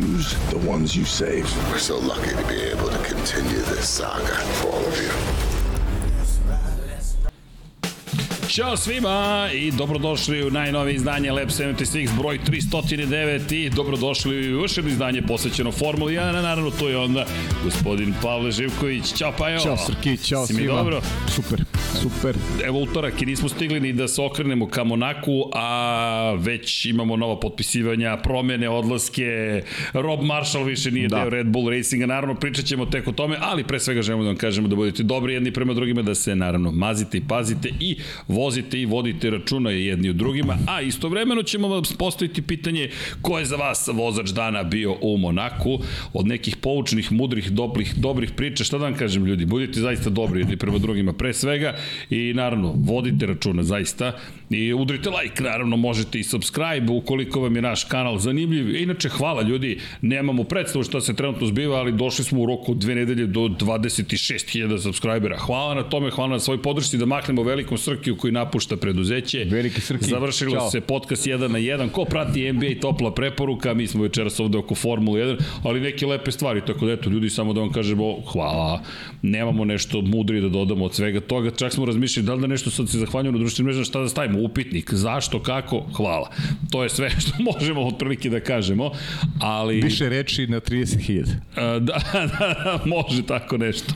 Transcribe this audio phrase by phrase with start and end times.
[0.00, 1.44] the ones you save?
[1.70, 5.12] We're so lucky to be able to continue this saga for all of you.
[8.48, 14.76] Ćao svima i dobrodošli u najnovije izdanje Lab 76 broj 309 i dobrodošli u još
[14.76, 17.26] jedno izdanje posvećeno Formuli 1, a naravno to je onda
[17.64, 19.12] gospodin Pavle Živković.
[19.14, 19.58] Ćao Pajo!
[19.60, 20.74] Ćao Srki, ćao si svima.
[20.74, 21.00] dobro?
[21.34, 21.64] Super,
[22.02, 22.36] super.
[22.64, 27.40] Evo utorak i nismo stigli ni da se okrenemo ka Monaku, a već imamo nova
[27.40, 31.16] potpisivanja, promene, odlaske, Rob Marshall više nije da.
[31.16, 34.28] deo Red Bull Racinga, naravno pričat ćemo tek o tome, ali pre svega želimo da
[34.28, 37.96] vam kažemo da budete dobri jedni prema drugima, da se naravno mazite i pazite i
[38.28, 42.90] vozite i vodite računa jedni u drugima, a istovremeno ćemo vam postaviti pitanje
[43.22, 45.78] ko je za vas vozač dana bio u Monaku,
[46.12, 50.40] od nekih poučnih, mudrih, dobrih, dobrih priča, šta da vam kažem ljudi, budite zaista dobri
[50.40, 51.76] jedni prema drugima pre svega
[52.10, 54.12] i naravno vodite računa zaista
[54.50, 58.76] i udrite like, naravno možete i subscribe ukoliko vam je naš kanal zanimljiv.
[58.76, 62.94] Inače, hvala ljudi, nemamo predstavu šta se trenutno zbiva, ali došli smo u roku dve
[62.94, 65.38] nedelje do 26.000 subscribera.
[65.38, 69.44] Hvala na tome, hvala na svoj podršci da maknemo velikom Srkiju koji napušta preduzeće.
[69.50, 70.70] Veliki Srki, Završilo Ćao.
[70.70, 71.90] se podcast 1 na 1.
[71.90, 76.32] Ko prati NBA topla preporuka, mi smo večeras ovde oko Formule 1, ali neke lepe
[76.32, 78.82] stvari, tako da eto, ljudi, samo da vam kažemo hvala.
[79.22, 82.70] Nemamo nešto mudri da dodamo od svega toga, čak smo razmišljali da li da nešto
[82.70, 86.30] sad se zahvaljujemo na društvenim mrežama, šta da stavimo, upitnik, zašto, kako, hvala.
[86.70, 88.90] To je sve što možemo otprilike da kažemo,
[89.40, 89.80] ali...
[89.80, 91.26] Više reči na 30.000.
[91.82, 93.94] Da, da, da, može tako nešto.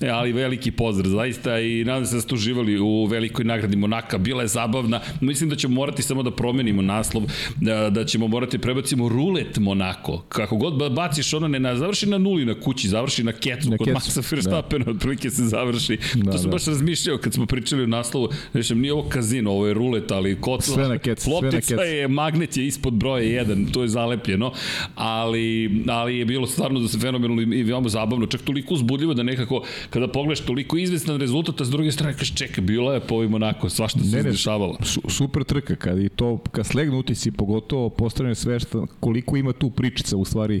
[0.00, 4.18] E, ali veliki pozdrav, zaista, i nadam se da ste uživali u velikoj nagradi Monaka,
[4.18, 5.00] bila je zabavna.
[5.20, 7.22] Mislim da ćemo morati samo da promenimo naslov,
[7.56, 10.24] da, da ćemo morati prebacimo rulet Monako.
[10.28, 13.76] Kako god baciš ono, ne na, završi na nuli na kući, završi na kecu, na
[13.76, 13.98] kod kecu.
[13.98, 14.90] Maxa Verstappen, da.
[14.90, 15.98] otprilike se završi.
[16.14, 16.54] Da, to sam da.
[16.54, 20.40] baš razmišljao kad smo pričali o naslovu, znači, nije ovo kazino, ovo je rulet, ali
[20.40, 21.92] kocla, sve na kec, loptica sve na kec.
[21.92, 24.52] je, magnet je ispod broja 1, to je zalepljeno,
[24.94, 29.22] ali, ali je bilo stvarno da se fenomenalno i veoma zabavno, čak toliko uzbudljivo da
[29.22, 33.14] nekako, kada pogledaš toliko izvestan rezultat, a s druge strane kažeš, čekaj, bilo je po
[33.14, 34.78] ovim onako, svašta se dešavalo.
[34.84, 39.52] Su, super trka, kad i to, kad slegnu utisci, pogotovo postavljaju sve što, koliko ima
[39.52, 40.60] tu pričica u stvari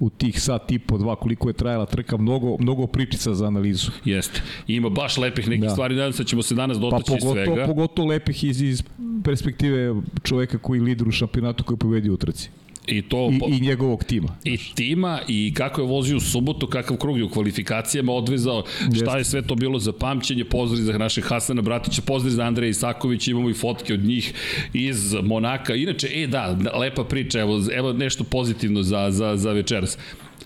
[0.00, 3.90] u tih sat i po dva koliko je trajala trka, mnogo, mnogo pričica za analizu.
[4.04, 4.42] Jeste.
[4.66, 5.70] ima baš lepih nekih da.
[5.70, 7.66] stvari, nadam se da ćemo se danas dotaći pa pogotovo, svega.
[7.66, 8.82] Pogotovo lepih iz, iz
[9.24, 12.50] perspektive čoveka koji lider u šampionatu koji pobedi u trci.
[12.86, 14.36] I, to, I, I njegovog tima.
[14.44, 18.64] I tima i kako je vozio u subotu, kakav krug je u kvalifikacijama odvezao,
[18.96, 22.70] šta je sve to bilo za pamćenje, pozdrav za našeg Hasana Bratića, pozdrav za Andreja
[22.70, 24.34] Isakovića, imamo i fotke od njih
[24.72, 25.74] iz Monaka.
[25.74, 29.98] Inače, e da, lepa priča, evo, evo nešto pozitivno za, za, za večeras.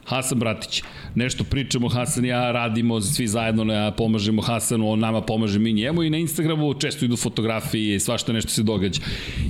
[0.04, 0.82] Hasan Bratić.
[1.14, 5.72] Nešto pričamo, Hasan i ja radimo svi zajedno, ja pomažemo Hasanu, on nama pomaže mi
[5.72, 9.00] njemu i na Instagramu često idu fotografije svašta nešto se događa.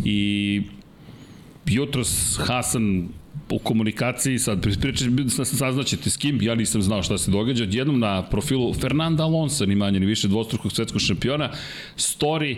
[0.04, 0.62] I
[1.66, 3.08] jutros Hasan
[3.50, 5.10] u komunikaciji, sad pričati,
[5.44, 9.74] saznaćete s kim, ja nisam znao šta se događa, odjednom na profilu Fernanda Alonso, ni
[9.74, 11.50] manje ni više dvostrukog svetskog šampiona,
[11.96, 12.56] story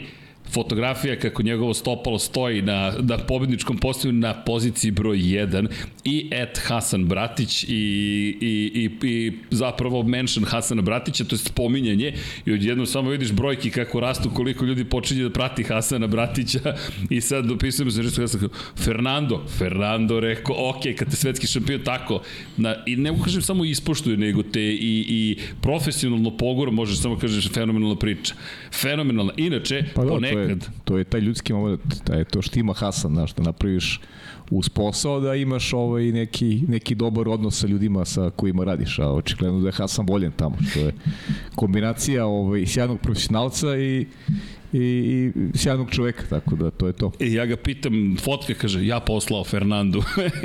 [0.50, 5.68] fotografija kako njegovo stopalo stoji na, na pobedničkom postavlju na poziciji broj 1
[6.04, 7.68] i et Hasan Bratić i,
[8.40, 12.14] i, i, i zapravo mention Hasana Bratića, to je spominjanje
[12.46, 16.74] i odjedno samo vidiš brojki kako rastu, koliko ljudi počinje da prati Hasana Bratića
[17.10, 22.20] i sad dopisujemo se nešto Hasan, Fernando, Fernando rekao, ok, kad te svetski šampion tako,
[22.56, 27.52] na, i ne kažem samo ispoštuje, nego te i, i profesionalno pogoro, možeš samo kažeš
[27.52, 28.34] fenomenalna priča.
[28.72, 29.32] Fenomenalna.
[29.36, 33.12] Inače, pa da, to je, to je taj ljudski moment, taj, to što ima Hasan,
[33.12, 34.00] znaš, da napraviš
[34.50, 39.10] uz posao da imaš ovaj neki, neki dobar odnos sa ljudima sa kojima radiš, a
[39.12, 40.92] očigledno da je Hasan voljen tamo, što je
[41.54, 44.06] kombinacija ovaj, sjajnog profesionalca i
[44.76, 47.12] i, i sjajnog čoveka, tako da to je to.
[47.20, 49.98] I ja ga pitam, fotka kaže, ja poslao Fernandu.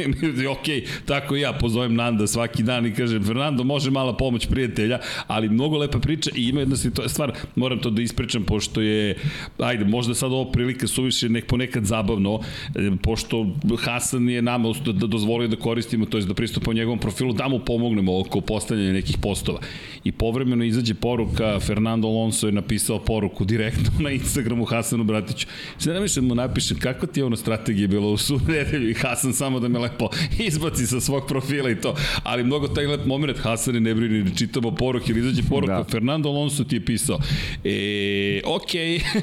[0.56, 0.68] ok,
[1.06, 5.78] tako ja pozovem Nanda svaki dan i kažem, Fernando, može mala pomoć prijatelja, ali mnogo
[5.78, 6.76] lepa priča i ima jedna
[7.08, 9.16] stvar, moram to da ispričam, pošto je,
[9.58, 12.40] ajde, možda sad ovo prilike suviše nek ponekad zabavno,
[12.76, 13.48] e, pošto
[13.80, 17.48] Hasan je nama da, da dozvolio da koristimo, to je da pristupamo njegovom profilu, da
[17.48, 19.60] mu pomognemo oko postavljanja nekih postova.
[20.04, 25.48] I povremeno izađe poruka, Fernando Alonso je napisao poruku direktno na Instagramu Hasanu Bratiću.
[25.78, 29.60] Sve da mu napišem kako ti je ono strategija bilo u sunedelju i Hasan samo
[29.60, 30.10] da me lepo
[30.40, 31.96] izbaci sa svog profila i to.
[32.24, 35.84] Ali mnogo taj lep moment, Hasan ne brini, ne čitamo poruke ili izađe poruka, da.
[35.84, 37.20] Fernando Alonso ti je pisao.
[37.64, 38.72] E, ok,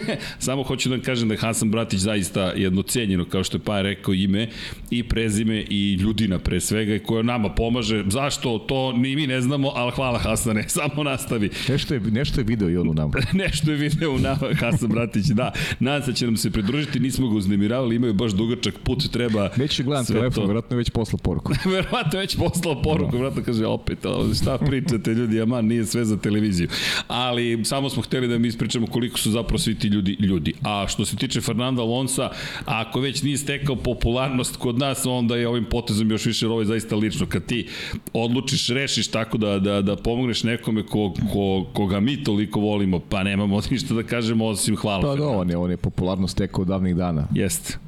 [0.46, 3.62] samo hoću da vam kažem da je Hasan Bratić zaista jedno cenjeno, kao što je
[3.64, 4.48] pa rekao ime
[4.90, 8.04] i prezime i ljudina pre svega koja nama pomaže.
[8.08, 8.58] Zašto?
[8.58, 11.50] To ni mi ne znamo, ali hvala Hasane, samo nastavi.
[11.68, 13.12] Nešto je, nešto je video i on u nama.
[13.44, 15.52] nešto je video u nama, Hasan Bratić, da.
[15.80, 19.50] Nadam se da će nam se pridružiti, nismo ga uznemiravali, imaju baš dugačak put, treba
[19.56, 21.52] Već je gledam telefon, verovatno je već poslao poruku.
[21.74, 23.18] verovatno je već poslao poruku, no.
[23.18, 23.98] verovatno kaže opet,
[24.42, 26.68] šta pričate ljudi, aman, nije sve za televiziju.
[27.08, 30.52] Ali samo smo hteli da mi ispričamo koliko su zapravo svi ti ljudi ljudi.
[30.62, 32.30] A što se tiče Fernanda Alonsa,
[32.64, 36.66] ako već nije stekao popularnost kod nas, onda je ovim potezom još više, ovo je
[36.66, 37.26] zaista lično.
[37.26, 37.66] Kad ti
[38.12, 43.22] odlučiš, rešiš tako da, da, da pomogneš nekome ko, ko, koga mi toliko volimo, pa
[43.22, 45.02] nemamo ništa da kažemo osim hvala.
[45.02, 47.26] Pa da, on je, on je popularnost stekao davnih dana.
[47.34, 47.78] Jeste.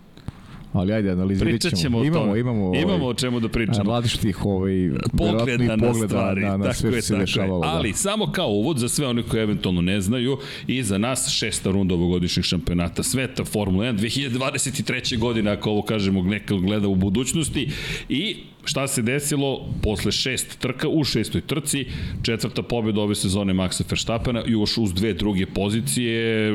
[0.72, 2.40] Ali ajde, analizirat Pričat ćemo o imamo, tome.
[2.40, 3.92] Imamo, ovaj, imamo o čemu da pričamo.
[3.92, 6.40] Različitih ovaj, pogleda na stvari.
[6.40, 7.60] Na, na tako sve je, se dešavalo.
[7.60, 7.68] Da.
[7.68, 11.70] Ali samo kao uvod za sve one koji eventualno ne znaju i za nas šesta
[11.70, 15.18] runda ovogodišnjeg šampionata sveta Formula 1 2023.
[15.18, 17.70] godine, ako ovo kažemo neko gleda u budućnosti
[18.08, 21.86] i Šta se desilo posle šest trka u šestoj trci,
[22.22, 26.52] četvrta pobjeda ove sezone Maxa Verstappena, još uz dve druge pozicije,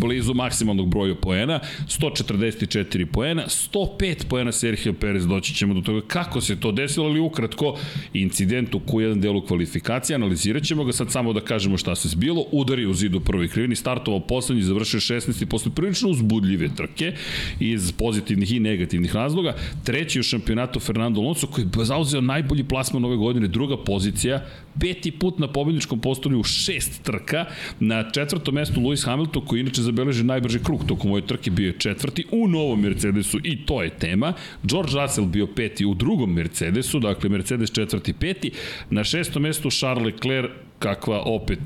[0.00, 6.40] blizu maksimalnog broja poena, 144 poena, 105 poena Sergio Perez, doći ćemo do toga kako
[6.40, 7.78] se to desilo, ali ukratko,
[8.12, 12.44] incident u Q1 delu kvalifikacije, analizirat ćemo ga sad samo da kažemo šta se zbilo,
[12.52, 15.44] udari u zidu prvoj krivini, startovao poslednji, završio 16.
[15.46, 17.12] posle prilično uzbudljive trke
[17.60, 19.54] iz pozitivnih i negativnih razloga,
[19.84, 24.40] treći u šampionatu Fernando Fernando Alonso koji je zauzeo najbolji plasman ove godine, druga pozicija,
[24.80, 27.44] peti put na pobedničkom postolju šest trka,
[27.80, 31.78] na četvrtom mestu Lewis Hamilton koji inače zabeleže najbrži krug tokom ove trke bio je
[31.78, 34.32] četvrti u novom Mercedesu i to je tema.
[34.62, 38.50] George Russell bio peti u drugom Mercedesu, dakle Mercedes četvrti peti,
[38.90, 41.58] na šestom mestu Charles Leclerc kakva opet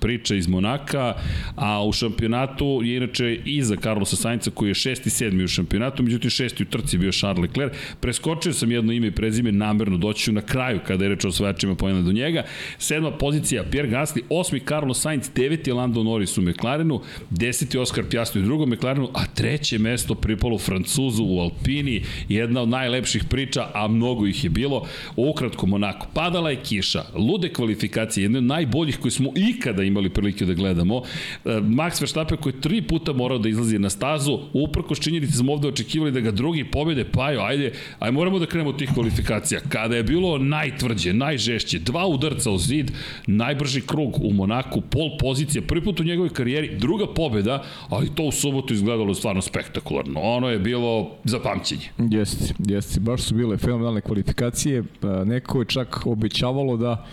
[0.00, 1.14] priča iz Monaka,
[1.56, 6.30] a u šampionatu je inače iza Carlosa Sainca koji je šesti, sedmi u šampionatu, međutim
[6.30, 7.72] šesti u trci bio Charles Leclerc.
[8.00, 11.74] Preskočio sam jedno ime i prezime, namerno doći na kraju kada je reč o osvajačima
[11.74, 12.44] pojena do njega.
[12.78, 18.40] Sedma pozicija Pierre Gasly, osmi Carlos Sainz, deveti Lando Norris u McLarenu, deseti Oscar Piastri
[18.40, 23.88] u drugom McLarenu, a treće mesto pripalo Francuzu u Alpini, jedna od najlepših priča, a
[23.88, 24.86] mnogo ih je bilo.
[25.16, 30.46] Ukratko Monako, padala je kiša, lude kvalifikacije, jedne od najboljih koje smo ikada imali prilike
[30.46, 31.02] da gledamo.
[31.44, 35.52] E, Max Verstappen koji je tri puta morao da izlazi na stazu, uprko činjenici smo
[35.52, 38.90] ovde očekivali da ga drugi pobede, pa jo, ajde, aj moramo da krenemo od tih
[38.94, 39.60] kvalifikacija.
[39.68, 42.92] Kada je bilo najtvrđe, najžešće, dva udarca u zid,
[43.26, 48.22] najbrži krug u Monaku, pol pozicija, prvi put u njegovoj karijeri, druga pobeda, ali to
[48.22, 50.20] u subotu izgledalo stvarno spektakularno.
[50.20, 51.90] Ono je bilo za pamćenje.
[51.98, 54.82] Jeste, jeste, baš su bile fenomenalne kvalifikacije.
[55.00, 57.06] Pa neko je čak obećavalo da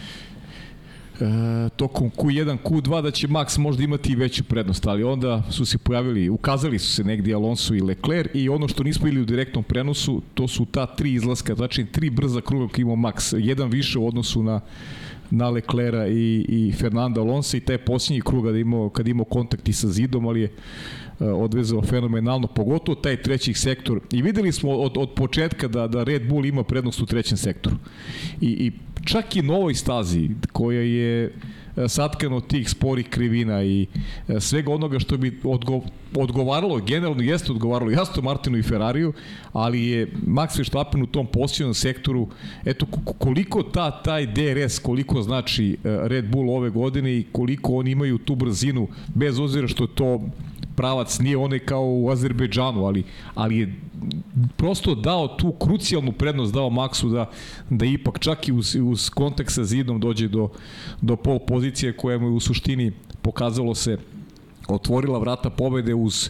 [1.20, 5.66] e, tokom Q1, Q2 da će Max možda imati i veću prednost, ali onda su
[5.66, 9.26] se pojavili, ukazali su se negdje Alonso i Leclerc i ono što nismo bili u
[9.26, 13.70] direktnom prenosu, to su ta tri izlaska, znači tri brza kruga koji imao Max, jedan
[13.70, 14.62] više u odnosu na
[15.34, 19.70] na Leclera i, i Fernanda Alonso i taj posljednji krug kada imao, kad imao kontakt
[19.70, 20.52] i sa zidom, ali je
[21.20, 24.00] e, odvezao fenomenalno, pogotovo taj treći sektor.
[24.12, 27.76] I videli smo od, od početka da, da Red Bull ima prednost u trećem sektoru.
[28.42, 28.72] I, i
[29.06, 31.24] čak i novoj stazi koja je
[31.78, 33.88] e, satkano tih sporih krivina i
[34.28, 35.82] e, svega onoga što bi odgo,
[36.16, 39.14] odgovaralo, generalno jeste odgovaralo jasno Martinu i Ferrariju,
[39.54, 42.28] ali je Max Verstappen u tom posljednom sektoru,
[42.66, 42.86] eto
[43.20, 48.18] koliko ta, taj DRS, koliko znači e, Red Bull ove godine i koliko oni imaju
[48.18, 50.22] tu brzinu, bez ozira što to
[50.76, 53.04] pravac nije onaj kao u Azerbejdžanu, ali,
[53.36, 53.76] ali je
[54.58, 57.30] prosto dao tu krucijalnu prednost, dao Maksu da,
[57.70, 60.50] da ipak čak i uz, uz kontakt sa zidom dođe do,
[61.02, 63.98] do pol pozicije koja mu u suštini pokazalo se
[64.68, 66.30] otvorila vrata pobede uz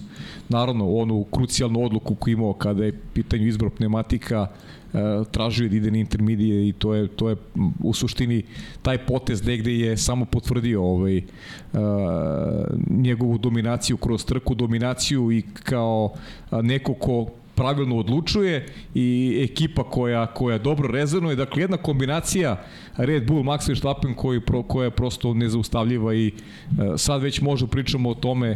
[0.49, 4.47] naravno onu krucijalnu odluku koju imao kada je pitanju izbor pneumatika
[4.93, 4.97] e,
[5.31, 7.35] tražio da ide na intermedije i to je to je
[7.83, 8.43] u suštini
[8.81, 11.79] taj potez negde je samo potvrdio ovaj uh,
[12.89, 16.13] njegovu dominaciju kroz trku dominaciju i kao
[16.51, 21.35] neko ko pravilno odlučuje i ekipa koja koja dobro rezonuje.
[21.35, 22.63] Dakle, jedna kombinacija
[22.97, 27.71] Red Bull, Max Verstappen koji, pro, koja je prosto nezaustavljiva i uh, sad već možemo
[27.71, 28.51] pričamo o tome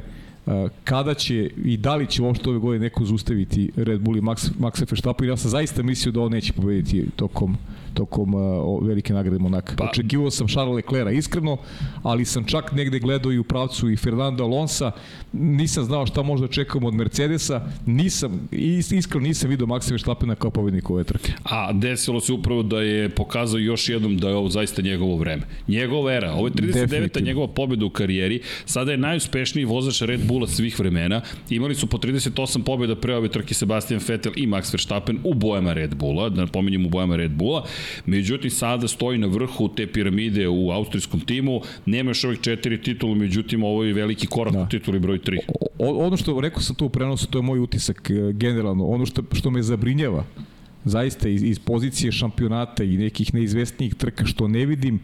[0.46, 4.22] uh, kada će i da li će uopšte ove godine neko zaustaviti Red Bull i
[4.22, 5.30] Max, Verstappen.
[5.30, 7.58] Ja sam zaista mislio da on neće pobediti tokom
[7.98, 9.76] tokom uh, velike nagrade Monaka.
[9.78, 11.58] Pa, Očekivao sam Charles Leclerc iskreno,
[12.04, 14.92] ali sam čak negde gledao i u pravcu i Fernando Alonsa.
[15.34, 17.62] Nisam znao šta možda čekamo od Mercedesa.
[17.86, 21.32] Nisam, iskreno nisam video Maxa Verstappena kao pobednik ove trke.
[21.44, 25.44] A desilo se upravo da je pokazao još jednom da je ovo zaista njegovo vreme.
[25.68, 27.24] Njegova era, ovo je 39.
[27.24, 28.42] njegova pobeda u karijeri.
[28.66, 31.22] Sada je najuspešniji vozač Red Bulla svih vremena.
[31.50, 35.74] Imali su po 38 pobeda pre ove trke Sebastian Vettel i Max Verstappen u bojama
[35.74, 37.66] Red Bulla, da napominjem u bojama Red Bulla.
[38.06, 43.16] Međutim, sada stoji na vrhu te piramide u austrijskom timu, nema još ovih četiri titula,
[43.16, 44.62] međutim, ovo je veliki korak da.
[44.62, 45.38] u tituli broj 3.
[45.80, 48.86] O, ono što rekao sam to u prenosu, to je moj utisak e, generalno.
[48.88, 50.24] Ono što, što me zabrinjava,
[50.86, 55.00] zaista iz, iz pozicije šampionata i nekih neizvestnijih trka što ne vidim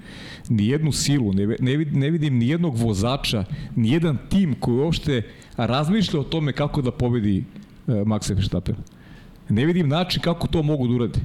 [0.49, 4.77] ni jednu silu, ne, ne, vidim, ne vidim ni jednog vozača, ni jedan tim koji
[4.77, 5.21] uopšte
[5.57, 7.43] razmišlja o tome kako da pobedi
[7.87, 8.75] uh, Maxa Verstappen
[9.49, 11.19] ne vidim način kako to mogu da urade.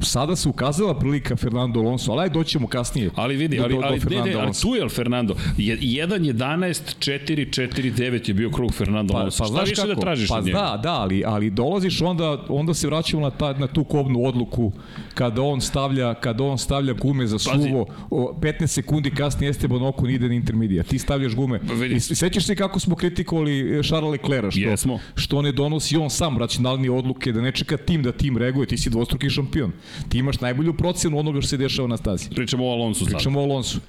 [0.00, 3.10] Sada se ukazala prilika Fernando Alonso, ali aj doćemo kasnije.
[3.14, 5.34] Ali vidi, ali, do, do ali, ne, ne, ali tu je Fernando.
[5.56, 9.42] 1 11 4 4 9 je bio krug Fernando pa, Alonso.
[9.42, 9.94] Pa, Šta više da kako?
[9.94, 10.58] da tražiš pa, od njega?
[10.58, 14.72] Da, da, ali, ali dolaziš onda onda se vraćamo na ta na tu kobnu odluku
[15.14, 20.10] kada on stavlja kada on stavlja gume za suvo, o, 15 sekundi kasnije Esteban Ocon
[20.10, 20.82] ide na intermedija.
[20.82, 21.60] Ti stavljaš gume.
[21.68, 24.98] Pa I sećaš se kako smo kritikovali Charles Leclerc što Jesmo.
[25.14, 28.66] što ne donosi on sam racionalni odluke odluke, da ne čeka tim da tim reaguje,
[28.66, 29.72] ti si dvostruki šampion.
[30.08, 32.30] Ti imaš najbolju procenu onoga što se dešava na stazi.
[32.34, 33.14] Pričamo o Alonsu sad.
[33.14, 33.80] Pričamo o Alonsu.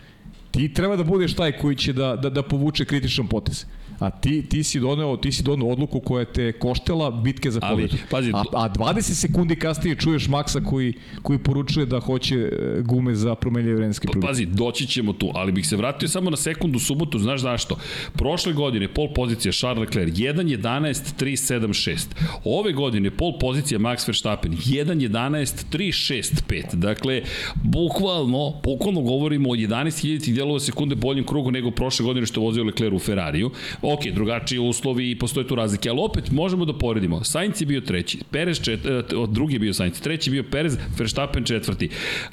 [0.51, 3.65] Ti treba da budeš taj koji će da, da, da povuče kritičan potez.
[3.99, 7.97] A ti, ti si doneo, ti si doneo odluku koja te koštela bitke za pobedu.
[8.11, 12.49] pazi, a, a 20 sekundi kasnije čuješ Maksa koji, koji poručuje da hoće e,
[12.81, 14.27] gume za promenljive vremenske prilike.
[14.27, 17.77] Pazi, doći ćemo tu, ali bih se vratio samo na sekundu subotu, znaš zašto?
[18.13, 22.07] Prošle godine pol pozicija Charles Leclerc 1.11.376.
[22.43, 26.75] Ove godine pol pozicija Max Verstappen 1.11.365.
[26.75, 27.21] Dakle,
[27.63, 32.63] bukvalno, bukvalno govorimo o 11.000 delova sekunde boljem krugu nego prošle godine što je vozio
[32.63, 37.23] Leclerc u Ferrariju ok, drugačiji uslovi i postoje tu razlike, ali opet možemo da poredimo.
[37.23, 40.77] Sainz je bio treći, Perez čet, e, drugi je bio Sainz, treći je bio Perez,
[40.97, 41.89] Verstappen četvrti.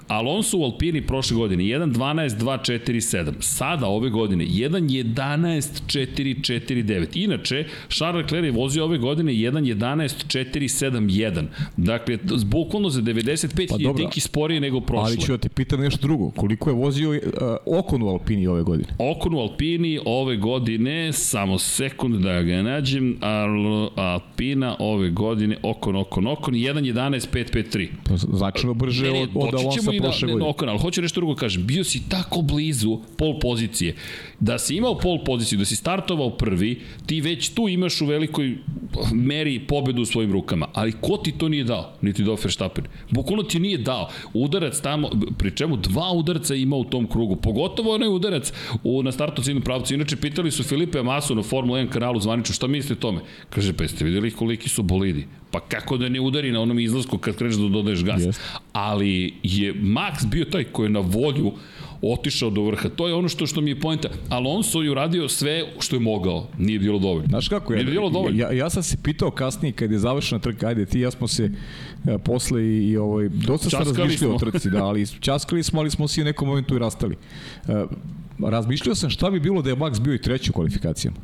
[0.09, 7.25] Alonso u Alpini prošle godine 1.12.247, sada ove godine 1.11.449.
[7.25, 11.45] Inače, Charles Leclerc je vozio ove godine 1.11.471.
[11.77, 15.07] Dakle, bukvalno za 95 pa, jedinki sporije nego prošle.
[15.07, 16.31] Ali ću da ti pitam nešto drugo.
[16.31, 17.17] Koliko je vozio uh,
[17.97, 18.89] Okon u Alpini ove godine?
[18.99, 25.97] Okon u Alpini ove godine samo sekund da ga nađem, Al, Alpina ove godine, Okon,
[25.97, 27.89] Okon, Okon, 1.11.553.
[28.09, 30.51] Pa značajno brže ne, od, od Alonsa prošle godine.
[30.51, 33.95] Okon, ali hoću nešto drugo da kažem, bio si tako blizu pol pozicije.
[34.41, 38.57] Da si imao pol poziciju, da si startovao prvi, ti već tu imaš u velikoj
[39.15, 40.67] meri pobedu u svojim rukama.
[40.73, 41.93] Ali ko ti to nije dao?
[42.03, 42.85] Niti do Verstappen.
[43.11, 44.09] Bukvalno ti nije dao.
[44.35, 47.37] Udarac tamo, pri čemu dva udarca ima u tom krugu.
[47.37, 48.53] Pogotovo onaj udarac
[48.85, 49.95] u, na startu ciljnom pravcu.
[49.95, 53.21] Inače, pitali su Filipe Masu na Formula 1 kanalu zvanično, šta mislite o tome?
[53.51, 55.27] Kaže, pa jeste videli koliki su bolidi?
[55.51, 58.23] Pa kako da ne udari na onom izlasku kad kreneš da dodaješ gas?
[58.23, 58.39] Yes.
[58.73, 61.53] Ali je Max bio taj koji je na volju
[62.03, 62.89] otišao do vrha.
[62.89, 64.09] To je ono što što mi je poenta.
[64.29, 66.49] Alonso je uradio sve što je mogao.
[66.59, 67.29] Nije bilo dovoljno.
[67.29, 67.77] Znaš kako je?
[67.77, 68.41] Nije bilo dovoljno.
[68.41, 71.51] Ja, ja sam se pitao kasnije kad je završena trka, ajde ti ja smo se
[72.07, 75.91] e, posle i, i ovaj dosta se razmišljali o trci, da, ali časkali smo, ali
[75.91, 77.17] smo se u nekom momentu i rastali.
[77.69, 77.85] E,
[78.47, 81.17] razmišljao sam šta bi bilo da je Max bio i treći u kvalifikacijama.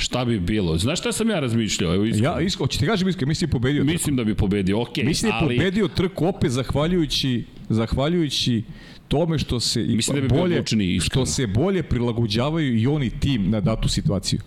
[0.00, 0.78] Šta bi bilo?
[0.78, 1.94] Znaš šta sam ja razmišljao?
[1.94, 2.34] Evo iskreno.
[2.34, 3.92] Ja, isko, hoćete kažem iskreno, mislim je pobedio trku.
[3.92, 5.04] Mislim da bi pobedio, okej.
[5.04, 8.62] Okay, mislim da je pobedio trku opet zahvaljujući, zahvaljujući
[9.08, 13.50] tome što se mislim da bi bolje, odlučni, što se bolje prilagođavaju i oni tim
[13.50, 14.40] na datu situaciju.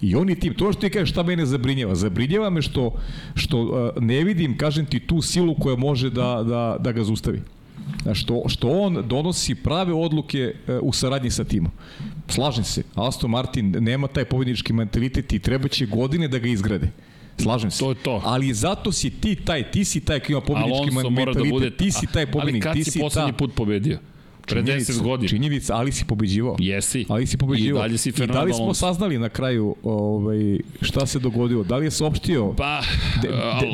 [0.00, 2.92] I oni tim, to što ti kažeš šta mene zabrinjava, zabrinjava me što,
[3.34, 7.42] što uh, ne vidim, kažem ti, tu silu koja može da, da, da ga zustavi.
[8.14, 11.72] Što, što on donosi prave odluke uh, u saradnji sa timom.
[12.28, 16.88] Slažem se, Aston Martin nema taj pobednički mentalitet i treba će godine da ga izgrade.
[17.38, 17.78] Slažem se.
[17.78, 18.22] To je to.
[18.24, 21.70] Ali zato si ti taj, ti si taj koji ima pobednički da mentalitet, da bude,
[21.70, 23.36] ti si taj pobednik, ali kad ti si, si poslednji ta...
[23.36, 23.98] put pobedio?
[24.46, 25.28] Pre 10 godina.
[25.28, 26.56] Činjenica, ali si pobeđivao.
[26.58, 27.04] Jesi.
[27.08, 27.80] Ali si pobeđivao.
[27.80, 31.64] I dalje si I Fernando da li smo saznali na kraju ovaj, šta se dogodilo?
[31.64, 32.54] Da li je saopštio?
[32.56, 32.80] Pa,
[33.22, 33.28] De,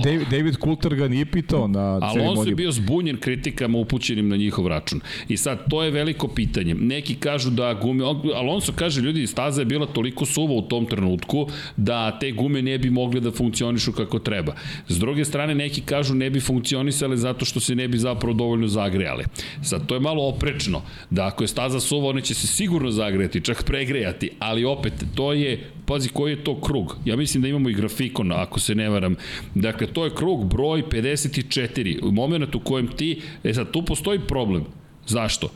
[0.04, 2.50] de, David Coulter ga nije pitao na Alonso ceremoniji.
[2.50, 5.00] je bio zbunjen kritikama upućenim na njihov račun.
[5.28, 6.74] I sad, to je veliko pitanje.
[6.74, 8.04] Neki kažu da gume...
[8.34, 12.78] Alonso kaže, ljudi, staza je bila toliko suva u tom trenutku da te gume ne
[12.78, 14.54] bi mogle da funkcionišu kako treba.
[14.88, 18.68] S druge strane, neki kažu ne bi funkcionisale zato što se ne bi zapravo dovoljno
[18.68, 19.24] zagrejale.
[19.62, 20.82] Sad, to je malo oprečno.
[21.10, 24.30] Da ako je staza suva, one će se sigurno zagrejati, čak pregrejati.
[24.38, 25.70] Ali opet, to je...
[25.86, 26.96] Pazi, koji je to krug?
[27.04, 29.16] Ja mislim da imamo i grafikon, ako se ne varam.
[29.54, 31.98] Dakle, to je krug broj 54.
[32.02, 33.22] U moment u kojem ti...
[33.44, 34.64] E sad, tu postoji problem.
[35.06, 35.50] Zašto?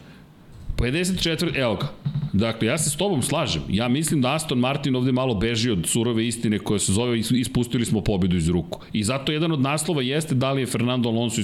[0.82, 1.88] 54, evo ga.
[2.34, 3.62] Dakle, ja se s tobom slažem.
[3.68, 7.30] Ja mislim da Aston Martin ovde malo beži od surove istine koja se zove is-
[7.30, 8.80] ispustili smo pobedu iz ruku.
[8.92, 11.40] I zato jedan od naslova jeste da li je Fernando Alonso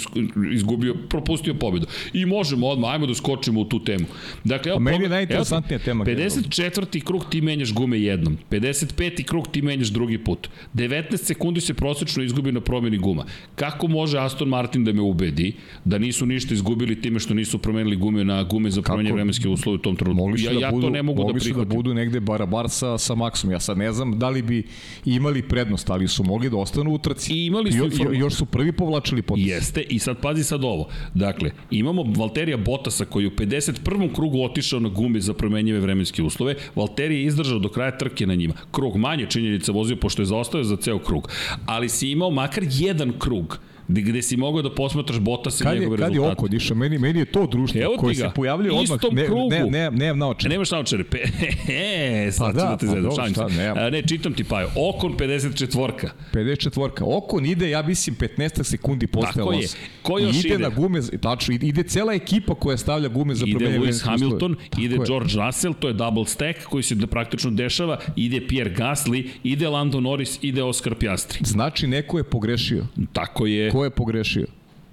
[0.53, 1.87] izgubio, propustio pobedu.
[2.13, 4.05] I možemo odmah, ajmo da skočimo u tu temu.
[4.45, 6.35] Dakle, evo, meni je najinteresantnija tema generalno.
[6.43, 7.05] 54.
[7.05, 8.39] krug ti menjaš gume jednom.
[8.51, 9.25] 55.
[9.25, 10.49] krug ti menjaš drugi put.
[10.75, 13.25] 19 sekundi se prosečno izgubi na promjeni guma.
[13.55, 15.53] Kako može Aston Martin da me ubedi
[15.85, 19.75] da nisu ništa izgubili time što nisu promenili gume na gume za promenjene vremenske uslove
[19.75, 20.23] u tom trenutku?
[20.25, 21.77] Mogli su Ja, da ja budu, to ne mogu da mogli su da prihvatim.
[21.77, 23.51] budu negde barabar sa, sa Maxom.
[23.53, 24.63] Ja sad ne znam da li bi
[25.05, 27.33] imali prednost, ali su mogli da ostanu u trci.
[27.35, 29.47] I imali su jo, još su prvi povlačili potez.
[29.47, 30.89] Jeste, i sad pazi sad ovo.
[31.15, 34.15] Dakle, imamo Valterija Botasa koji u 51.
[34.15, 36.55] krugu otišao na gume za promenjive vremenske uslove.
[36.75, 38.55] Valterija je izdržao do kraja trke na njima.
[38.71, 41.29] Krug manje činjenica vozio pošto je zaostao za ceo krug.
[41.67, 45.81] Ali si imao makar jedan krug gde, si mogao da posmatraš Botasa i Kad je,
[45.81, 46.33] njegove kad je rezultate.
[46.33, 48.83] oko diša, meni, meni je to društvo Evo koje se pojavljuje odmah.
[48.85, 49.49] istom Ne, krugu.
[49.51, 50.51] ne, ne, nemam naočar.
[50.51, 51.05] Nemaš naočare.
[51.05, 51.19] Pe,
[51.69, 53.47] e, sad Pa da, te pa dobro, šta.
[53.77, 54.69] A, Ne, čitam ti Paju.
[54.77, 56.09] Okon 54.
[56.33, 56.89] 54.
[57.03, 59.57] Okon ide, ja mislim, 15 sekundi posle Tako je.
[59.57, 59.77] Alonso.
[60.03, 60.49] Ko još ide?
[60.49, 60.59] ide?
[60.59, 64.05] na gume, tačno, ide- ide cela ekipa koja stavlja gume za ide promenjene Lewis.
[64.05, 65.01] Hamilton, Tako ide je.
[65.07, 69.69] George Russell, to je double stack koji se da praktično dešava, ide Pierre Gasly, ide
[69.69, 71.39] Lando Norris, ide Oscar Piastri.
[71.43, 72.87] Znači, neko je pogrešio.
[73.13, 74.47] Tako je, Ko je pogrešio?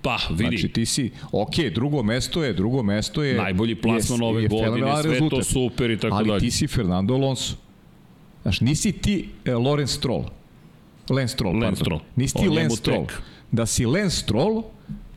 [0.05, 3.37] pa vidi, Znači ti si, ok, drugo mesto je, drugo mesto je...
[3.37, 5.45] Najbolji plasman ove je godine, sve to rezultat.
[5.45, 6.39] super i tako Ali dalje.
[6.39, 7.55] ti si Fernando Alonso.
[8.41, 10.23] Znaš, nisi ti e, Lorenz Stroll.
[11.09, 11.75] Lance Stroll, Lance pardon.
[11.75, 12.01] Stroll.
[12.15, 13.05] Nisi ti Lance Stroll.
[13.51, 14.63] Da si Lance Stroll,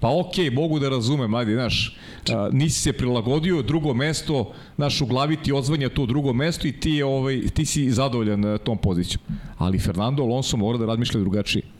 [0.00, 1.96] pa ok, mogu da razumem, ajde, znaš,
[2.30, 6.72] a, nisi se prilagodio, drugo mesto, znaš, u glavi ti odzvanja to drugo mesto i
[6.72, 9.22] ti, je, ovaj, ti si zadovoljan e, tom pozicijom.
[9.58, 11.77] Ali Fernando Alonso mora da razmišlja drugačije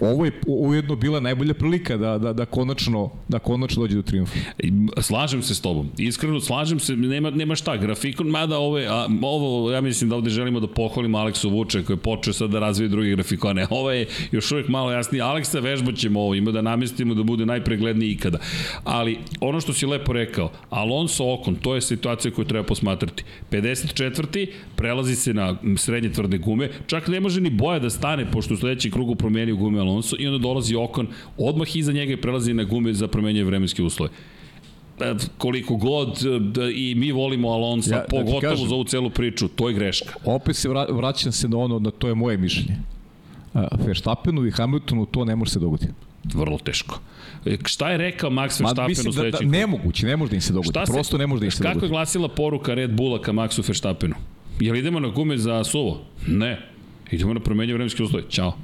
[0.00, 4.38] ovo je ujedno bila najbolja prilika da, da, da, konačno, da konačno dođe do triumfa.
[5.00, 5.88] Slažem se s tobom.
[5.98, 10.30] Iskreno slažem se, nema, nema šta, grafikon, mada ove, a, ovo, ja mislim da ovde
[10.30, 13.66] želimo da pohvalimo Aleksu Vuče koji je počeo sad da razvije druge grafikone.
[13.70, 15.22] Ovo je još uvijek malo jasnije.
[15.22, 18.38] Aleksa vežbat ćemo ovo, ima da namestimo da bude najpregledniji ikada.
[18.84, 23.24] Ali ono što si lepo rekao, Alonso Okon, to je situacija koju treba posmatrati.
[23.50, 24.46] 54.
[24.76, 28.56] prelazi se na srednje tvrde gume, čak ne može ni boja da stane, pošto u
[28.56, 31.06] sledećem krugu promenio gume Alonso i onda dolazi Okon,
[31.38, 34.10] odmah iza njega i prelazi na gume za promenjanje vremenske uslove
[35.00, 35.04] E,
[35.38, 38.68] koliko god e, da i mi volimo Alonso, Ja, da pogotovo kažem.
[38.68, 40.14] za ovu celu priču, to je greška.
[40.26, 42.76] Opet se vra, vraćam se na ono, da to je moje mišljenje.
[43.54, 45.92] A, Verstappenu i Hamiltonu to ne može se dogoditi.
[46.26, 47.00] Vrlo teško.
[47.46, 50.30] E, Šta je rekao Max Ma, Verstappen u mislim da, da sledećem nemoguće, ne može
[50.30, 50.70] da im se dogodi.
[50.70, 51.90] Šta se- Prosto ne može da im se Kako je dogodi.
[51.90, 54.14] glasila poruka Red Bulla ka Maxu Verstappenu?
[54.60, 56.00] Jel idemo na gume za suvo?
[56.26, 56.60] Ne.
[57.10, 58.24] Idemo na promenje vremenske uslove.
[58.30, 58.56] Ćao.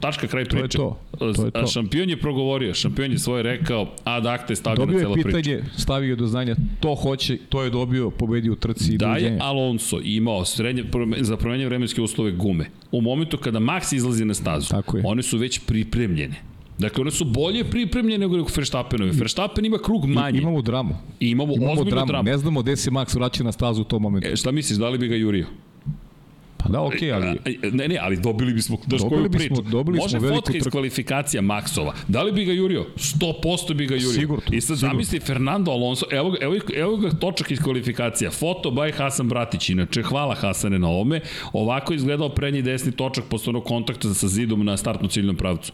[0.00, 0.78] Tačka, kraj je priče.
[0.78, 0.98] to.
[1.18, 1.50] To je to.
[1.54, 5.04] A šampion je progovorio, šampion je svoje rekao, a da akte stavio Dobio na je
[5.04, 5.28] cela priča.
[5.28, 9.38] pitanje, stavio do znanja, to hoće, to je dobio, pobedio u trci i Da je.
[9.40, 10.84] Alonso imao srednje,
[11.20, 15.02] za promenje vremenske uslove gume, u momentu kada Max izlazi na stazu, Tako je.
[15.06, 16.34] one su već pripremljene.
[16.78, 19.10] Dakle, one su bolje pripremljene nego Verstappenove.
[19.12, 20.38] Verstappen ima krug manje.
[20.38, 20.94] Imamo dramu.
[21.20, 22.06] I imamo, Imamo ozbiljnu dramu.
[22.06, 22.24] dramu.
[22.24, 24.28] Ne znamo gde se Max vraća na stazu u tom momentu.
[24.28, 25.46] E, šta misliš, da li bi ga jurio?
[26.64, 27.26] Pa da, okej, ali...
[27.28, 27.34] A,
[27.72, 29.62] Ne, ne, ali dobili bismo, daš Dobili koju bismo- priču.
[29.64, 31.92] dobili Može smo fotka iz kvalifikacija Maxova.
[32.08, 32.86] Da li bi ga jurio?
[32.96, 34.10] 100% bi ga jurio.
[34.10, 34.92] Sigurno, I sad sigurno.
[34.92, 38.30] zamisli Fernando Alonso, evo, ga- evo, evo ga točak iz kvalifikacija.
[38.30, 41.20] Foto by Hasan Bratić, inače hvala Hasane na ovome.
[41.52, 45.72] Ovako je izgledao prednji desni točak posle onog kontakta sa zidom na startno ciljnom pravcu.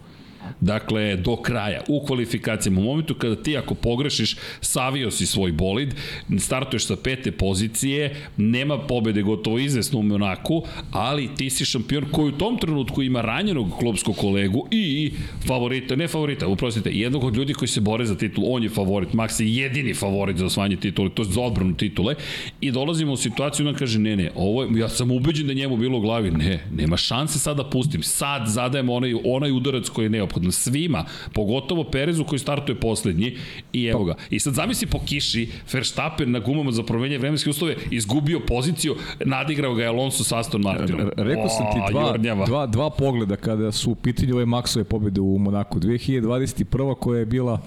[0.60, 5.94] Dakle, do kraja, u kvalifikacijama, u momentu kada ti ako pogrešiš, savio si svoj bolid,
[6.38, 12.28] startuješ sa pete pozicije, nema pobede gotovo izvesno u Monaku, ali ti si šampion koji
[12.28, 15.12] u tom trenutku ima ranjenog klubskog kolegu i
[15.46, 19.12] favorita, ne favorita, uprostite, jednog od ljudi koji se bore za titul, on je favorit,
[19.12, 22.14] Max je jedini favorit za osvajanje titule, to je za odbranu titule,
[22.60, 25.56] i dolazimo u situaciju da kaže, ne, ne, ovo je, ja sam ubeđen da je
[25.56, 29.88] njemu bilo u glavi, ne, nema šanse sad da pustim, sad zadajem onaj, onaj udarac
[29.88, 30.39] koji je neophodan.
[30.40, 30.52] Neophodno.
[30.52, 33.36] Svima, pogotovo Perezu koji startuje poslednji
[33.72, 34.14] i evo ga.
[34.30, 39.74] I sad zamisli po kiši, Verstappen na gumama za promenje vremenske uslove izgubio poziciju, nadigrao
[39.74, 41.10] ga je Alonso sa Aston Martinom.
[41.16, 45.38] Rekao sam ti dva, dva, dva pogleda kada su u pitanju ove Maxove pobjede u
[45.38, 45.80] Monaku.
[45.80, 46.94] 2021.
[46.94, 47.60] koja je bila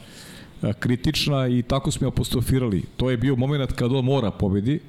[0.79, 2.83] kritična i tako smo je apostrofirali.
[2.97, 4.79] To je bio moment kad on mora pobedi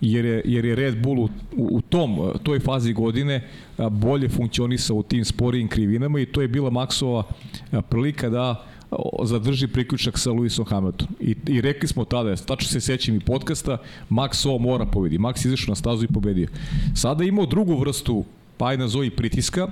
[0.00, 3.48] jer je, jer je Red Bull u, u tom, toj fazi godine
[3.90, 7.22] bolje funkcionisao u tim sporijim krivinama i to je bila Maxova
[7.88, 8.66] prilika da
[9.22, 11.14] zadrži priključak sa Lewisom Hamiltonom.
[11.20, 13.78] I, I rekli smo tada, tačno se sećam i podcasta,
[14.10, 15.18] Max ovo mora pobedi.
[15.18, 16.48] Max izašao na stazu i pobedio.
[16.94, 18.24] Sada imao drugu vrstu
[18.56, 19.68] pa aj nazovi pritiska,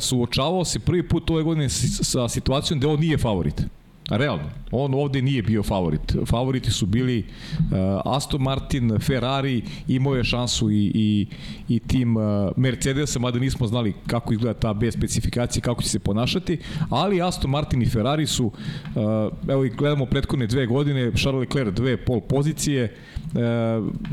[0.00, 3.62] suočavao se prvi put ove godine sa situacijom da on nije favorit.
[4.08, 4.44] Realno.
[4.70, 6.16] On ovde nije bio favorit.
[6.26, 7.18] Favoriti su bili
[7.58, 7.66] uh,
[8.04, 11.26] Aston Martin, Ferrari, imao je šansu i, i,
[11.68, 12.22] i tim uh,
[12.56, 16.58] Mercedesa, mada nismo znali kako izgleda ta bez specifikacije, kako će se ponašati,
[16.90, 18.52] ali Aston Martin i Ferrari su, uh,
[19.48, 22.96] evo i gledamo prethodne dve godine, Charles Leclerc dve pol pozicije,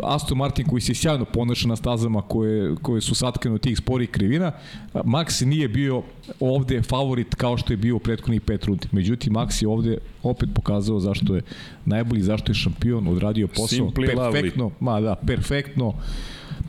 [0.04, 4.10] Aston Martin koji se sjajno ponaša na stazama koje, koje su satkane od tih sporih
[4.10, 4.51] krivina,
[4.93, 6.04] Max nije bio
[6.39, 8.88] ovde favorit kao što je bio u prethodnih pet rundi.
[8.91, 11.41] Međutim, Max je ovde opet pokazao zašto je
[11.86, 14.71] najbolji, zašto je šampion, odradio posao Simply perfektno, lovely.
[14.80, 15.93] ma da, perfektno.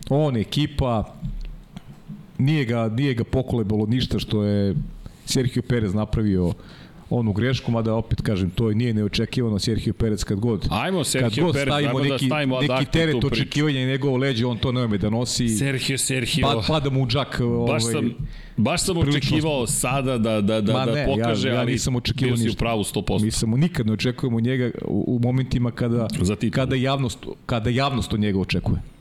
[0.08, 1.14] On ekipa
[2.38, 4.74] nije ga nije ga pokolebalo ništa što je
[5.24, 6.52] Sergio Perez napravio
[7.10, 11.44] onu grešku, mada opet kažem, to nije neočekivano Sergio Perez kad god, Ajmo, Sergio kad
[11.44, 14.84] god Perez, stavimo da neki, stavimo neki teret očekivanja i njegovo leđe, on to ne
[14.84, 15.48] ume da nosi.
[15.48, 16.42] Sergio, Sergio.
[16.42, 17.40] Pa, pada mu u džak.
[17.68, 18.14] Baš ovaj, sam,
[18.56, 22.34] baš sam očekivao sada da, da, da, Ma da ne, pokaže, ja, ja nisam očekivao
[22.34, 22.56] bio si ništa.
[22.56, 23.22] u pravu 100%.
[23.22, 26.08] Mi samo nikad ne očekujemo njega u, u momentima kada,
[26.52, 28.95] kada, javnost, kada javnost od njega očekuje.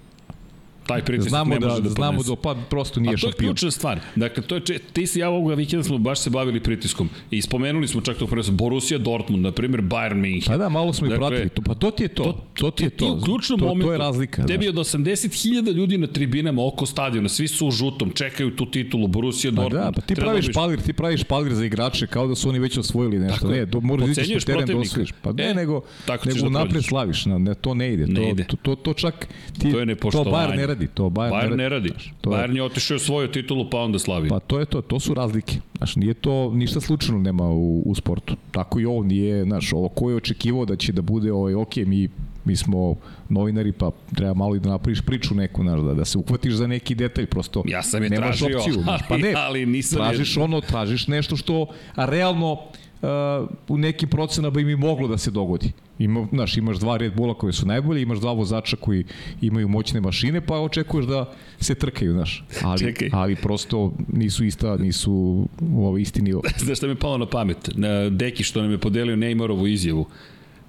[0.88, 2.30] Taj pritisak Znamo ne da, može da, znamo podnese.
[2.32, 3.50] da pa prosto nije A to je šampion.
[3.50, 4.00] ključna stvar.
[4.16, 7.10] Dakle, to je, če, ti si ja ovoga vikenda smo baš se bavili pritiskom.
[7.32, 8.56] I spomenuli smo čak to prvenstvo.
[8.56, 10.48] Borussia Dortmund, na primjer Bayern München.
[10.48, 11.50] Pa da, malo smo i Dakle, pratili.
[11.50, 12.46] To, pa to ti je to.
[12.54, 13.06] To, ti je to.
[13.06, 14.46] Ti u ključnom to, momentu, to je razlika.
[14.46, 19.08] tebi od 80.000 ljudi na tribinama oko stadiona, svi su u žutom, čekaju tu titulu,
[19.08, 19.86] Borussia Pa Dortmund.
[19.86, 22.78] da, pa ti praviš palir, ti praviš palir za igrače kao da su oni već
[22.78, 23.36] osvojili nešto.
[23.36, 23.60] Tako je.
[23.60, 25.10] ne, do, moraš da ideš na teren da osvojiš.
[25.22, 25.82] Pa ne, E, nego,
[26.26, 27.26] nego da napred slaviš.
[27.26, 28.08] Na, ne, to ne ide.
[28.08, 28.44] Ne to, ide.
[28.44, 29.28] To, to, to čak
[29.60, 30.10] ti, To je to.
[30.10, 30.88] Bayern ne radi.
[30.88, 31.90] To Bayern, Bayern ne radi.
[31.90, 34.30] znaš, to je- Bayern je otišao svoju titulu pa onda slavi.
[34.30, 35.56] Pa to je to, to su razlike.
[35.78, 38.36] Znaš, nije to ništa slučajno nema u, u sportu.
[38.52, 41.76] Tako i ovo nije, znaš, ovo ko je očekivao da će da bude ovaj, ok,
[41.78, 42.10] mi,
[42.46, 42.96] mi smo
[43.30, 46.68] novinari, pa treba malo i da napraviš priču neku, znaš, da, da se uhvatiš za
[46.68, 48.74] neki detalj, prosto Ja sam je nemaš tražio, opciju.
[48.76, 52.60] Znaš, pa ne, ali nisam je- tražiš ono, tražiš nešto što a realno
[53.42, 55.72] uh, u nekim procenama bi mi moglo da se dogodi.
[56.00, 59.04] Ima, znaš, imaš dva Red Bulla koji su najbolji, imaš dva vozača koji
[59.42, 62.44] imaju moćne mašine, pa očekuješ da se trkaju, znaš.
[62.64, 63.10] Ali, Čekaj.
[63.14, 65.14] ali prosto nisu ista, nisu
[65.62, 66.42] u ovaj isti nivo.
[66.66, 67.70] Znaš šta mi je palo na pamet?
[67.76, 70.06] Na Deki što nam je podelio Neymarovu izjavu.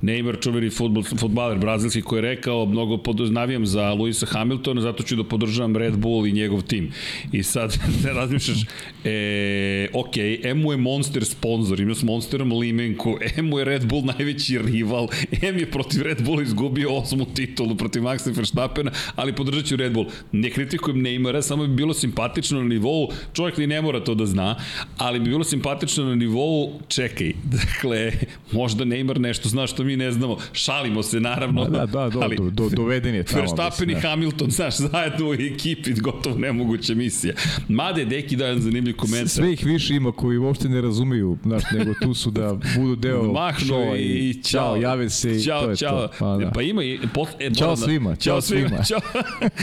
[0.02, 5.02] Neymar, čuveni futbol, futbaler brazilski koji je rekao mnogo pod, navijam za Luisa Hamiltona, zato
[5.02, 6.90] ću da podržavam Red Bull i njegov tim.
[7.32, 8.59] I sad ne razmišljaš,
[9.04, 14.59] e, ok, M je Monster sponsor, ima s Monsterom limenku, M je Red Bull najveći
[14.59, 15.09] rival,
[15.42, 19.92] M je protiv Red Bulla izgubio osmu titulu protiv Maxa Verstappena, ali podržat ću Red
[19.92, 20.06] Bull.
[20.32, 24.26] Ne kritikujem Neymara, samo bi bilo simpatično na nivou, čovjek ni ne mora to da
[24.26, 24.56] zna,
[24.98, 28.12] ali bi bilo simpatično na nivou, čekaj, dakle,
[28.52, 31.64] možda Neymar nešto zna što mi ne znamo, šalimo se naravno.
[31.64, 33.40] Da, da, do, ali, do, do, doveden je tamo.
[33.40, 34.01] Verstappen i da.
[34.01, 37.35] Hamilton, znaš, zajedno u ekipi, gotovo nemoguća misija.
[37.68, 39.29] Made, Deki daje jedan zanimljiv komentar.
[39.29, 43.22] Sve ih više ima koji uopšte ne razumeju, znaš, nego tu su da budu deo
[43.33, 46.07] Mahnu šova i, i ćao, jave se i ćao, to je ćao.
[46.07, 46.12] to.
[46.18, 46.51] Pa, da.
[46.51, 46.99] pa ima i...
[47.14, 48.83] Pot, e, moram da- svima, ćao svima.
[48.83, 49.01] Ćao.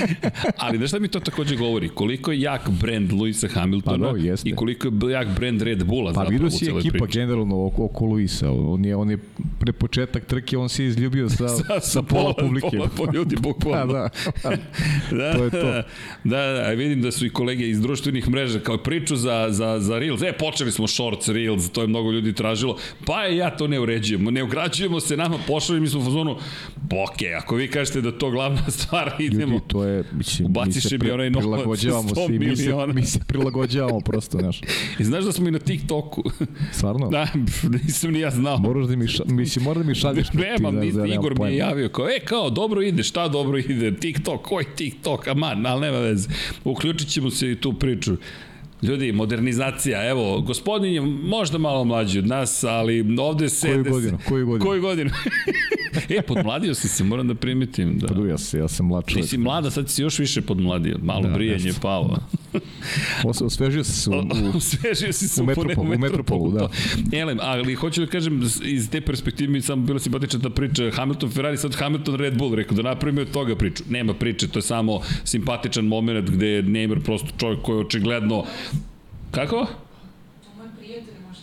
[0.64, 1.90] Ali znaš šta mi to takođe govori?
[1.90, 4.50] Koliko je jak brand Luisa Hamiltona Pa da, jeste.
[4.50, 7.20] i koliko je jak brand Red Bulla Pa zapravo vidio u si celoj ekipa priči.
[7.20, 8.52] generalno oko, oko Luisa.
[8.52, 9.18] On je, on je
[9.60, 9.74] pre
[10.14, 12.78] početak trke, on se izljubio sa, sa, sa pola publike.
[12.78, 13.94] Pola, pola ljudi, bukvalno.
[13.94, 14.10] da,
[14.44, 14.50] da.
[15.18, 15.84] da, to je to.
[16.24, 20.00] Da, da, vidim da su i kolege iz društvenih mreža kao priču za, za, za
[20.00, 20.22] Reels.
[20.22, 22.78] E, počeli smo Shorts, Reels, to je mnogo ljudi tražilo.
[23.06, 24.32] Pa je, ja to ne uređujemo.
[24.32, 26.38] Ne ugrađujemo se nama, pošali mi smo u fazonu,
[26.90, 29.54] okay, ako vi kažete da to glavna stvar, idemo.
[29.54, 32.56] Ljudi, to je, mislim, mi Ubaciše se mi onaj novac, prilagođavamo 100 se, i mi
[32.56, 32.94] se, miliona.
[32.94, 34.62] mi se prilagođavamo prosto, znaš.
[35.00, 36.24] I znaš da smo i na TikToku.
[36.72, 37.10] Stvarno?
[37.10, 37.28] da,
[37.84, 38.58] nisam ni ja znao.
[38.58, 40.28] Moraš da mi, ša, mislim, mora da mi šalješ.
[40.44, 43.96] Nemam, ti, da, Igor mi je javio kao, e, kao, dobro ide, šta dobro ide,
[43.96, 46.30] TikTok, koji TikTok, aman, ali nema veze.
[46.64, 48.16] Uključit ćemo se i tu priču.
[48.82, 53.68] Ljudi, modernizacija, evo, gospodin je možda malo mlađi od nas, ali ovde se...
[53.68, 54.18] Koju godinu?
[54.30, 54.66] Koju godinu?
[54.66, 55.10] Koju godinu?
[56.10, 58.00] E, podmladio si se, moram da primetim.
[58.00, 58.08] Da.
[58.08, 59.26] Pa ja, se, ja sam mlad čovjek.
[59.26, 60.98] Ti si mlada, sad si još više podmladio.
[61.02, 62.18] Malo da, brijanje je palo.
[63.24, 66.70] Osvežio si se u, u, Osvežio si se u, metropolu, u metropolu, da.
[67.12, 71.32] Elem, ali hoću da kažem, iz te perspektive mi samo bila simpatična ta priča Hamilton
[71.32, 73.84] Ferrari, sad Hamilton Red Bull, rekao da napravimo od toga priču.
[73.90, 78.46] Nema priče, to je samo simpatičan moment gde je Neymar prosto čovjek koji je očigledno
[79.34, 79.68] Kako?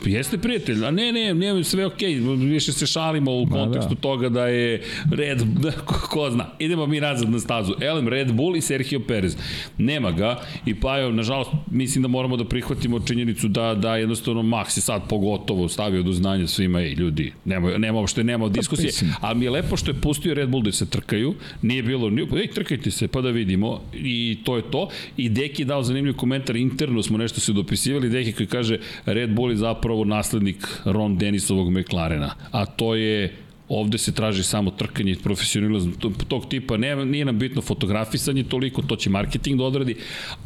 [0.04, 2.50] Jeste prijatelj, a ne, ne, ne, sve okej, okay.
[2.50, 4.00] više se šalimo u kontekstu da.
[4.00, 5.72] toga da je Red, da,
[6.10, 9.36] ko zna, idemo mi nazad na stazu, Elem, Red Bull i Sergio Perez,
[9.78, 14.78] nema ga i Pajo, nažalost, mislim da moramo da prihvatimo činjenicu da, da jednostavno Max
[14.78, 18.92] je sad pogotovo stavio do znanja svima, ej, ljudi, nema, nema uopšte, nema pa diskusije,
[19.20, 22.10] ali mi je lepo što je pustio Red Bull da se trkaju, nije bilo,
[22.40, 26.14] ej, trkajte se, pa da vidimo, i to je to, i Deki je dao zanimljiv
[26.14, 30.66] komentar, interno smo nešto se dopisivali, Deki koji kaže, Red Bull je zapravo zapravo naslednik
[30.84, 33.32] Ron Denisovog McLarena, a to je
[33.68, 35.92] ovde se traži samo trkanje i profesionalizam
[36.28, 39.96] tog tipa, ne, nije nam bitno fotografisanje toliko, to će marketing da odradi,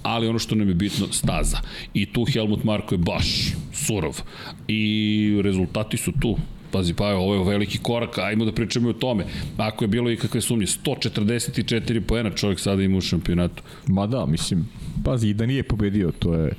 [0.02, 1.60] ali ono što nam je bitno, staza.
[1.94, 4.20] I tu Helmut Marko je baš surov.
[4.68, 6.36] I rezultati su tu.
[6.70, 9.24] Pazi, pa ovo je veliki korak, ajmo da pričamo o tome.
[9.56, 13.62] Ako je bilo i kakve sumnje, 144 poena čovjek sada ima u šampionatu.
[13.88, 14.68] Ma da, mislim,
[15.04, 16.52] pazi, da nije pobedio, to je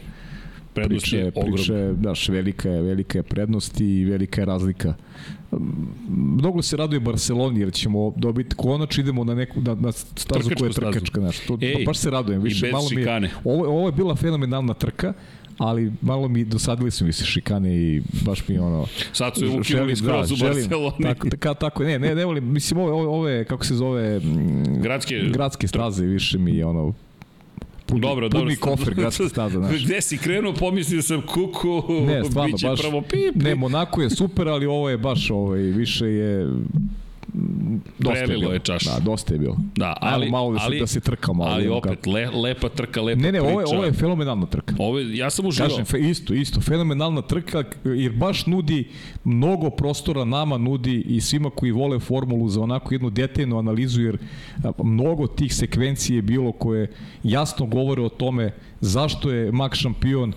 [0.76, 1.56] prednost priče, je ogromna.
[1.56, 4.94] Priče, daš, velika je, velika je prednost i velika je razlika.
[6.10, 10.68] Mnogo se raduje Barceloni jer ćemo dobiti konačno idemo na neku na, na stazu koja
[10.68, 11.40] je trkačka, znaš.
[11.40, 15.14] To, Ej, baš se radujem, više malo mi je, ovo, ovo je bila fenomenalna trka
[15.58, 19.96] ali malo mi dosadili su mi se šikane i baš mi ono sad su ukinuli
[19.96, 23.66] skroz da, u Barceloni tako, tako, tako ne ne ne volim mislim ove, ove kako
[23.66, 24.22] se zove
[24.82, 26.94] gradske gradske staze više mi ono
[27.86, 28.76] puni, dobro, puni dobro.
[28.76, 29.86] kofer gradska staza, znaš.
[29.86, 33.36] Gde si krenuo, pomislio sam kuku, ne, stvarno, baš, pravo pip.
[33.36, 36.48] Ne, Monako je super, ali ovo je baš, ovaj, više je
[38.00, 38.54] dosta Prelilo je, bilo.
[38.54, 38.84] je čaš.
[38.86, 39.58] Da, dosta je bilo.
[39.76, 41.52] Da, ali, malo da se, ali, da se trka malo.
[41.52, 42.10] Ali opet, kako.
[42.10, 43.52] le, lepa trka, lepa Ne, ne, priča.
[43.52, 44.76] ovo je, ovo je fenomenalna trka.
[44.80, 45.70] Ovo je, ja sam uživao.
[45.70, 48.88] Kažem, fe, isto, isto, fenomenalna trka, jer baš nudi
[49.24, 54.18] mnogo prostora nama, nudi i svima koji vole formulu za onako jednu detaljnu analizu, jer
[54.84, 56.92] mnogo tih sekvencije je bilo koje
[57.24, 58.54] jasno govore o tome
[58.86, 60.34] zašto je Max šampion,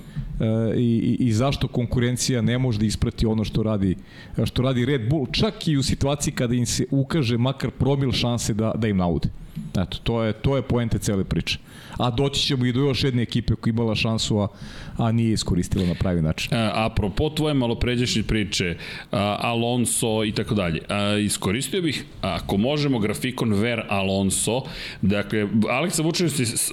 [0.77, 3.97] i, i zašto konkurencija ne može da isprati ono što radi,
[4.45, 8.55] što radi Red Bull, čak i u situaciji kada im se ukaže makar promil šanse
[8.55, 9.29] da, da im naude.
[9.71, 11.59] Eto, to je, to je poente cele priče.
[11.99, 14.49] A doći ćemo i do još jedne ekipe koja imala šansu, a,
[14.97, 16.55] a nije iskoristila na pravi način.
[16.55, 18.77] A, apropo tvoje malopređašnje priče,
[19.13, 24.63] a, Alonso i tako dalje, a, iskoristio bih, ako možemo, grafikon Ver Alonso,
[25.03, 26.73] dakle, Aleksa Vučević se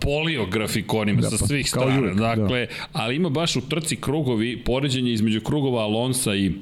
[0.00, 2.36] polio grafikonima da, sa pa, svih strana, uvijek, da.
[2.36, 2.72] dakle, da.
[2.92, 6.52] ali ima baš u trci krugovi, poređenje između krugova Alonsa i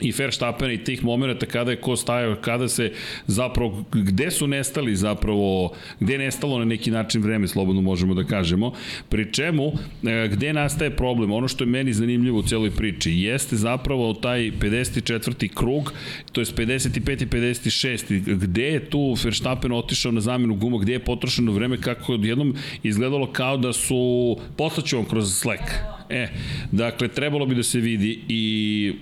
[0.00, 2.92] i Verstappen i tih momenta kada je ko stajao, kada se
[3.26, 8.24] zapravo, gde su nestali zapravo, gde je nestalo na neki način vreme, slobodno možemo da
[8.24, 8.72] kažemo,
[9.08, 9.72] pri čemu,
[10.06, 14.50] e, gde nastaje problem, ono što je meni zanimljivo u celoj priči, jeste zapravo taj
[14.60, 15.48] 54.
[15.54, 15.92] krug,
[16.32, 17.22] to je 55.
[17.22, 18.36] i 56.
[18.36, 22.54] Gde je tu Verstappen otišao na zamenu guma, gde je potrošeno vreme, kako je jednom
[22.82, 25.62] izgledalo kao da su, poslaću vam kroz Slack,
[26.08, 26.28] E,
[26.72, 28.92] dakle, trebalo bi da se vidi i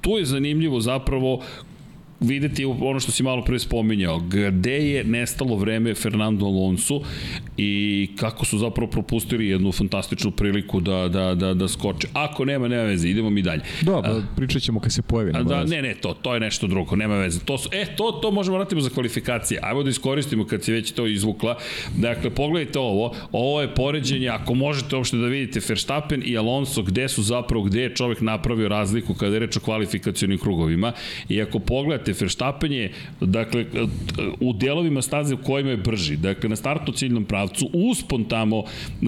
[0.00, 1.40] tu je zanimljivo zapravo
[2.20, 7.00] videti ono što si malo pre spominjao, gde je nestalo vreme Fernando Alonso
[7.56, 12.08] i kako su zapravo propustili jednu fantastičnu priliku da, da, da, da skoče.
[12.12, 13.62] Ako nema, nema veze, idemo mi dalje.
[13.82, 15.32] Da, pa pričat ćemo kad se pojavi.
[15.32, 17.40] Da, ne, ne, to, to je nešto drugo, nema veze.
[17.40, 19.60] To su, e, to, to možemo vratiti za kvalifikacije.
[19.62, 21.56] Ajmo da iskoristimo kad si već to izvukla.
[21.96, 27.08] Dakle, pogledajte ovo, ovo je poređenje, ako možete uopšte da vidite Verstappen i Alonso, gde
[27.08, 30.92] su zapravo, gde je čovek napravio razliku kada je reč o kvalifikacionim krugovima.
[31.28, 33.64] I ako pogledate Vidite, Verstappen je, dakle,
[34.40, 36.16] u delovima staze u kojima je brži.
[36.16, 38.64] Dakle, na startu ciljnom pravcu, uspon tamo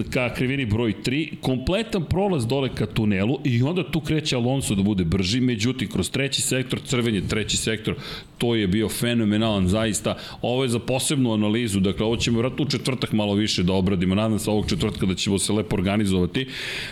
[0.09, 4.83] ka krivini broj 3, kompletan prolaz dole ka tunelu i onda tu kreće Alonso da
[4.83, 7.95] bude brži, međutim, kroz treći sektor, crven je treći sektor,
[8.37, 10.17] to je bio fenomenalan zaista.
[10.41, 14.15] Ovo je za posebnu analizu, dakle, ovo ćemo vratno u četvrtak malo više da obradimo.
[14.15, 16.47] Nadam se ovog četvrtka da ćemo se lepo organizovati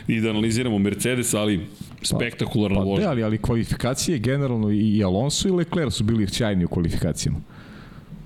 [0.07, 1.59] i da analiziramo Mercedes, ali
[2.01, 3.09] spektakularna pa, pa, vožnja.
[3.09, 7.39] Ali, ali kvalifikacije generalno i Alonso i Leclerc su bili sjajni u kvalifikacijama.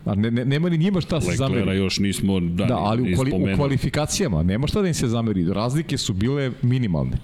[0.05, 1.59] A ne, ne, nema ni njima šta se zameri.
[1.59, 5.07] Leklera još nismo da, da ali u, kvali, u kvalifikacijama nema šta da im se
[5.07, 5.53] zameri.
[5.53, 7.17] Razlike su bile minimalne.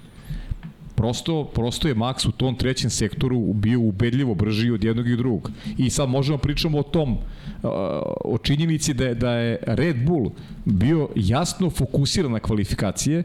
[0.94, 5.50] Prosto, prosto je Max u tom trećem sektoru bio ubedljivo brži od jednog i drugog.
[5.78, 7.16] I sad možemo pričamo o tom,
[8.24, 10.30] o činjenici da je, da je Red Bull
[10.64, 13.24] bio jasno fokusiran na kvalifikacije,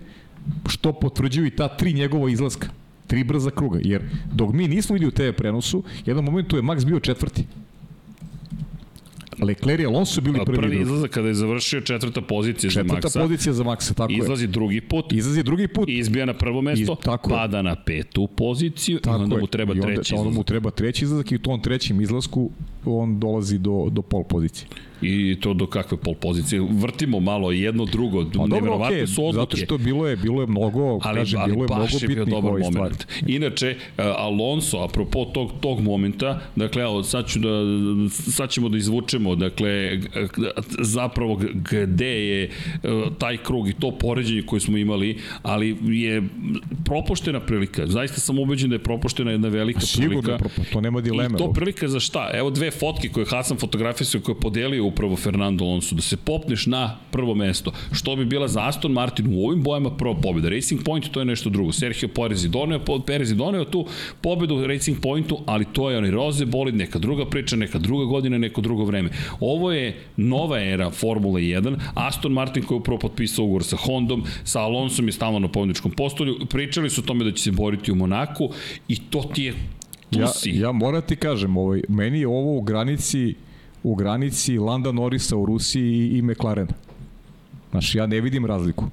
[0.67, 2.67] što potvrđuju i ta tri njegova izlaska
[3.07, 4.01] tri brza kruga, jer
[4.33, 7.43] dok mi nismo videli u TV prenosu, jednom momentu je Max bio četvrti.
[9.39, 13.21] Leclerc i Alonso bili prvi, Prvi izlazak kada je završio četvrta pozicija za Četvrta Maxa.
[13.21, 14.17] pozicija za Maxa, tako je.
[14.17, 15.89] Izlazi drugi put, Izlazi drugi put.
[15.89, 17.35] izbija na prvo mesto, Iz- tako je.
[17.35, 19.41] pada na petu poziciju Tako i onda je.
[19.41, 20.47] mu treba treći onda mu izlazak.
[20.47, 22.49] treba treći izlazak i u tom trećem izlasku
[22.89, 24.67] on dolazi do, do pol pozicije.
[25.01, 26.61] I to do kakve pol pozicije.
[26.71, 29.39] Vrtimo malo jedno drugo, Pa neverovatne okej, su odluke.
[29.41, 32.27] zato što bilo je, bilo je mnogo, ali, kažem, ali bilo je mnogo je bitnih
[32.27, 32.71] dobar moment.
[32.71, 32.95] stvari.
[33.27, 37.49] Inače, uh, Alonso, apropo tog, tog momenta, dakle, evo, sad, ću da,
[38.09, 39.99] sad ćemo da izvučemo, dakle,
[40.79, 41.39] zapravo
[41.85, 42.49] gde je
[42.83, 46.23] uh, taj krug i to poređenje koje smo imali, ali je
[46.85, 47.87] propuštena prilika.
[47.87, 50.37] Zaista sam ubeđen da je propuštena jedna velika Sigurno, prilika.
[50.39, 51.35] propo- to nema dileme.
[51.35, 52.29] I to prilika za šta?
[52.33, 56.65] Evo dve fotke koje Hasan fotografisao koje je podelio upravo Fernando Alonso, da se popneš
[56.65, 57.71] na prvo mesto.
[57.91, 60.49] Što bi bila za Aston Martin u ovim bojama prva pobjeda.
[60.49, 61.71] Racing Point to je nešto drugo.
[61.71, 63.85] Sergio Perez je doneo, Perez je doneo tu
[64.21, 68.37] pobedu Racing Pointu, ali to je onaj roze bolid, neka druga priča, neka druga godina,
[68.37, 69.09] neko drugo vreme.
[69.39, 71.75] Ovo je nova era Formule 1.
[71.93, 75.91] Aston Martin koji je upravo potpisao ugovor sa Hondom, sa Alonsom je stalno na pobjedničkom
[75.91, 76.37] postolju.
[76.49, 78.49] Pričali su o tome da će se boriti u Monaku
[78.87, 79.53] i to ti je
[80.09, 80.49] tu Ja, si.
[80.49, 83.35] ja moram ti kažem, ovaj, meni je ovo u granici
[83.83, 86.73] u granici Landa Norisa u Rusiji i, i McLarena.
[87.71, 88.85] Znaš, ja ne vidim razliku.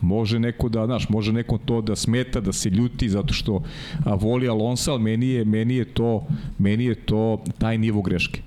[0.00, 3.62] Može neko da, znaš, može neko to da smeta, da se ljuti zato što
[4.04, 6.26] a, voli Alonso, ali meni je, meni je to,
[6.58, 8.42] meni je to taj nivo greške.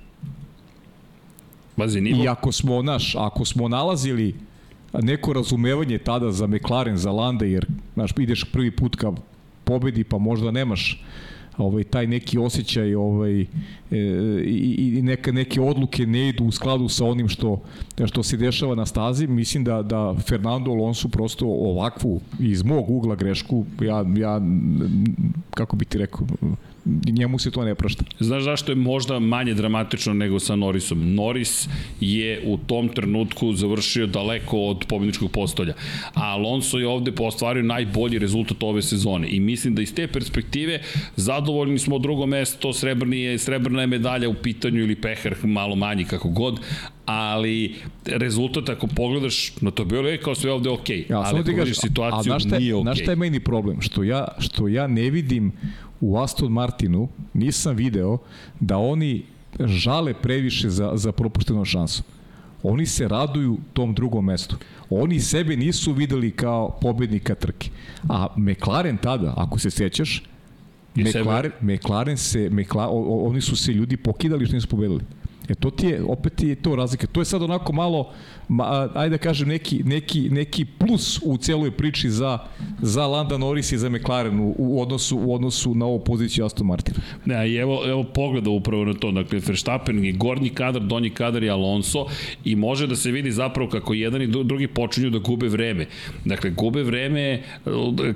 [1.76, 2.24] Pazi, nivo...
[2.24, 4.34] I ako smo, naš, ako smo nalazili
[4.92, 9.12] neko razumevanje tada za McLaren, za Landa, jer, znaš, ideš prvi put ka
[9.64, 11.02] pobedi, pa možda nemaš
[11.60, 13.46] ovaj taj neki osjećaj ovaj e,
[14.44, 17.60] i, i neka neke odluke ne idu u skladu sa onim što
[18.06, 19.26] što se dešava na stazi.
[19.26, 24.40] Mislim da da Fernando Alonso prosto ovakvu iz mog ugla grešku ja ja
[25.54, 26.26] kako bi ti rekao
[27.12, 28.04] njemu se to ne prašta.
[28.20, 31.14] Znaš zašto je možda manje dramatično nego sa Norrisom?
[31.14, 31.68] Norris
[32.00, 35.74] je u tom trenutku završio daleko od pobjedničkog postolja,
[36.14, 40.80] a Alonso je ovde postvario najbolji rezultat ove sezone i mislim da iz te perspektive
[41.16, 46.04] zadovoljni smo drugo mesto, srebrni je, srebrna je medalja u pitanju ili pehar malo manji
[46.04, 46.60] kako god,
[47.04, 47.74] ali
[48.06, 51.80] rezultat ako pogledaš na to bilo je kao sve ovde okej, okay, ja, ali vidiš
[51.80, 52.80] situaciju a nije okej.
[52.80, 52.82] Okay.
[52.82, 53.80] Znaš šta je meni problem?
[53.80, 55.52] Što ja, što ja ne vidim
[56.00, 58.18] u Aston Martinu, nisam video
[58.60, 59.22] da oni
[59.60, 62.04] žale previše za, za propuštenom šansom.
[62.62, 64.56] Oni se raduju tom drugom mestu.
[64.90, 67.70] Oni sebe nisu videli kao pobednika trke.
[68.08, 70.22] A McLaren tada, ako se sećaš,
[70.94, 75.00] McLaren, McLaren se, McLaren, oni su se ljudi pokidali što nisu pobedili.
[75.50, 77.06] E to ti je, opet je to razlika.
[77.06, 78.12] To je sad onako malo,
[78.48, 82.38] ma, ajde da kažem, neki, neki, neki plus u celoj priči za,
[82.82, 86.66] za Landa Norris i za McLaren u, u, odnosu, u odnosu na ovu poziciju Aston
[86.66, 86.98] Martina.
[87.24, 89.10] Ne, i evo, evo pogleda upravo na to.
[89.10, 92.06] Dakle, Verstappen je gornji kadar, donji kadar je Alonso
[92.44, 95.86] i može da se vidi zapravo kako jedan i drugi počinju da gube vreme.
[96.24, 97.42] Dakle, gube vreme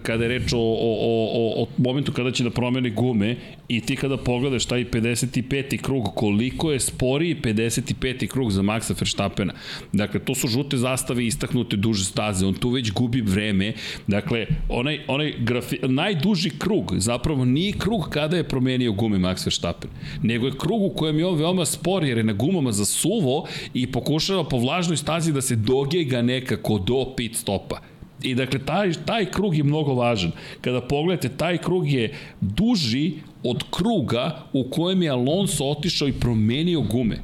[0.03, 3.37] kada je reč o, o, o, o momentu kada će da promene gume
[3.69, 5.83] i ti kada pogledaš taj 55.
[5.83, 6.81] krug, koliko je
[7.25, 8.27] sporiji 55.
[8.27, 9.53] krug za Maxa Verstappena.
[9.93, 13.73] Dakle, to su žute zastave istaknute duže staze, on tu već gubi vreme.
[14.07, 19.91] Dakle, onaj, onaj grafi, najduži krug zapravo nije krug kada je promenio gume Max Verstappen,
[20.23, 23.47] nego je krug u kojem je on veoma spor jer je na gumama za suvo
[23.75, 27.81] i pokušava po vlažnoj stazi da se dogega nekako do pit stopa.
[28.23, 30.33] I dakle, taj, taj krug je mnogo važan.
[30.61, 33.13] Kada pogledate, taj krug je duži
[33.45, 37.21] od kruga u kojem je Alonso otišao i promenio gume.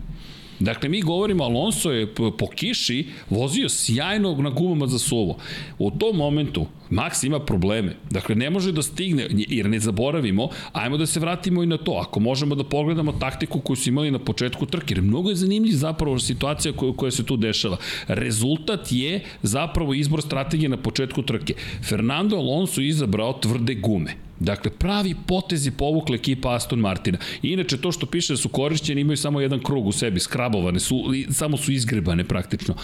[0.61, 5.37] Dakle, mi govorimo, Alonso je po kiši vozio sjajno na gumama za suvo.
[5.79, 7.97] U tom momentu Max ima probleme.
[8.11, 11.93] Dakle, ne može da stigne, jer ne zaboravimo, ajmo da se vratimo i na to.
[11.93, 15.75] Ako možemo da pogledamo taktiku koju su imali na početku trke, jer mnogo je zanimljiv
[15.77, 17.77] zapravo situacija koja, koja se tu dešava.
[18.09, 21.55] Rezultat je zapravo izbor strategije na početku trke.
[21.89, 24.31] Fernando Alonso izabrao tvrde gume.
[24.41, 27.19] Dakle, pravi potezi povukla ekipa Aston Martina.
[27.43, 31.05] Inače, to što piše da su korišćeni imaju samo jedan krug u sebi, skrabovane, su,
[31.31, 32.75] samo su izgrebane praktično.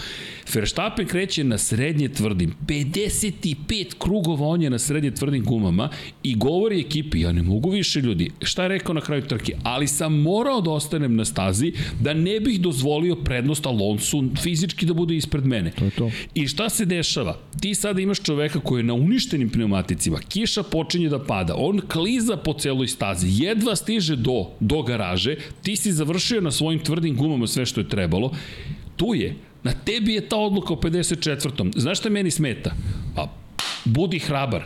[0.53, 5.89] Verstappen kreće na srednje tvrdim, 55 krugova on je na srednje tvrdim gumama
[6.23, 9.87] i govori ekipi, ja ne mogu više ljudi, šta je rekao na kraju trke, ali
[9.87, 15.15] sam morao da ostanem na stazi da ne bih dozvolio prednost Alonsu fizički da bude
[15.15, 15.71] ispred mene.
[15.71, 16.11] To je to.
[16.35, 17.37] I šta se dešava?
[17.61, 22.37] Ti sada imaš čoveka koji je na uništenim pneumaticima, kiša počinje da pada, on kliza
[22.37, 27.47] po celoj stazi, jedva stiže do, do garaže, ti si završio na svojim tvrdim gumama
[27.47, 28.31] sve što je trebalo,
[28.95, 31.79] tu je, na tebi je ta odluka o 54.
[31.79, 32.71] Znaš šta meni smeta?
[33.15, 33.33] Pa,
[33.85, 34.63] budi hrabar.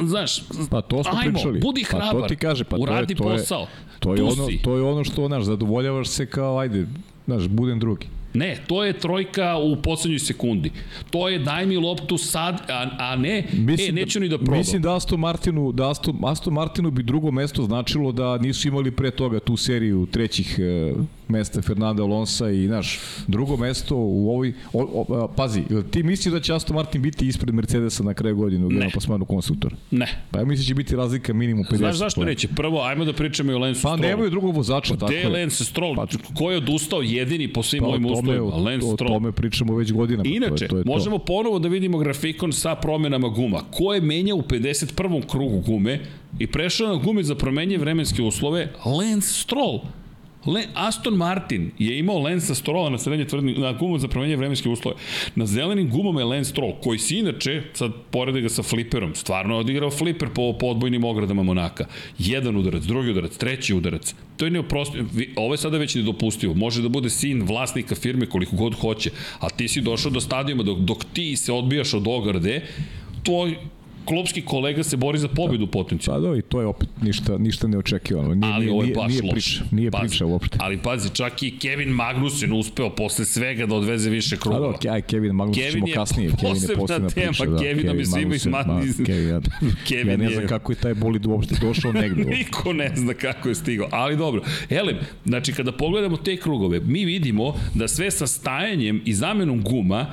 [0.00, 1.60] Znaš, pa to smo ajmo, pričali.
[1.60, 3.60] budi hrabar, pa to ti kaže, pa uradi to je, to posao.
[3.60, 3.66] Je,
[3.98, 6.86] to je, ono, to je ono što, znaš, zadovoljavaš se kao, ajde,
[7.26, 8.06] znaš, budem drugi.
[8.36, 10.70] Ne, to je trojka u poslednjoj sekundi.
[11.10, 14.58] To je daj mi loptu sad, a, a ne, mislim, e, neću ni da probam.
[14.58, 18.90] Mislim da Aston Martinu, da Aston, Aston Martinu bi drugo mesto značilo da nisu imali
[18.90, 20.92] pre toga tu seriju trećih e,
[21.28, 26.32] mesta Fernanda Alonsa i naš drugo mesto u ovoj o, o, a, pazi, ti misliš
[26.32, 29.76] da će Aston Martin biti ispred Mercedesa na kraju godine u generalnom plasmanu konstruktora?
[29.90, 30.24] Ne.
[30.30, 31.76] Pa ja mislim da će biti razlika minimum 50.
[31.76, 32.48] Znaš zašto neće?
[32.48, 34.02] Prvo, ajmo da pričamo i o Lensu pa, Strollu.
[34.02, 35.28] Pa nemaju drugog vozača, pa, tako je.
[35.28, 35.96] Lance Stroll?
[35.96, 38.44] Pa, ko je odustao jedini po svim pa, ovim uslovima?
[38.44, 39.12] Lance Stroll.
[39.12, 40.28] O tome pričamo već godinama.
[40.28, 43.60] Inače, to je, to je možemo ponovo da vidimo grafikon sa promenama guma.
[43.70, 45.26] Ko je menjao u 51.
[45.26, 46.00] krugu gume
[46.38, 48.72] i prešao na gume za promenje vremenske uslove?
[48.84, 49.80] Lance Stroll.
[50.46, 54.68] Le, Aston Martin je imao Lensa Strolla na srednje tvrdni, na gumu za promenje vremenske
[54.68, 54.96] uslove.
[55.34, 59.54] Na zelenim gumama je Lance Stroll, koji si inače, sad porede ga sa fliperom, stvarno
[59.54, 61.86] je odigrao fliper po, po odbojnim ogradama Monaka.
[62.18, 64.14] Jedan udarac, drugi udarac, treći udarac.
[64.36, 64.98] To je neoprosto,
[65.36, 66.54] ovo je sada već nedopustivo.
[66.54, 70.62] Može da bude sin vlasnika firme koliko god hoće, a ti si došao do stadijuma
[70.62, 72.62] dok, dok ti se odbijaš od ograde,
[73.22, 73.56] tvoj
[74.06, 76.22] klopski kolega se bori za pobedu potencijalno.
[76.22, 78.34] Pa do, i to je opet ništa, ništa neočekivano.
[78.34, 79.32] Nije, ali ovo je baš nije loše.
[79.32, 80.58] Priča, nije pazi, priča uopšte.
[80.60, 84.68] Ali pazi, čak i Kevin Magnussen uspeo posle svega da odveze više krugova.
[84.68, 86.30] A do, aj, Kevin Magnussen Kevin ćemo kasnije.
[86.40, 87.46] Kevin je posebna tema, priča.
[87.46, 89.04] Da, Kevina mi svima izmati.
[89.06, 89.40] Kevin, ja,
[89.88, 90.48] Kevin ja ne znam je...
[90.48, 92.24] kako je taj bolid uopšte došao negde.
[92.24, 94.42] Niko ne zna kako je stigao, ali dobro.
[94.70, 100.06] Elem, znači kada pogledamo te krugove, mi vidimo da sve sa stajanjem i zamenom guma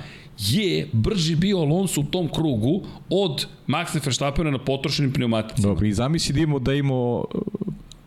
[0.50, 5.68] je brži bio Alonso u tom krugu od Maxa Verstappena na potrošenim pneumaticima.
[5.68, 7.26] Dobro, i zamisli da imamo da imamo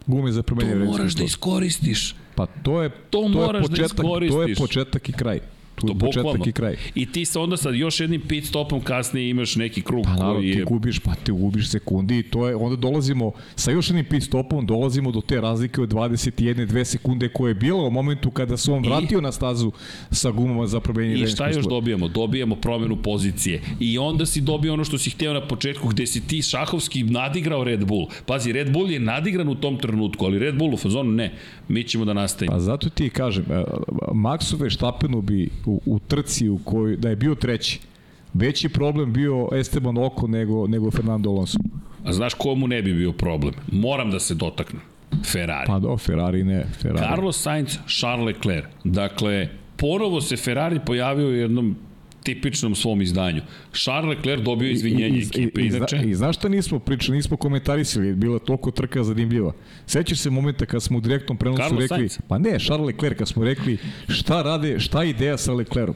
[0.06, 2.14] gume za promenje To moraš da iskoristiš.
[2.34, 4.34] Pa to je, to, to moraš je početak, da iskoristiš.
[4.34, 5.40] To je početak i kraj.
[5.76, 6.76] Tu je početak i kraj.
[6.94, 10.34] I ti se onda sad još jednim pit stopom kasnije imaš neki krug pa, naravno,
[10.34, 10.54] koji je...
[10.56, 14.22] ti gubiš, pa ti gubiš sekundi i to je, onda dolazimo, sa još jednim pit
[14.22, 18.56] stopom dolazimo do te razlike od 21 2 sekunde koje je bila u momentu kada
[18.56, 19.72] se on vratio I, na stazu
[20.10, 22.08] sa gumama za promenjenje I šta još dobijamo?
[22.08, 23.62] Dobijamo promenu pozicije.
[23.80, 27.64] I onda si dobio ono što si hteo na početku gde si ti šahovski nadigrao
[27.64, 28.06] Red Bull.
[28.26, 31.32] Pazi, Red Bull je nadigran u tom trenutku, ali Red Bull u fazonu ne.
[31.68, 32.52] Mi ćemo da nastavimo.
[32.52, 33.44] Pa zato ti kažem,
[34.12, 37.80] Maxu Verstappenu bi u, u trci u kojoj, da je bio treći,
[38.34, 41.58] veći problem bio Esteban Oko nego, nego Fernando Alonso.
[42.04, 43.54] A znaš ko mu ne bi bio problem?
[43.72, 44.82] Moram da se dotaknem.
[45.24, 45.66] Ferrari.
[45.66, 46.66] Pa do, Ferrari ne.
[46.82, 47.06] Ferrari.
[47.06, 48.66] Carlos Sainz, Charles Leclerc.
[48.84, 51.76] Dakle, ponovo se Ferrari pojavio u jednom
[52.26, 53.42] tipičnom svom izdanju.
[53.72, 55.96] Charles Leclerc dobio izvinjenje I, i, ekipe, i, inače.
[56.04, 59.52] I, i znaš šta nismo pričali, nismo komentarisali, bila toliko trka zanimljiva.
[59.86, 62.18] Sećaš se momenta kad smo u direktnom prenosu Carlos rekli, Sainz.
[62.28, 65.94] pa ne, Charles Leclerc, kad smo rekli šta rade, šta je ideja sa Leclercom?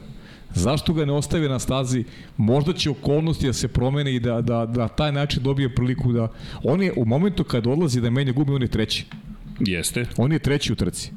[0.53, 2.03] Zašto ga ne ostave na stazi?
[2.37, 6.27] Možda će okolnosti da se promene i da, da, da taj način dobije priliku da...
[6.63, 9.05] On je u momentu kad odlazi da menja gume, on je treći.
[9.59, 10.05] Jeste.
[10.17, 11.11] On je treći u trci.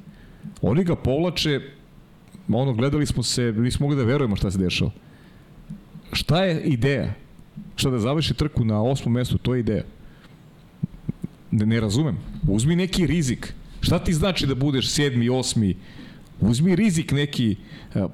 [0.63, 1.61] Oni ga povlače,
[2.49, 4.91] ono, gledali smo se, nismo mogli da verujemo šta se dešava.
[6.13, 7.15] Šta je ideja?
[7.77, 9.85] Šta da završi trku na osmom mestu, to je ideja.
[11.51, 12.19] Ne, ne razumem.
[12.49, 13.55] Uzmi neki rizik.
[13.81, 15.77] Šta ti znači da budeš sedmi, osmi,
[16.41, 17.57] uzmi rizik neki,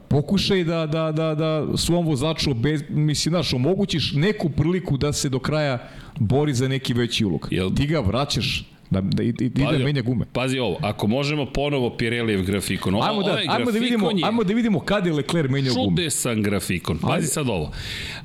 [0.09, 5.29] pokušaj da, da, da, da svom vozaču, bez, mislim, znaš, omogućiš neku priliku da se
[5.29, 7.49] do kraja bori za neki veći ulog.
[7.51, 7.75] Jel...
[7.75, 10.25] Ti ga vraćaš da, da, i, i da menja gume.
[10.33, 14.25] Pazi ovo, ako možemo ponovo Pirellijev grafikon, ovo, ajmo da, ovaj ajmo da vidimo, je
[14.25, 15.97] ajmo da vidimo kada je Leclerc menjao gume.
[15.97, 16.99] Čudesan grafikon.
[16.99, 17.27] Pazi ajde.
[17.27, 17.73] sad ovo.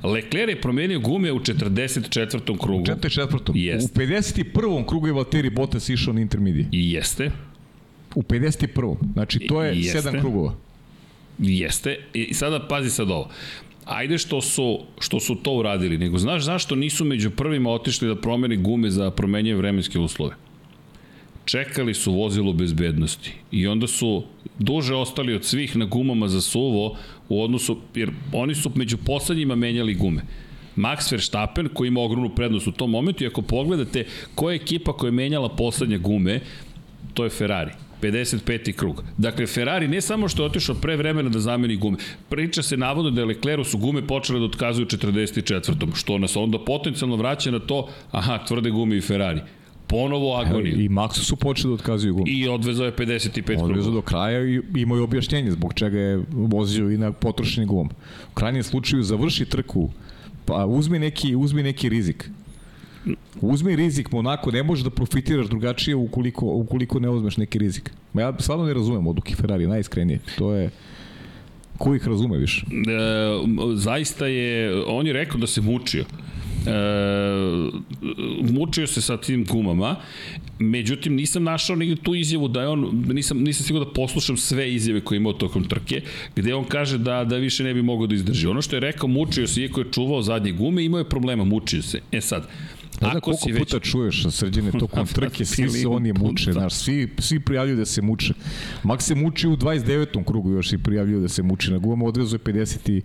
[0.02, 2.58] Leclerc je promenio gume u 44.
[2.58, 2.82] krugu.
[2.82, 3.50] U 44.
[3.54, 4.02] Jeste.
[4.04, 4.86] U 51.
[4.86, 6.68] krugu je Valtteri Bottas išao na intermedije.
[6.72, 7.30] I jeste.
[8.14, 8.96] U 51.
[9.12, 10.10] Znači to je jeste.
[10.10, 10.54] 7 krugova.
[11.38, 11.96] Jeste.
[12.14, 13.30] I sada pazi sad ovo
[13.86, 18.16] ajde što su, što su to uradili, nego znaš zašto nisu među prvima otišli da
[18.16, 20.34] promeni gume za promenjene vremenske uslove?
[21.46, 24.22] Čekali su vozilo bezbednosti i onda su
[24.58, 26.96] duže ostali od svih na gumama za suvo
[27.28, 30.22] u odnosu, jer oni su među poslednjima menjali gume.
[30.76, 34.92] Max Verstappen koji ima ogromnu prednost u tom momentu i ako pogledate koja je ekipa
[34.92, 36.40] koja je menjala poslednje gume,
[37.14, 37.72] to je Ferrari.
[38.02, 38.72] 55.
[38.72, 39.04] krug.
[39.18, 41.96] Dakle, Ferrari ne samo što je otišao pre vremena da zameni gume,
[42.28, 45.94] priča se navodno da je Lecleru su gume počele da otkazuju 44.
[45.94, 49.40] Što nas onda potencijalno vraća na to, aha, tvrde gume i Ferrari.
[49.86, 50.80] Ponovo agoniju.
[50.80, 52.30] I Maxu su počeli da otkazuju gume.
[52.30, 53.68] I odvezao je 55 krugova.
[53.68, 57.90] Odvezao do kraja i imaju objašnjenje zbog čega je vozio i na potrošeni gumom.
[58.32, 59.90] U krajnjem slučaju završi trku,
[60.44, 62.30] pa uzmi neki, uzmi neki rizik.
[63.40, 67.90] Uzmi rizik, Monako, ne možeš da profitiraš drugačije ukoliko, ukoliko ne uzmeš neki rizik.
[68.12, 70.20] Ma ja stvarno ne razumem odluke Ferrari, najiskrenije.
[70.38, 70.70] To je...
[71.78, 72.66] Ko ih razume više?
[72.66, 76.04] E, zaista je, on je rekao da se mučio.
[78.42, 79.96] Mučio se sa tim gumama,
[80.58, 84.74] međutim nisam našao negde tu izjavu da je on, nisam, nisam siguran da poslušam sve
[84.74, 86.02] izjave koje je imao tokom trke,
[86.36, 88.46] gde on kaže da, da više ne bi mogao da izdrži.
[88.46, 91.82] Ono što je rekao, mučio se, iako je čuvao zadnje gume, imao je problema, mučio
[91.82, 92.00] se.
[92.12, 92.48] E sad,
[93.00, 93.58] Ne znam koliko već...
[93.58, 98.02] puta čuješ srđene tokom trke, svi se oni muče, znaš, svi, svi prijavljuju da se
[98.02, 98.34] muče.
[98.82, 100.24] Mak se muči u 29.
[100.24, 103.02] krugu još i prijavljuju da se muči na gumama, odrezo je 50 i,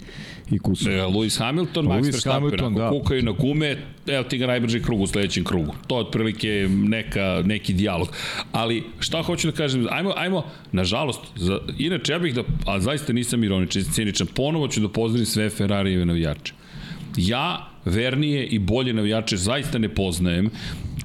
[0.55, 0.89] i kusu.
[0.89, 2.89] E, Lewis Hamilton, Max Verstappen, da.
[2.89, 3.77] kukaju na gume,
[4.07, 5.73] evo ti ga najbrži krug u sledećem krugu.
[5.87, 8.07] To je otprilike neka, neki dijalog.
[8.51, 13.13] Ali šta hoću da kažem, ajmo, ajmo, nažalost, za, inače ja bih da, a zaista
[13.13, 16.53] nisam ironičan, ciničan, ponovo ću da pozdravim sve Ferrarijeve navijače.
[17.17, 20.49] Ja vernije i bolje navijače zaista ne poznajem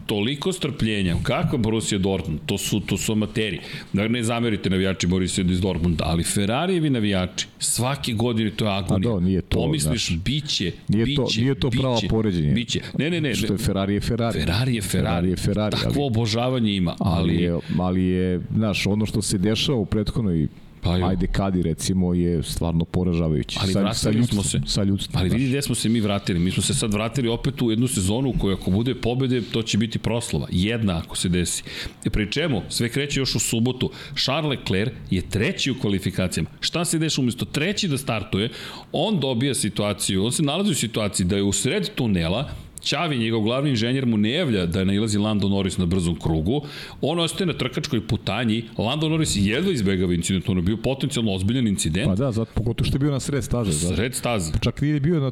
[0.06, 3.60] toliko strpljenja, kakva Borussia Dortmund, to su, to su amateri.
[3.92, 9.10] Da ne zamerite navijači Borussia iz Dortmunda, ali Ferrarijevi navijači, svake godine to je agonija.
[9.10, 12.52] A do, nije to, Pomisliš, znaš, biće, nije biće, to, nije to pravo poređenje.
[12.52, 12.80] Biće.
[12.98, 13.34] Ne, ne, ne.
[13.34, 14.40] Što je Ferrari je Ferrari.
[14.40, 15.06] Ferrari je Ferrari.
[15.06, 15.76] Ferrari je Ferrari.
[15.76, 16.96] Takvo ali, obožavanje ima.
[16.98, 20.48] Ali, ali, je, ali je, znaš, ono što se dešava u prethodnoj
[20.86, 21.04] Pa ju.
[21.06, 23.58] Ajde Kadi recimo je stvarno poražavajući.
[23.62, 24.60] Ali sa, vratili sa ljudstvom, smo se.
[24.66, 25.20] Sa ljudstvom.
[25.20, 26.38] Ali vidi gde smo se mi vratili.
[26.38, 29.62] Mi smo se sad vratili opet u jednu sezonu u kojoj ako bude pobede, to
[29.62, 30.46] će biti proslava.
[30.50, 31.62] Jedna ako se desi.
[32.04, 32.62] E pri čemu?
[32.68, 33.90] Sve kreće još u subotu.
[34.24, 36.48] Charles Leclerc je treći u kvalifikacijama.
[36.60, 38.50] Šta se deša umesto treći da startuje?
[38.92, 43.42] On dobija situaciju, on se nalazi u situaciji da je u sred tunela Čavi, njegov
[43.42, 46.62] glavni inženjer, mu ne javlja da nailazi Lando Norris na brzom krugu.
[47.00, 48.64] On ostaje na trkačkoj putanji.
[48.78, 50.48] Lando Norris jedva izbegava incident.
[50.48, 52.08] Ono je bio potencijalno ozbiljan incident.
[52.08, 53.72] Pa da, zato pogotovo što je bio na sred staze.
[53.72, 54.52] Sred staze.
[54.62, 55.30] Čak nije bio na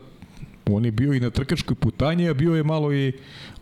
[0.70, 3.12] On je bio i na trkačkoj putanji, a bio je malo i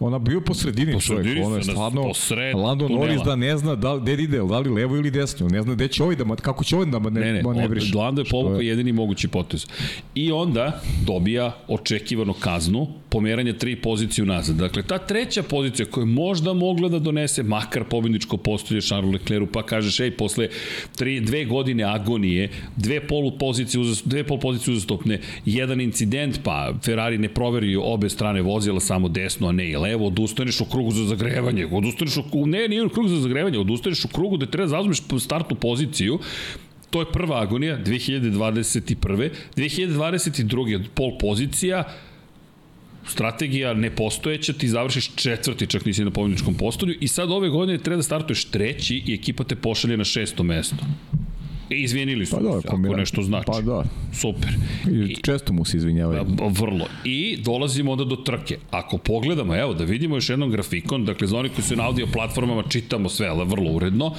[0.01, 1.47] ona bio po sredini, po sredini čovjek.
[1.47, 3.07] Ono je stvarno posred Lando tunela.
[3.07, 5.49] Norris da ne zna da gde ide, da li levo ili desno.
[5.49, 7.95] Ne zna gde će ovaj da kako će ovaj da ne, ne, ne, manevriš.
[7.95, 8.69] Lando je povukao je...
[8.69, 9.67] jedini mogući potez.
[10.15, 14.57] I onda dobija očekivano kaznu, pomeranje tri pozicije unazad.
[14.57, 19.53] Dakle, ta treća pozicija koja je možda mogla da donese makar pobedničko postolje Charles Leclercu,
[19.53, 20.49] pa kažeš, ej, posle
[20.97, 26.73] tri, dve godine agonije, dve polu pozicije, uzast, dve pol pozicije uzastopne, jedan incident, pa
[26.85, 30.91] Ferrari ne proveri obe strane vozila, samo desno, a ne i levo, odustaneš u krugu
[30.91, 34.69] za zagrevanje, odustaneš u, ne, nije u krugu za zagrevanje, odustaneš u krugu da treba
[34.69, 36.19] zauzmeš startnu poziciju,
[36.91, 39.31] to je prva agonija, 2021.
[39.57, 40.81] 2022.
[40.95, 41.85] pol pozicija,
[43.07, 47.97] strategija nepostojeća, ti završiš četvrti, čak nisi na pobjedničkom postolju i sad ove godine treba
[47.97, 50.77] da startuješ treći i ekipa te pošalje na šesto mesto.
[51.71, 53.47] E, izvinili su pa da, ako nešto znači.
[53.47, 53.85] Pa da.
[54.13, 54.51] Super.
[54.91, 56.25] I, često mu se izvinjavaju.
[56.51, 56.87] Vrlo.
[57.05, 58.59] I dolazimo onda do trke.
[58.71, 62.07] Ako pogledamo, evo, da vidimo još jednom grafikon, dakle, za oni koji su na audio
[62.13, 64.15] platformama čitamo sve, ali vrlo uredno.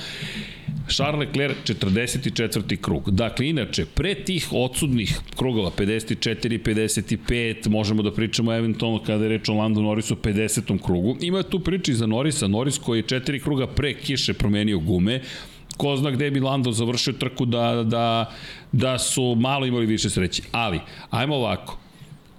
[0.88, 2.78] Charles Leclerc 44.
[2.78, 3.12] krug.
[3.12, 9.50] Dakle, inače, pre tih odsudnih krugova 54, 55, možemo da pričamo eventualno kada je reč
[9.50, 10.84] o Lando Norrisu 50.
[10.84, 11.18] krugu.
[11.22, 15.22] Ima tu priči za Norrisa, Norris koji je četiri kruga pre kiše promenio gume,
[15.78, 18.32] ko zna gde bi Lando završio trku da, da,
[18.72, 20.44] da su malo imali više sreće.
[20.52, 20.80] Ali,
[21.10, 21.78] ajmo ovako,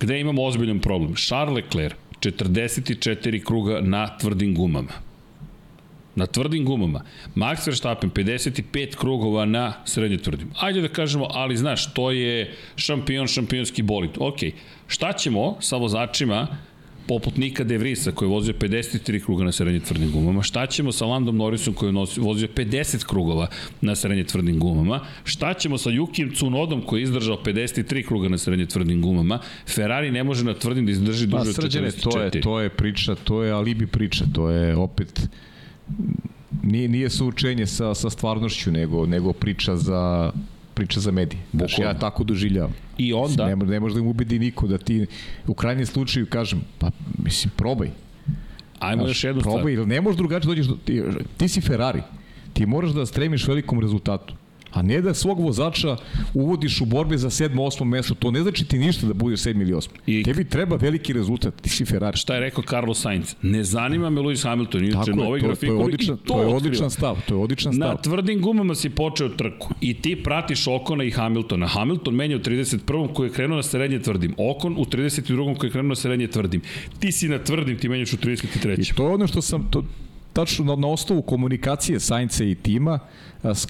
[0.01, 1.15] gde imamo ozbiljan problem?
[1.15, 5.14] Charles Leclerc, 44 kruga na tvrdim gumama.
[6.17, 7.03] Na tvrdim gumama.
[7.35, 10.51] Max Verstappen 55 krugova na srednje tvrdim.
[10.61, 14.11] Ajde da kažemo, ali znaš, to je šampion, šampionski bolid.
[14.19, 14.39] Ok,
[14.87, 16.47] šta ćemo sa vozačima
[17.07, 20.93] poput Nika De Vrisa koji je vozio 53 kruga na srednje tvrdim gumama, šta ćemo
[20.93, 23.47] sa Landom Norrisom koji je vozio 50 krugova
[23.81, 28.39] na srednje tvrdim gumama, šta ćemo sa Jukim Cunodom koji je izdržao 53 kruga na
[28.39, 32.03] srednje tvrdim gumama, Ferrari ne može na tvrdim da izdrži duže od 44.
[32.03, 35.29] To je, to je priča, to je alibi priča, to je opet
[36.63, 40.33] nije, nije suučenje sa, sa stvarnošću, nego, nego priča za
[40.75, 41.43] priča za medije.
[41.53, 42.73] Znači, ja tako doživljavam.
[42.99, 43.47] I onda...
[43.47, 45.07] Ne, ne može da im ubedi niko da ti
[45.47, 46.91] u krajnjem slučaju kažem, pa
[47.25, 47.91] mislim, probaj.
[48.79, 49.75] Ajmo Znaš, još jednu probaj, stvar.
[49.75, 51.03] Probaj, ne možeš drugačije dođeš, do, ti,
[51.37, 52.03] ti si Ferrari.
[52.53, 54.35] Ti moraš da stremiš velikom rezultatu
[54.75, 55.97] a ne da svog vozača
[56.35, 58.15] uvodiš u borbe za sedmo, osmo mesto.
[58.15, 59.99] To ne znači ti ništa da budeš sedmi ili osmi.
[60.07, 62.17] I Tebi treba veliki rezultat, ti si Ferrari.
[62.17, 63.35] Šta je rekao Carlos Sainz?
[63.43, 65.69] Ne zanima me Lewis Hamilton, inače novi grafik.
[65.69, 67.89] To je, odličan, to, to je odličan stav, to je odličan stav.
[67.89, 71.67] Na tvrdim gumama si počeo trku i ti pratiš Okona i Hamiltona.
[71.67, 73.13] Hamilton menja u 31.
[73.13, 74.35] koji je krenuo na srednje tvrdim.
[74.39, 75.59] Okon u 32.
[75.59, 76.61] koji je krenuo na srednje tvrdim.
[76.99, 78.91] Ti si na tvrdim, ti menjaš u 33.
[78.93, 79.85] I to je ono što sam, to,
[80.35, 82.99] tačno na, na osnovu komunikacije Sainca i tima,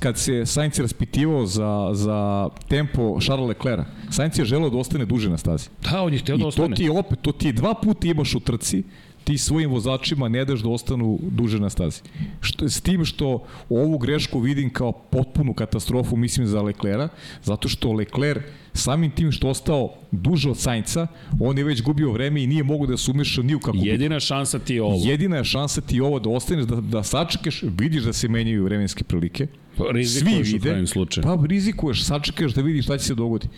[0.01, 5.31] kad se Sainz raspitivao za, za tempo Charles Leclerc, Sainz je želeo da ostane duže
[5.31, 5.69] na stazi.
[5.91, 6.67] Da, on je htio da ostane.
[6.67, 8.83] I to ti opet, to ti dva puta imaš u trci,
[9.25, 12.01] ti svojim vozačima ne daš da ostanu duže na stazi.
[12.41, 17.09] Što, s tim što ovu grešku vidim kao potpunu katastrofu, mislim, za Leclerca,
[17.43, 18.43] zato što Leclerc
[18.75, 21.07] samim tim što ostao duže od Sainca,
[21.41, 23.79] on je već gubio vreme i nije mogu da se umeša ni u kako.
[23.81, 25.01] Jedina šansa ti je ovo.
[25.05, 28.65] Jedina je šansa ti je ovo da ostaneš, da, da sačekaš, vidiš da se menjaju
[28.65, 29.47] vremenske prilike.
[29.77, 30.87] Pa, rizikuješ Svi u krajnjem vide.
[30.87, 31.25] slučaju.
[31.25, 33.49] Pa rizikuješ, sačekaš da vidiš šta će se dogoditi.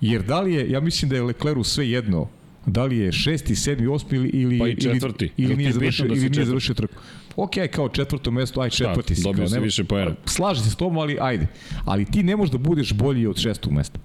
[0.00, 2.28] Jer da li je, ja mislim da je Lecleru sve jedno,
[2.66, 5.24] da li je šesti, sedmi, osmi ili, ili, Pa i četvrti.
[5.24, 6.94] ili, ili Ili nije završio, da ili nije završio trku.
[7.36, 9.22] Ok, kao četvrto mesto, aj Šta, četvrti si.
[9.22, 10.14] dobio kao, si više poena.
[10.24, 11.46] Slažem se s tom, ali ajde.
[11.84, 13.98] Ali ti ne možeš da budeš bolji od šestog mesta.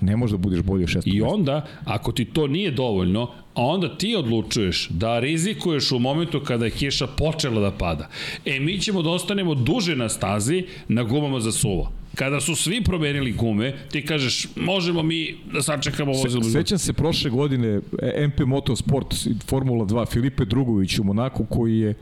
[0.00, 3.62] Ne možeš da budeš bolji od šestog I onda, ako ti to nije dovoljno, a
[3.62, 8.08] onda ti odlučuješ da rizikuješ u momentu kada je kiša počela da pada.
[8.44, 11.92] E, mi ćemo da ostanemo duže na stazi na gumama za suvo.
[12.14, 16.42] Kada su svi promenili gume, ti kažeš, možemo mi da sačekamo vozilo.
[16.42, 19.14] Se, sećam se prošle godine e, MP Motorsport
[19.46, 21.94] Formula 2 Filipe Drugović u Monaku koji je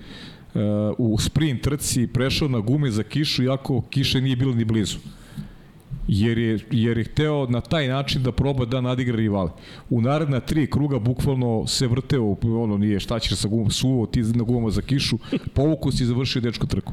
[0.55, 0.63] uh,
[0.99, 4.99] u sprint trci prešao na gume za kišu iako kiše nije bilo ni blizu
[6.09, 9.51] jer je, jer je hteo na taj način da proba da nadigra rivale.
[9.91, 14.23] U naredna tri kruga bukvalno se vrteo, ono nije šta ćeš sa gumom, suvo ti
[14.23, 15.19] na gumama za kišu,
[15.55, 16.93] povuku si i završio dečko trku.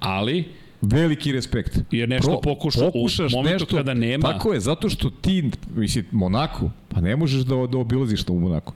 [0.00, 0.44] Ali,
[0.82, 1.78] Veliki respekt.
[1.90, 6.70] Jer nešto pokuša- u pokušaš momentu kada nema- Tako je, zato što ti, mislim, Monaku,
[6.88, 8.72] pa ne možeš da, da obilaziš u Monaku.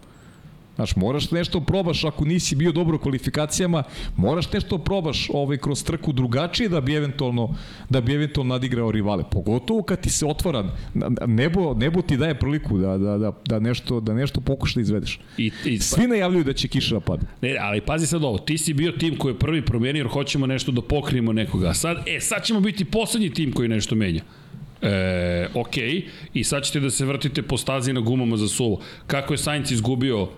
[0.74, 3.82] Znaš, moraš nešto probaš ako nisi bio dobro u kvalifikacijama,
[4.16, 7.54] moraš nešto probaš ovaj kroz trku drugačije da bi eventualno
[7.90, 9.24] da bi eventualno nadigrao rivale.
[9.30, 10.64] Pogotovo kad ti se otvara
[11.26, 15.20] nebo nebo ti daje priliku da da da da nešto da nešto pokušaš da izvedeš.
[15.38, 17.26] i, i, Svi najavljuju da će kiša da pada.
[17.42, 20.46] Ne, ali pazi sad ovo, ti si bio tim koji je prvi promenio jer hoćemo
[20.46, 21.74] nešto da pokrijemo nekoga.
[21.74, 24.22] Sad, e, sad ćemo biti poslednji tim koji nešto menja.
[24.82, 25.76] E, ok,
[26.34, 28.80] i sad ćete da se vrtite po stazi na gumama za suvo.
[29.06, 30.28] Kako je Sainz izgubio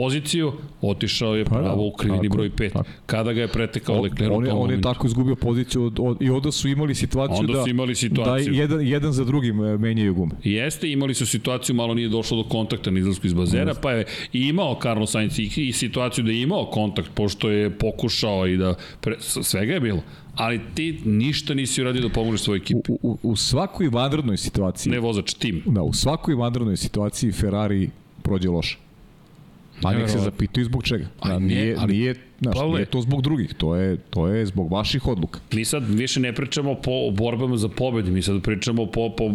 [0.00, 2.72] poziciju, otišao je Pa da, pravo u krivini tako, broj 5.
[2.72, 2.88] tako.
[3.06, 6.30] Kada ga je pretekao Leclerc on, je, on je tako izgubio poziciju od, od, i
[6.30, 8.52] onda su imali situaciju Onda da, su imali situaciju.
[8.52, 10.32] da jedan, jedan za drugim e, menjaju gume.
[10.44, 14.04] Jeste, imali su situaciju, malo nije došlo do kontakta na izlasku iz bazera, pa je
[14.32, 18.74] imao Carlos Sainz i, i situaciju da je imao kontakt, pošto je pokušao i da,
[19.00, 20.02] pre, svega je bilo.
[20.34, 22.92] Ali ti ništa nisi uradio da pomožeš svojoj ekipi.
[22.92, 25.62] U, u, u svakoj vanrednoj situaciji, Ne vozač, tim.
[25.66, 27.90] da, u svakoj vanrednoj situaciji Ferrari
[28.22, 28.78] prođe loše.
[29.82, 31.06] Pa nek se zapitaju zbog čega.
[31.20, 34.28] A Da, ne, nije, ali- nije, znaš, Pavle- nije to zbog drugih, to je, to
[34.28, 35.40] je zbog vaših odluka.
[35.52, 39.30] Mi sad više ne pričamo po o borbama za pobedi, mi sad pričamo po, po,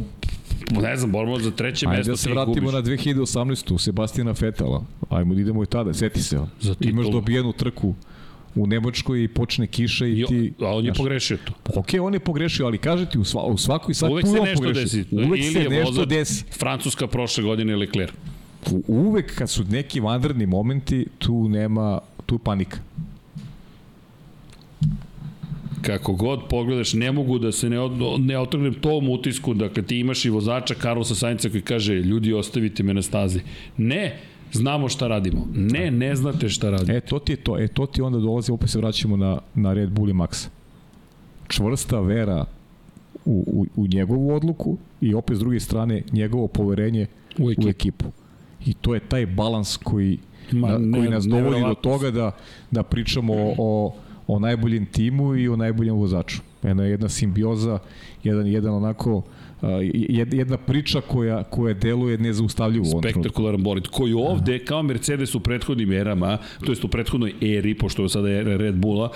[0.74, 2.12] ne znam, borbama za treće Ajde mesto.
[2.12, 2.74] da se vratimo gubiš.
[2.74, 3.78] na 2018.
[3.78, 4.84] Sebastina Fetela.
[5.10, 6.40] Ajmo da idemo i tada, seti se.
[6.62, 6.76] Za.
[6.82, 7.96] Imaš dobijenu trku
[8.56, 10.54] u Nemačkoj i počne kiša i Jo, ti...
[10.62, 11.54] a on je znaš, pogrešio to.
[11.76, 14.40] Ok, on je pogrešio, ali kaže ti u, sva, u svakoj sad Uvek tu se
[14.40, 14.82] on nešto pogreši.
[14.98, 15.06] desi.
[15.12, 16.44] Uvek Ili se je nešto desi.
[16.52, 18.14] Francuska prošle godine je Leclerc.
[18.88, 22.78] Uvek kad su neki vanredni momenti, tu nema, tu panika.
[25.86, 30.00] kako god pogledaš, ne mogu da se ne, od, ne otrgnem tom utisku, dakle ti
[30.00, 33.40] imaš i vozača Carlosa Sainca koji kaže, ljudi ostavite me na stazi.
[33.78, 34.20] Ne,
[34.52, 35.48] znamo šta radimo.
[35.54, 36.98] Ne, ne znate šta radimo.
[36.98, 37.60] E, to ti je to.
[37.60, 40.48] E, to ti onda dolazi, opet se vraćamo na, na Red Bull i Max.
[41.48, 42.46] Čvrsta vera
[43.26, 47.08] u, u, u njegovu odluku i opet s druge strane njegovo poverenje
[47.38, 48.06] U u ekipu.
[48.66, 50.18] I to je taj balans koji,
[50.52, 52.32] Ma, na, ne- koji nas dovodi do toga da,
[52.72, 53.96] da pričamo o, o,
[54.28, 56.42] o najboljem timu i o najboljem vozaču.
[56.64, 57.80] Jedna, jedna simbioza,
[58.24, 59.24] jedan, jedan onako
[60.32, 66.38] jedna priča koja, koja deluje nezaustavljivo spektakularan bolid, koji ovde, kao Mercedes u prethodnim erama,
[66.66, 69.10] to jest u prethodnoj eri, pošto je sada Red Bulla,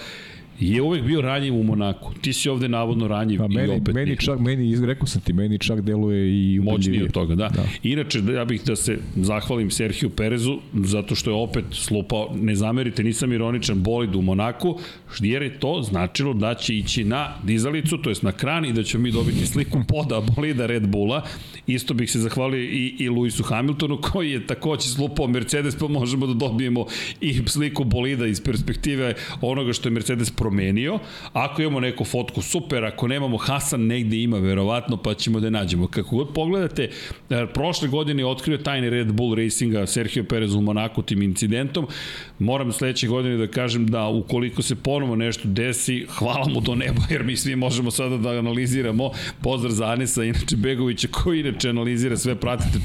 [0.60, 2.14] je uvek bio ranjiv u Monaku.
[2.22, 5.34] Ti si ovde navodno ranjiv Pa i meni, opet meni čak, meni, rekao sam ti,
[5.34, 7.50] meni čak deluje i moćniji od toga, da.
[7.50, 7.64] Da.
[7.84, 13.04] Inače, ja bih da se zahvalim Serhiju Perezu, zato što je opet slupao, ne zamerite,
[13.04, 14.80] nisam ironičan, bolid u Monaku,
[15.20, 18.84] jer je to značilo da će ići na dizalicu, to jest na kran i da
[18.84, 21.24] ćemo mi dobiti sliku poda bolida Red Bulla.
[21.68, 26.28] Isto bih se zahvalio i, i Luisu Hamiltonu, koji je takođe slupao Mercedes, pa možemo
[26.28, 26.86] da dobijemo
[27.22, 31.00] i sliku bolida iz perspektive onoga što je Mercedes promenio.
[31.34, 35.52] Ako imamo neku fotku, super, ako nemamo Hasan negde ima verovatno, pa ćemo da je
[35.52, 35.88] nađemo.
[35.88, 36.90] Kako god pogledate,
[37.30, 41.88] e, prošle godine je otkrio tajni Red Bull Racinga Sergio Perez u Monaku tim incidentom.
[42.40, 47.02] Moram sledeće godine da kažem da ukoliko se ponovo nešto desi, hvala mu do neba,
[47.10, 49.12] jer mi svi možemo sada da analiziramo.
[49.42, 52.80] Pozdrav za Anesa, inače Begovića, koji inače analizira sve, pratite,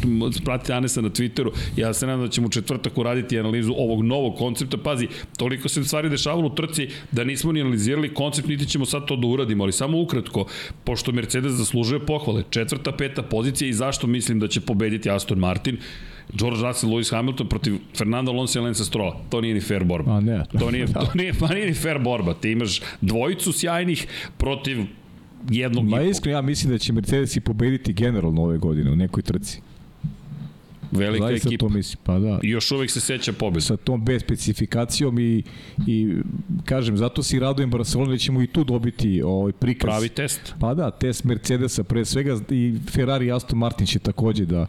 [0.45, 1.51] pratite Anesa na Twitteru.
[1.77, 4.77] Ja se nadam da ćemo u četvrtak uraditi analizu ovog novog koncepta.
[4.77, 9.07] Pazi, toliko se stvari dešavalo u trci da nismo ni analizirali koncept, niti ćemo sad
[9.07, 10.47] to da uradimo, ali samo ukratko,
[10.85, 15.77] pošto Mercedes zaslužuje pohvale, četvrta, peta pozicija i zašto mislim da će pobediti Aston Martin,
[16.33, 19.13] George Russell, Lewis Hamilton protiv Fernando Alonso i Lance Stroll.
[19.31, 20.17] To nije ni fair borba.
[20.17, 20.45] A ne.
[20.59, 22.35] To nije, to nije, pa nije ni fair borba.
[22.35, 24.07] Ti imaš dvojicu sjajnih
[24.39, 24.79] protiv
[25.51, 29.23] jednog Ma iskreno, ja mislim da će Mercedes i pobediti generalno ove godine u nekoj
[29.23, 29.61] trci.
[30.95, 31.61] Velika Zaista ekipa.
[31.61, 32.38] to mislim, pa da.
[32.42, 33.61] I još uvek se seća pobjeda.
[33.61, 35.42] Sa tom B specifikacijom i,
[35.86, 36.14] i
[36.64, 39.88] kažem, zato se i radujem Barcelona da ćemo i tu dobiti ovaj prikaz.
[39.88, 40.55] Pravi test.
[40.61, 44.66] Pa da, test Mercedesa pre svega i Ferrari Aston Martin će takođe da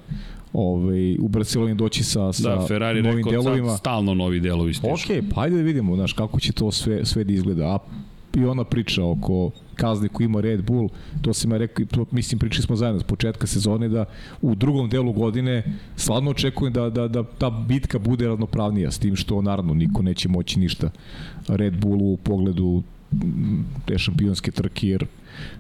[0.54, 3.70] ovaj, u Barceloni doći sa, sa Da, Ferrari novim rekao delovima.
[3.70, 4.94] sad stalno novi delovi stižu.
[4.94, 7.66] Ok, pa ajde da vidimo, znaš, kako će to sve, sve da izgleda.
[7.66, 7.80] A
[8.36, 10.90] i ona priča oko kazne koju ima Red Bull,
[11.22, 14.06] to sam ja rekao, to, mislim, pričali smo zajedno s početka sezone, da
[14.42, 15.64] u drugom delu godine
[15.96, 20.30] stvarno očekujem da, da, da ta bitka bude ravnopravnija, s tim što naravno niko neće
[20.30, 20.90] moći ništa
[21.48, 22.84] Red Bullu u pogledu
[23.86, 25.06] te šampionske trke, jer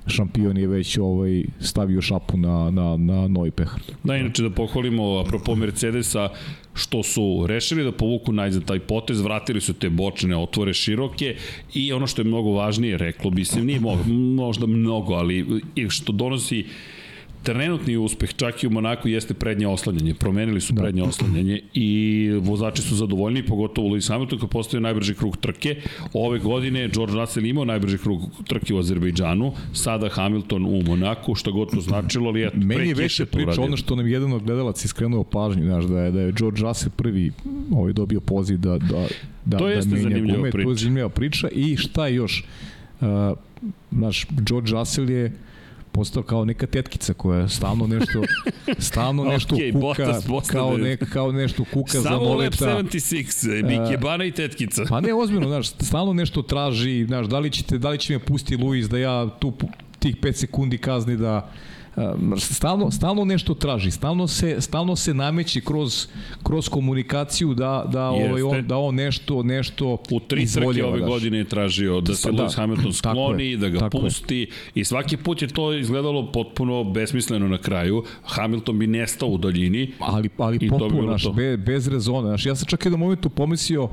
[0.07, 3.79] šampion je već ovaj stavio šapu na, na, na novi pehar.
[4.03, 6.29] Da, inače da pohvalimo, apropo Mercedesa,
[6.73, 11.35] što su rešili da povuku najzad taj potez, vratili su te bočne otvore široke
[11.73, 16.11] i ono što je mnogo važnije, reklo bi se, nije mo- možda mnogo, ali što
[16.11, 16.65] donosi
[17.45, 20.13] trenutni uspeh čak i u Monaku jeste prednje oslanjanje.
[20.13, 25.37] Promenili su prednje oslanjanje i vozači su zadovoljni, pogotovo Lewis Hamilton koji postoje najbrži krug
[25.37, 25.75] trke.
[26.13, 31.51] Ove godine George Russell imao najbrži krug trke u Azerbejdžanu, sada Hamilton u Monaku, što
[31.51, 33.63] god to značilo, ali eto, Meni je to priča uradio.
[33.63, 36.91] ono što nam jedan od gledalaca iskrenuo pažnju, znaš, da je, da je George Russell
[36.95, 37.31] prvi
[37.71, 39.07] ovaj, dobio poziv da, da,
[39.45, 40.51] da, To da jeste menja zanimljiva gume.
[40.51, 40.69] To priča.
[40.69, 42.43] je zanimljiva priča i šta još?
[43.01, 43.07] Uh,
[43.91, 45.31] znaš, George Russell je
[45.95, 48.21] postao kao neka tetkica koja stalno nešto
[48.89, 52.65] stalno nešto Okej, kuka Bottas postade- kao, ne, kao nešto kuka za Samo Lab noleta
[52.65, 54.83] 76, Bike Bana i tetkica.
[54.89, 58.19] Pa ne, ozbiljno, znaš, stalno nešto traži, znaš, da li, ćete, da li će me
[58.19, 59.53] pusti Luis da ja tu
[59.99, 61.51] tih 5 sekundi kazni da
[62.37, 66.07] stalno, stalno nešto traži, stalno se, stalno se nameće kroz,
[66.43, 71.09] kroz komunikaciju da, da, ovaj, on, da on nešto, nešto U tri trke ove znaš.
[71.09, 74.01] godine je tražio da se Pa da, Lewis Hamilton skloni, je, da ga tako je.
[74.01, 78.03] pusti i svaki put je to izgledalo potpuno besmisleno na kraju.
[78.23, 79.91] Hamilton bi nestao u daljini.
[79.99, 81.33] ali, ali potpuno, to.
[81.33, 82.27] be, bez rezona.
[82.27, 83.89] Znaš, ja sam čak i na momentu pomislio,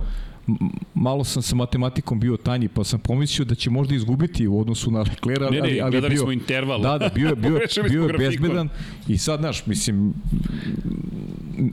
[0.94, 4.90] malo sam sa matematikom bio tanji, pa sam pomislio da će možda izgubiti u odnosu
[4.90, 6.80] na Leclerc, Ne, ne, ali, ali bio, smo interval.
[6.80, 8.68] Da, da, bio, je- bio, je- bio je bezbedan
[9.08, 10.14] i sad, znaš, mislim,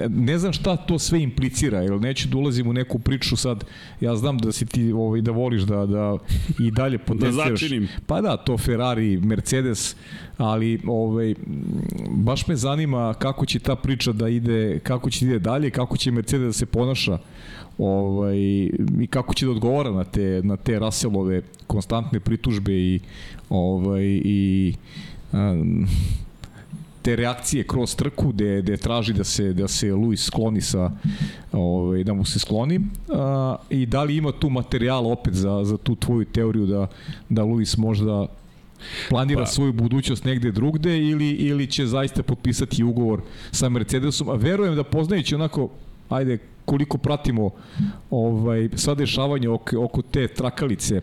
[0.10, 3.64] ne, znam šta to sve implicira, jer neću da ulazim u neku priču sad,
[4.02, 6.18] ja znam da si ti ovaj, da voliš da, da
[6.60, 7.50] i dalje potenciraš.
[7.52, 7.88] začinim.
[8.06, 9.96] Pa da, to Ferrari, Mercedes,
[10.38, 11.36] ali ovaj,
[12.10, 15.98] baš me zanima kako će ta priča da ide, kako će da ide dalje, kako
[15.98, 17.18] će Mercedes da se ponaša
[17.80, 18.38] ovaj,
[19.00, 23.00] i kako će da odgovara na te, na te Russellove konstantne pritužbe i,
[23.50, 24.74] ovaj, i
[25.32, 25.88] um,
[27.02, 30.92] te reakcije kroz trku gde, gde traži da se da se Luis skloni sa
[31.52, 35.78] ovaj da mu se skloni a, i da li ima tu materijal opet za za
[35.78, 36.88] tu tvoju teoriju da
[37.30, 38.26] da Luis možda
[39.10, 39.46] planira pa.
[39.46, 43.22] svoju budućnost negde drugde ili ili će zaista potpisati ugovor
[43.52, 45.70] sa Mercedesom a verujem da poznajući onako
[46.10, 46.38] ajde
[46.70, 47.50] koliko pratimo
[48.12, 51.02] ovaj sva dešavanja oko, oko te trakalice e,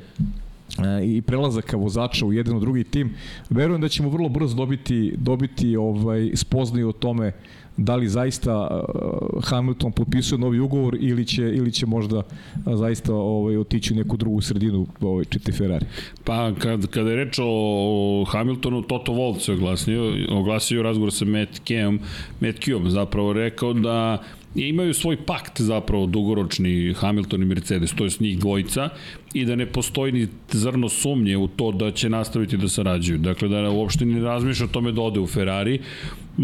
[1.04, 3.14] i prelazaka vozača u jedan u drugi tim,
[3.50, 7.32] verujem da ćemo vrlo brzo dobiti, dobiti ovaj, spoznaju o tome
[7.76, 12.22] da li zaista uh, Hamilton potpisuje novi ugovor ili će ili će možda
[12.66, 15.86] zaista ovaj otići u neku drugu sredinu ovaj čiti Ferrari.
[16.24, 21.58] Pa kad, kada je reč o Hamiltonu, Toto Wolff se oglasio, oglasio razgovor sa Matt
[21.64, 22.00] Keom,
[22.40, 24.22] Matt Keom zapravo rekao da
[24.56, 28.88] imaju svoj pakt zapravo dugoročni Hamilton i Mercedes, to je njih dvojica
[29.34, 33.18] i da ne postoji ni zrno sumnje u to da će nastaviti da sarađuju.
[33.18, 35.80] Dakle, da uopšte ne razmišlja o tome da ode u Ferrari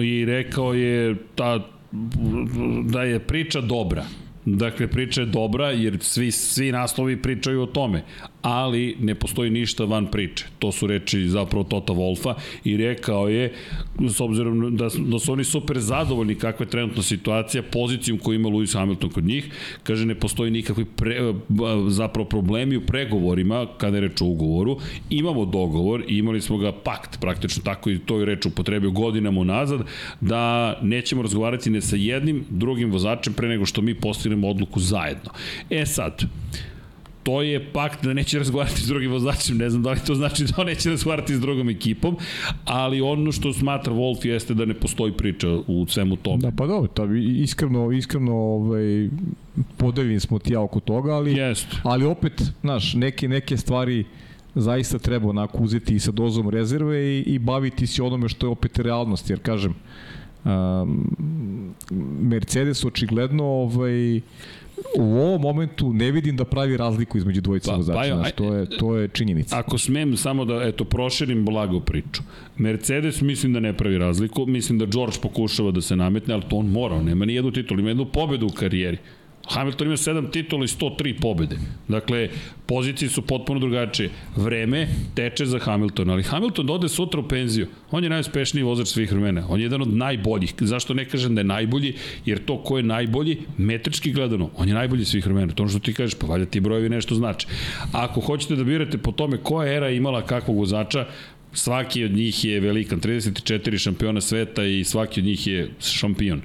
[0.03, 1.69] i rekao je ta,
[2.85, 4.05] da je priča dobra.
[4.45, 8.05] Dakle, priča je dobra jer svi, svi naslovi pričaju o tome,
[8.43, 10.45] ali ne postoji ništa van priče.
[10.59, 12.35] To su reči zapravo Tota Wolfa
[12.65, 13.53] i rekao je,
[14.09, 18.49] s obzirom da, da su oni super zadovoljni kakva je trenutna situacija, pozicijom koju ima
[18.49, 19.51] Lewis Hamilton kod njih,
[19.83, 21.35] kaže ne postoji nikakvi pre,
[21.89, 24.79] zapravo problemi u pregovorima kada je reč o ugovoru.
[25.11, 29.81] Imamo dogovor imali smo ga pakt praktično tako i to je reč upotrebio godinama unazad
[30.21, 35.31] da nećemo razgovarati ne sa jednim drugim vozačem pre nego što mi postignemo odluku zajedno.
[35.71, 36.23] E sad,
[37.23, 40.45] to je pakt da neće razgovarati s drugim vozačem, ne znam da li to znači
[40.45, 42.17] da on neće razgovarati s drugom ekipom,
[42.65, 46.39] ali ono što smatra Wolf jeste da ne postoji priča u svemu tome.
[46.39, 47.03] Da, pa dobro, ta,
[47.37, 49.09] iskreno, iskreno ovaj,
[49.77, 51.67] podeljeni smo ti ja oko toga, ali, Jest.
[51.83, 54.05] ali opet, znaš, neke, neke stvari
[54.55, 58.79] zaista treba onako uzeti sa dozom rezerve i, i baviti se onome što je opet
[58.79, 59.75] realnost, jer kažem,
[60.45, 61.75] um,
[62.21, 64.21] Mercedes očigledno ovaj,
[64.99, 68.55] u ovom momentu ne vidim da pravi razliku između dvojice pa, vozača, pa, znaš, to
[68.55, 69.59] je, to je činjenica.
[69.59, 72.23] Ako smem samo da, eto, proširim blago priču.
[72.57, 76.57] Mercedes mislim da ne pravi razliku, mislim da George pokušava da se nametne, ali to
[76.57, 78.99] on mora, on nema ni jednu titulu, ima jednu pobedu u karijeri.
[79.49, 81.57] Hamilton ima 7 titula i 103 pobede.
[81.89, 82.29] Dakle,
[82.67, 84.11] pozicije su potpuno drugačije.
[84.37, 87.67] Vreme teče za Hamilton, ali Hamilton dode sutra u penziju.
[87.91, 89.47] On je najuspešniji vozač svih vremena.
[89.49, 90.55] On je jedan od najboljih.
[90.61, 91.95] Zašto ne kažem da je najbolji?
[92.27, 95.53] Jer to ko je najbolji, metrički gledano, on je najbolji svih vremena.
[95.53, 97.47] To što ti kažeš, pa valjda ti brojevi nešto znači.
[97.93, 101.07] Ako hoćete da birate po tome koja era imala kakvog vozača,
[101.53, 106.41] svaki od njih je velikan, 34 šampiona sveta i svaki od njih je šampion.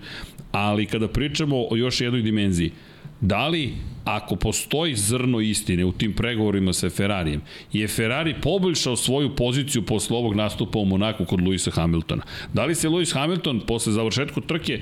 [0.52, 2.72] Ali kada pričamo o još jednoj dimenziji,
[3.22, 3.76] da li
[4.08, 7.42] ako postoji zrno istine u tim pregovorima sa Ferrarijem,
[7.74, 12.24] je Ferrari poboljšao svoju poziciju posle ovog nastupa u Monaku kod Luisa Hamiltona.
[12.54, 14.80] Da li se Luis Hamilton posle završetku trke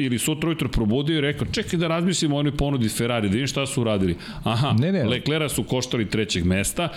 [0.00, 3.46] ili sutra ujutro probudio i rekao čekaj da razmislimo o onoj ponudi Ferrari, da vidim
[3.46, 4.16] šta su uradili.
[4.42, 5.04] Aha, ne, ne.
[5.04, 6.88] Leclera su koštali trećeg mesta,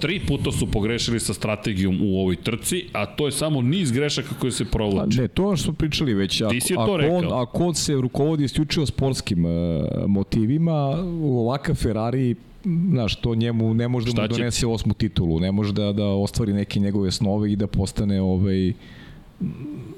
[0.00, 4.34] tri puta su pogrešili sa strategijom u ovoj trci, a to je samo niz grešaka
[4.38, 5.20] koje se provlače.
[5.20, 6.40] Ne, to što smo pričali već.
[6.40, 7.16] Ako, Ti si to ako rekao.
[7.16, 9.52] On, ako on se rukovodi isključivo sportskim uh,
[10.06, 10.83] motivima,
[11.20, 12.34] u ovakav Ferrari
[12.90, 16.52] znaš, to njemu ne može da mu donese osmu titulu, ne može da, da ostvari
[16.52, 18.72] neke njegove snove i da postane ovaj,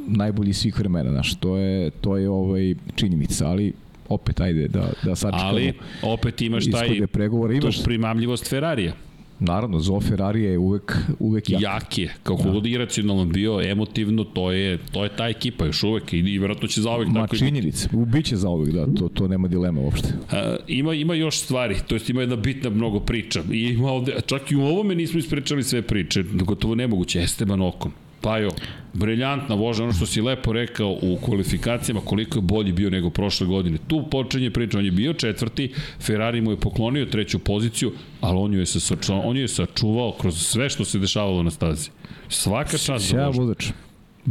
[0.06, 3.72] najbolji svih vremena, znaš, to je, to je ovaj, činjenica, ali
[4.08, 5.72] opet ajde da, da sačekamo Ali
[6.02, 7.56] opet imaš taj pregovore.
[7.56, 8.92] Imaš, primamljivost Ferrarija.
[9.40, 11.62] Naravno, Zo Ferrari je uvek, uvek jak.
[11.62, 12.50] Jak je, kako da.
[12.50, 16.68] god iracionalno bio, emotivno, to je, to je ta ekipa još uvek i, i vjerojatno
[16.68, 17.88] će uvek Ma, tako činjenic, i...
[17.92, 20.08] biće uvek, da, to, to nema dilema uopšte.
[20.30, 23.42] A, ima, ima još stvari, to jest ima jedna bitna mnogo priča.
[23.52, 27.92] I ima ovde, čak i u ovome nismo ispričali sve priče, gotovo nemoguće, Esteban Okon.
[28.26, 28.50] Pajo,
[28.92, 33.46] briljantna vožnja, ono što si lepo rekao u kvalifikacijama, koliko je bolji bio nego prošle
[33.46, 33.78] godine.
[33.86, 38.54] Tu počinje priča, on je bio četvrti, Ferrari mu je poklonio treću poziciju, ali on
[38.54, 41.90] ju je, sačuvao, on ju je sačuvao kroz sve što se dešavalo na stazi.
[42.28, 43.54] Svaka čast za vožnju.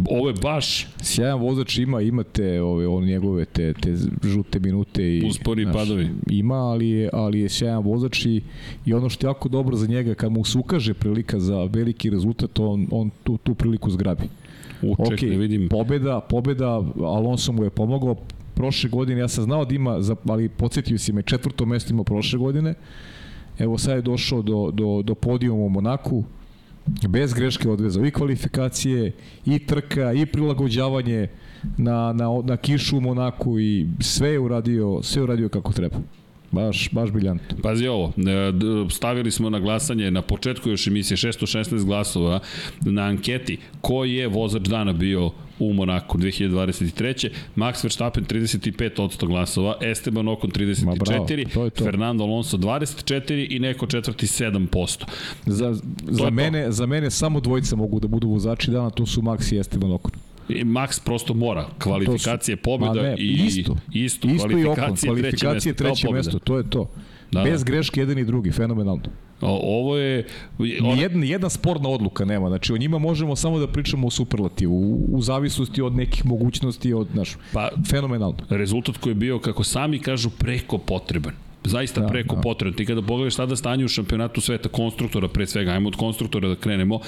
[0.10, 0.88] Ovo je baš...
[1.02, 5.26] Sjajan vozač ima, imate ove, on njegove te, te žute minute i...
[5.28, 6.10] Uspori i padovi.
[6.30, 8.41] Ima, ali je, ali je sjajan vozač i,
[8.86, 12.10] i ono što je jako dobro za njega, kad mu se ukaže prilika za veliki
[12.10, 14.24] rezultat, on, on tu, tu priliku zgrabi.
[14.82, 15.70] Uček, okay, ne vidim.
[15.70, 18.16] Pobeda, pobeda, Alonso mu je pomogao
[18.54, 22.39] prošle godine, ja sam znao da ima, ali podsjetio si me, četvrto mesto ima prošle
[22.39, 22.74] godine,
[23.60, 26.24] evo sad je došao do, do, do podijuma u Monaku,
[27.08, 29.12] bez greške odvezao i kvalifikacije,
[29.46, 31.28] i trka, i prilagođavanje
[31.78, 35.98] na, na, na kišu u Monaku i sve je uradio, sve je uradio kako treba.
[36.52, 37.58] Baš, baš briljantno.
[37.64, 42.40] Pazi ovo, e, stavili smo na glasanje na početku još emisije 616 glasova
[42.82, 47.30] na anketi ko je vozač dana bio u Monaku 2023.
[47.56, 51.84] Max Verstappen 35% glasova, Esteban Ocon 34, Ma bravo, to to.
[51.84, 55.03] Fernando Alonso 24 i neko četvrti 7%.
[55.45, 56.72] Za, za, mene, to.
[56.72, 60.12] za mene samo dvojica mogu da budu vozači dana, to su Max i Esteban Ocon.
[60.49, 61.68] I Max prosto mora.
[61.80, 63.78] Kvalifikacije, pobjeda ne, i isto.
[63.93, 66.89] Isto, isto kvalifikacije, i Ocon, kvalifikacije treće, treće mesto, to je to.
[67.32, 67.72] Da, Bez da.
[67.72, 69.01] greške jedan i drugi, fenomenalno.
[69.42, 70.28] O, ovo je...
[70.84, 71.02] Ona...
[71.02, 75.18] Jedna, jedna sporna odluka nema, znači o njima možemo samo da pričamo o superlativu, u,
[75.18, 78.38] u zavisnosti od nekih mogućnosti, od, znaš, pa, fenomenalno.
[78.50, 81.34] Rezultat koji je bio, kako sami kažu, preko potreban
[81.70, 82.41] zaista da, preko da.
[82.41, 82.78] potrebno.
[82.78, 86.55] Ti kada pogledaš sada stanje u šampionatu sveta konstruktora, pre svega, ajmo od konstruktora da
[86.55, 86.99] krenemo,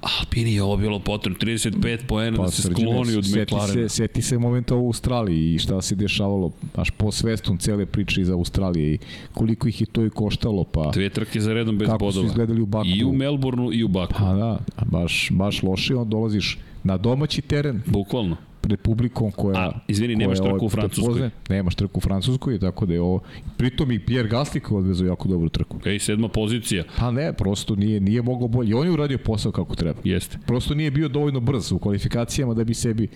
[0.00, 3.88] Alpini je ovo bilo potrebno, 35 poena pa, da se skloni od McLarena.
[3.88, 8.20] Se, seti se momenta u Australiji i šta se dešavalo, baš po svestom cele priče
[8.20, 8.98] iz Australije i
[9.34, 10.64] koliko ih je to i koštalo.
[10.64, 12.12] Pa, Dve trke za redom bez kako bodova.
[12.12, 12.88] Kako su izgledali u Baku.
[12.88, 14.14] I u Melbourneu i u Baku.
[14.18, 17.82] Pa da, baš, baš loše, on dolaziš na domaći teren.
[17.86, 18.36] Bukvalno
[18.66, 19.60] republikom koja...
[19.60, 21.06] A, izvini, nemaš trku u Francuskoj.
[21.06, 23.20] Pozne, nemaš trku u Francuskoj, tako da je ovo...
[23.56, 25.78] Pritom i Pierre Gasly koji odvezao jako dobru trku.
[25.84, 26.84] Ej, sedma pozicija.
[26.98, 28.76] Pa ne, prosto nije, nije mogao bolje.
[28.76, 30.00] On je uradio posao kako treba.
[30.04, 30.38] Jeste.
[30.46, 33.08] Prosto nije bio dovoljno brz u kvalifikacijama da bi sebi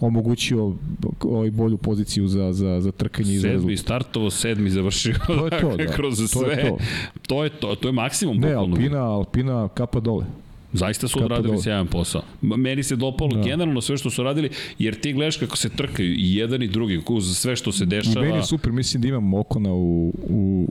[0.00, 0.74] omogućio
[1.20, 3.62] ovaj bolju poziciju za, za, za trkanje i za rezultat.
[3.62, 5.14] Sedmi startovo, sedmi završio.
[5.26, 5.86] To je to, da.
[5.86, 6.54] Kroz to sve.
[6.54, 6.78] Je to.
[7.26, 8.36] to je to, to je maksimum.
[8.36, 10.24] Ne, Alpina, Alpina kapa dole.
[10.72, 12.22] Zaista su odradili sjajan posao.
[12.40, 13.42] Meni se dopalo da.
[13.42, 17.00] generalno sve što su radili, jer ti gledaš kako se trkaju i jedan i drugi,
[17.08, 18.20] uz sve što se dešava.
[18.20, 20.68] Meni je super, mislim da imam Okona u, u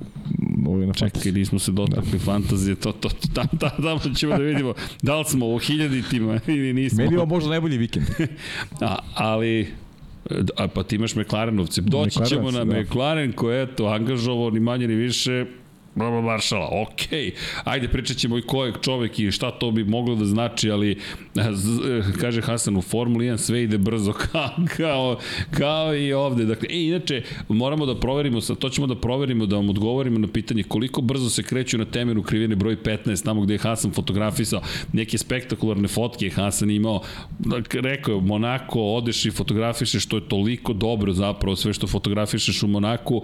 [0.68, 1.34] ovaj, na Čekaj, fantaziji.
[1.34, 2.20] nismo se dotakli da.
[2.20, 6.74] fantazije, to, to, tam, tam, tamo ćemo da vidimo da li smo u hiljaditima ili
[6.74, 7.04] nismo.
[7.04, 8.06] Meni je možda najbolji vikend.
[8.82, 9.68] A, ali
[10.58, 11.82] A pa ti imaš McLarenovce.
[11.82, 12.80] Doći ćemo na da.
[12.80, 15.45] McLaren koji je to angažovao ni manje ni više
[15.96, 17.02] Bravo Maršala, ok.
[17.64, 20.98] Ajde, pričat ćemo i ko je čovek i šta to bi moglo da znači, ali
[22.22, 25.18] kaže Hasan u Formuli 1 sve ide brzo kao, kao,
[25.52, 26.46] kao i ovde.
[26.46, 30.28] Dakle, e, inače, moramo da proverimo, sad to ćemo da proverimo, da vam odgovorimo na
[30.28, 34.62] pitanje koliko brzo se kreću na temeru krivine broj 15, tamo gde je Hasan fotografisao
[34.94, 37.02] neke spektakularne fotke je Hasan imao.
[37.39, 42.64] Dakle, rekao je, Monako, odeš i fotografišeš, što je toliko dobro zapravo, sve što fotografišeš
[42.64, 43.24] u Monaku,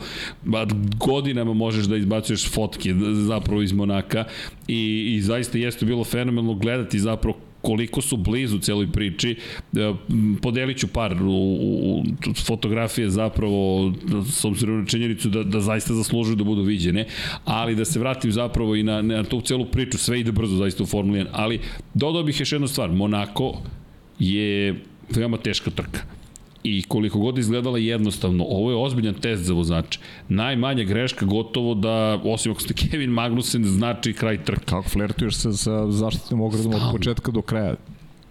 [0.97, 4.25] godinama možeš da izbacuješ fotke zapravo iz Monaka
[4.67, 9.35] i, i zaista jeste bilo fenomenalno gledati zapravo koliko su blizu celoj priči.
[9.75, 9.93] E,
[10.41, 12.03] podelit ću par u, u,
[12.45, 13.93] fotografije zapravo
[14.31, 17.05] s obzirom na činjenicu da, da zaista zaslužuju da budu viđene,
[17.45, 20.83] ali da se vratim zapravo i na, na tu celu priču, sve ide brzo zaista
[20.83, 21.59] u Formuli 1, ali
[21.93, 23.57] dodao bih još jednu stvar, Monako
[24.19, 24.75] je
[25.09, 26.16] veoma teška trka
[26.63, 29.99] i koliko god izgledala jednostavno, ovo je ozbiljan test za vozače.
[30.29, 34.65] Najmanja greška gotovo da, osim ako ste Kevin Magnussen, znači kraj trke.
[34.65, 37.75] Kako flertuješ se sa zaštitnim ogradom od početka do kraja?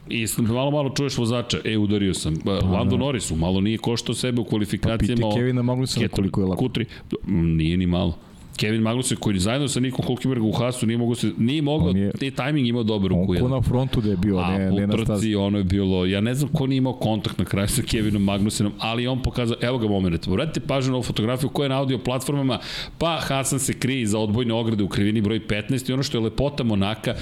[0.09, 2.37] I malo malo čuješ vozača, e, udario sam.
[2.45, 5.23] Pa, Lando Norrisu, malo nije košto sebe u kvalifikacijama.
[5.23, 6.59] Pa piti Kevina Magnussena koliko je lako.
[6.59, 6.85] Kutri,
[7.27, 8.19] nije ni malo.
[8.57, 12.13] Kevin Magnussen koji zajedno sa Nikom Hulkenbergom u Hasu nije mogao se nije mogao je,
[12.13, 14.87] te tajming imao dobar u On ko na frontu da je bio, A, ne, ne
[14.87, 15.35] na stazi.
[15.35, 18.73] ono je bilo, ja ne znam ko nije imao kontakt na kraju sa Kevinom Magnussenom,
[18.79, 21.99] ali on pokazao, evo ga moment, vratite pažnju na ovu fotografiju koja je na audio
[21.99, 22.59] platformama,
[22.99, 26.25] pa Hasan se krije za odbojne ograde u krivini broj 15 i ono što je
[26.25, 27.15] lepota Monaka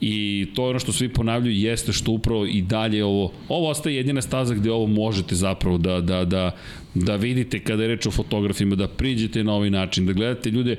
[0.00, 3.96] i to je ono što svi ponavljaju jeste što upravo i dalje ovo, ovo ostaje
[3.96, 6.56] jedina staza gde ovo možete zapravo da, da, da
[7.04, 10.76] da vidite kada je reč o fotografima, da priđete na ovaj način, da gledate ljude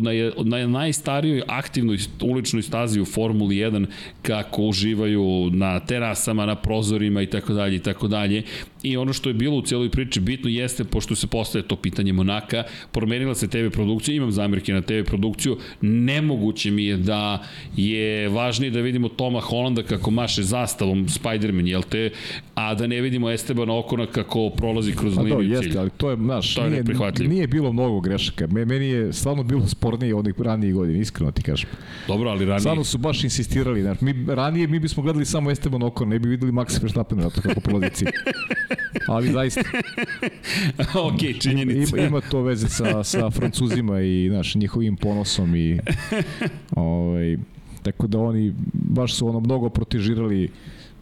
[0.00, 0.10] na,
[0.44, 3.86] na najstarijoj aktivnoj uličnoj stazi u Formuli 1
[4.22, 8.42] kako uživaju na terasama, na prozorima i tako dalje i tako dalje.
[8.82, 12.12] I ono što je bilo u cijeloj priči bitno jeste, pošto se postaje to pitanje
[12.12, 17.42] Monaka, promenila se TV produkcija, imam zamirke na TV produkciju, nemoguće mi je da
[17.76, 22.10] je važnije da vidimo Toma Holanda kako maše zastavom Spider-Man, jel te,
[22.54, 26.16] a da ne vidimo Estebana Okona kako prolazi kroz liniju to jeste, ali to je,
[26.16, 28.46] znaš, to je nije, nije bilo mnogo grešaka.
[28.46, 31.70] Meni je stvarno bilo spornije onih ranijih godina, iskreno ti kažem.
[32.08, 32.60] Dobro, ali ranije...
[32.60, 33.82] Stvarno su baš insistirali.
[33.82, 37.60] Znaš, mi, ranije mi bismo gledali samo Esteban Ocon, ne bi videli Max Verstappen kako
[37.60, 38.08] prolazi cilj.
[39.08, 39.60] Ali zaista.
[41.08, 41.96] ok, činjenica.
[41.96, 45.80] Ima, ima to veze sa, sa Francuzima i znaš, njihovim ponosom i
[46.70, 47.36] ovaj,
[47.82, 50.48] tako da oni baš su ono mnogo protežirali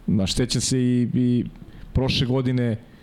[0.07, 1.45] znaš, sećam se i, i
[1.93, 2.94] prošle godine Uh,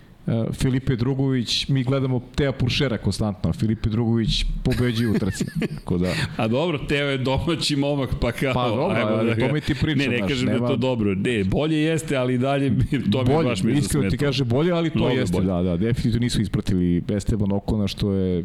[0.53, 5.45] Filipe Drugović, mi gledamo Teja Puršera konstantno, Filipe Drugović pobeđuje u trci.
[5.75, 6.13] Tako da...
[6.43, 8.55] A dobro, Teo je domaći momak, pa kao...
[8.55, 9.53] Pa dobro, ajmo da ga...
[9.53, 10.13] mi ti pričam.
[10.13, 10.59] Ne, ne kažem nema...
[10.59, 11.15] da je to dobro.
[11.15, 12.73] Ne, bolje jeste, ali dalje
[13.13, 15.47] to bolje, mi baš mi Iskreno ti kaže bolje, ali to Mnogo jeste, bolje.
[15.47, 15.77] da, da.
[15.77, 18.45] Definitivno nisu ispratili Esteban Okona, što je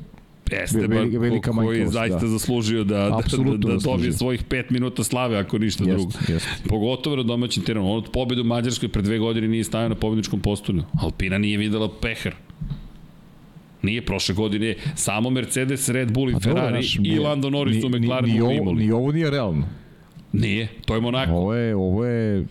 [0.51, 2.27] Jeste, velika, velika koji je zaista da.
[2.27, 6.33] zaslužio da, da, da, da dobije svojih 5 minuta slave, ako ništa jest, drugo.
[6.33, 6.47] Jest.
[6.69, 7.91] Pogotovo na domaćem terenu.
[7.91, 10.83] On od pobedu u Mađarskoj pre dve godine nije stavio na pobedničkom postolju.
[11.01, 12.35] Alpina nije videla pehar.
[13.81, 17.83] Nije prošle godine samo Mercedes, Red Bull i pa Ferrari dobro, naš, i Lando Norris
[17.83, 19.67] u McLarenu ni, ni, ovo, ni ovo nije realno.
[20.33, 21.31] Nije, to je Monaco.
[21.31, 22.45] Ovo je, ovo je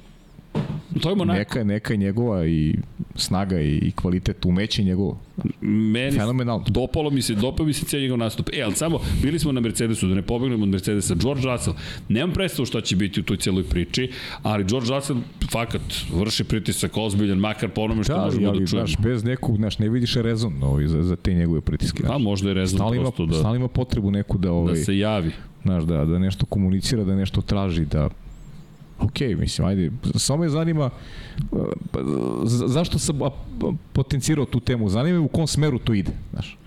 [1.01, 1.39] To je Monaco.
[1.39, 2.75] Neka, neka je njegova i
[3.15, 5.19] snaga i, i kvalitet umeće njegovo.
[5.61, 6.65] Meni Fenomenalno.
[6.69, 8.49] dopalo mi se, dopao mi se cijel njegov nastup.
[8.53, 11.15] E, ali samo, bili smo na Mercedesu, da ne pobegnemo od Mercedesa.
[11.15, 11.77] George Russell,
[12.09, 14.11] nemam predstavu šta će biti u toj cijeloj priči,
[14.43, 15.83] ali George Russell fakat
[16.15, 18.87] vrši pritisak ozbiljan, makar po onome što da, možemo ali, da čujemo.
[18.87, 22.03] Znaš, bez nekog, znaš, ne vidiš rezon ovaj, za, za te njegove pritiske.
[22.09, 23.39] A možda je rezon stalno prosto ima, da...
[23.39, 24.53] Stalno ima potrebu neku da...
[24.53, 25.31] Ovaj, da se javi.
[25.63, 28.09] Znaš, da, da nešto komunicira, da nešto traži, da
[29.01, 30.91] ok, mislim, ajde, samo me zanima
[31.93, 32.01] pa,
[32.47, 33.19] zašto sam
[33.93, 36.59] potencirao tu temu, zanima me u kom smeru to ide, znaš.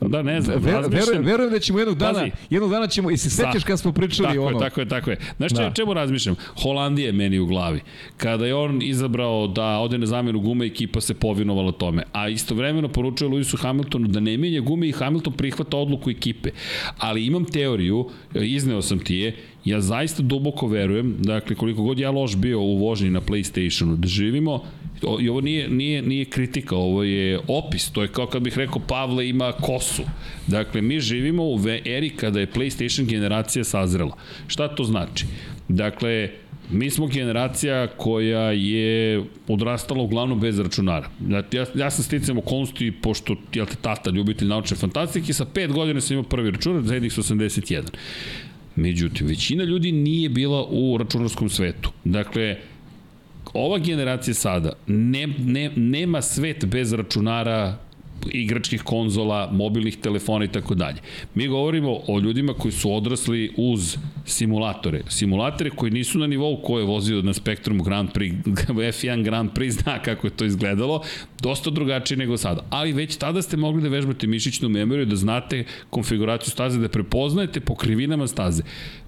[0.00, 0.62] Da, ne znam.
[0.62, 2.30] Ver, verujem, verujem da ćemo jednog dana, Pazi.
[2.50, 4.56] jednog dana ćemo, i se sećaš kad smo pričali tako ono.
[4.56, 5.18] Je, tako je, tako je.
[5.36, 5.70] Znaš da.
[5.70, 6.36] čemu razmišljam?
[6.62, 7.80] Holandija je meni u glavi.
[8.16, 12.02] Kada je on izabrao da ode na zamenu gume, ekipa se povinovala tome.
[12.12, 16.50] A istovremeno poručuje Lewisu Hamiltonu da ne menja gume i Hamilton prihvata odluku ekipe.
[16.98, 19.36] Ali imam teoriju, izneo sam ti je,
[19.66, 24.08] ja zaista duboko verujem, dakle koliko god ja loš bio u vožnji na PlayStationu, da
[24.08, 24.62] živimo
[25.20, 28.82] i ovo nije, nije, nije kritika, ovo je opis, to je kao kad bih rekao
[28.88, 30.02] Pavle ima kosu.
[30.46, 34.16] Dakle, mi živimo u eri kada je PlayStation generacija sazrela.
[34.46, 35.26] Šta to znači?
[35.68, 36.30] Dakle,
[36.70, 41.08] Mi smo generacija koja je odrastala uglavnom bez računara.
[41.28, 45.72] Ja, ja, ja sam sticam okolnosti, pošto je te tata ljubitelj naučne fantastike, sa pet
[45.72, 47.82] godina sam imao prvi računar, ZX 81.
[48.76, 51.90] Međutim, većina ljudi nije bila u računarskom svetu.
[52.04, 52.56] Dakle,
[53.52, 57.78] ova generacija sada ne, ne, nema svet bez računara
[58.32, 60.96] igračkih konzola, mobilnih telefona i tako dalje.
[61.34, 65.02] Mi govorimo o ljudima koji su odrasli uz simulatore.
[65.08, 68.34] Simulatore koji nisu na nivou ko je vozio na Spectrum Grand Prix,
[68.96, 71.02] F1 Grand Prix, zna kako je to izgledalo,
[71.42, 72.64] dosta drugačije nego sada.
[72.70, 77.60] Ali već tada ste mogli da vežbate mišićnu memoriju, da znate konfiguraciju staze, da prepoznajete
[77.60, 78.62] po krivinama staze.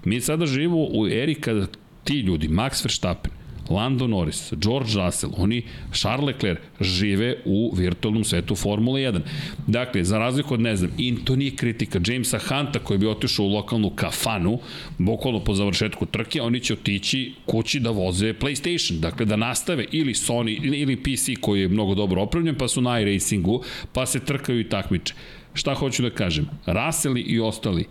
[0.05, 1.67] Mi sada živimo u eri kada
[2.03, 3.31] ti ljudi, Max Verstappen,
[3.69, 5.63] Lando Norris, George Russell, oni,
[5.93, 9.19] Charles Leclerc, žive u virtualnom svetu Formule 1.
[9.67, 13.45] Dakle, za razliku od, ne znam, i to nije kritika Jamesa Hunta koji bi otišao
[13.45, 14.59] u lokalnu kafanu,
[14.97, 20.13] bukvalno po završetku trke, oni će otići kući da voze PlayStation, dakle da nastave ili
[20.13, 23.63] Sony ili PC koji je mnogo dobro opravljen, pa su na iRacingu,
[23.93, 25.13] pa se trkaju i takmiče.
[25.53, 26.49] Šta hoću da kažem?
[26.65, 27.85] Russell i ostali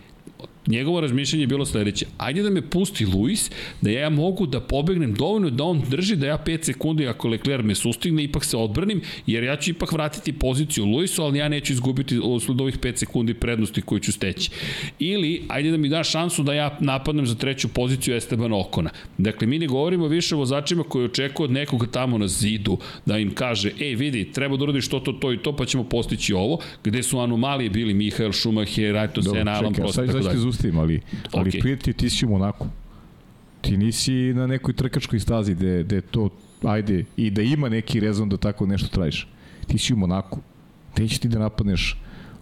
[0.69, 2.07] njegovo razmišljanje je bilo sledeće.
[2.19, 3.51] Ajde da me pusti Luis,
[3.81, 7.65] da ja mogu da pobegnem dovoljno da on drži da ja 5 sekundi ako Leclerc
[7.65, 11.73] me sustigne, ipak se odbranim, jer ja ću ipak vratiti poziciju Luisu, ali ja neću
[11.73, 14.51] izgubiti usled ovih 5 sekundi prednosti koju ću steći.
[14.99, 18.91] Ili, ajde da mi da šansu da ja napadnem za treću poziciju Esteban Okona.
[19.19, 23.19] Dakle, mi ne govorimo više o vozačima koji očekuju od nekoga tamo na zidu da
[23.19, 26.35] im kaže, ej vidi, treba da uradiš to, to, to i to, pa ćemo postići
[26.35, 31.01] ovo, gde su anomalije bili Mihael Schumacher, Ayrton Senna, Alan Prost, tako dalje pustim, ali,
[31.33, 31.61] ali okay.
[31.61, 32.67] prijatelj, ti si u Monaku.
[33.61, 36.31] Ti nisi na nekoj trkačkoj stazi gde, gde to,
[36.63, 39.29] ajde, i da ima neki rezon da tako nešto trajiš.
[39.67, 40.41] Ti si u Monaku.
[40.95, 41.97] Gde ćeš ti da napadneš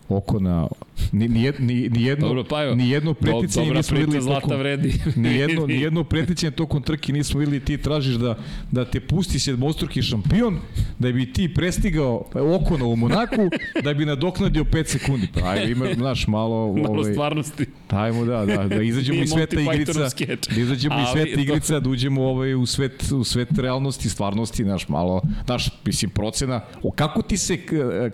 [0.08, 0.68] oko na
[1.12, 3.40] ni ni ni, ni jedno Dobro, pa ni jedno do,
[3.74, 4.94] nismo videli tokom vredi.
[5.16, 8.38] ni jedno ni jedno preticanje tokom trke nismo videli ti tražiš da
[8.70, 10.58] da te pusti sedmostruki šampion
[10.98, 13.50] da bi ti prestigao oko na u Monaku
[13.82, 15.28] da bi nadoknadio 5 sekundi.
[15.34, 17.66] Pa ajde ima znaš malo malo ovaj stvarnosti.
[17.90, 20.08] ajmo da da da izađemo iz sveta igrica
[20.54, 24.88] da izađemo iz sveta igrica da uđemo ovaj u svet u svet realnosti stvarnosti naš
[24.88, 27.58] malo naš mislim procena o kako ti se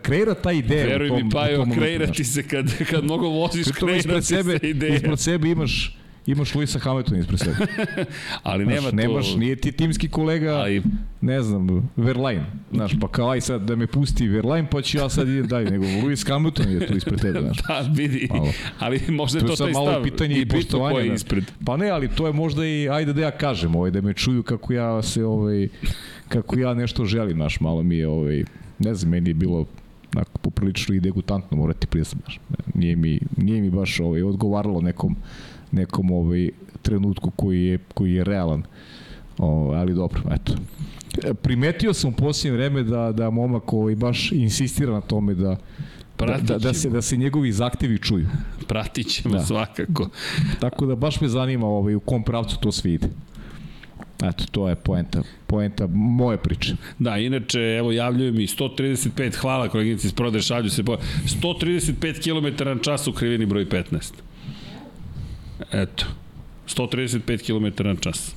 [0.03, 1.49] kreira ta ideja Veruj mi pa
[1.83, 4.95] kreirati se kad, kad mnogo voziš, kreirati sebe, se ideja.
[4.95, 7.57] Ispred sebe imaš imaš Luisa Hamiltona ispred sebe.
[8.43, 8.97] ali nema to...
[8.97, 10.83] Nemaš, nije ti timski kolega, ali...
[11.21, 12.47] ne znam, Verlaine.
[12.73, 15.71] Znaš, pa kao aj sad da me pusti Verlaine, pa ću ja sad idem dalje.
[15.71, 17.59] Nego Luis Hamilton je tu ispred tebe, znaš.
[17.67, 18.53] pa vidi, malo.
[18.79, 19.85] ali možda je to, to taj stav.
[19.85, 20.95] Malo pitanje i poštovanja.
[20.95, 21.45] Koji ispred.
[21.67, 24.43] Pa ne, ali to je možda i, ajde da ja kažem, ovaj, da me čuju
[24.43, 25.69] kako ja se, ovaj,
[26.29, 28.45] kako ja nešto želim, znaš, malo mi je, ovaj,
[28.79, 29.67] ne znam, meni je bilo
[30.17, 32.39] onako poprilično i degutantno morati priznati.
[32.75, 35.17] Nije mi, nije mi baš ovaj, odgovaralo nekom,
[35.73, 36.51] nekom ovaj,
[36.83, 38.63] trenutku koji je, koji je realan.
[39.39, 40.53] O, ali dobro, eto.
[41.43, 45.57] Primetio sam u posljednje vreme da, da momak ovaj, baš insistira na tome da,
[46.19, 48.27] da, da, da, se, da se njegovi zahtevi čuju.
[48.69, 49.45] Pratit ćemo da.
[49.45, 50.09] svakako.
[50.61, 53.09] Tako da baš me zanima ovaj, u kom pravcu to sve ide.
[54.23, 56.75] Eto, to je poenta, poenta moje priče.
[56.99, 60.97] Da, inače, evo, javljaju mi 135, hvala koleginici iz Prodre, šalju se, po,
[61.43, 64.13] 135 km na čas u krivini broj 15.
[65.73, 66.05] Eto,
[66.69, 68.35] 135 km na čas.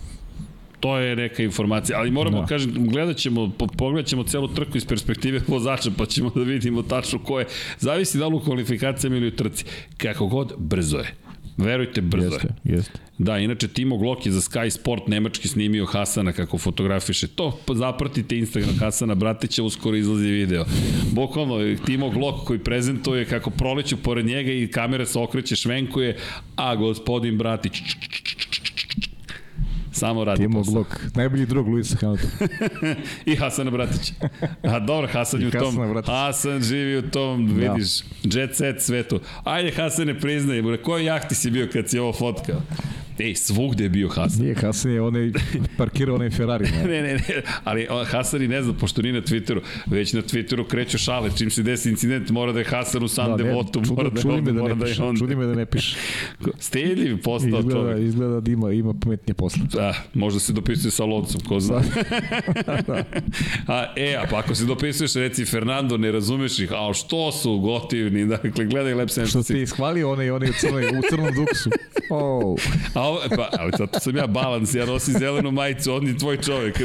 [0.79, 2.45] To je neka informacija, ali moramo, da.
[2.45, 7.19] kažem, gledat ćemo, pogledat ćemo celu trku iz perspektive vozača, pa ćemo da vidimo tačno
[7.19, 7.45] ko je.
[7.79, 9.65] Zavisi da li u kvalifikacijama ili u trci.
[9.97, 11.24] Kako god, brzo je.
[11.57, 12.75] Verujte, brzo jeste, je.
[12.75, 12.99] Jeste.
[13.17, 17.27] Da, inače Timo Glock je za Sky Sport nemački snimio Hasana kako fotografiše.
[17.27, 20.65] To zapratite Instagram Hasana Bratića, uskoro izlazi video.
[21.11, 26.17] Bukvalno, Timo Glock koji prezentuje kako proleću pored njega i kamera se okreće, švenkuje,
[26.55, 27.81] a gospodin Bratić
[29.95, 30.73] Samo radi Timo posao.
[30.73, 32.49] Glock, najbolji drug Luisa Hamiltona.
[33.25, 34.13] I Hasan Bratić.
[34.63, 35.75] A dobro, Hasan je u tom.
[35.75, 36.09] Bratić.
[36.09, 37.53] Hasan živi u tom, da.
[37.73, 37.91] vidiš,
[38.23, 39.19] jet set svetu.
[39.43, 42.61] Ajde Hasan ne priznaje, na kojoj jahti si bio kad si ovo fotkao?
[43.19, 44.41] Ej, svugde je bio Hasan.
[44.41, 45.31] Nije, Hasan je onaj,
[45.77, 46.65] parkirao onaj Ferrari.
[46.71, 47.21] Ne, ne, ne, ne
[47.63, 51.49] ali Hasan i ne zna, pošto nije na Twitteru, već na Twitteru kreću šale, čim
[51.49, 54.35] se desi incident, mora da je Hasan u sam da, devotu, čudo, mora da je
[54.35, 55.19] onda, mora da je onda.
[55.19, 55.97] Čudi me da ne piše.
[56.59, 57.99] Steljiv postao izgleda, čovjek.
[57.99, 59.61] Izgleda da ima, ima pametnije posle.
[59.73, 61.75] Da, možda se dopisuje sa Loncom, ko zna.
[62.87, 63.03] da.
[63.67, 67.59] a, e, a pa ako se dopisuješ, reci Fernando, ne razumeš ih, a što su
[67.59, 69.43] gotivni, dakle, gledaj Lep Sensitive.
[69.43, 71.69] Što ti ishvalio onaj, onaj u, crnoj, u crnom duksu.
[72.09, 72.59] Oh.
[72.93, 76.37] A ovo, pa, ali zato sam ja balans, ja nosim zelenu majicu, on je tvoj
[76.37, 76.81] čovjek.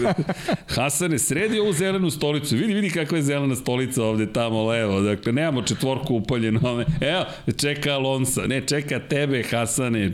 [0.69, 5.33] Hasane, sredi ovu zelenu stolicu, vidi, vidi kakva je zelena stolica ovde tamo levo, dakle,
[5.33, 6.61] nemamo četvorku upaljenu,
[7.01, 7.25] evo,
[7.57, 10.13] čeka Alonso, ne, čeka tebe, Hasane,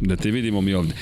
[0.00, 0.94] da te vidimo mi ovde.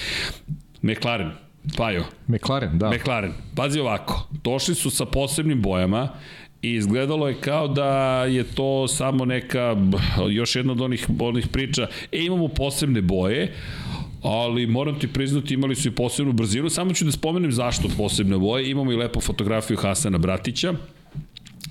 [0.83, 1.31] McLaren,
[1.77, 2.05] Pajo.
[2.29, 2.91] McLaren, da.
[2.91, 3.33] McLaren.
[3.57, 6.09] Pazi ovako, došli su sa posebnim bojama
[6.63, 9.77] i izgledalo je kao da je to samo neka,
[10.31, 13.55] još jedna od onih, onih priča, e imamo posebne boje,
[14.23, 18.39] ali moram ti priznati imali su i posebnu brzinu, samo ću da spomenem zašto posebne
[18.39, 20.75] boje, imamo i lepu fotografiju Hasana Bratića,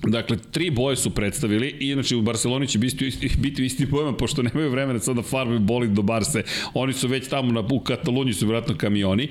[0.06, 3.12] Dakle, tri boje su predstavili i inače u Barceloni će biti,
[3.42, 6.42] biti u istim bojama, pošto nemaju vremena sad da farbe boli do Barse.
[6.74, 9.28] Oni su već tamo na, u Kataluniji su vjerojatno kamioni.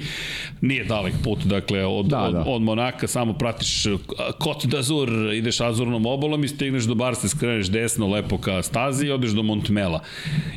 [0.61, 2.43] Nije dalek put, dakle, od, da, od, da.
[2.47, 3.83] od Monaka samo pratiš
[4.39, 9.11] Côte d'Azur, ideš Azurnom obolom i stigneš do Barse, skreneš desno lepo ka stazi i
[9.11, 10.03] odeš do Montmela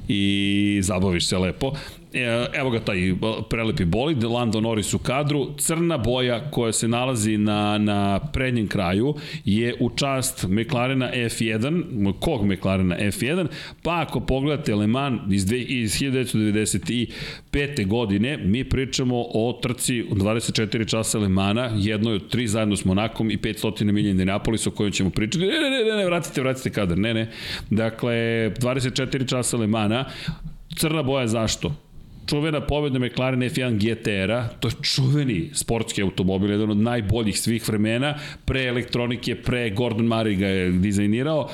[0.08, 1.72] i zabaviš se lepo.
[2.14, 3.14] E, evo ga taj
[3.50, 9.14] prelepi bolid, Lando Norris u kadru, crna boja koja se nalazi na, na prednjem kraju
[9.44, 13.46] je u čast McLarena F1, kog McLarena F1,
[13.82, 17.86] pa ako pogledate Le Mans iz, iz 1995.
[17.86, 22.84] godine, mi pričamo o trci u 24 časa Le Mana, jednoj od tri zajedno s
[22.84, 25.44] Monakom i 500 milija Indianapolis o kojoj ćemo pričati.
[25.44, 27.30] Ne, ne, ne, ne, vratite, vratite kadar, ne, ne.
[27.70, 30.04] Dakle, 24 časa Le Mana,
[30.76, 31.83] crna boja zašto?
[32.26, 38.14] Čuvena pobeda McLaren F1 GTR-a, to je čuveni sportski automobil, jedan od najboljih svih vremena,
[38.44, 41.48] pre elektronike, pre Gordon Murray ga je dizajnirao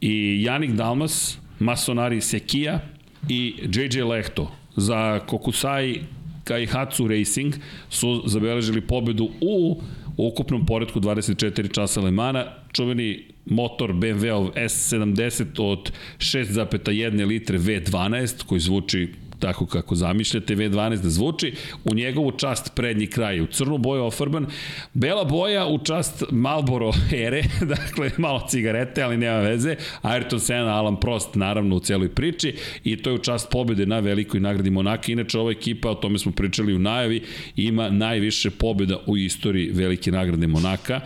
[0.00, 2.80] i Janik Dalmas, Masonari Sekija
[3.28, 4.50] i JJ Lehto.
[4.76, 6.00] Za Kokusai
[6.44, 7.54] Kaihatsu Racing
[7.90, 9.82] su zabeležili pobedu u
[10.16, 18.60] ukupnom poredku 24 časa Le Mana, čuveni motor BMW-ov S70 od 6,1 litre V12 koji
[18.60, 19.08] zvuči
[19.40, 21.54] tako kako zamišljate, V12 da zvuči,
[21.84, 24.46] u njegovu čast prednji kraj, u crnu boju ofarban,
[24.94, 27.42] bela boja u čast Malboro ere,
[27.74, 32.54] dakle malo cigarete, ali nema veze, Ayrton Senna, Alan Prost, naravno u celoj priči,
[32.84, 35.12] i to je u čast pobede na velikoj nagradi Monaka.
[35.12, 37.22] Inače, ova ekipa, o tome smo pričali u najavi,
[37.56, 41.00] ima najviše pobeda u istoriji velike nagrade Monaka.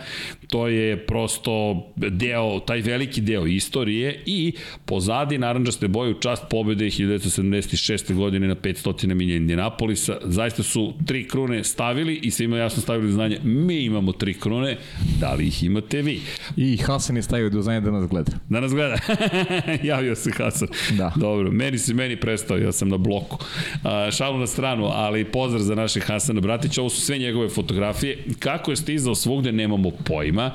[0.47, 4.53] To je prosto deo, taj veliki deo istorije i
[4.85, 8.13] pozadi naranđaste boje u čast pobede 1976.
[8.13, 10.17] godine na 500 milija Indianapolisa.
[10.23, 14.77] Zaista su tri krune stavili i svima jasno stavili do znanja mi imamo tri krune,
[15.19, 16.21] da li ih imate vi?
[16.57, 18.31] I Hasan je stavio do znanja da nas gleda.
[18.49, 18.95] Da nas gleda.
[19.83, 20.67] Javio se Hasan.
[20.97, 21.11] Da.
[21.15, 23.37] Dobro, meni se meni prestao, ja sam na bloku.
[23.83, 28.23] A, šalu na stranu, ali pozdrav za našeg Hasana Bratića, ovo su sve njegove fotografije.
[28.39, 30.51] Kako je stizao svugde, nemamo pojma ima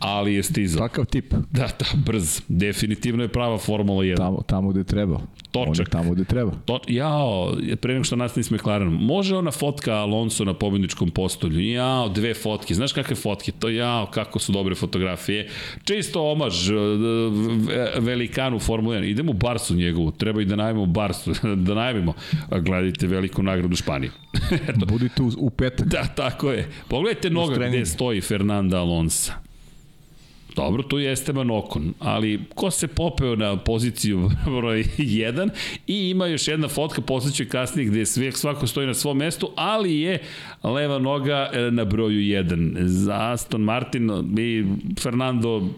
[0.00, 0.88] ali je stizao.
[0.88, 1.34] Takav tip.
[1.50, 2.40] Da, da, brz.
[2.48, 4.16] Definitivno je prava Formula 1.
[4.16, 5.20] Tamo, tamo gde treba.
[5.50, 5.86] Točak.
[5.86, 6.52] On tamo gde treba.
[6.64, 11.60] To, jao, pre nego što nastavim s McLarenom, može ona fotka Alonso na pobedničkom postolju?
[11.60, 12.74] Jao, dve fotke.
[12.74, 13.52] Znaš kakve fotke?
[13.52, 15.48] To jao, kako su dobre fotografije.
[15.84, 16.74] Čisto omaž e,
[17.98, 19.04] velikanu Formula 1.
[19.04, 20.10] Idemo u Barsu njegovu.
[20.10, 21.32] Treba i da najavimo Barsu.
[21.66, 22.12] da najavimo.
[22.50, 24.12] Gledajte veliku nagradu Španije.
[24.88, 25.86] Budite u, u petak.
[25.86, 26.68] Da, tako je.
[26.88, 29.49] Pogledajte noga gde stoji Fernanda Alonso.
[30.60, 35.50] Dobro, tu je Esteban Okon, ali ko se popeo na poziciju broj 1
[35.86, 40.00] i ima još jedna fotka, posleću kasnije gde sve, svako stoji na svom mestu, ali
[40.00, 40.18] je
[40.62, 42.86] leva noga e, na broju 1.
[42.86, 44.64] Za Aston Martin i
[45.00, 45.68] Fernando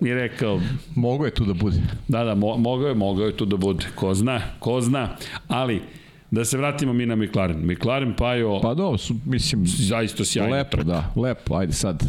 [0.00, 0.60] je rekao...
[0.94, 1.76] Mogo je tu da bude.
[2.08, 3.86] Da, da, mo, mogao je, mogao je tu da bude.
[3.94, 5.16] Ko zna, ko zna,
[5.48, 5.80] ali...
[6.30, 7.66] Da se vratimo mi na McLaren.
[7.66, 8.60] McLaren Pajo...
[8.62, 9.66] Pa do, su, mislim...
[9.66, 10.56] Zaista sjajno.
[10.56, 10.86] Lepo, trk.
[10.86, 12.02] da, lepo, ajde sad.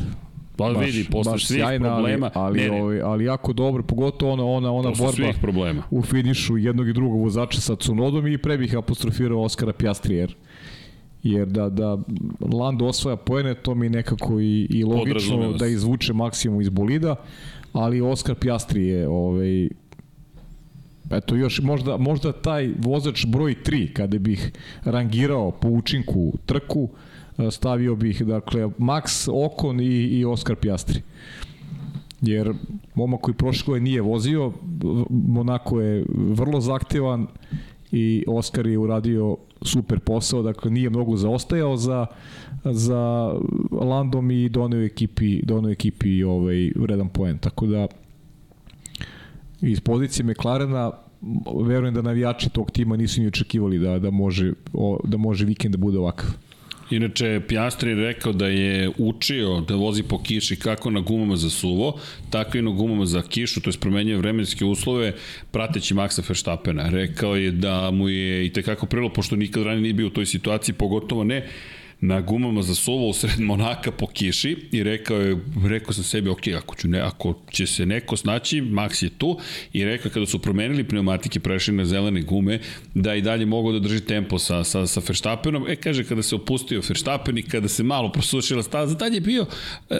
[0.57, 2.31] Pa baš, vidi, posle svih sjajna, problema.
[2.33, 2.83] Ali, ali, ne, ne.
[2.83, 5.83] Ovaj, ali jako dobro, pogotovo ona, ona, ona borba svih problema.
[5.91, 10.27] u finišu jednog i drugog vozača sa Cunodom i pre bih apostrofirao Oskara Pjastri,
[11.23, 11.97] jer da, da
[12.53, 17.15] Lando osvaja pojene, to mi nekako i, i logično da izvuče maksimum iz bolida,
[17.73, 19.69] ali Oskar Pjastri je ovaj,
[21.11, 24.51] Eto još možda, možda taj vozač broj 3 kada bih
[24.83, 26.89] rangirao po učinku trku
[27.51, 31.01] stavio bih dakle Max Okon i, i Oskar Pjastri
[32.21, 32.53] jer
[32.95, 34.51] momak koji prošle nije vozio
[35.09, 37.27] Monako je vrlo zahtevan
[37.91, 42.05] i Oskar je uradio super posao, dakle nije mnogo zaostajao za
[42.63, 43.33] za
[43.71, 47.37] Landom i doneo ekipi doneo ekipi ovaj vredan poen.
[47.37, 47.87] Tako da
[49.61, 50.91] iz pozicije McLarena
[51.65, 54.53] verujem da navijači tog tima nisu ni očekivali da da može
[55.03, 56.29] da može vikend da bude ovakav.
[56.89, 61.49] Inače, Pjastri je rekao da je učio da vozi po kiši kako na gumama za
[61.49, 61.99] suvo,
[62.29, 65.13] tako i na gumama za kišu, to je promenjuje vremenske uslove,
[65.51, 66.89] prateći Maxa Verstappena.
[66.89, 70.25] Rekao je da mu je i tekako prilo, pošto nikad ranije nije bio u toj
[70.25, 71.47] situaciji, pogotovo ne
[72.07, 76.29] na gumama za suvo u sred Monaka po kiši i rekao je, rekao sam sebi,
[76.29, 79.37] ok, ako, ću ne, ako će se neko snaći, Max je tu
[79.73, 82.59] i rekao kada su promenili pneumatike, prešli na zelene gume,
[82.93, 85.65] da i dalje mogu da drži tempo sa, sa, sa Verstappenom.
[85.67, 89.45] E, kaže, kada se opustio Verstappen i kada se malo prosušila staza, tad je bio
[89.89, 89.99] e, e,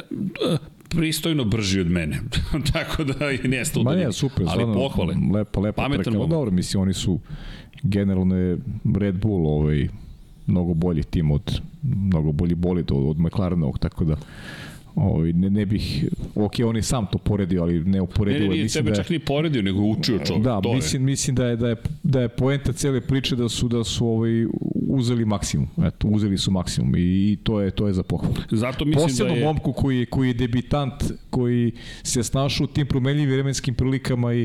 [0.89, 2.19] pristojno brži od mene.
[2.73, 5.15] Tako da je nesta Ma ne, super, ali pohvale.
[5.33, 6.27] Lepo, lepo Pametan trka.
[6.27, 7.19] Dobro, mislim, oni su
[7.83, 8.57] generalno je
[8.95, 9.87] Red Bull ovaj,
[10.47, 11.61] mnogo bolji tim od
[11.95, 14.15] mnogo bolji bolid od, od McLarenovog, tako da
[14.95, 16.05] ovaj, ne, ne bih,
[16.35, 18.41] ok, on je sam to poredio, ali ne Ne, uporedio.
[18.41, 20.43] ne, nije mislim tebe da je, čak ni poredio, nego učio čovjek.
[20.43, 23.67] Da, to mislim, mislim da je, da je, da je poenta cele priče da su
[23.67, 24.45] da su ovaj
[24.87, 25.67] uzeli maksimum.
[25.83, 28.35] Eto, uzeli su maksimum i, i to je to je za pohvalu.
[28.51, 28.57] je.
[28.57, 29.45] Zato mislim Posebno da je...
[29.45, 30.93] momku koji je, koji je debitant,
[31.29, 31.71] koji
[32.03, 34.41] se snašao u tim promenljivim vremenskim prilikama i,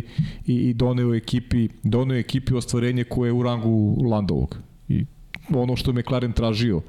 [0.46, 4.58] i, i doneo ekipi, doneo ekipi ostvarenje koje je u rangu Landovog.
[4.88, 5.04] I
[5.54, 6.80] ono što je McLaren tražio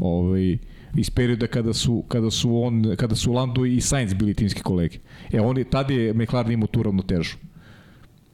[0.00, 0.58] ovaj,
[0.96, 4.98] iz perioda kada su, kada su, on, kada su Lando i Sainz bili timski kolege.
[5.32, 7.36] E, on je, tad je McLaren imao tu ravnotežu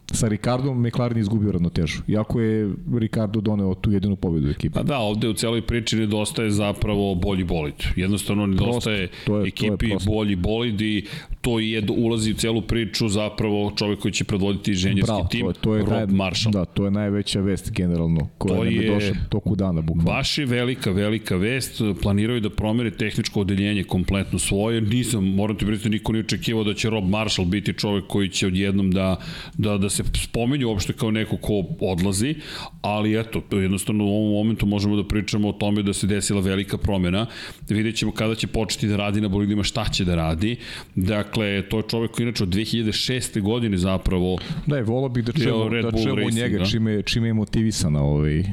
[0.09, 2.02] sa Ricardom McLaren je izgubio ravnotežu.
[2.09, 4.74] Iako je Ricardo doneo tu jedinu pobedu ekipi.
[4.74, 7.74] Pa da, ovde u celoj priči nedostaje zapravo bolji bolid.
[7.97, 10.10] Jednostavno nedostaje Prosto, to je- je ekipi prosto.
[10.10, 11.06] bolji bolid i
[11.47, 15.48] to je ulazi u celu priču zapravo čovek koji će predvoditi inženjerski Bravo, tim, to
[15.48, 16.52] je, to je Rob naj, Marshall.
[16.52, 20.10] Da, to je najveća vest generalno koja To nam je došla toku dana bukvalno.
[20.10, 21.82] Baš je velika, velika vest.
[22.02, 24.81] Planiraju da promere tehničko odeljenje kompletno svoje.
[24.81, 28.47] Nisam, moram ti priznati, niko nije očekivao da će Rob Marshall biti čovek koji će
[28.47, 29.16] odjednom da,
[29.59, 32.35] da, da se spomenju uopšte kao neko ko odlazi,
[32.81, 36.40] ali eto, to jednostavno u ovom momentu možemo da pričamo o tome da se desila
[36.40, 37.27] velika promena.
[37.68, 40.56] Vidjet ćemo kada će početi da radi na bolidima, šta će da radi.
[40.94, 43.40] Dakle, to je čovek koji inače od 2006.
[43.40, 46.64] godine zapravo Da, je, volao bih da čujemo, da čujemo njega, da.
[46.64, 48.44] čime, čime je motivisana ovaj,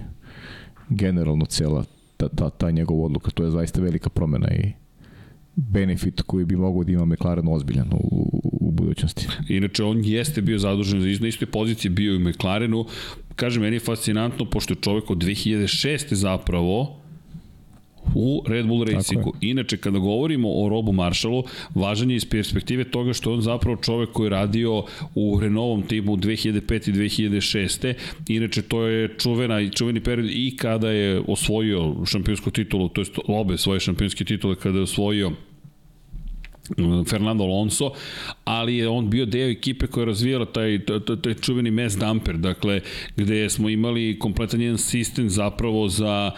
[0.89, 1.85] generalno cela
[2.17, 3.31] ta, ta, ta njegova odluka.
[3.31, 4.71] To je zaista velika promena i
[5.55, 9.27] benefit koji bi mogao da ima McLaren ozbiljan u, u, budućnosti.
[9.49, 12.85] Inače, on jeste bio zadužen za na istoj poziciji bio i u McLarenu.
[13.35, 16.13] Kaže, meni je fascinantno, pošto je čovek od 2006.
[16.13, 17.02] zapravo
[18.15, 19.33] u Red Bull Racingu.
[19.41, 21.43] Inače, kada govorimo o Robu Marshallu,
[21.75, 24.83] važan je iz perspektive toga što je on zapravo čovek koji je radio
[25.15, 26.89] u Renaultom timu 2005.
[26.89, 27.93] i 2006.
[28.27, 33.57] Inače, to je čuvena, čuveni period i kada je osvojio šampionsku titulu, to jest obe
[33.57, 35.31] svoje šampionske titule kada je osvojio
[37.09, 37.91] Fernando Alonso,
[38.45, 42.37] ali je on bio deo ekipe koja je razvijala taj, taj, taj čuveni mass dumper,
[42.37, 42.81] dakle,
[43.17, 46.31] gde smo imali kompletan jedan sistem zapravo za,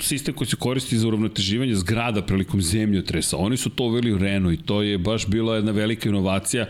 [0.00, 3.36] sistem koji se koristi za uravnoteživanje zgrada prilikom zemljotresa.
[3.36, 6.66] Oni su to uveli u Renault i to je baš bila jedna velika inovacija.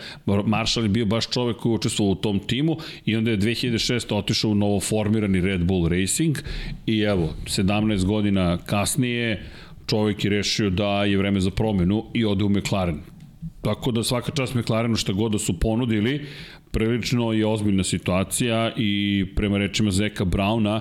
[0.47, 4.15] Marshall je bio baš čovek koji je učestvovao u tom timu i onda je 2006.
[4.15, 6.39] otišao u novoformirani Red Bull Racing
[6.87, 9.43] i evo, 17 godina kasnije,
[9.87, 13.01] čovjek je rešio da je vreme za promenu i ode u McLaren.
[13.63, 16.27] Tako da svaka čast McLarenu šta god da su ponudili,
[16.71, 20.81] prilično je ozbiljna situacija i prema rečima Zeka Brauna,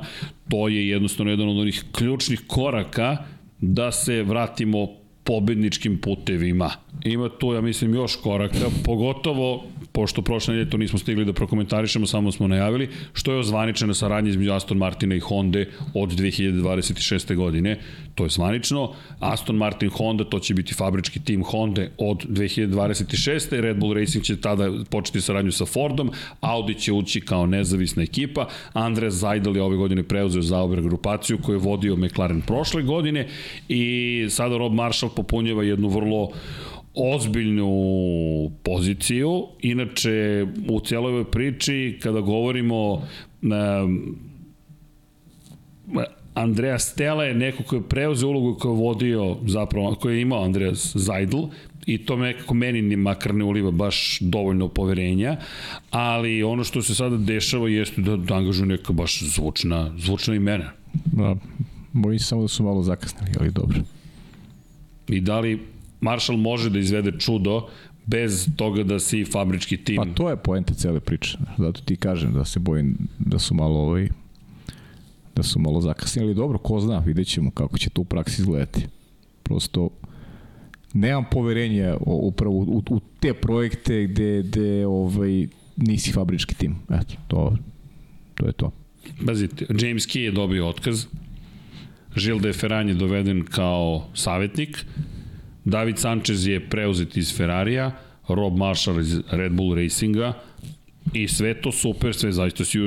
[0.50, 3.18] to je jednostavno jedan od onih ključnih koraka
[3.62, 4.88] da se vratimo
[5.24, 6.72] pobedničkim putevima.
[7.04, 9.64] Ima tu, ja mislim, još koraka, pogotovo,
[9.96, 14.30] pošto prošle nedelje to nismo stigli da prokomentarišemo, samo smo najavili, što je ozvaničena saradnja
[14.30, 15.64] između Aston Martina i Honda
[15.94, 17.36] od 2026.
[17.36, 17.80] godine.
[18.16, 18.94] To je zvanično.
[19.20, 23.62] Aston Martin Honda, to će biti fabrički tim Honda od 2026.
[23.62, 26.12] Red Bull Racing će tada početi saradnju sa Fordom,
[26.42, 31.56] Audi će ući kao nezavisna ekipa, Andreas Zajdel je ove godine preuzeo Zauber grupaciju koju
[31.56, 33.28] je vodio McLaren prošle godine
[33.70, 36.32] i sada Rob Marshall popunjava jednu vrlo
[36.96, 39.44] ozbiljnu poziciju.
[39.62, 44.16] Inače, u cijeloj ovoj priči, kada govorimo um,
[46.34, 50.44] Andreja Stella je neko koji je preuzeo ulogu koju je vodio, zapravo, koju je imao
[50.44, 51.44] Andreas Zajdl,
[51.86, 55.38] i to nekako meni ni makar ne uliva baš dovoljno poverenja,
[55.90, 60.72] ali ono što se sada dešava jeste da, da angažuju neka baš zvučna, zvučna imena.
[61.06, 61.36] Da,
[61.94, 63.80] bojim se samo da su malo zakasnili, ali dobro.
[65.08, 67.68] I da li Marshall može da izvede čudo
[68.06, 69.96] bez toga da si fabrički tim.
[69.96, 71.38] Pa to je poenta cele priče.
[71.58, 74.10] Zato ti kažem da se bojim da su malo ovaj
[75.36, 78.42] da su malo zakasnili, ali dobro, ko zna, vidjet ćemo kako će to u praksi
[78.42, 78.88] izgledati.
[79.44, 79.90] Prosto
[80.94, 85.48] nemam poverenja upravo u, u te projekte gde, gde ovaj,
[85.78, 86.76] nisi fabrički tim.
[86.90, 87.58] Eto, to,
[88.36, 88.72] to je to.
[89.26, 91.06] Pazite, James Key je dobio otkaz,
[92.16, 94.86] Žil de Ferran je doveden kao savjetnik,
[95.66, 97.92] David Sanchez je preuzet iz Ferrarija,
[98.28, 100.34] Rob Marshall iz Red Bull Racinga
[101.14, 102.80] i sve to super, sve zaista si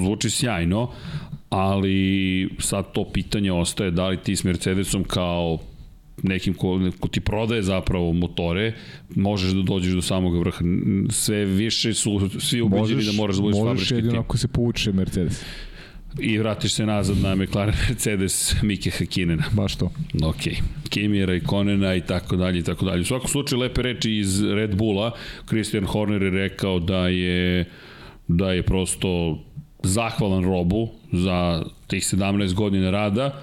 [0.00, 0.90] zvuči sjajno,
[1.50, 5.58] ali sad to pitanje ostaje da li ti s Mercedesom kao
[6.22, 8.74] nekim ko, ko ti prodaje zapravo motore,
[9.14, 10.64] možeš da dođeš do samog vrha.
[11.10, 14.92] Sve više su svi ubeđeni da moraš da budeš fabrički Možeš jedino ako se povuče
[14.92, 15.44] Mercedes.
[16.20, 19.44] I vratiš se nazad na McLaren Mercedes Mike Hakinena.
[19.52, 19.90] Baš to.
[20.22, 20.42] Ok.
[20.42, 23.00] Kimira i Konena i tako dalje i tako dalje.
[23.00, 25.12] U svakom slučaju lepe reči iz Red Bulla.
[25.48, 27.64] Christian Horner je rekao da je
[28.28, 29.38] da je prosto
[29.82, 33.42] zahvalan Robu za tih 17 godina rada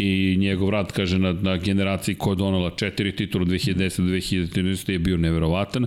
[0.00, 5.16] i njegov rad, kaže, na, na generaciji koja je donala četiri titula 2010-2013 je bio
[5.16, 5.86] neverovatan.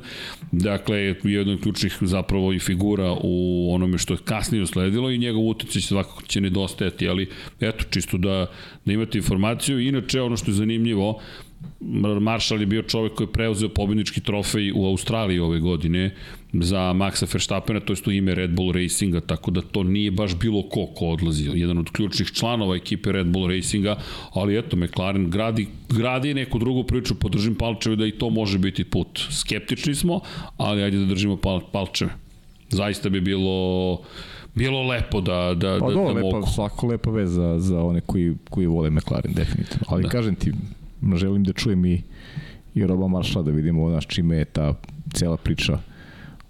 [0.52, 5.48] Dakle, jedan od ključnih zapravo i figura u onome što je kasnije usledilo i njegov
[5.48, 7.30] utjecaj svakako će nedostajati, ali
[7.60, 8.52] eto, čisto da,
[8.86, 9.80] da imate informaciju.
[9.80, 11.20] Inače, ono što je zanimljivo,
[12.20, 16.16] Marshall je bio čovek koji je preuzeo pobjednički trofej u Australiji ove godine
[16.54, 20.36] za Maxa Verstappena, to je to ime Red Bull Racinga, tako da to nije baš
[20.36, 21.50] bilo ko ko odlazi.
[21.54, 23.98] Jedan od ključnih članova ekipe Red Bull Racinga,
[24.34, 28.84] ali eto, McLaren gradi, gradi neku drugu priču, podržim palčeve da i to može biti
[28.84, 29.20] put.
[29.32, 30.20] Skeptični smo,
[30.58, 32.12] ali ajde da držimo pal, palčeve.
[32.70, 34.00] Zaista bi bilo
[34.56, 36.48] bilo lepo da da pa da, do, da lepa, mogu.
[36.48, 39.86] svako lepa vez za, za one koji, koji vole McLaren, definitivno.
[39.88, 40.10] Ali da.
[40.10, 40.54] kažem ti,
[41.16, 42.02] želim da čujem i,
[42.76, 44.74] i Roba Maršala da vidimo naš čime je ta
[45.14, 45.80] cela priča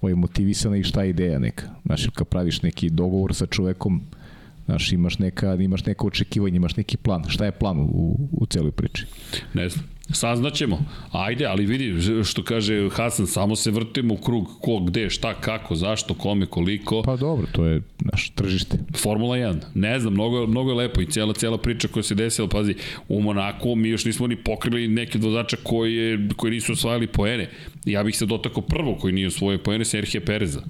[0.03, 1.65] ovaj, motivisana i šta je ideja neka.
[1.85, 4.01] Znaš, kad praviš neki dogovor sa čovekom,
[4.65, 7.23] znaš, imaš neka, imaš neka očekivanje, imaš neki plan.
[7.27, 9.05] Šta je plan u, u celoj priči?
[9.53, 9.92] Ne znam.
[10.13, 10.85] Saznaćemo.
[11.11, 15.75] Ajde, ali vidi što kaže Hasan, samo se vrtimo u krug ko, gde, šta, kako,
[15.75, 17.01] zašto, kome, koliko.
[17.01, 18.77] Pa dobro, to je naš tržište.
[18.97, 19.59] Formula 1.
[19.73, 22.75] Ne znam, mnogo, mnogo je lepo i cijela, cijela priča koja se desila, pazi,
[23.07, 27.49] u Monaku mi još nismo ni pokrili neke vozača koji, je, koji nisu osvajali poene.
[27.85, 30.61] Ja bih se dotakao prvo koji nije osvojio poene, Serhije Pereza.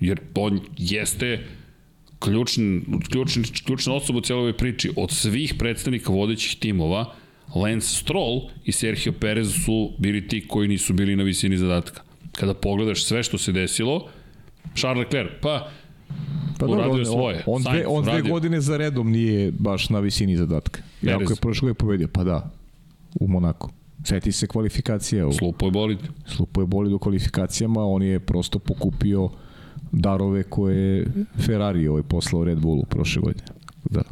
[0.00, 1.44] Jer on jeste
[2.18, 2.78] ključn,
[3.10, 4.90] ključn, ključna osoba u cijeloj priči.
[4.96, 7.14] Od svih predstavnika vodećih timova,
[7.54, 12.02] Lance Stroll i Sergio Perez su bili ti koji nisu bili na visini zadatka.
[12.32, 14.08] Kada pogledaš sve što se desilo,
[14.74, 15.70] Charles Leclerc, pa
[16.58, 17.42] Pa uradio dobro, svoje.
[17.46, 20.82] On, dve, on dve godine za redom nije baš na visini zadatka.
[21.00, 21.20] Perez.
[21.20, 22.50] Jako je prošle godine pobedio, pa da,
[23.20, 23.70] u Monaku.
[24.04, 25.26] Sveti se kvalifikacija.
[25.26, 25.98] U, Slupo je bolid.
[26.26, 29.30] Slupo je bolid u kvalifikacijama, on je prosto pokupio
[29.92, 31.06] darove koje
[31.46, 33.46] Ferrari ovaj poslao Red Bullu prošle godine.
[33.90, 34.02] Da.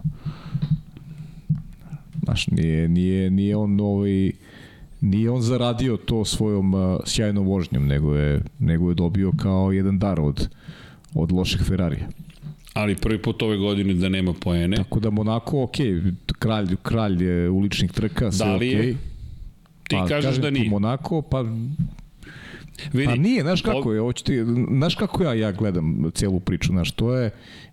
[2.27, 4.33] Znaš, nije, nije, nije on ovaj,
[5.01, 9.99] nije on zaradio to svojom uh, sjajnom vožnjom, nego je, nego je dobio kao jedan
[9.99, 10.49] dar od,
[11.15, 12.09] od loših Ferrarija.
[12.75, 14.77] Ali prvi put ove godine da nema poene.
[14.77, 15.77] Tako da Monako, ok,
[16.39, 18.91] kralj, kralj je uličnih trka, sve da li je?
[18.91, 18.97] ok.
[19.89, 20.71] Ti pa, kažeš da nije.
[20.71, 21.45] Monako, pa
[22.93, 26.73] Vidi, pa nije, znaš kako je, hoću ti, znaš kako ja, ja gledam celu priču,
[26.73, 27.31] znaš, to je,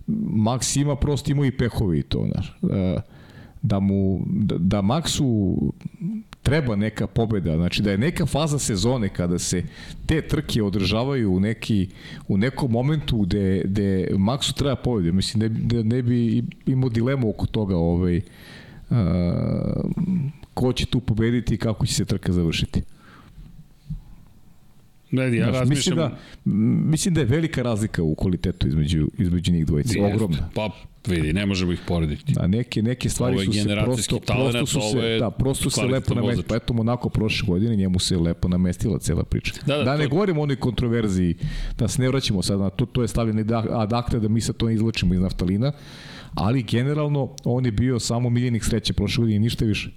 [0.08, 2.58] Max ima prosto ima i pehovi i to, znaš.
[2.62, 2.72] Uh,
[3.64, 5.56] da mu da, da Maxu
[6.42, 9.64] treba neka pobeda, znači da je neka faza sezone kada se
[10.06, 11.88] te trke održavaju u neki
[12.28, 17.30] u nekom momentu gde, gde Maxu treba pobeda, mislim ne, da ne bi imao dilemu
[17.30, 18.98] oko toga ovaj uh,
[20.54, 22.82] ko će tu pobediti i kako će se trka završiti.
[25.12, 26.18] Ne, ja znači, mislim da,
[26.86, 30.02] mislim da je velika razlika u kvalitetu između, između njih dvojice.
[30.02, 30.50] Ogromna.
[30.56, 30.70] Pa
[31.08, 32.34] vidi, ne možemo ih porediti.
[32.34, 36.14] Da, neke, neke stvari su se prosto, talent, prosto su se, da, prosto se lepo
[36.14, 36.48] namestili.
[36.48, 39.54] Pa eto onako prošle godine njemu se lepo namestila cela priča.
[39.66, 40.10] Da, da, da ne to...
[40.10, 41.36] govorimo o onoj kontroverziji,
[41.78, 44.58] da se ne vraćamo sad na to, to je stavljeno ad acta da mi sad
[44.58, 45.72] to ne izlačimo iz naftalina,
[46.34, 49.90] ali generalno on je bio samo miljenik sreće prošle godine i ništa više.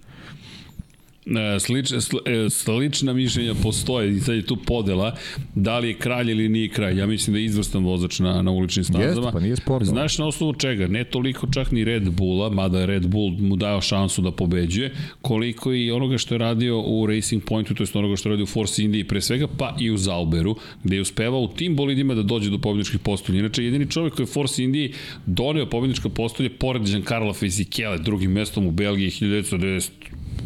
[1.61, 5.17] Slič, e, slična mišljenja postoje i sad je tu podela
[5.55, 6.99] da li je kralj ili nije kralj.
[6.99, 9.09] Ja mislim da je izvrstan vozač na, na uličnim stazama.
[9.09, 9.87] Jeste, pa nije sporno.
[9.87, 10.87] Znaš na osnovu čega?
[10.87, 14.95] Ne toliko čak ni Red Bulla, mada je Red Bull mu dao šansu da pobeđuje,
[15.23, 18.45] koliko i onoga što je radio u Racing Pointu, to je onoga što je radio
[18.45, 22.15] u Force India pre svega, pa i u Zauberu, gde je uspevao u tim bolidima
[22.15, 23.39] da dođe do pobedničkih postolja.
[23.39, 24.89] Inače, jedini čovjek koji je Force India
[25.27, 29.91] doneo pobednička postolje pored Giancarlo Fisichella, drugim mestom u Belgiji 1990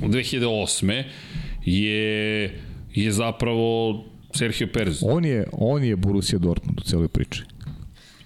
[0.02, 1.04] 2008.
[1.64, 2.60] je
[2.94, 4.04] je zapravo
[4.34, 5.02] Sergio Perez.
[5.02, 7.42] On je, on je Borussia Dortmund u celoj priči.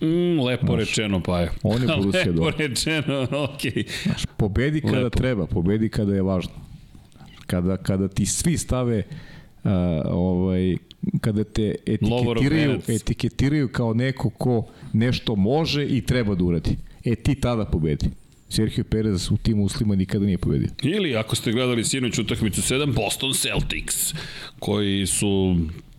[0.00, 1.50] Mm, lepo Znaš, rečeno, pa je.
[1.62, 2.60] On je Borussia lepo Dortmund.
[2.60, 3.22] Lepo rečeno,
[3.54, 3.72] okej.
[3.72, 4.02] Okay.
[4.02, 5.18] Znaš, pobedi kada lepo.
[5.18, 6.52] treba, pobedi kada je važno.
[7.46, 9.02] Kada, kada ti svi stave
[9.64, 9.70] uh,
[10.10, 10.76] ovaj,
[11.20, 16.76] kada te etiketiraju, etiketiraju kao neko ko nešto može i treba da uradi.
[17.04, 18.06] E ti tada pobedi.
[18.48, 20.68] Sergio Perez u tim uslima nikada nije pobedio.
[20.82, 24.14] Ili ako ste gledali sinoć utakmicu 7 Boston Celtics
[24.58, 25.56] koji su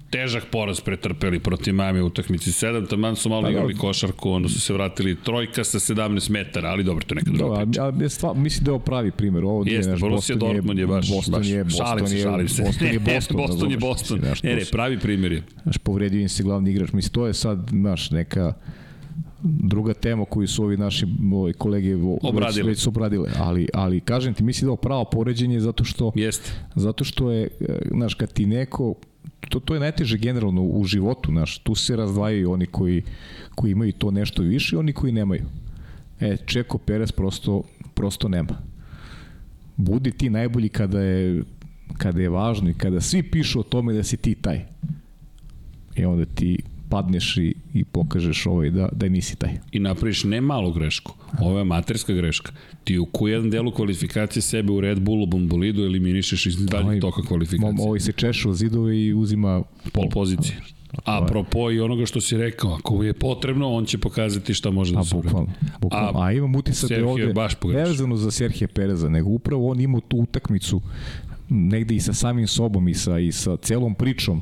[0.10, 3.80] težak poraz pretrpeli protiv Miami u utakmici 7, taman su malo Pa, igrali da.
[3.80, 7.56] košarku, onda su se vratili trojka sa 17 metara, ali dobro, to je neka druga
[7.56, 7.84] Da, priča.
[7.84, 9.44] a, a, stvar, mislim da je ovo pravi primjer.
[9.44, 12.24] Ovo Jeste, naš Borussia Boston Dortmund je baš, Boston baš je, Boston šalim se, je,
[12.24, 12.64] šalim se.
[12.64, 13.38] Boston je Boston.
[13.38, 14.20] Boston je Boston.
[14.44, 15.44] Ne, ne, pravi primjer je.
[15.64, 16.92] Znaš, povredio im se glavni igrač.
[16.92, 18.54] Mislim, to je sad, znaš, neka
[19.46, 22.70] druga tema koju su ovi naši ovi kolege vo- Obradile.
[22.70, 23.30] već, su obradile.
[23.38, 26.52] Ali, ali kažem ti, mislim da je ovo pravo poređenje zato što, Jeste.
[26.76, 28.96] zato što je, e, znaš, kad ti neko
[29.50, 33.04] to, to je najteže generalno u životu, znaš, tu se razdvajaju oni koji,
[33.56, 35.42] koji imaju to nešto više i oni koji nemaju.
[36.20, 37.64] E, Čeko Perez prosto,
[37.94, 38.58] prosto nema.
[39.78, 41.44] Budi ti najbolji kada je,
[41.98, 44.66] kada je važno i kada svi pišu o tome da si ti taj.
[45.96, 46.58] I onda ti
[46.90, 49.58] padneš i, i pokažeš ovaj da, da nisi taj.
[49.72, 51.14] I napraviš ne malu grešku.
[51.40, 52.52] Ovo je amaterska greška.
[52.84, 57.88] Ti u Q1 delu kvalifikacije sebe u Red Bullu bombolidu eliminišeš iz daljeg toka kvalifikacije.
[57.88, 59.64] Ovaj se češe o zidove i uzima
[59.94, 60.62] pol pozicije.
[61.06, 64.94] A apropo i onoga što si rekao, ako je potrebno, on će pokazati šta može
[64.94, 65.36] da A, se uradi.
[65.92, 69.80] A, a imam utisak da je ovde, baš nevezano za Serhije Pereza, nego upravo on
[69.80, 70.82] ima tu utakmicu
[71.50, 74.42] negde i sa samim sobom i sa, i sa celom pričom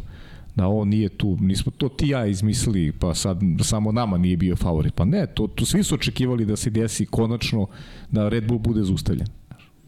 [0.56, 4.56] da on nije tu, nismo to ti ja izmislili, pa sad samo nama nije bio
[4.56, 4.94] favorit.
[4.96, 7.68] Pa ne, to, to svi su očekivali da se desi konačno
[8.12, 9.28] da Red Bull bude zaustavljen.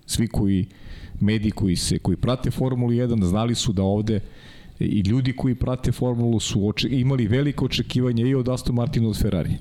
[0.05, 0.65] Svi koji
[1.19, 4.19] mediji koji se koji prate Formulu 1 znali su da ovde
[4.79, 9.21] i ljudi koji prate Formulu su oče, imali veliko očekivanje i od Aston Martina od
[9.21, 9.57] Ferrari.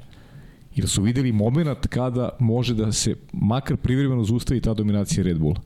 [0.76, 5.60] Jer su videli moment kada može da se makar privremeno zaustavi ta dominacija Red Bulla.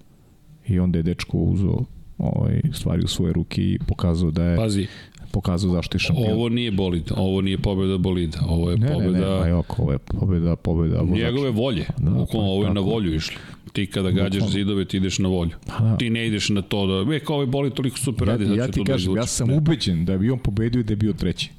[0.67, 1.79] I onda je dečko uzeo
[2.19, 4.87] ovaj, stvari u svoje ruke i pokazao da je Pazi,
[5.29, 6.33] pokazao zašto je šampion.
[6.33, 9.11] ovo nije bolid, ovo nije pobeda bolida, ovo je ne, pobeda...
[9.11, 11.01] ne, ne, ma jok, ovo je pobeda, pobeda.
[11.01, 11.25] vozača.
[11.25, 11.85] Njegove volje.
[11.99, 12.87] Da, Da, pa, ovo je na tako.
[12.87, 13.37] volju išli.
[13.73, 14.53] Ti kada gađaš Bukvalno.
[14.53, 15.51] zidove, ti ideš na volju.
[15.81, 15.97] da.
[15.97, 18.67] Ti ne ideš na to da, e, kao ovaj boli toliko super Ja, radi, ja
[18.67, 19.57] ću ti to da kažem, ja sam Ne.
[19.57, 21.51] ubeđen da bi on pobedio i da je bio treći.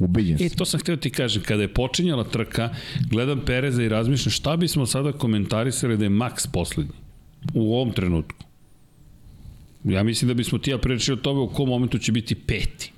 [0.00, 0.58] Ubeđen E, sam.
[0.58, 2.70] to sam htio ti kažem, kada je počinjala trka,
[3.02, 6.92] gledam Pereza i razmišljam šta bismo sada komentarisali da je Max poslednji
[7.54, 8.44] u ovom trenutku.
[9.84, 12.92] Ja mislim da bismo ti ja pričali o tome u kom momentu će biti peti.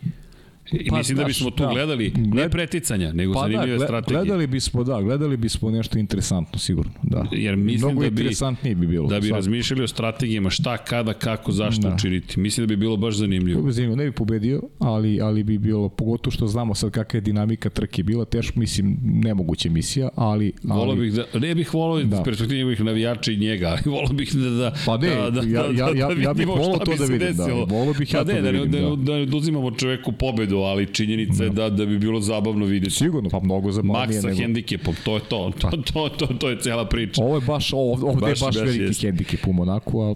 [0.76, 1.68] I Pa, mislim da bismo tu da.
[1.68, 4.18] gledali ne preticanja, nego Pa da, zanimljive gle- strategije.
[4.18, 7.24] gledali bismo, da, gledali bismo nešto interesantno, sigurno, da.
[7.32, 9.08] Jer mislim Mnogo da bi, interesantnije bi bilo.
[9.08, 11.94] da bi Sad, razmišljali o strategijama šta, kada, kako, zašto Da.
[11.94, 12.40] učiniti.
[12.40, 13.72] Mislim da bi bilo baš zanimljivo.
[13.72, 17.70] Zanimljivo, ne bi pobedio, ali, ali bi bilo, pogotovo što znamo sad kakva je dinamika
[17.70, 20.52] trke bila, teško, mislim, nemoguća misija, ali...
[20.64, 22.04] ali Volao bih da, ne bih volao da.
[22.06, 22.22] Da.
[22.22, 25.62] perspektive njegovih navijača i njega, ali volao bih da, da, Pa ne, da, da, ja-
[25.62, 28.12] da, ja- ja- da ja bih vidimo volao to bi da vidim, da, volao bih
[28.12, 28.96] ja pa to da da, vidim, da, da.
[28.96, 32.94] da, ne oduzimamo čoveku pobedu, ali činjenica je da, da bi bilo zabavno vidjeti.
[32.94, 34.40] Sigurno, pa mnogo zabavnije Max sa nego...
[34.40, 37.22] hendikepom, to je to, to, to, to, to je cela priča.
[37.22, 39.06] Ovo je baš, ovde Baš- je baš, baš veliki jeste.
[39.06, 40.14] hendikep u Monaku, ali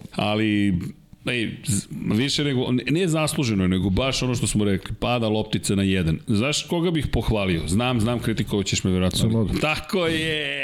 [1.25, 5.75] ali z- više nego, ne- ne zasluženo, nego baš ono što smo rekli, pada loptica
[5.75, 6.19] na jedan.
[6.27, 7.62] Znaš koga bih pohvalio?
[7.66, 9.49] Znam, znam, kritikovo ćeš me vjerojatno.
[9.61, 10.62] Tako je!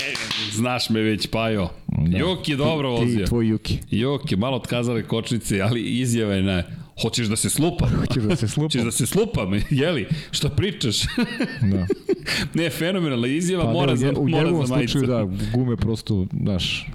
[0.53, 1.69] Znaš me već, Pajo.
[1.89, 2.19] Da.
[2.47, 3.23] Je dobro ti vozio.
[3.23, 3.79] i tvoj Juki.
[3.91, 4.07] Je
[4.37, 6.63] malo otkazale kočnice, ali izjava je na...
[7.03, 7.89] Hoćeš da se slupam?
[8.01, 8.65] Hoćeš da se slupam?
[8.67, 10.07] Hoćeš da se slupam, jeli?
[10.31, 11.03] Šta pričaš?
[11.73, 11.87] Da.
[12.55, 14.99] ne, fenomenalna izjava, Pa, mora, ne, za, u mora njegovom za majicu.
[14.99, 16.87] slučaju, da, gume prosto, znaš,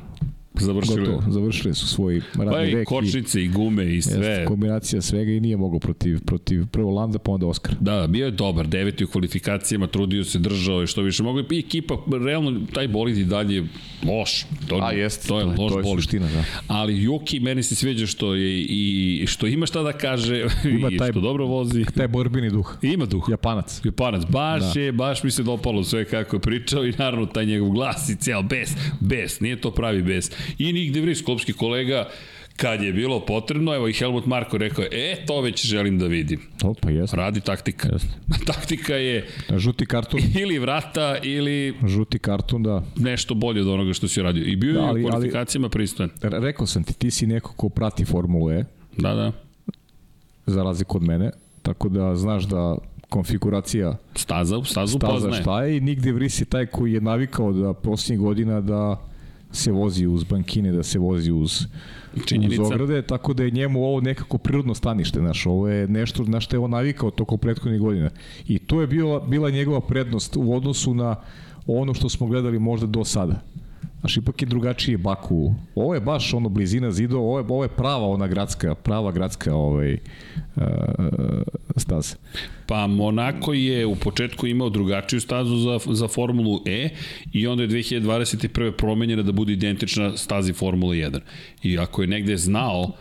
[0.60, 1.00] Završili.
[1.00, 2.88] gotovo, završili su svoj radni Pa i vek.
[2.88, 4.28] kočnice i gume i i, sve.
[4.28, 7.76] jeste, kombinacija svega i nije mogao protiv, protiv prvo Landa, pa onda Oscar.
[7.80, 11.40] Da, bio je dobar, deveti u kvalifikacijama, trudio se, držao je što više mogu.
[11.42, 13.64] I ekipa, realno, taj bolid i dalje je
[14.06, 14.46] loš.
[14.68, 15.98] To, A, jeste, to je to je- loš to je bolid.
[15.98, 16.44] suština, da.
[16.70, 20.98] Ali Juki, meni se sviđa što je i što ima šta da kaže Ima i
[20.98, 21.86] taj- što dobro vozi.
[21.88, 22.78] Taj borbeni duh.
[22.84, 23.26] Ima duh.
[23.30, 23.82] Japanac.
[23.84, 24.82] Japanac, baš Da.
[24.82, 28.16] je, baš mi se dopalo sve kako je pričao i naravno taj njegov glas i
[28.16, 28.70] ceo bes,
[29.00, 30.32] bes, nije to pravi bes.
[30.58, 32.08] I Nik De Vries, klopski kolega,
[32.56, 36.06] kad je bilo potrebno, evo i Helmut Marko rekao je, e, to već želim da
[36.08, 36.40] vidim.
[36.58, 37.18] To, pa jeste.
[37.18, 37.90] Radi taktika.
[37.90, 38.10] Jeste.
[38.54, 42.84] taktika je Žuti karton, ili vrata ili žuti karton, da.
[42.98, 44.44] nešto bolje od onoga što si radio.
[44.44, 46.10] I bio Da, je ali- u kvalifikacijama pristojan.
[46.22, 48.66] Re- Rekao sam ti, ti si neko ko prati Formulu E,
[48.98, 49.32] Da, da.
[50.46, 51.32] za razliku od mene,
[51.62, 52.78] tako da znaš da
[53.10, 55.42] konfiguracija Staza, stazu staza poznaje.
[55.42, 59.02] šta je i Nick De Vries je taj koji je navikao da posljednjih godina da
[59.52, 61.66] se vozi uz bankine, da se vozi uz,
[62.26, 62.62] Činjenica.
[62.62, 66.40] uz ograde, tako da je njemu ovo nekako prirodno stanište, znaš, ovo je nešto na
[66.40, 68.10] što je on navikao tokom prethodnih godina.
[68.48, 71.16] I to je bila, bila njegova prednost u odnosu na
[71.68, 73.42] ono što smo gledali možda do sada.
[74.00, 75.54] Znaš, ipak je drugačije Baku.
[75.76, 79.56] Ovo je baš ono blizina zidova, ovo je, ovo je prava ona gradska, prava gradska
[79.56, 80.64] ovaj, uh,
[81.76, 82.16] staza.
[82.68, 86.90] Pa Monako je u početku imao drugačiju stazu za, za Formulu E
[87.34, 88.72] i onda je 2021.
[88.72, 91.20] promenjena da bude identična stazi Formule 1.
[91.64, 92.92] I ako je negde znao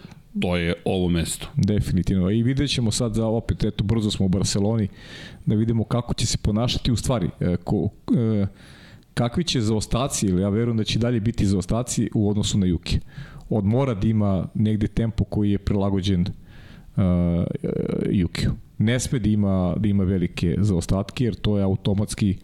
[0.40, 1.48] to je ovo mesto.
[1.56, 2.30] Definitivno.
[2.30, 4.88] I vidjet ćemo sad za opet, eto, brzo smo u Barceloni,
[5.46, 7.30] da vidimo kako će se ponašati u stvari.
[7.40, 8.46] E, ko, e,
[9.18, 13.00] kakvi će zaostaci, ili ja verujem da će dalje biti zaostaci u odnosu na Juki.
[13.50, 17.04] Od mora da ima negde tempo koji je prilagođen uh,
[18.10, 18.52] Jukiju.
[18.78, 22.36] Ne sme da ima, da ima velike zaostatke, jer to je automatski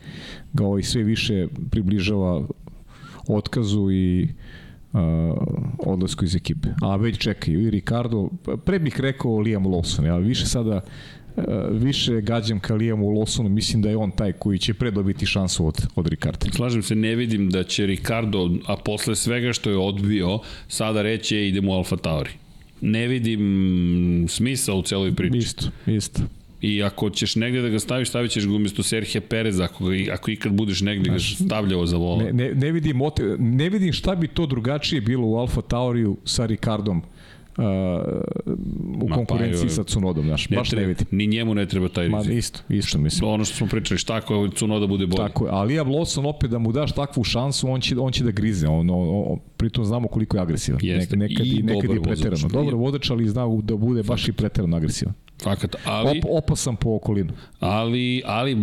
[0.53, 2.43] ga ovaj sve više približava
[3.29, 4.29] otkazu i
[4.93, 5.01] uh,
[5.79, 6.69] odlasku iz ekipe.
[6.83, 8.29] A već čekaju i Ricardo,
[8.65, 10.81] pre bih rekao Liam Lawson, ali više sada
[11.71, 15.67] više gađam ka Liamu Lawsonu, mislim da je on taj koji će pre dobiti šansu
[15.67, 16.47] od, od Ricarda.
[16.57, 20.39] Slažem se, ne vidim da će Ricardo, a posle svega što je odbio,
[20.69, 22.31] sada reći e, idemo u Alfa Tauri.
[22.81, 25.39] Ne vidim smisla u celoj priči.
[25.39, 26.23] Isto, isto.
[26.61, 29.97] I ako ćeš negde da ga staviš, stavit ćeš ga umjesto Serhija Pereza, ako, ga,
[30.13, 32.25] ako ikad budeš negde ga stavljao za vola.
[32.25, 33.01] Ne, ne, ne, vidim,
[33.39, 37.03] ne vidim šta bi to drugačije bilo u Alfa Tauriju sa Ricardom
[37.59, 37.65] uh,
[39.03, 41.07] u Ma, konkurenciji pa, sa Cunodom, znaš, baš treba, ne vidim.
[41.11, 42.33] Ni njemu ne treba taj rizik.
[42.33, 43.31] Ma, isto, isto mislim.
[43.31, 45.17] Ono što smo pričali, šta ako Cunoda bude bolji.
[45.17, 48.25] Tako je, ali ja Lawson opet da mu daš takvu šansu, on će, on će
[48.25, 50.81] da grize, on, on, on, pritom znamo koliko je agresivan.
[50.83, 51.17] Jeste.
[51.17, 52.43] Nek, nekad, I, nekad je preterano.
[52.43, 52.53] Vozač.
[52.53, 55.15] Dobro vodač, ali zna da bude baš i preterano agresivan.
[55.43, 56.19] Fakat, ali...
[56.19, 57.33] Op, opasan po okolinu.
[57.61, 58.55] Ali, ali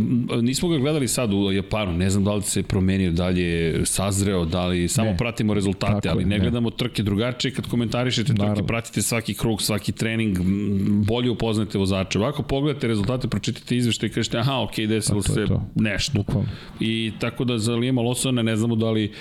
[0.41, 3.85] nismo ga gledali sad u Japanu, ne znam da li se promenio, da li je
[3.85, 5.17] sazreo, da li samo ne.
[5.17, 8.55] pratimo rezultate, Tako ali ne, ne gledamo trke drugačije kad komentarišete Naravno.
[8.55, 10.37] trke, pratite svaki krug, svaki trening,
[11.05, 12.19] bolje upoznate vozača.
[12.19, 15.61] Ovako pogledate rezultate, pročitate izveštaj i kažete aha, ok, desilo se to.
[15.75, 16.11] nešto.
[16.13, 16.49] Bukvalno.
[16.79, 19.11] I tako da za Lijema Losona ne znamo da li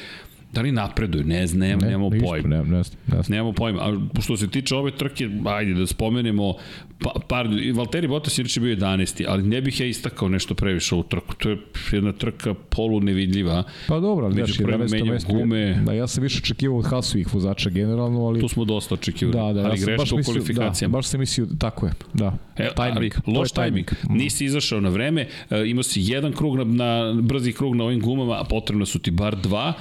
[0.53, 1.25] Da li napreduju?
[1.25, 2.49] Ne znam, ne, nemamo pojma.
[2.49, 3.81] Ne, ne, ne, nemamo pojma.
[3.81, 6.55] A što se tiče ove trke, ajde da spomenemo,
[6.99, 9.25] pa, par, Valtteri Bottas je bio 11.
[9.29, 11.35] ali ne bih ja istakao nešto previše ovu trku.
[11.35, 11.59] To je
[11.93, 13.63] jedna trka polu nevidljiva.
[13.89, 15.11] Pa dobro, ali daš, 11.
[15.11, 15.33] mesto.
[15.33, 15.83] Gume.
[15.87, 18.41] Da, ja sam više očekivao od Hasovih vozača generalno, ali...
[18.41, 20.93] Tu smo dosta očekivali, da, da, ali ja greška u kvalifikacijama.
[20.93, 22.39] Da, baš sam mislio, tako je, da.
[22.57, 23.89] E, timing, ali, loš timing.
[23.89, 24.21] timing.
[24.23, 28.01] Nisi izašao na vreme, e, imao si jedan krug na, na brzi krug na ovim
[28.01, 29.75] gumama, a potrebno su ti bar dva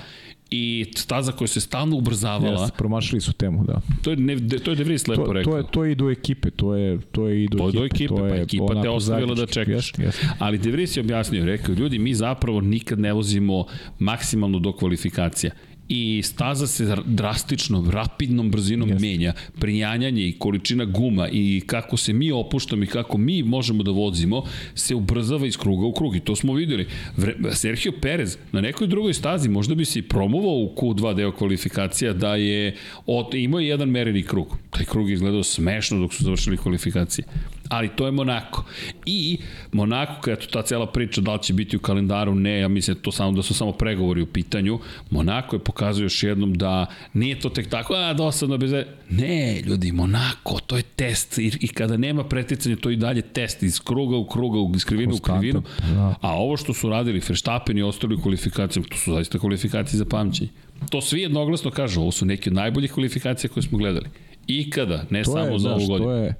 [0.51, 2.61] i staza koja se stalno ubrzavala.
[2.61, 3.81] Jeste, promašili su temu, da.
[4.01, 5.51] To je ne, to je De Vries lepo to, rekao.
[5.53, 7.80] To je to je i do ekipe, to je to je i do, to ekipe.
[7.80, 9.73] Do ekipe to pa je ekipa te ostavila da čekaš.
[9.73, 10.26] Jest, jest.
[10.39, 13.65] Ali De Vries je objasnio, rekao, ljudi, mi zapravo nikad ne vozimo
[13.99, 15.51] maksimalno do kvalifikacija
[15.90, 19.02] i staza se drastično, rapidnom brzinom yes.
[19.02, 19.34] menja.
[19.60, 24.44] Prijanjanje i količina guma i kako se mi opuštamo i kako mi možemo da vozimo
[24.76, 26.88] se ubrzava iz kruga u krug i to smo videli.
[27.18, 31.32] Vre, Sergio Perez na nekoj drugoj stazi možda bi se i promovao u Q2 deo
[31.32, 32.76] kvalifikacija da je
[33.06, 34.57] od, imao jedan mereni krug.
[34.70, 37.26] Taj krug je izgledao smešno dok su završili kvalifikacije
[37.69, 38.63] ali to je Monako.
[39.05, 39.37] I
[39.71, 43.01] Monako, kada ta cela priča da li će biti u kalendaru, ne, ja mislim da
[43.01, 44.79] to samo da su samo pregovori u pitanju.
[45.09, 48.71] Monako je pokazuje još jednom da nije to tek tako, a dosadno bez...
[49.09, 53.21] Ne, ljudi, Monako, to je test i, i kada nema preticanja, to je i dalje
[53.21, 55.63] test iz kruga u kruga, iz krivinu u krivinu.
[55.93, 56.15] Da.
[56.21, 60.05] A ovo što su radili Verstappen i ostali u kvalifikacijama, to su zaista kvalifikacije za
[60.05, 60.49] pamćenje.
[60.89, 64.09] To svi jednoglasno kažu, ovo su neke od najboljih kvalifikacija koje smo gledali.
[64.47, 66.09] Ikada, ne to samo je, za ovu godinu.
[66.09, 66.33] To je,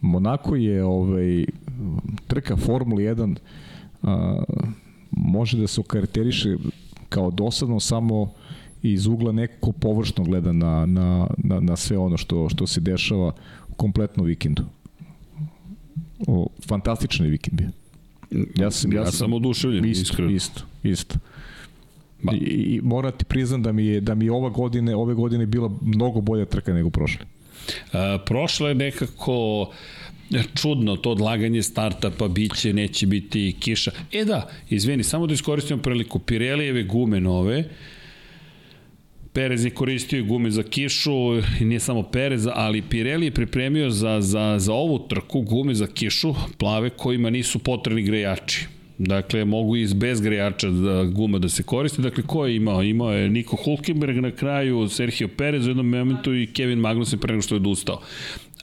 [0.00, 1.44] Monako je ovaj,
[2.26, 3.36] trka Formula 1
[4.02, 4.42] a,
[5.10, 6.56] može da se okarakteriše
[7.08, 8.32] kao dosadno samo
[8.82, 12.80] iz ugla neko ko površno gleda na, na, na, na sve ono što, što se
[12.80, 13.32] dešava
[13.68, 14.62] u kompletnom vikendu.
[16.26, 17.70] O, fantastičan vikend je.
[18.56, 20.30] Ja sam, ja, ja sam, sam oduševljen, isto, iskreno.
[20.30, 21.18] Isto, isto.
[22.22, 22.32] Ba.
[22.32, 25.46] I, I moram ti priznam da mi je da mi je ova godine, ove godine
[25.46, 27.26] bila mnogo bolja trka nego prošle.
[27.92, 29.70] Uh, prošle je nekako
[30.54, 33.90] čudno to odlaganje starta, pa biće, neće biti kiša.
[34.12, 36.18] E da, izvini, samo da iskoristimo priliku.
[36.18, 37.64] Pirelijeve gume nove,
[39.32, 44.20] Perez je koristio gume za kišu, i nije samo Perez, ali Pirelli je pripremio za,
[44.20, 48.66] za, za ovu trku gume za kišu, plave kojima nisu potrebni grejači.
[48.98, 52.02] Dakle, mogu i bez grejača da, guma da se koriste.
[52.02, 52.82] Dakle, ko je imao?
[52.82, 57.32] Imao je Niko Hulkenberg na kraju, Sergio Perez u jednom momentu i Kevin Magnussen pre
[57.32, 58.00] nego što je odustao.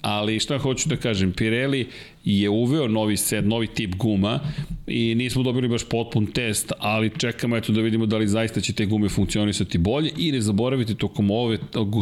[0.02, 1.88] Ali šta hoću da kažem, Pirelli
[2.26, 4.40] je uveo novi set, novi tip guma
[4.88, 8.74] i nismo dobili baš potpun test, ali čekamo eto da vidimo da li zaista će
[8.74, 11.58] te gume funkcionisati bolje i ne zaboravite tokom ove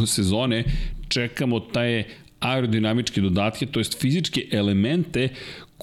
[0.06, 0.64] sezone
[1.10, 2.04] čekamo taj
[2.40, 5.30] aerodinamičke dodatke, to jest fizičke elemente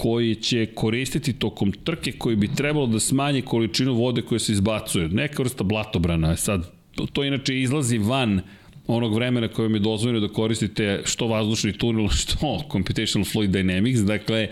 [0.01, 5.09] koji će koristiti tokom trke koji bi trebalo da smanje količinu vode koja se izbacuje.
[5.09, 6.37] Neka vrsta blatobrana.
[6.37, 8.41] Sad, to, to inače izlazi van
[8.87, 14.05] onog vremena koje vam je dozvoljeno da koristite što vazdušni tunel, što computational fluid dynamics,
[14.07, 14.49] dakle,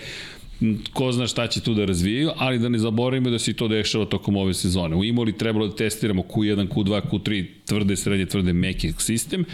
[0.93, 3.69] ko zna šta će tu da razvijaju, ali da ne zaboravimo da se i to
[3.69, 4.97] dešava tokom ove sezone.
[4.97, 9.45] U Imoli trebalo da testiramo Q1, Q2, Q3, tvrde, srednje, tvrde, meki sistem.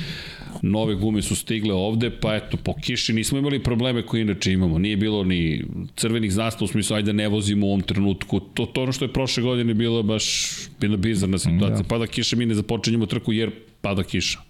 [0.62, 4.78] Nove gume su stigle ovde, pa eto, po kiši nismo imali probleme koje inače imamo.
[4.78, 5.64] Nije bilo ni
[5.96, 8.40] crvenih zastava u smislu, ajde da ne vozimo u ovom trenutku.
[8.40, 11.82] To, to ono što je prošle godine bilo baš bila bizarna situacija.
[11.82, 11.88] Da.
[11.88, 13.50] Pada kiša, mi ne započinjemo trku jer
[13.80, 14.40] pada kiša.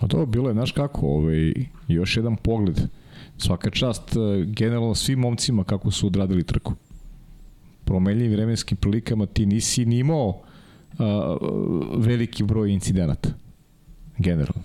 [0.00, 1.52] Pa to bilo je, znaš kako, ovaj,
[1.88, 2.80] još jedan pogled.
[3.38, 6.74] Svaka čast eh, generalno svim momcima kako su odradili trku.
[7.84, 10.38] Promenljivim vremenskim prilikama ti nisi ni imao uh,
[11.96, 13.28] veliki broj incidenata.
[14.18, 14.62] Generalno.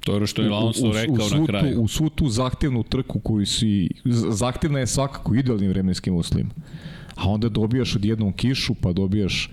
[0.00, 1.80] To je ono što je Alonso rekao u, na kraju.
[1.80, 3.88] U svu tu zahtevnu trku koju si,
[4.30, 6.50] zahtevna je svakako idealnim vremenskim uslovima.
[7.14, 9.50] A onda dobijaš odjednom kišu, pa dobijaš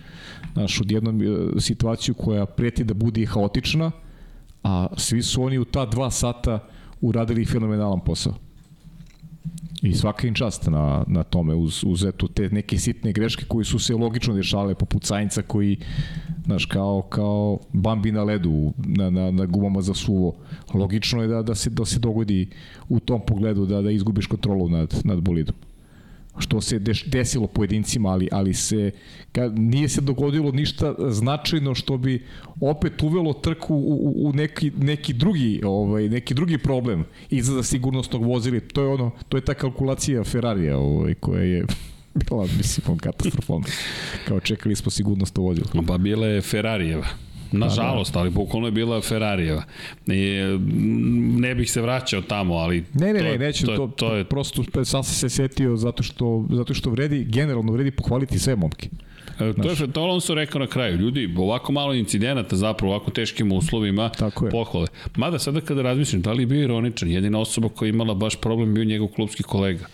[0.54, 1.26] znaš, odjednom eh,
[1.60, 3.92] situaciju koja preti da bude haotična,
[4.64, 6.68] a svi su oni u ta dva sata
[7.02, 8.34] uradili fenomenalan posao.
[9.82, 13.66] I svaka im čast na, na tome, uz, uz eto, te neke sitne greške koje
[13.66, 15.78] su se logično dešale, poput Sainca koji,
[16.46, 20.36] znaš, kao, kao Bambi na ledu, na, na, na gumama za suvo.
[20.74, 22.50] Logično je da, da, se, da se dogodi
[22.90, 25.56] u tom pogledu da, da izgubiš kontrolu nad, nad bolidom
[26.38, 28.92] što se deš, desilo pojedincima, ali, ali se
[29.32, 32.26] kad nije se dogodilo ništa značajno što bi
[32.62, 38.60] opet uvelo trku u, u neki, neki drugi ovaj neki drugi problem izgleda sigurnosnog vozila.
[38.74, 41.66] To je ono to je ta kalkulacija Ferrarija ovaj koja je
[42.30, 43.66] bila mislim katastrofalna.
[44.28, 47.08] Kao čekali smo sigurnost vozilo pa bila je Ferrarijeva
[47.52, 48.20] Nažalost, da, da.
[48.20, 49.64] ali bukvalno je bila Ferrarijeva.
[50.08, 50.40] I,
[51.40, 52.84] ne bih se vraćao tamo, ali...
[52.94, 54.24] Ne, ne, to, ne, neću, to, to, to je...
[54.24, 58.90] prosto sam se setio zato što, zato što vredi, generalno vredi pohvaliti sve momke.
[59.40, 60.98] E, to je to Alonso rekao na kraju.
[60.98, 64.52] Ljudi, ovako malo incidenata zapravo, ovako teškim uslovima, Tako je.
[64.52, 64.88] pohvale.
[65.16, 68.36] Mada sada kada razmišljam, da li je bio ironičan, jedina osoba koja je imala baš
[68.36, 69.86] problem bio njegov klubski kolega.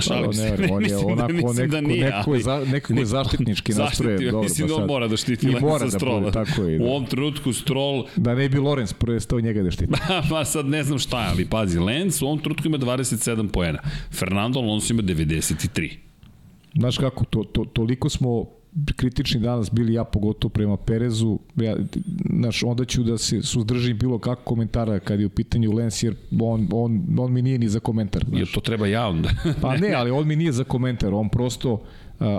[0.00, 0.56] Šalim se.
[0.58, 3.72] Ne, on je da onako da nekako, da nije, neko, je, za, nekako je zaštitnički
[3.72, 4.24] nastrojen.
[4.24, 6.20] Dobro, mislim da on mora da štiti I mora da Strola.
[6.20, 6.84] Bude, tako je, da.
[6.84, 8.06] U ovom trenutku Stroll...
[8.16, 9.92] Da ne bi Lorenz stao njega da štiti.
[10.30, 13.78] pa sad ne znam šta je, ali pazi, Lenz u ovom trenutku ima 27 poena.
[14.10, 15.90] Fernando Alonso ima 93.
[16.74, 18.59] Znaš kako, to, to, toliko smo
[18.96, 21.76] kritični danas bili ja pogotovo prema Perezu, ja,
[22.30, 26.14] znaš, onda ću da se suzdržim bilo kako komentara kad je u pitanju Lens, jer
[26.40, 28.24] on, on, on mi nije ni za komentar.
[28.28, 28.38] Znaš.
[28.38, 29.30] Jer to treba ja onda.
[29.60, 31.82] pa ne, ali on mi nije za komentar, on prosto,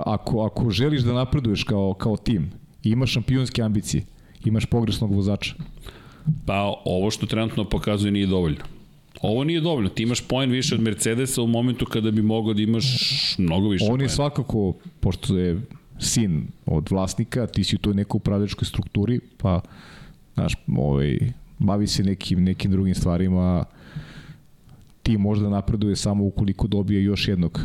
[0.06, 2.50] ako, ako želiš da napreduješ kao, kao tim,
[2.82, 4.04] imaš šampionske ambicije,
[4.44, 5.54] imaš pogrešnog vozača.
[6.46, 8.64] Pa ovo što trenutno pokazuje nije dovoljno.
[9.22, 9.88] Ovo nije dovoljno.
[9.88, 12.84] Ti imaš poen više od Mercedesa u momentu kada bi mogao da imaš
[13.38, 15.60] mnogo više On je svakako, pošto je
[16.02, 19.60] sin od vlasnika, ti si u toj nekoj upravljačkoj strukturi, pa
[20.34, 21.18] znaš, ovaj,
[21.58, 23.64] bavi se nekim, nekim drugim stvarima,
[25.02, 27.60] ti možda napreduje samo ukoliko dobije još jednog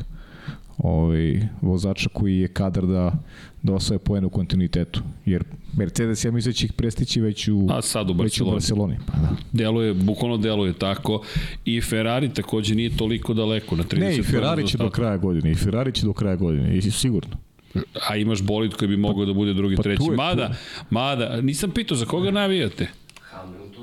[0.78, 3.12] ovaj, vozača koji je kadar da,
[3.64, 5.02] da osvoje poen u kontinuitetu.
[5.26, 5.44] Jer
[5.78, 8.52] Mercedes, ja mislim da će ih prestići već u, A sad u Barceloni.
[8.52, 8.98] u Barceloni.
[9.06, 9.36] Pa da.
[9.52, 11.24] Deluje, bukvalno deluje tako.
[11.66, 13.76] I Ferrari takođe nije toliko daleko.
[13.76, 15.52] Na 30 ne, i Ferrari će do kraja godine.
[15.52, 16.78] I Ferrari će do kraja godine.
[16.78, 17.38] I sigurno
[18.10, 20.04] a imaš bolid koji bi mogao da bude drugi, pa treći.
[20.10, 20.54] Je, mada,
[20.90, 22.88] mada, nisam pitao za koga navijate?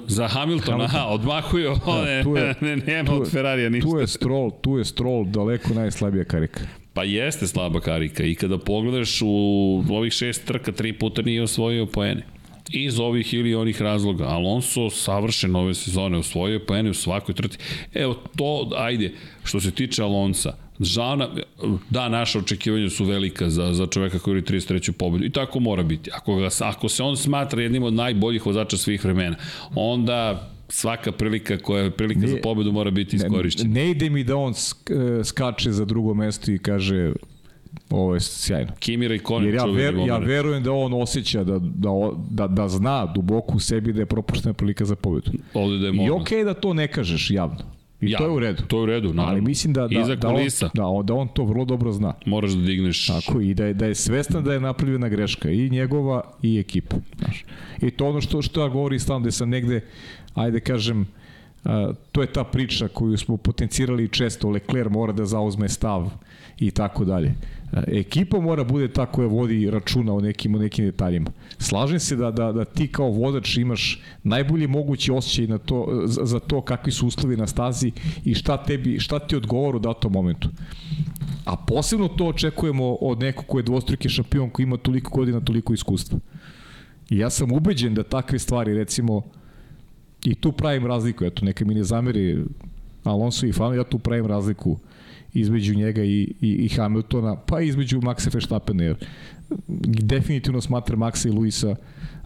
[0.07, 0.81] Za Hamiltona, Hamilton.
[0.81, 3.91] aha, odmahuje one, da, je, ne, nema tu, od Ferrarija ništa.
[3.91, 6.61] Tu je Stroll, tu je Stroll daleko najslabija karika.
[6.93, 11.87] Pa jeste slaba karika i kada pogledaš u ovih šest trka, tri puta nije osvojio
[11.87, 12.23] poene
[12.71, 14.25] iz ovih ili onih razloga.
[14.25, 17.59] Alonso savršen ove sezone, osvojio poene u svakoj trci.
[17.95, 19.13] Evo to, ajde,
[19.45, 21.29] što se tiče Alonsa, Žana,
[21.91, 24.93] da, naša očekivanja su velika za, za čoveka koji je 33.
[24.93, 26.11] pobedu i tako mora biti.
[26.15, 29.37] Ako, ga, ako se on smatra jednim od najboljih vozača svih vremena,
[29.75, 33.69] onda svaka prilika koja je prilika ne, za pobedu mora biti iskorišćena.
[33.69, 37.13] Ne, ne ide mi da on e, skače za drugo mesto i kaže
[37.91, 38.73] ovo je sjajno.
[38.79, 41.91] Kimira i Konen Jer ja, ver, ja verujem da on osjeća da, da,
[42.31, 45.31] da, da zna duboko u sebi da je propuštena prilika za pobedu.
[45.55, 47.75] Ovde da je I okej okay da to ne kažeš javno.
[48.07, 48.63] I ja, to je u redu.
[48.67, 49.33] To je u redu, naravno.
[49.33, 52.13] Ali mislim da, da, Iza da, on, da, on, da on to vrlo dobro zna.
[52.27, 53.07] Moraš da digneš...
[53.07, 56.97] Tako, i da je, da je svestan da je napravljena greška i njegova i ekipa.
[57.19, 57.45] Znaš.
[57.83, 59.81] I to ono što, što ja govori stalno da sam negde,
[60.35, 61.07] ajde kažem,
[61.65, 66.11] a, to je ta priča koju smo potencirali često, Leclerc mora da zauzme stav
[66.59, 67.35] i tako dalje.
[67.87, 71.31] Ekipa mora bude ta koja vodi računa o nekim, o nekim detaljima.
[71.59, 76.41] Slažem se da, da, da ti kao vodač imaš najbolji mogući osjećaj na to, za,
[76.41, 77.93] to kakvi su uslovi na stazi
[78.25, 80.49] i šta, tebi, šta ti odgovara u datom momentu.
[81.45, 85.75] A posebno to očekujemo od nekog ko je dvostruki šampion koji ima toliko godina, toliko
[85.75, 86.19] iskustva.
[87.11, 89.23] I ja sam ubeđen da takve stvari, recimo,
[90.25, 92.45] i tu pravim razliku, eto, neka mi ne zameri
[93.05, 94.79] Alonso i Fano, ja tu pravim razliku
[95.35, 98.97] između njega i, i, i Hamiltona, pa između Maxa Verstappena, jer
[100.03, 101.77] definitivno smatra Maxa i Luisa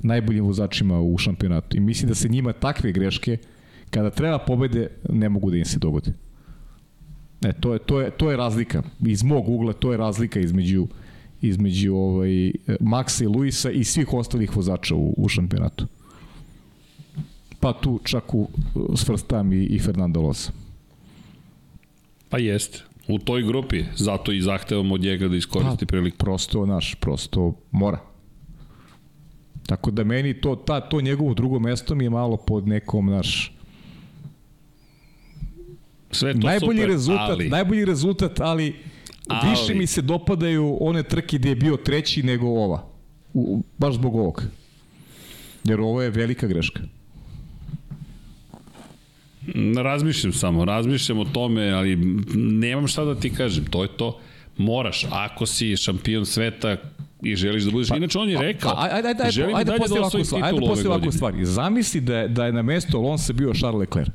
[0.02, 1.76] najboljim vozačima u šampionatu.
[1.76, 3.38] I mislim da se njima takve greške,
[3.90, 6.12] kada treba pobede, ne mogu da im se dogode.
[7.44, 8.82] E, to je, to je, to je razlika.
[9.06, 10.86] Iz mog ugla to je razlika između
[11.42, 15.86] između ovaj, Maxa i Luisa i svih ostalih vozača u, u šampionatu.
[17.60, 18.48] Pa tu čak u,
[18.96, 20.52] svrstam i, i Fernando Losa.
[22.28, 22.87] Pa jeste.
[23.08, 26.16] U toj grupi, zato i zahtevamo od njega da iskoristi pa, priliku.
[26.16, 27.98] Prosto, naš, prosto mora.
[29.66, 33.58] Tako da meni to, ta, to njegovo drugo mesto mi je malo pod nekom, naš,
[36.10, 37.48] Sve to najbolji super, rezultat, ali...
[37.48, 38.76] najbolji rezultat, ali,
[39.28, 42.88] ali više mi se dopadaju one trke gde je bio treći nego ova.
[43.34, 44.42] U, baš zbog ovog.
[45.64, 46.82] Jer ovo je velika greška.
[49.82, 51.96] Razmišljam samo, razmišljam o tome, ali
[52.34, 54.18] nemam šta da ti kažem, to je to.
[54.56, 56.76] Moraš, ako si šampion sveta
[57.22, 57.88] i želiš da budeš.
[57.88, 60.60] Pa, Inače, on je rekao, pa, ajde, ajde, ajde, ajde, ajde posle ovakvu stvar, ajde
[60.60, 61.34] posle ovakvu stvar.
[61.42, 64.10] Zamisli da je, da je na mesto Alonso bio Charles Leclerc.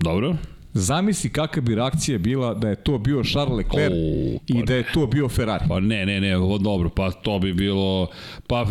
[0.00, 0.36] Dobro.
[0.74, 4.74] Zamisli kakva bi reakcija bila da je to bio Charles Leclerc oh, pa i da
[4.74, 5.64] je to bio Ferrari.
[5.68, 8.08] Pa ne, ne, ne, dobro, pa to bi bilo,
[8.46, 8.66] pa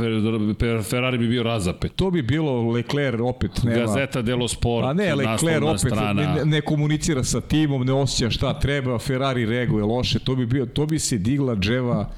[0.89, 1.95] Ferrari bi bio razapet.
[1.95, 3.79] To bi bilo Leclerc opet nema.
[3.79, 6.35] Gazeta dello Sport, pa ne, Leclerc opet strana.
[6.35, 10.65] Ne, ne, komunicira sa timom, ne osjeća šta treba, Ferrari reaguje loše, to bi, bio,
[10.65, 12.09] to bi se digla dževa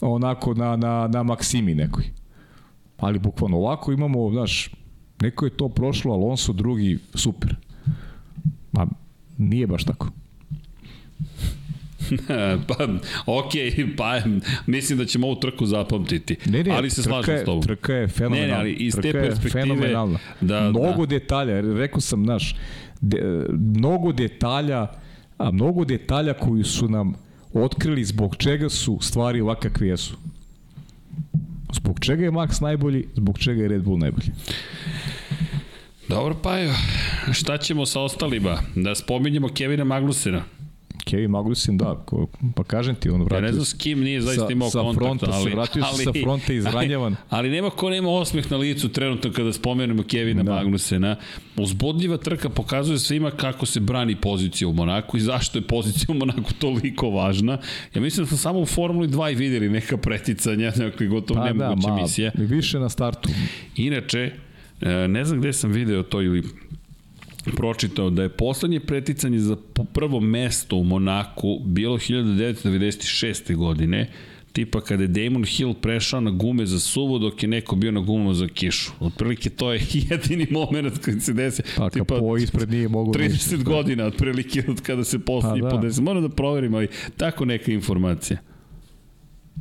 [0.00, 2.04] onako na, na, na Maksimi nekoj.
[2.98, 4.70] Ali bukvalno ovako imamo, znaš,
[5.20, 7.56] neko je to prošlo, Alonso drugi, super.
[8.74, 8.86] Ma,
[9.38, 10.10] nije baš tako.
[12.68, 12.88] pa,
[13.26, 13.52] ok,
[13.96, 14.20] pa
[14.66, 16.36] mislim da ćemo ovu trku zapamtiti.
[16.46, 17.62] Ne, ne, ali se slažem s tobom.
[17.62, 18.46] Trka je fenomenalna.
[18.46, 19.92] Ne, ne, ali iz te perspektive...
[20.40, 21.10] Da, mnogo da.
[21.10, 22.56] detalja, rekao sam, znaš,
[23.00, 24.86] de, mnogo detalja,
[25.38, 27.14] a mnogo detalja koji su nam
[27.52, 30.16] otkrili zbog čega su stvari ovakve jesu.
[31.72, 34.30] Zbog čega je Max najbolji, zbog čega je Red Bull najbolji.
[36.08, 36.72] Dobro, pa evo,
[37.32, 38.58] šta ćemo sa ostalima?
[38.74, 40.44] Da spominjemo Kevina Magnusena.
[41.04, 43.36] Kevin Magnussen, da, ko, pa kažem ti, on vratio...
[43.36, 45.50] Ja ne znam s kim nije zaista imao sa kontakt, fronta, ali...
[45.50, 47.16] Se vratio ali, se sa fronta izranjavan.
[47.28, 50.54] Ali, ali nema ko nema osmeh na licu trenutno kada spomenemo Kevina da.
[50.54, 51.16] Magnusena.
[51.56, 56.14] Uzbudljiva trka pokazuje svima kako se brani pozicija u Monaku i zašto je pozicija u
[56.14, 57.58] Monaku toliko važna.
[57.94, 61.46] Ja mislim da smo samo u Formuli 2 i videli neka preticanja, neka gotovo pa,
[61.46, 62.32] nemoguće da, misije.
[62.34, 63.28] Više na startu.
[63.76, 64.32] Inače,
[65.08, 66.42] ne znam gde sam video to ili
[67.56, 69.56] pročitao da je poslednje preticanje za
[69.92, 73.56] prvo mesto u Monaku bilo 1996.
[73.56, 74.10] godine,
[74.52, 78.00] tipa kada je Damon Hill prešao na gume za suvo dok je neko bio na
[78.00, 78.92] gumama za kišu.
[79.00, 79.80] Otprilike to je
[80.10, 81.62] jedini moment kad se desi.
[81.76, 83.56] Pa tipa, po ispred nije mogu 30 ništa.
[83.56, 85.76] godina otprilike od kada se poslednji pa, da.
[85.76, 86.02] podesi.
[86.02, 88.53] Moram da proverim, ali tako neka informacija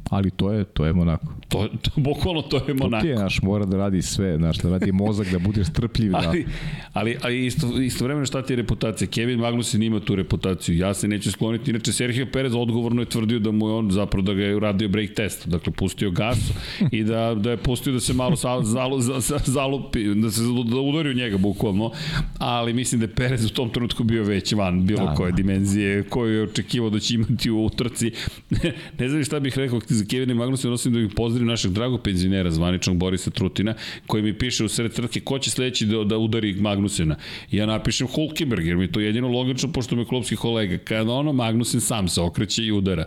[0.09, 1.33] ali to je to je Monako.
[1.47, 3.01] To, to bukvalno to je Monako.
[3.01, 6.11] To ti je naš mora da radi sve, znaš, da radi mozak da budeš strpljiv
[6.11, 6.17] da.
[6.17, 6.45] Ali
[6.93, 9.07] ali ali isto istovremeno šta ti je reputacija?
[9.07, 10.77] Kevin Magnussen ima tu reputaciju.
[10.77, 11.71] Ja se neću skloniti.
[11.71, 14.89] Inače Sergio Perez odgovorno je tvrdio da mu je on zapravo da ga je uradio
[14.89, 16.51] brake test, dakle pustio gas
[16.91, 18.99] i da da je pustio da se malo zalu, zalu,
[19.45, 21.91] zalupi, da se da udari u njega bukvalno,
[22.37, 25.35] ali mislim da je Perez u tom trenutku bio već van bilo da, koje da.
[25.35, 28.11] dimenzije koju je očekivao da će imati u utrci.
[28.99, 32.51] ne znam šta bih rekao za Kevina Magnusa nosim da bih pozdravim našeg dragog penzionera,
[32.51, 33.73] zvaničnog Borisa Trutina,
[34.07, 37.15] koji mi piše u sred trke ko će sledeći da, da udari Magnusena.
[37.51, 40.77] I ja napišem Hulkenberg, jer mi to jedino logično, pošto mi klubski kolega.
[40.77, 43.05] Kada ono, Magnusen sam se okreće i udara.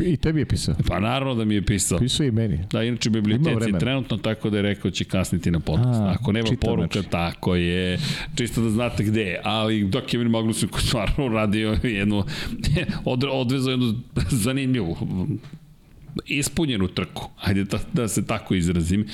[0.00, 0.74] I tebi je pisao?
[0.88, 1.98] Pa naravno da mi je pisao.
[1.98, 2.58] Pisao i meni.
[2.70, 6.00] Da, inače biblioteci je trenutno tako da je rekao će kasniti na podcast.
[6.00, 7.08] A, Ako nema poruka, znači.
[7.10, 7.98] tako je.
[8.34, 9.40] Čisto da znate gde je.
[9.44, 12.24] Ali dok Kevin Magnusen koji stvarno radio jednu,
[13.32, 13.94] odvezao jednu
[14.44, 14.96] zanimljivu
[16.26, 19.06] ispunjenu trku, ajde da, da se tako izrazim,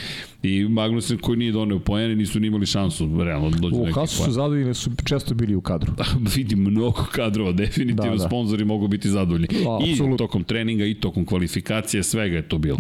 [0.43, 4.25] i Magnussen koji nije doneo pojene, nisu ni imali šansu realno da dođu U Hasu
[4.25, 5.93] su zadovoljni, su često bili u kadru.
[5.97, 6.05] Da,
[6.37, 8.29] vidi mnogo kadrova, definitivno da, da.
[8.29, 9.47] sponzori mogu biti zadovoljni.
[9.47, 10.19] Da, I absolut.
[10.19, 12.79] tokom treninga, i tokom kvalifikacije, svega je to bilo.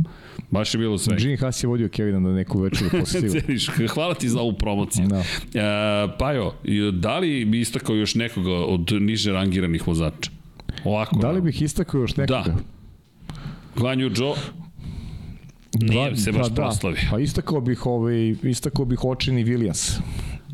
[0.50, 1.16] Baš je bilo sve.
[1.16, 3.40] Gene Haas je vodio Kevina na neku večeru posjetio.
[3.88, 5.06] Hvala ti za ovu promociju.
[5.06, 5.18] Da.
[5.18, 6.52] E, pa jo,
[6.92, 10.30] da li bi istakao još nekoga od niže rangiranih vozača?
[10.84, 11.18] Ovako.
[11.18, 12.42] Da li bih istakao još nekoga?
[12.46, 12.77] Da.
[13.78, 14.34] Guanju Joe
[15.80, 16.54] Nije se baš pa, da.
[16.54, 17.00] proslavio.
[17.10, 20.00] Pa istakao bih, ovaj, istakao bih očini Williams.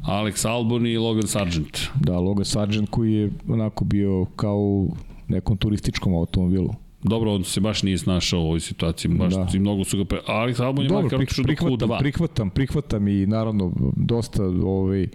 [0.06, 1.78] Alex Albon i Logan Sargent.
[2.00, 4.96] Da, Logan Sargent koji je onako bio kao u
[5.28, 6.74] nekom turističkom automobilu.
[7.02, 9.48] Dobro, on se baš nije snašao u ovoj situaciji, baš da.
[9.54, 10.20] i mnogo su ga pre...
[10.26, 15.06] Alex Albon je Dobro, makar prih, prihvatam, prihvatam, prihvatam i naravno dosta ovaj,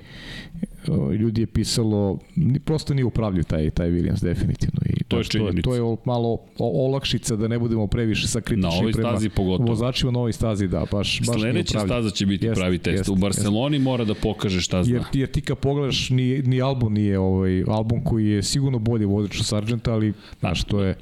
[1.20, 2.20] ljudi je pisalo,
[2.66, 4.80] prosto nije upravljiv taj, taj Williams definitivno.
[4.86, 5.62] I To je znaš, to, činjenica.
[5.70, 9.70] to je malo olakšica da ne budemo previše sa Na kritični ovoj prema stazi pogotovo.
[9.70, 12.98] vozačima na ovoj stazi, da, baš, baš Sledeća staza će biti Jeste, pravi test.
[12.98, 14.96] jeste, u Barceloni mora da pokaže šta zna.
[14.96, 19.06] Jer, jer ti kad pogledaš, ni, ni album nije ovaj, album koji je sigurno bolji
[19.06, 20.96] vozač od Sargenta, ali znaš, to je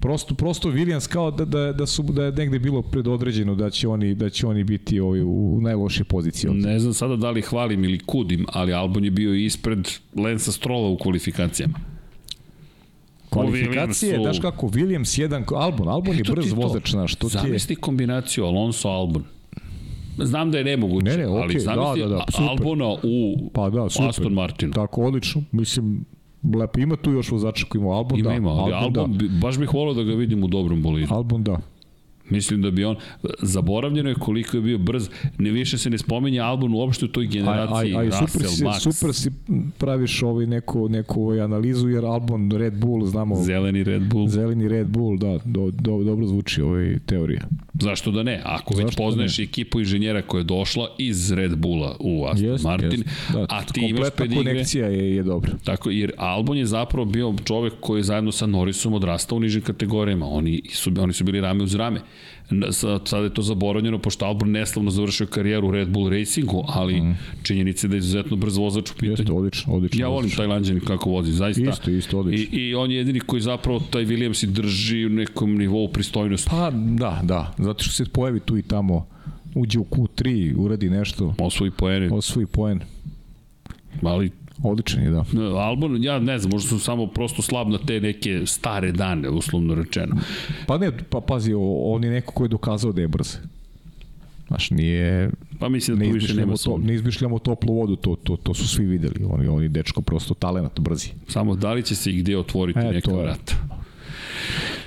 [0.00, 3.88] prosto prosto Williams kao da da da su da je negde bilo predodređeno da će
[3.88, 6.50] oni da će oni biti ovaj u, najlošijoj poziciji.
[6.50, 10.88] Ne znam sada da li hvalim ili kudim, ali Albon je bio ispred Lensa Strola
[10.88, 11.97] u kvalifikacijama.
[13.30, 17.28] Kvalifikacije, Williamsu- daš kako Williams jedan Albon, Albon je Eto ti brz vozač, znaš, to
[17.28, 19.24] ti je Zamisli kombinaciju Alonso Albon.
[20.18, 22.48] Znam da je nemoguće, Ne, ne, ali okej, da, zamisli da, da, super.
[22.48, 24.08] Albona u pa da, super.
[24.08, 24.72] Aston Martinu.
[24.72, 25.42] Tako odlično.
[25.52, 26.04] Mislim
[26.54, 28.36] lepo ima tu još vozača koji ima Albon, Ima, da.
[28.36, 29.24] ima, ali Albon, Albon, da.
[29.40, 31.14] baš bih volao da ga vidim u dobrom bolidu.
[31.14, 31.60] Albon da.
[32.30, 32.96] Mislim da bi on,
[33.42, 37.26] zaboravljeno je koliko je bio brz, ne više se ne spominje Albon uopšte u toj
[37.26, 39.30] generaciji, aj, aj, Russell, super, si, Max, super si
[39.78, 44.28] praviš ovaj neku, neku ovaj analizu, jer Albon, Red Bull, znamo, zeleni Red Bull.
[44.28, 47.40] zeleni Red Bull, da, do, do, dobro zvuči ovaj teorija.
[47.80, 48.42] Zašto da ne?
[48.44, 52.48] Ako već Zašto da poznaješ ekipu inženjera koja je došla iz Red Bulla u Aston
[52.48, 53.32] Jest, Martin, jest.
[53.32, 55.52] Da, a ti imaš kompletna pedigre, konekcija je, je dobra.
[55.64, 59.62] Tako, jer Albon je zapravo bio čovek koji je zajedno sa Norrisom odrastao u nižim
[59.62, 60.26] kategorijama.
[60.26, 62.00] Oni su, oni su bili rame uz rame.
[63.04, 67.18] Sada je to zaboravljeno, pošto Albon neslavno završio karijeru u Red Bull Racingu, ali mm.
[67.42, 69.10] činjenica je da je izuzetno brz vozač u pitanju.
[69.18, 70.00] Jeste, odlično, odlično.
[70.00, 70.36] Ja volim odlično.
[70.36, 71.70] Tajlanđani kako vozi, zaista.
[71.70, 72.58] Isto, isto, odlično.
[72.58, 76.50] I, I on je jedini koji zapravo taj Williams i drži u nekom nivou pristojnosti.
[76.50, 79.06] Pa da, da, zato što se pojavi tu i tamo,
[79.54, 82.80] uđe u Q3, uradi nešto, Osvoji poene, osvoji poen.
[84.02, 84.30] ali
[84.62, 85.24] Odličan je, da.
[85.54, 89.74] Albon, ja ne znam, možda sam samo prosto slab na te neke stare dane, uslovno
[89.74, 90.16] rečeno.
[90.66, 91.52] Pa ne, pa pazi,
[91.82, 93.36] on je neko ko je dokazao da je brz.
[94.48, 98.36] Znaš, nije, Pa mislim da tu više nema to, ne izmišljamo toplu vodu, to, to,
[98.36, 99.24] to su svi videli.
[99.24, 101.08] On, je- on je dečko prosto talenat, brzi.
[101.28, 103.16] Samo da li će se i gde otvoriti E, neka je.
[103.16, 103.54] vrata.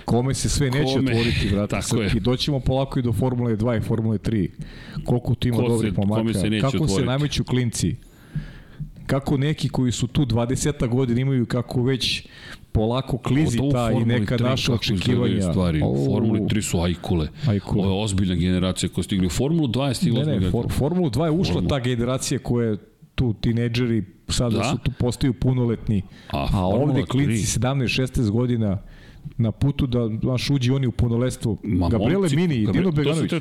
[0.05, 1.11] Kome se sve neće Kome?
[1.11, 2.09] otvoriti, vrata, Tako je.
[2.09, 2.19] Srki.
[2.19, 4.49] Doćemo polako i do Formule 2 i Formule 3.
[5.05, 6.33] Koliko tu ima Ko se- dobrih pomaka.
[6.33, 7.07] se Kako se otvoriti?
[7.07, 7.95] nameću klinci.
[9.11, 12.27] Kako neki koji su tu 20 godina imaju kako već
[12.71, 15.41] polako klizi u ta i neka 3, naša očekivanja.
[15.41, 15.81] Stvari.
[15.83, 17.27] U O, Formuli 3 su ajkule.
[17.47, 17.85] Ajkule.
[17.87, 19.27] Ovo je ozbiljna generacija koja stigli.
[19.27, 20.23] U Formulu 2 je stigla.
[20.23, 21.69] Ne, ne, for, Formulu 2 je ušla Formula.
[21.69, 22.77] ta generacija koja je
[23.15, 24.63] tu tinejdžeri sada Da?
[24.63, 26.01] su tu postaju punoletni.
[26.31, 27.07] A, A, ovde 3.
[27.07, 28.77] klinci 17-16 godina
[29.37, 31.57] na putu da baš uđi oni u punoletstvo.
[31.91, 33.31] Gabriele Mini i Dino Beganović.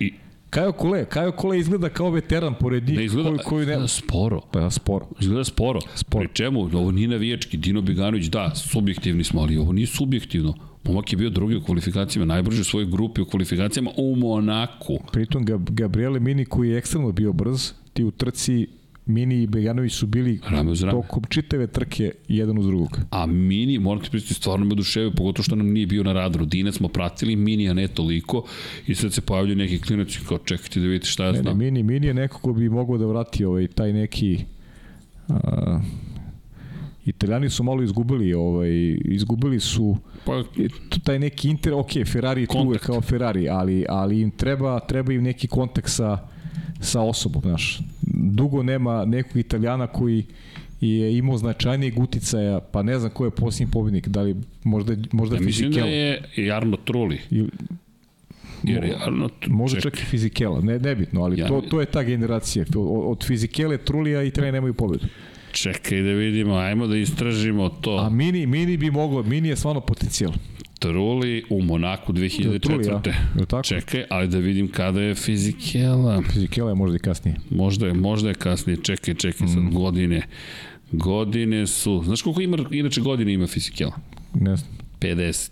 [0.00, 0.12] I,
[0.50, 2.98] Kajo Kole, Kajo Kole izgleda kao veteran pored njih.
[2.98, 3.72] ne izgleda, koji, koji ne...
[3.72, 4.40] izgleda sporo.
[4.52, 5.06] Pa sporo.
[5.20, 5.80] Izgleda sporo.
[5.94, 6.24] Sporo.
[6.24, 6.60] Pri čemu?
[6.60, 7.56] Ovo nije navijački.
[7.56, 10.54] Dino Beganović, da, subjektivni smo, ali ovo nije subjektivno.
[10.84, 14.98] Momak je bio drugi u kvalifikacijama, najbrži u svojoj grupi u kvalifikacijama u Monaku.
[15.12, 18.66] Pritom Gab Gabriele Mini koji je ekstremno bio brz, ti u trci
[19.08, 21.02] Mini i Beganović su bili Rame uz rame.
[21.02, 22.98] tokom čitave trke jedan uz drugog.
[23.10, 26.44] A Mini, moram ti pristiti, stvarno me oduševio, pogotovo što nam nije bio na radaru.
[26.44, 28.44] Dinac smo pratili, Mini, a ne toliko.
[28.86, 31.42] I sad se pojavljaju neki klinac i kao čekajte da vidite šta ja Ne, ne,
[31.42, 31.58] znam.
[31.58, 34.44] Mini, Mini je neko ko bi mogao da vrati ovaj, taj neki...
[35.28, 35.80] A,
[37.06, 40.44] Italijani su malo izgubili, ovaj, izgubili su Pa,
[41.04, 45.46] taj neki inter, ok, Ferrari je kao Ferrari, ali, ali im treba, treba im neki
[45.46, 46.18] kontakt sa,
[46.80, 47.80] sa osobom, znaš.
[48.18, 50.24] Dugo nema nekog Italijana koji
[50.80, 55.36] je imao značajnijeg uticaja, pa ne znam ko je posljednji pobednik, da li možda, možda
[55.36, 55.96] ja mislim da Fizikela.
[55.96, 57.20] je i Arno Trulli.
[57.30, 57.50] Ili,
[58.62, 62.02] Jer je Arno možda čak i Fizikela, ne, nebitno, ali Ja to, to je ta
[62.02, 62.64] generacija.
[62.76, 65.06] Od, od Fizikele, Trulija i Trene nemaju pobedu.
[65.52, 67.96] Čekaj da vidimo, ajmo da istražimo to.
[67.96, 70.32] A Mini, Mini bi moglo, Mini je stvarno potencijal.
[70.78, 72.58] Truli u Monaku 2004.
[72.60, 73.02] Trulli, ja.
[73.34, 73.62] Je li tako?
[73.62, 76.22] Čekaj, ali da vidim kada je Fizikela.
[76.24, 77.36] Fizikela je možda i kasnije.
[77.50, 78.76] Možda je, možda je kasnije.
[78.82, 79.70] Čekaj, čekaj sad Mm.
[79.70, 80.22] godine.
[80.92, 82.02] Godine su...
[82.04, 83.92] Znaš koliko ima, inače godine ima Fizikela?
[84.34, 84.70] Ne znam.
[85.00, 85.50] 50.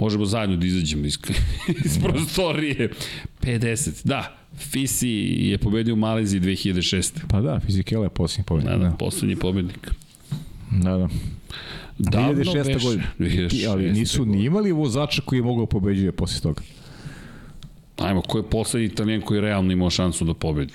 [0.00, 1.18] Možemo zajedno da izađemo iz,
[1.84, 2.90] iz prostorije.
[3.42, 4.36] 50, da.
[4.56, 7.12] Fisi je pobedio u Maleziji 2006.
[7.28, 8.72] Pa da, Fizikela je posljednji pobednik.
[8.72, 9.90] Da, da, poslednji pobednik.
[10.72, 11.08] Da, da.
[11.98, 12.64] Davno 2006.
[12.64, 12.78] beše.
[12.86, 13.04] godine.
[13.18, 13.50] 2006.
[13.50, 16.62] Ti, ali nisu ni imali vozača koji je mogao pobeđuje posle toga.
[17.98, 20.74] Ajmo, ko je poslednji italijan koji je realno imao šansu da pobedi?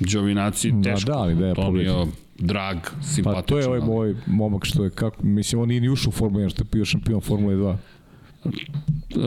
[0.00, 1.10] Giovinazzi, Da, teško.
[1.10, 2.06] da, ali da je Antonio,
[2.38, 3.34] drag, simpatičan.
[3.34, 6.12] Pa to je ovaj moj momak što je kako, mislim on nije ni ušao u
[6.12, 7.76] Formulu 1, što je bio šampion Formule 2,
[9.16, 9.22] Uh,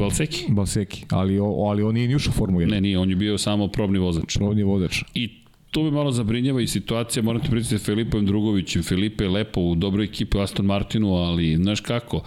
[0.00, 0.44] Valseki?
[0.48, 2.70] Balseki, ali, o, ali on nije ni ušao u Formulu 1.
[2.70, 4.36] Ne, nije, on je bio samo probni vozač.
[4.36, 5.02] Probni vozač.
[5.14, 5.39] I
[5.70, 8.82] tu me malo zabrinjava i situacija, moram ti pričati sa Filipom Drugovićem.
[8.82, 12.22] Filipe je lepo u dobroj ekipi u Aston Martinu, ali znaš kako,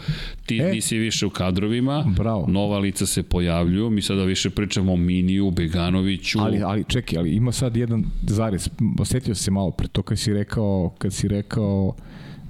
[0.46, 2.48] ti e, nisi više u kadrovima, bravo.
[2.48, 6.40] nova lica se pojavljuju, mi sada više pričamo o Miniju, Beganoviću.
[6.40, 10.34] Ali, ali čekaj, ali ima sad jedan zarez, osetio se malo pre to kad si
[10.34, 11.96] rekao, kad si rekao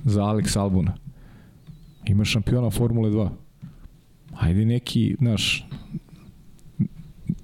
[0.03, 0.97] za Alex Albona.
[2.05, 3.29] Ima šampiona Formule 2.
[4.35, 5.67] Ajde neki, znaš,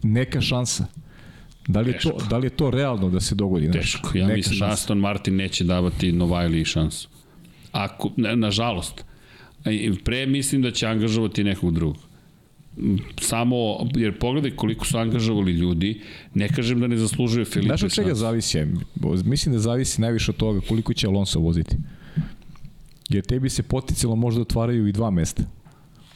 [0.03, 0.98] neka šansa.
[1.69, 3.71] Da li, je to, da li je to realno da se dogodi?
[3.71, 4.17] Teško.
[4.17, 7.09] Ja mislim da Aston Martin neće davati Novajli šansu.
[7.71, 9.05] Ako, nažalost.
[10.03, 11.97] Pre mislim da će angažovati nekog drugog.
[13.21, 16.01] Samo, jer pogledaj koliko su angažovali ljudi,
[16.33, 18.65] ne kažem da ne zaslužuje Filipe Znaš od čega zavisi?
[19.23, 21.75] Mislim da zavisi najviše od toga koliko će Alonso voziti.
[23.09, 25.43] Jer tebi se poticalo možda otvaraju i dva mesta.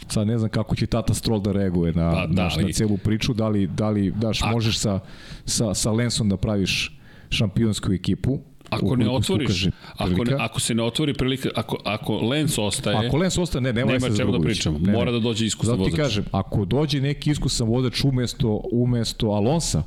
[0.07, 2.97] Sad ne znam kako će Tata Stroll da reaguje na, pa, da, naš, na celu
[2.97, 4.51] priču, da li, da li daš, A...
[4.51, 4.99] možeš sa,
[5.45, 6.99] sa, sa Lensom da praviš
[7.29, 8.39] šampionsku ekipu,
[8.69, 9.67] Ako ne otvoriš,
[9.97, 13.07] ako, ne, ako se ne otvori prilika, ako, ako Lens ostaje...
[13.07, 14.79] Ako Lens ostaje, ne, nema, nema čemu da pričamo.
[14.79, 15.91] Ne, Mora da dođe iskusan vozač.
[15.91, 19.83] Zato ti kažem, ako dođe neki iskusan vozač umesto, umesto Alonsa,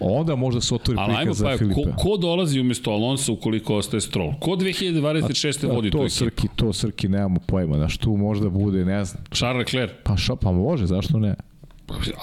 [0.00, 1.82] onda možda se otvori prikaz za pa, Filipe.
[1.82, 4.32] Ko, ko dolazi umesto Alonso ukoliko ostaje Stroll?
[4.40, 5.70] Ko 2026.
[5.70, 7.76] A, vodi to tu Srki, to Srki, nemamo pojma.
[7.76, 9.24] Znaš, tu možda bude, ne znam.
[9.32, 9.92] Charles Leclerc?
[10.04, 11.34] Pa, ša, pa može, zašto ne?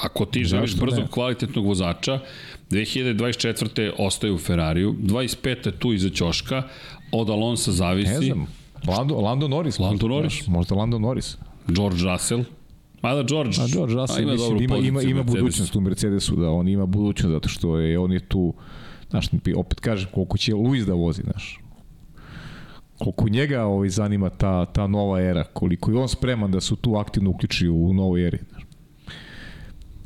[0.03, 1.07] Ako ti želiš brzog ne?
[1.11, 2.19] kvalitetnog vozača,
[2.71, 3.91] 2024.
[3.97, 5.71] ostaje u Ferrariju, 25.
[5.79, 6.63] tu iza Ćoška,
[7.11, 8.13] od Alonsa zavisi.
[8.13, 8.47] Ne znam,
[8.87, 9.79] Lando, Lando Norris.
[9.79, 10.47] Lando Norris.
[10.47, 11.37] Možda Lando Norris.
[11.67, 12.43] George Russell.
[13.01, 16.67] Mada George, a George Russell ima, mislim, ima, ima, ima budućnost u Mercedesu, da on
[16.67, 18.53] ima budućnost zato što je on je tu,
[19.09, 21.59] znaš, opet kažem, koliko će Luis da vozi, znaš,
[22.97, 26.95] koliko njega ovaj, zanima ta, ta nova era, koliko je on spreman da su tu
[26.95, 28.37] aktivno uključi u novoj eri.
[28.49, 28.63] Znaš.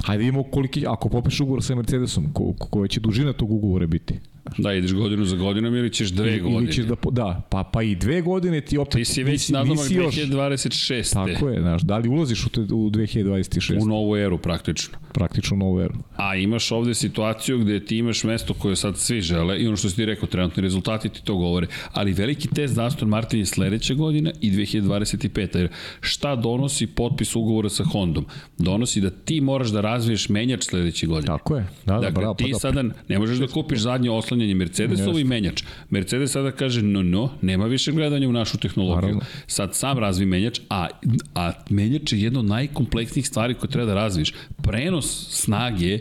[0.04, 4.20] Hajde vidimo koliki, ako popiš ugovor sa Mercedesom, ko, koja će dužina tog ugovora biti.
[4.58, 6.64] Da, ideš godinu za godinom ili ćeš dve godine.
[6.64, 8.94] Ili ćeš da, da, pa, pa i dve godine ti opet...
[8.94, 11.14] Ti si već nadomak 2026.
[11.14, 13.84] Tako je, znaš, da li ulaziš u, te, u 2026.
[13.84, 14.98] U novu eru praktično.
[15.14, 15.94] Praktično u novu eru.
[16.16, 19.90] A imaš ovde situaciju gde ti imaš mesto koje sad svi žele i ono što
[19.90, 21.68] si ti rekao, trenutni rezultati ti to govore.
[21.94, 25.58] Ali veliki test za Aston Martin je sledeća godina i 2025.
[25.58, 25.70] Jer
[26.02, 28.26] šta donosi potpis ugovora sa Hondom?
[28.58, 31.28] Donosi da ti moraš da razviješ menjač sledeće godine.
[31.28, 31.68] Tako je.
[31.86, 35.20] Da, da, dakle, bravo, ti pa, da, sada ne možeš da kupiš zadnje oslanjanje Mercedesovo
[35.20, 35.64] i menjač.
[35.90, 39.16] Mercedes sada kaže, no, no, nema više gledanja u našu tehnologiju.
[39.16, 39.22] Naravno.
[39.48, 40.88] Sad sam razvi menjač, a,
[41.36, 44.34] a menjač je jedno od najkompleksnijih stvari koje treba da razviš.
[44.62, 46.00] Prenos snage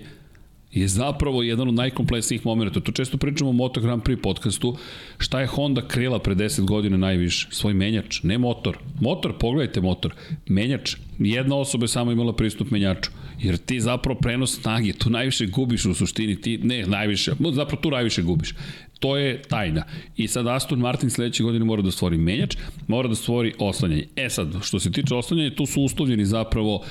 [0.72, 2.80] je zapravo jedan od najkompleksnijih momenta.
[2.80, 4.76] To često pričamo u Moto Grand Prix podcastu.
[5.18, 7.48] Šta je Honda krila pre 10 godina najviše?
[7.50, 8.78] Svoj menjač, ne motor.
[9.00, 10.14] Motor, pogledajte motor.
[10.48, 13.10] Menjač, jedna osoba je samo imala pristup menjaču.
[13.42, 17.90] Jer ti zapravo prenos snage, tu najviše gubiš u suštini, ti, ne najviše, zapravo tu
[17.90, 18.54] najviše gubiš.
[19.00, 19.84] To je tajna.
[20.16, 22.56] I sad Aston Martin sledeće godine mora da stvori menjač,
[22.88, 24.06] mora da stvori oslanjanje.
[24.16, 26.84] E sad, što se tiče oslanjanja, tu su uslovljeni zapravo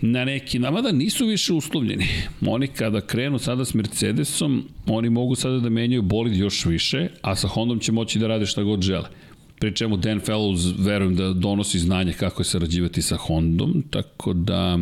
[0.00, 2.06] na neki, nama da nisu više uslovljeni.
[2.46, 7.36] Oni kada krenu sada s Mercedesom, oni mogu sada da menjaju bolid još više, a
[7.36, 9.08] sa Hondom će moći da rade šta god žele.
[9.58, 14.78] Pri čemu Dan Fellows verujem da donosi znanje kako je sarađivati sa Hondom, tako da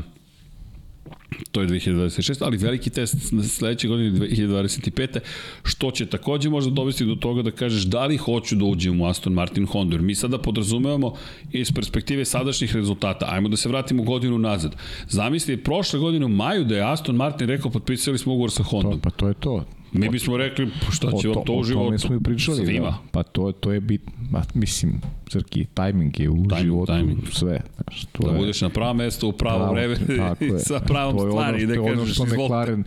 [1.52, 3.16] To je 2026, ali veliki test
[3.48, 5.18] sledeće godine 2025.
[5.62, 9.06] Što će takođe možda dovesti do toga da kažeš da li hoću da uđem u
[9.06, 9.98] Aston Martin Honda.
[9.98, 11.14] Mi sada podrazumevamo
[11.52, 13.26] iz perspektive sadašnjih rezultata.
[13.28, 14.76] Ajmo da se vratimo godinu nazad.
[15.08, 18.92] Zamisli, prošle godine u maju da je Aston Martin rekao potpisali smo ugovor sa Hondom.
[18.92, 19.64] To, pa to je to.
[19.98, 21.82] Mi bismo rekli, šta će vam to u životu?
[21.82, 22.66] O tome smo i pričali.
[22.66, 22.86] Svima.
[22.86, 22.98] Da.
[23.12, 27.18] Pa to, to je bit, ma, mislim, crki, tajming je u timing, životu timing.
[27.32, 27.60] sve.
[27.74, 29.96] Znaš, to da je, budeš na pravo mesto u pravo, pravo vreme
[30.68, 31.64] sa pravom to je stvari.
[31.64, 32.84] Ono, da kažeš, ono što McLaren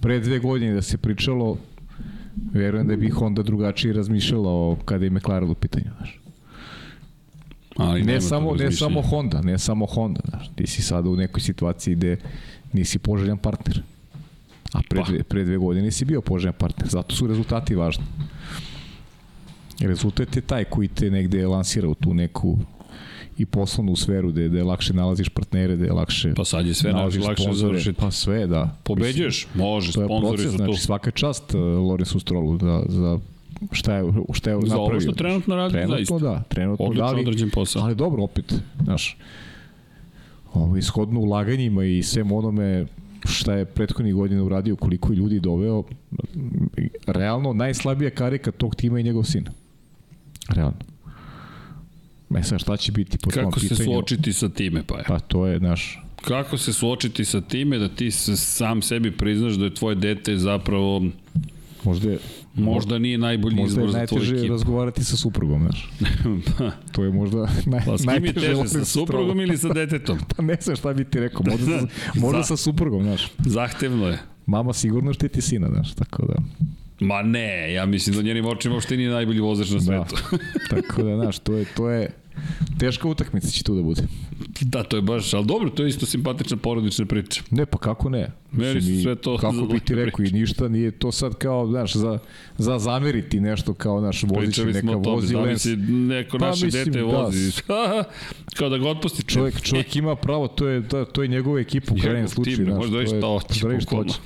[0.00, 1.58] pre dve godine da se pričalo,
[2.52, 5.90] verujem da bi Honda drugačije razmišljala kada je McLaren u pitanju.
[5.96, 6.20] Znaš.
[7.76, 10.50] Ali ne samo ne samo Honda, ne samo Honda, znaš.
[10.54, 12.16] Ti si sada u nekoj situaciji gde
[12.72, 13.82] nisi poželjan partner.
[14.74, 15.10] A pre, pa.
[15.10, 18.04] dve, pre dve godine si bio poželjan partner, zato su rezultati važni.
[19.80, 22.58] Rezultat je taj koji te negde lansira u tu neku
[23.38, 27.20] i poslovnu sferu gde, gde lakše nalaziš partnere, gde lakše Pa sad je sve lakše
[27.20, 28.00] sponzore, završiti.
[28.00, 28.76] Pa sve, da.
[28.82, 30.56] Pobeđuješ, može, sponzori su tu.
[30.56, 33.18] Znači svaka čast uh, Lorenzu Strolu za, za
[33.72, 34.68] šta je, šta je za napravio.
[34.68, 36.18] Za ovo što trenutno radi, trenutno, zaista.
[36.18, 37.82] da, trenutno Odlično da, ali, posao.
[37.82, 39.16] ali dobro, opet, znaš,
[40.54, 42.86] ovo, ishodno ulaganjima i svem onome
[43.24, 45.82] šta je prethodnih godina uradio, koliko je ljudi doveo,
[47.06, 49.44] realno najslabija karika tog tima je njegov sin.
[50.48, 50.78] Realno.
[52.38, 53.68] E sad, šta će biti po Kako tom pitanju?
[53.68, 55.04] Kako se suočiti sa time, pa je?
[55.08, 56.00] Pa to je, naš...
[56.24, 61.02] Kako se suočiti sa time da ti sam sebi priznaš da je tvoje dete zapravo
[61.84, 62.18] Možda je,
[62.56, 64.52] Možda nije najbolji možda je izbor za tvoju najteže ekipu.
[64.52, 65.90] razgovarati sa suprugom, znaš.
[66.92, 70.18] to je možda naj, Pa s kim je najteže teže, sa suprugom ili sa detetom?
[70.36, 71.86] Pa ne znam šta bi ti rekao, možda, sa,
[72.20, 73.30] možda sa suprugom, znaš.
[73.38, 74.18] Zahtevno je.
[74.46, 76.34] Mama sigurno štiti sina, znaš, tako da.
[77.00, 79.80] Ma ne, ja mislim da njenim očima uopšte nije najbolji vozač na Da.
[79.80, 80.16] svetu.
[80.70, 82.10] Tako da, znaš, to je, to je
[82.78, 84.02] teška utakmica će tu da bude.
[84.60, 87.42] da, to je baš, ali dobro, to je isto simpatična porodična priča.
[87.50, 88.30] Ne, pa kako ne?
[88.52, 91.94] Meni su sve to Kako bi ti rekao i ništa, nije to sad kao, znaš,
[91.94, 92.18] za,
[92.58, 95.62] za zameriti nešto kao, naš vozić neka smo tome, vozi da mi lens.
[95.62, 97.04] se neko Pa, naše mislim, dete da.
[97.04, 97.52] vozi.
[98.56, 99.32] Kao da ga otpustite.
[99.32, 102.56] Čovjek, čovjek ima pravo, to je, to, to je njegova ekipa u krajnjem slučaju.
[102.56, 104.12] tim, ne znaš, može da reći to šta hoće, da šta bukvalno.
[104.12, 104.20] hoće.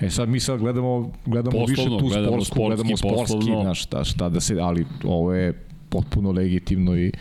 [0.00, 3.62] E sad mi sad gledamo, gledamo Poslovno, više tu gledamo sportsku, sportski, gledamo sportski, poslovno.
[3.62, 5.52] znaš, šta, šta da se, ali ovo je
[5.92, 7.12] potpuno legitimno i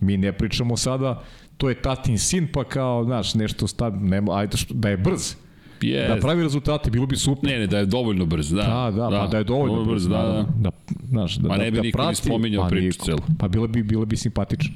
[0.00, 1.22] mi ne pričamo sada
[1.56, 5.34] to je tatin sin, pa kao, znaš, nešto stav, nema, ajde, što- da je brz,
[5.80, 6.08] Yes.
[6.08, 7.50] da pravi rezultate, bilo bi super.
[7.50, 8.62] Ne, ne, da je dovoljno brz, da.
[8.62, 10.46] Da, da, pa da je dovoljno brz, da, da, da.
[10.60, 10.70] da,
[11.08, 13.18] znaš, da, Ma ne bi da, da niko prati, spominjao pa priču celu.
[13.38, 14.74] Pa bila bi, bila bi simpatična.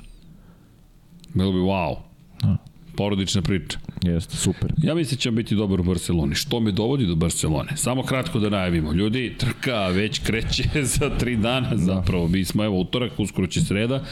[1.34, 1.96] Bilo bi wow.
[2.96, 3.78] Porodična priča.
[4.02, 4.72] Jeste, super.
[4.82, 6.34] Ja mislim da će biti dobar u Barceloni.
[6.34, 7.76] Što me dovodi do Barcelone?
[7.76, 8.92] Samo kratko da najavimo.
[8.92, 10.64] Ljudi, trka već kreće
[10.98, 12.28] za tri dana zapravo.
[12.28, 14.04] Mi smo evo utorak, uskoro će sreda,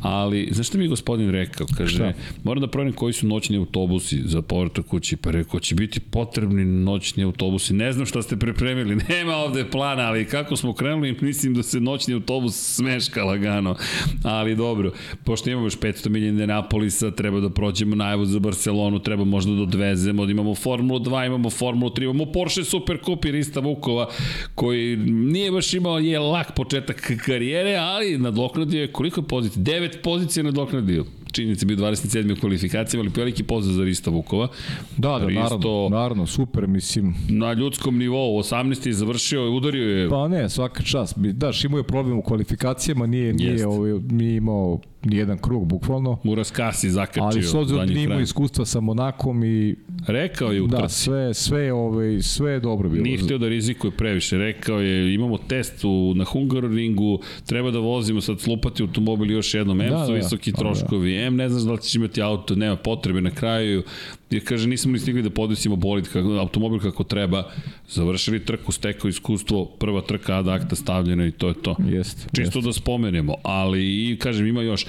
[0.00, 1.66] ali znaš šta mi je gospodin rekao?
[1.76, 2.12] Kaže, Šta?
[2.44, 5.16] moram da proverim koji su noćni autobusi za povratak kući.
[5.16, 7.74] Pa rekao, će biti potrebni noćni autobusi.
[7.74, 11.80] Ne znam šta ste pripremili, nema ovde plana, ali kako smo krenuli, mislim da se
[11.80, 13.76] noćni autobus smeška lagano.
[14.22, 14.92] Ali dobro,
[15.24, 19.62] pošto imamo još 500 milija Indianapolisa, treba da prođemo najavu za Barcelonu, treba možda da
[19.62, 24.08] odvezemo, da imamo Formulu 2, imamo Formulu 3, imamo Porsche Super Cup i Rista Vukova,
[24.54, 29.62] koji nije baš imao je lak početak karijere, ali nadoknadio je koliko je pozicija?
[29.62, 32.32] 9 pozicija nadoknadio činjenica bio 27.
[32.32, 34.48] u kvalifikacijama, ali veliki pozdrav za Rista Vukova.
[34.96, 37.14] Da, da, Risto, naravno, naravno, super, mislim.
[37.28, 38.86] Na ljudskom nivou, 18.
[38.86, 41.18] je završio, udario je Pa ne, svaka čast.
[41.18, 46.18] Daš, imao je problem u kvalifikacijama, nije, nije, ovaj, nije imao ni jedan krug, bukvalno.
[46.24, 47.22] Muras Kasi zakačio.
[47.22, 49.76] Ali s obzirom da nije imao iskustva sa Monakom i
[50.06, 53.02] Rekao je u da, sve, sve, ovaj, sve je dobro bilo.
[53.04, 54.38] Nije htio da rizikuje previše.
[54.38, 59.80] Rekao je, imamo test u, na Hungaroringu, treba da vozimo sad slupati automobil još jednom.
[59.80, 60.58] M Da, da, da, visoki da.
[60.58, 63.82] troškovi, M ne znaš da li ćeš imati auto, nema potrebe na kraju.
[64.30, 67.50] Jer kaže, nismo ni stigli da podesimo bolid, kako, automobil kako treba.
[67.88, 71.76] Završili trku, stekao iskustvo, prva trka ad akta stavljena i to je to.
[71.88, 74.84] Jeste, Čisto da spomenemo, ali i kažem ima još.
[74.84, 74.88] E,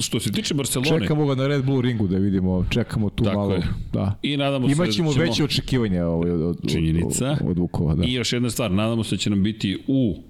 [0.00, 3.38] Što se tiče Barcelone, Čekamo ga na Red Bull ringu da vidimo, čekamo tu Tako
[3.38, 3.54] malo.
[3.54, 3.62] je.
[3.92, 4.18] Da.
[4.22, 5.24] i nadamo se Imaćemo da ćemo...
[5.24, 7.30] veće očekivanja ovaj, od, od, Činjenica.
[7.30, 7.94] od, od Vukova.
[7.94, 8.04] Da.
[8.04, 10.22] I još jedna stvar, nadamo se da će nam biti u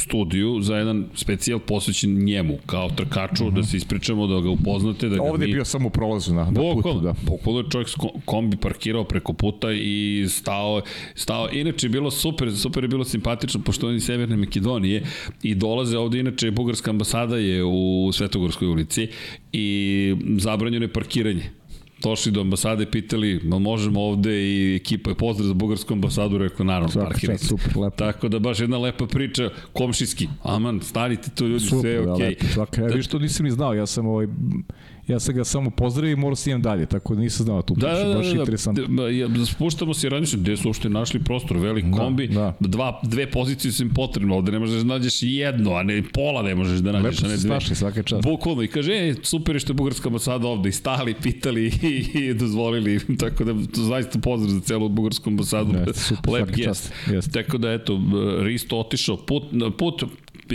[0.00, 3.54] studiju za jedan specijal posvećen njemu, kao trkaču, uh -huh.
[3.54, 5.08] da se ispričamo, da ga upoznate.
[5.08, 5.22] Da ga.
[5.22, 5.54] Ovde je mi...
[5.54, 6.74] bio samo u prolazu na, na putu.
[6.74, 7.14] Bukvalno, Da.
[7.22, 7.88] bukvalno je čovjek
[8.24, 10.82] kombi parkirao preko puta i stao,
[11.14, 11.48] stao.
[11.52, 15.02] Inače je bilo super, super je bilo simpatično, pošto oni Severne Makedonije
[15.42, 19.08] i dolaze ovde, inače bugarska ambasada je u Svetogorskoj ulici
[19.52, 21.59] i zabranjeno je parkiranje
[22.00, 26.66] došli do ambasade, pitali, ma možemo ovde i ekipa je pozdrav za bugarsku ambasadu, rekao
[26.66, 27.38] naravno, Svaka parkirajte.
[27.38, 27.96] čast, super, lepo.
[27.96, 32.12] Tako da baš jedna lepa priča, komšijski, aman, stanite tu ljudi, Super, sve je da,
[32.14, 32.28] okej.
[32.28, 32.80] lepo, svaka.
[32.82, 34.26] Ja, Da- viš to nisam ni znao, ja sam ovaj,
[35.10, 37.74] ja sam ga samo pozdravio i morao sam idem dalje, tako da nisam znao tu
[37.74, 38.86] priču, Da, da, da, baš da, interesantno.
[38.88, 42.56] da, ja, spuštamo se i razmišljam, gde su uopšte našli prostor, velik Da, kombi, da.
[42.60, 46.42] Dva, dve pozicije su im potrebne, ovde ne možeš da nađeš jedno, a ne pola
[46.42, 48.22] ne možeš da nađeš, Lepo a ne se snašli, svaka čast.
[48.22, 52.18] Bukvalno i kaže, e, super je što je bugarska ambasada ovde i stali, pitali i,
[52.18, 56.64] i dozvolili, tako da to zaista pozdrav za celu bugarsku ambasadu, Jeste, super, lep gest.
[56.64, 57.42] čast, jeste.
[57.42, 58.00] Tako da eto,
[58.42, 59.42] Risto otišao, put,
[59.78, 60.02] put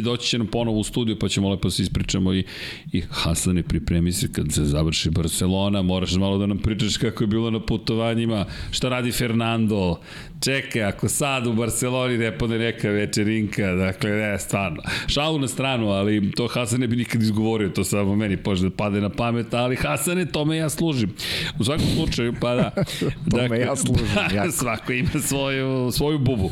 [0.02, 2.44] doći će nam ponovo u studiju pa ćemo lepo se ispričamo i,
[2.92, 7.28] i Hasane pripremi se kad se završi Barcelona, moraš malo da nam pričaš kako je
[7.28, 10.00] bilo na putovanjima, šta radi Fernando,
[10.44, 15.90] čekaj, ako sad u Barceloni ne pode neka večerinka, dakle ne, stvarno, šalu na stranu,
[15.90, 19.54] ali to Hasan ne bi nikad izgovorio, to samo meni može da pade na pamet,
[19.54, 21.14] ali Hasane, tome ja služim.
[21.60, 22.72] U svakom slučaju, pa da.
[23.32, 24.52] Tome ja služim, jako.
[24.52, 26.52] svako ima svoju, svoju bubu.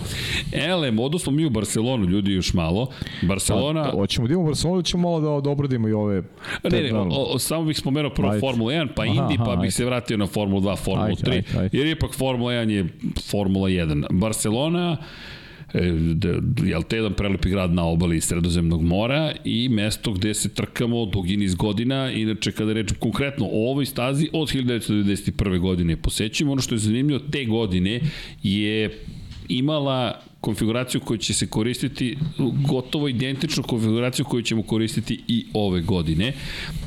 [0.52, 2.90] Elem, odnosno mi u Barcelonu, ljudi još malo.
[3.34, 3.84] Barcelona...
[3.84, 6.24] Pa, hoćemo da idemo u Barcelonu, ili ćemo malo da, da obradimo i ove...
[6.72, 8.40] Ne, ne, o, o, samo bih spomenuo prvo Ajde.
[8.40, 9.72] Formulu 1, pa Aha, Indy, pa aha, bih ajde.
[9.72, 11.78] se vratio na Formulu 2, Formulu Ajde, 3, ajde, ajde.
[11.78, 12.88] jer ipak Formula 1 je
[13.32, 14.06] Formula 1.
[14.12, 14.98] Barcelona,
[15.74, 15.80] e,
[16.64, 21.38] jel te jedan prelepi grad na obali Sredozemnog mora i mesto gde se trkamo dugi
[21.38, 25.60] niz godina, inače kada je reč konkretno o ovoj stazi od 1991.
[25.60, 28.02] godine posećujemo, ono što je zanimljivo te godine
[28.44, 29.00] je
[29.50, 32.18] imala konfiguraciju koju će se koristiti
[32.68, 36.34] gotovo identičnu konfiguraciju koju ćemo koristiti i ove godine.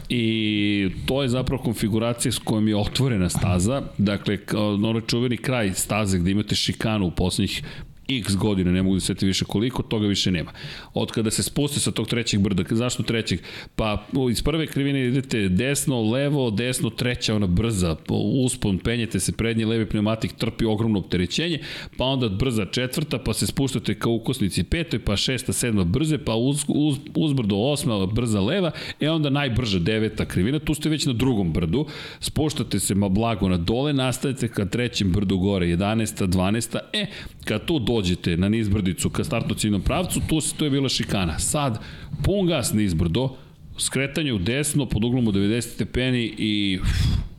[0.09, 3.83] I to je zapravo konfiguracija s kojom je otvorena staza.
[3.99, 7.62] Dakle onaj čuveni kraj staze gde imate šikanu u poslednjih
[8.09, 10.53] x godina, ne mogu da sveti više koliko, toga više nema.
[10.95, 13.41] Od kada se spuste sa tog trećeg brda, zašto trećeg?
[13.77, 17.97] Pa iz prve krivine idete desno, levo, desno, treća, ona brza,
[18.45, 21.59] uspon, penjete se, prednji levi pneumatik trpi ogromno opterećenje,
[21.97, 26.35] pa onda brza četvrta, pa se spuštate ka ukosnici petoj, pa šesta, sedma brze, pa
[26.35, 28.70] uz, uz, uzbrdo osma, brza leva,
[29.01, 31.87] e onda najbrža deveta krivina, tu ste već na drugom brdu,
[32.20, 36.27] spuštate se ma blago na dole, nastavite ka trećem brdu gore, 11.
[36.27, 36.78] 12.
[36.93, 37.07] E,
[37.45, 41.39] kad tu dođete na nizbrdicu ka startno ciljnom pravcu, tu, tu je bila šikana.
[41.39, 41.78] Sad,
[42.24, 43.36] pun gas nizbrdo,
[43.78, 46.78] skretanje u desno pod uglom u 90 stepeni i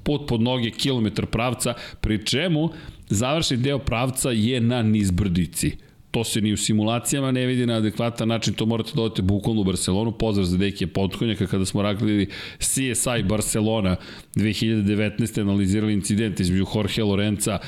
[0.04, 2.70] put pod noge kilometar pravca, pri čemu
[3.10, 5.78] završni deo pravca je na nizbrdici
[6.12, 9.62] to se ni u simulacijama ne vidi na adekvatan način, to morate da odete bukvalno
[9.62, 12.28] u Barcelonu, pozdrav za Dekija Potkonjaka kada smo radili
[12.60, 13.96] CSI Barcelona
[14.36, 15.42] 2019.
[15.42, 17.60] analizirali incident između Jorge Lorenza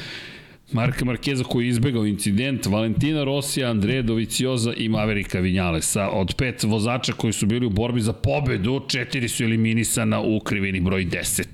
[0.72, 6.10] Marka Markeza koji je izbegao incident, Valentina Rosija, Andreja Dovicioza i Maverika Vinjalesa.
[6.10, 10.80] Od pet vozača koji su bili u borbi za pobedu, četiri su eliminisana u krivini
[10.80, 11.46] broj 10.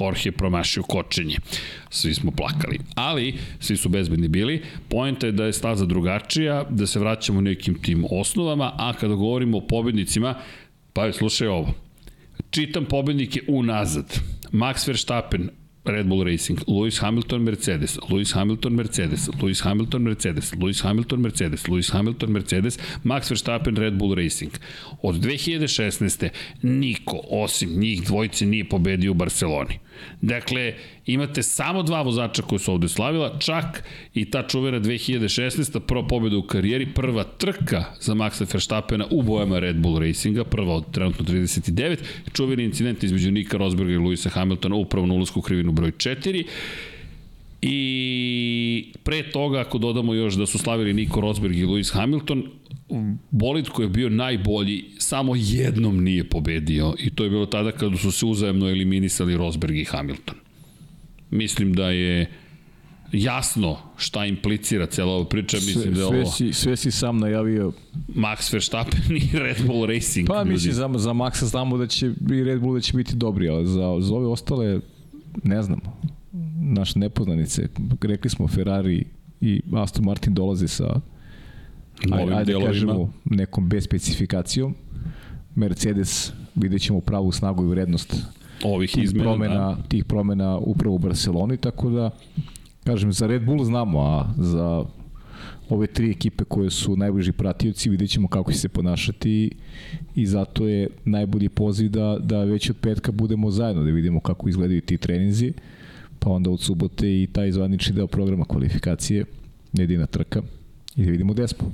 [0.00, 1.36] Jorge promašio kočenje.
[1.90, 2.78] Svi smo plakali.
[2.94, 4.62] Ali, svi su bezbedni bili.
[4.88, 9.58] Pojenta je da je staza drugačija, da se vraćamo nekim tim osnovama, a kada govorimo
[9.58, 10.34] o pobednicima,
[10.92, 11.74] pa slušaj ovo.
[12.50, 14.18] Čitam pobednike unazad.
[14.52, 15.50] Max Verstappen,
[15.84, 21.68] Red Bull Racing, Lewis Hamilton Mercedes, Lewis Hamilton Mercedes, Lewis Hamilton Mercedes, Lewis Hamilton Mercedes,
[21.68, 24.52] Lewis Hamilton Mercedes, Max Verstappen Red Bull Racing.
[25.02, 26.28] Od 2016.
[26.62, 29.78] niko osim njih dvojice nije pobedio u Barceloni.
[30.20, 30.74] Dakle,
[31.06, 33.84] imate samo dva vozača koji su ovde slavila, čak
[34.14, 35.80] i ta čuvena 2016.
[35.80, 40.74] prva pobjeda u karijeri, prva trka za Maxa Verstappena u bojama Red Bull Racinga, prva
[40.74, 41.96] od trenutno 39,
[42.32, 46.44] čuveni incident između Nika Rosberga i Luisa Hamiltona upravo na ulazku u krivinu broj 4,
[47.62, 52.42] I pre toga, ako dodamo još da su slavili Nico Rosberg i Lewis Hamilton,
[53.30, 57.96] bolid koji je bio najbolji samo jednom nije pobedio i to je bilo tada kada
[57.96, 60.41] su se uzajemno eliminisali Rosberg i Hamilton.
[61.32, 62.30] Mislim da je
[63.12, 66.24] jasno šta implicira cela ova priča, mislim da je ovo...
[66.24, 67.72] Sve si, sve si sam najavio.
[68.08, 70.28] Max Verstappen i Red Bull Racing.
[70.28, 73.48] Pa mislim, za, za Maxa znamo da će i Red Bull da će biti dobri,
[73.48, 74.80] ali za, za ove ostale
[75.42, 75.80] ne znam.
[76.60, 77.68] Naš nepoznanice,
[78.02, 79.04] rekli smo Ferrari
[79.40, 81.00] i Aston Martin dolaze sa
[82.04, 82.72] novim ajde, delovima.
[82.72, 84.74] Kažemo, nekom bez specifikacijom.
[85.54, 88.14] Mercedes vidjet ćemo pravu snagu i vrednost
[88.64, 89.82] ovih izmena, promena, da.
[89.88, 92.10] tih promena upravo u Barceloni, tako da
[92.84, 94.84] kažem, za Red Bull znamo, a za
[95.68, 99.50] ove tri ekipe koje su najbliži pratioci, vidjet ćemo kako će se ponašati
[100.14, 104.48] i zato je najbolji poziv da, da već od petka budemo zajedno, da vidimo kako
[104.48, 105.52] izgledaju ti treninzi,
[106.18, 109.24] pa onda od subote i taj zvanični deo programa kvalifikacije,
[109.72, 110.42] jedina trka
[110.96, 111.72] i da vidimo gde smo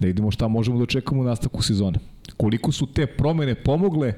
[0.00, 1.98] da vidimo šta možemo da očekamo u nastavku sezone.
[2.36, 4.12] Koliko su te promene pomogle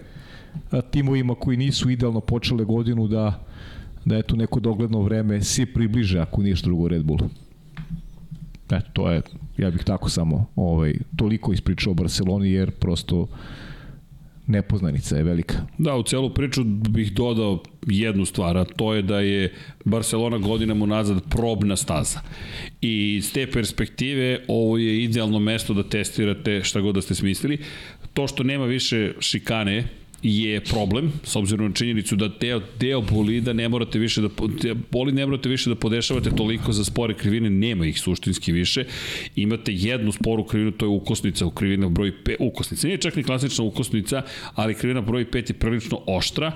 [0.90, 3.44] timovima koji nisu idealno počele godinu da
[4.04, 7.18] da je tu neko dogledno vreme se približe ako ništa drugo Red Bull.
[8.70, 9.22] E, to je,
[9.58, 13.26] ja bih tako samo ovaj, toliko ispričao o Barceloni jer prosto
[14.46, 15.54] nepoznanica je velika.
[15.78, 19.52] Da, u celu priču bih dodao jednu stvar, a to je da je
[19.84, 22.20] Barcelona godinama unazad probna staza.
[22.80, 27.58] I s te perspektive ovo je idealno mesto da testirate šta god da ste smislili.
[28.14, 29.84] To što nema više šikane,
[30.24, 34.28] je problem, s obzirom na činjenicu da deo, deo bolida ne morate više da,
[34.90, 38.84] bolid ne morate više da podešavate toliko za spore krivine, nema ih suštinski više.
[39.36, 42.86] Imate jednu sporu krivinu, to je ukosnica u krivina broj 5, ukosnica.
[42.86, 44.22] Nije čak ni klasična ukosnica,
[44.54, 46.52] ali krivina broj 5 je prilično oštra,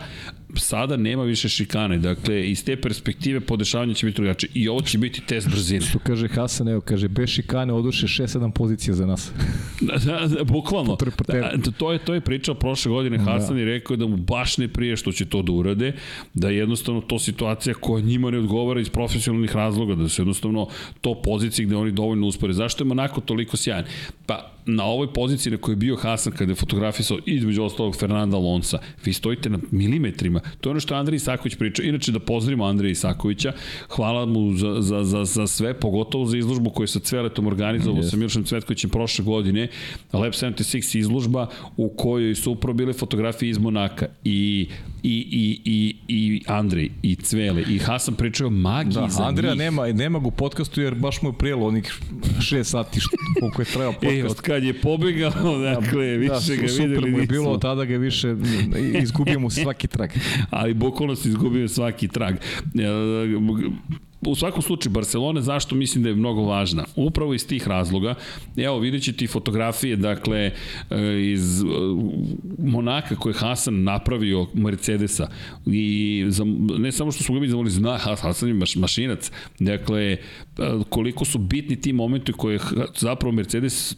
[0.54, 4.98] sada nema više šikane, dakle iz te perspektive podešavanje će biti drugačije i ovo će
[4.98, 5.80] biti test brzine.
[5.80, 9.32] Što kaže Hasan, evo kaže bez šikane oduše 6-7 pozicija za nas.
[9.80, 10.96] da, da, da, bukvalno.
[11.26, 13.62] Da, to je to je pričao prošle godine Hasan da.
[13.62, 15.92] i rekao da mu baš ne prije što će to da urade,
[16.34, 20.68] da jednostavno to situacija koja njima ne odgovara iz profesionalnih razloga, da se jednostavno
[21.00, 22.52] to pozicije gde oni dovoljno uspore.
[22.52, 23.84] Zašto je Monako toliko sjajan?
[24.26, 28.36] Pa na ovoj poziciji na kojoj je bio Hasan kada je fotografisao između ostalog Fernanda
[28.36, 30.40] Alonsa, vi stojite na milimetrima.
[30.60, 31.82] To je ono što Andrej Isaković priča.
[31.82, 33.52] Inače da pozdravimo Andreja Isakovića,
[33.88, 38.10] hvala mu za, za, za, za sve, pogotovo za izložbu koju sa Cveletom organizovao yes.
[38.10, 39.68] sa Milošem Cvetkovićem prošle godine,
[40.12, 41.46] Lab 76 izložba
[41.76, 44.68] u kojoj su upravo bile fotografije iz Monaka i
[45.02, 49.58] i, i, i, i Andrej, i Cvele, i Hasan pričaju magiji da, za Andreja njih.
[49.58, 52.00] nema, nema ga u podcastu jer baš mu je prijelo onih
[52.38, 54.38] 6 sati što, koliko je trajao podcast.
[54.38, 57.62] E, kad je pobegao, dakle, da, više da, ga videli Super mu je bilo, od
[57.62, 58.34] tada ga više
[59.02, 60.10] izgubio mu svaki trag.
[60.50, 62.34] Ali bukvalno se izgubio svaki trag.
[64.20, 66.84] u svakom slučaju Barcelona zašto mislim da je mnogo važna?
[66.96, 68.14] Upravo iz tih razloga.
[68.56, 70.52] Evo vidjet ćete i fotografije dakle e,
[71.32, 71.64] iz e,
[72.58, 75.28] Monaka koje je Hasan napravio Mercedesa
[75.66, 76.44] i za,
[76.78, 79.30] ne samo što smo ga mi zavoli zna Hasan je maš, mašinac.
[79.58, 80.18] Dakle e,
[80.88, 82.58] koliko su bitni ti momenti koje
[82.96, 83.96] zapravo Mercedes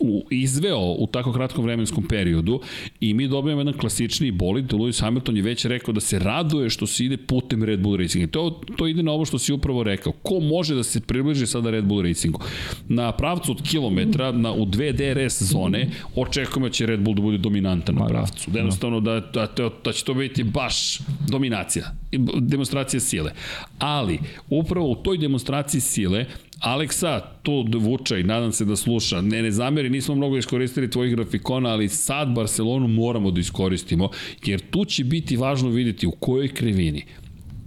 [0.00, 2.60] u, izveo u tako kratkom vremenskom periodu
[3.00, 4.72] i mi dobijamo jedan klasični bolid.
[4.72, 8.26] Lewis Hamilton je već rekao da se raduje što se ide putem Red Bull Racinga.
[8.26, 10.12] To, to ide na ovo što si upravo rekao.
[10.12, 12.40] Ko može da se približi sada Red Bull Racingu?
[12.88, 17.22] Na pravcu od kilometra, na, u dve DRS zone, očekujemo da će Red Bull da
[17.22, 18.50] bude dominantan na da, pravcu.
[18.50, 20.98] Da, jednostavno da, da, da, da će to biti baš
[21.28, 21.94] dominacija,
[22.40, 23.32] demonstracija sile.
[23.78, 24.18] Ali,
[24.50, 26.26] upravo u toj demonstraciji sile,
[26.62, 29.20] Aleksa, to vuča i nadam se da sluša.
[29.20, 34.10] Ne, ne zameri, nismo mnogo iskoristili tvojih grafikona, ali sad Barcelonu moramo da iskoristimo,
[34.44, 37.04] jer tu će biti važno videti u kojoj krivini,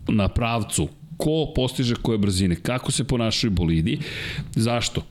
[0.08, 4.00] na pravcu, ko postiže koje brzine, kako se ponašaju bolidi,
[4.56, 5.02] zašto?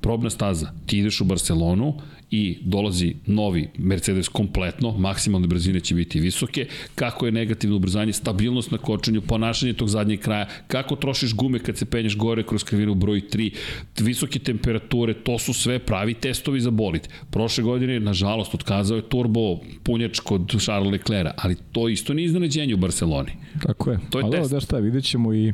[0.00, 0.72] probna staza.
[0.86, 1.94] Ti ideš u Barcelonu
[2.30, 8.70] i dolazi novi Mercedes kompletno, maksimalne brzine će biti visoke, kako je negativno ubrzanje, stabilnost
[8.70, 12.94] na kočenju, ponašanje tog zadnjeg kraja, kako trošiš gume kad se penješ gore kroz krivinu
[12.94, 13.54] broj 3,
[14.00, 17.08] visoke temperature, to su sve pravi testovi za bolit.
[17.30, 22.74] Prošle godine, nažalost, otkazao je turbo punjač kod Charles Leclerc, ali to isto nije iznenađenje
[22.74, 23.32] u Barceloni.
[23.62, 23.98] Tako je.
[24.10, 24.50] To je Ali test.
[24.50, 25.52] da šta, vidjet ćemo i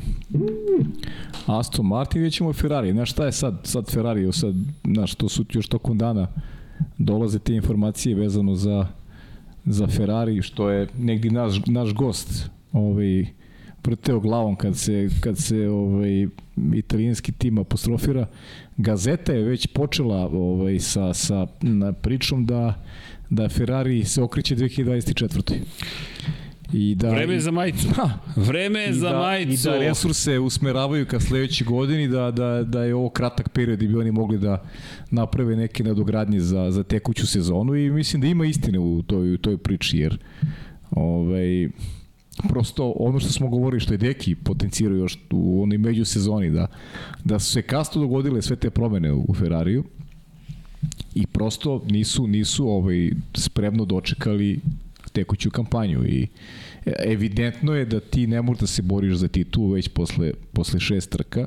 [1.46, 2.92] Aston Martin, vidjet ćemo Ferrari.
[2.92, 4.54] Znaš šta je sad, sad Ferrari, sad,
[4.84, 6.28] znaš, to su još tokom dana
[6.98, 8.86] dolaze te informacije vezano za,
[9.64, 13.26] za Ferrari, što je negdje naš, naš gost ovaj,
[13.84, 16.26] vrteo glavom kad se, kad se ovaj,
[16.74, 18.26] italijanski tim apostrofira.
[18.76, 22.84] Gazeta je već počela ovaj, sa, sa na pričom da,
[23.30, 25.54] da Ferrari se okreće 2024.
[26.72, 27.88] I da, Vreme je za majicu.
[27.94, 29.68] Ha, Vreme je za da, majicu.
[29.68, 33.88] I da resurse usmeravaju ka sledećoj godini, da, da, da je ovo kratak period i
[33.88, 34.64] bi oni mogli da
[35.10, 39.38] naprave neke nadogradnje za, za tekuću sezonu i mislim da ima istine u toj, u
[39.38, 40.18] toj priči, jer
[40.90, 41.68] ovaj,
[42.48, 46.66] prosto ono što smo govorili što je Deki potencirao još u onoj međusezoni da,
[47.24, 49.84] da su se kasno dogodile sve te promene u Ferrariju
[51.14, 54.60] i prosto nisu nisu ovaj spremno dočekali
[55.16, 56.26] tekuću kampanju i
[57.06, 61.10] evidentno je da ti ne možeš da se boriš za titul već posle, posle šest
[61.10, 61.46] trka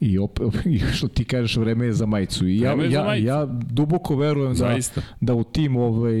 [0.00, 0.40] i, op,
[0.74, 3.26] i što ti kažeš vreme je za majicu i ja, ja, majicu.
[3.26, 5.02] ja duboko verujem da, Zaista.
[5.20, 6.20] da u tim ovaj,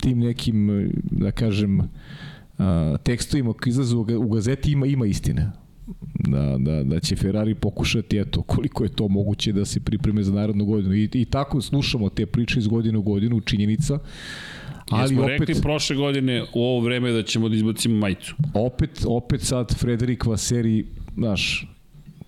[0.00, 1.80] tim nekim da kažem
[2.58, 5.50] a, tekstovima koji izlazu u gazeti ima ima istine
[6.14, 10.32] da, da, da će Ferrari pokušati eto koliko je to moguće da se pripreme za
[10.32, 13.98] narodnu godinu i, i tako slušamo te priče iz godine u godinu činjenica
[14.92, 18.34] Ali ali smo opet rekli prošle godine u ovo vreme da ćemo da izbacimo majicu.
[18.54, 20.84] opet, opet sad Frederik Vaseri,
[21.16, 21.66] znaš,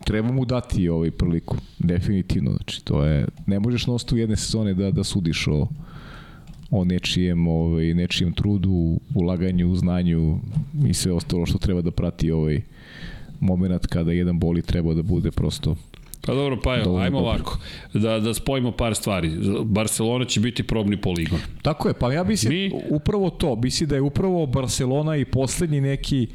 [0.05, 4.75] treba mu dati ovaj priliku, definitivno, znači to je, ne možeš na osnovu jedne sezone
[4.75, 5.69] da, da sudiš o,
[6.71, 10.39] o nečijem, ovaj, nečijem trudu, ulaganju, znanju
[10.87, 12.61] i sve ostalo što treba da prati ovaj
[13.41, 15.77] moment kada jedan boli treba da bude prosto
[16.27, 17.33] Pa dobro, pa evo, ajmo dobro.
[17.33, 17.59] ovako,
[17.93, 19.31] da, da spojimo par stvari.
[19.65, 21.41] Barcelona će biti probni poligon.
[21.63, 25.81] Tako je, pa ja mislim Mi- upravo to, mislim da je upravo Barcelona i poslednji
[25.81, 26.27] neki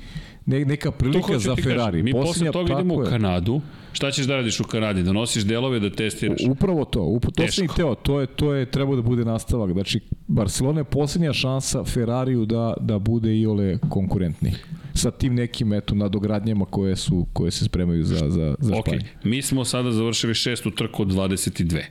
[0.45, 1.91] ne, neka prilika za Ferrari.
[1.91, 2.05] Kažem.
[2.05, 3.09] Mi posle toga idemo u je.
[3.09, 3.61] Kanadu.
[3.93, 5.03] Šta ćeš da radiš u Kanadi?
[5.03, 6.41] Da nosiš delove, da testiraš?
[6.49, 9.71] Upravo to, upravo, to sam i teo, to je, to je trebao da bude nastavak.
[9.71, 14.53] Znači, Barcelona je posljednja šansa Ferrariju da, da bude i ole konkurentni.
[14.93, 19.07] Sa tim nekim, eto, nadogradnjama koje, su, koje se spremaju za, za, za Španiju.
[19.23, 21.81] mi smo sada završili šestu trku od 22.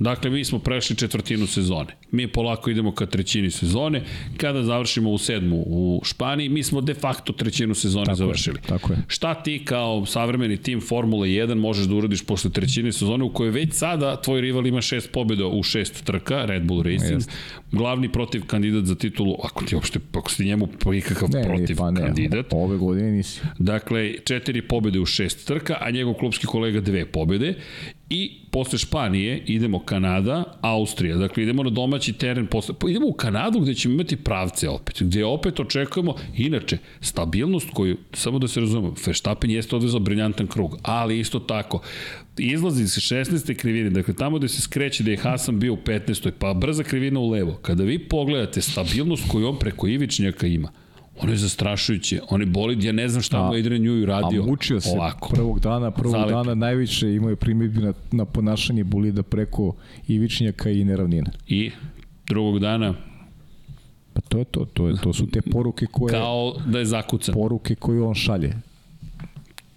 [0.00, 1.96] Dakle, mi smo prešli četvrtinu sezone.
[2.10, 4.02] Mi polako idemo ka trećini sezone.
[4.36, 8.58] Kada završimo u sedmu u Španiji, mi smo de facto trećinu sezone Tako je, završili.
[8.68, 8.98] tako je.
[9.08, 13.50] Šta ti kao savremeni tim Formule 1 možeš da uradiš posle trećine sezone u kojoj
[13.50, 17.32] već sada tvoj rival ima šest pobjeda u šest trka, Red Bull Racing, Jeste.
[17.72, 21.90] glavni protiv kandidat za titulu, ako ti uopšte, ako si njemu ikakav Ne, protiv pa
[21.90, 22.46] ne, kandidat.
[22.50, 23.40] ove godine nisi.
[23.58, 27.54] Dakle, četiri pobede u šest trka, a njegov klubski kolega dve pobede.
[28.10, 31.16] I posle Španije idemo Kanada, Austrija.
[31.16, 32.46] Dakle, idemo na domaći teren.
[32.46, 35.02] Posle, pa idemo u Kanadu gde ćemo imati pravce opet.
[35.02, 40.78] Gde opet očekujemo, inače, stabilnost koju, samo da se razumemo, Verstappen jeste odvezao briljantan krug,
[40.82, 41.82] ali isto tako,
[42.38, 43.54] izlazi se 16.
[43.54, 46.30] krivine, dakle tamo gde se skreće da je Hasan bio u 15.
[46.38, 47.58] pa brza krivina u levo.
[47.62, 50.72] Kada vi pogledate stabilnost koju on preko Ivičnjaka ima,
[51.22, 52.20] Ono je zastrašujuće.
[52.28, 54.42] On je bolid, ja ne znam šta A- mu Adrian Njuju radio.
[54.42, 55.28] A mučio se ovako.
[55.28, 56.32] prvog dana, prvog Zalepi.
[56.32, 59.74] dana najviše imao je primjedbi na, na ponašanje bolida preko
[60.08, 61.30] Ivičnjaka i neravnina.
[61.48, 61.70] I
[62.26, 62.94] drugog dana,
[64.12, 67.34] Pa to je to, to, je, to su te poruke koje, kao da je zakucan.
[67.34, 68.52] poruke koje on šalje.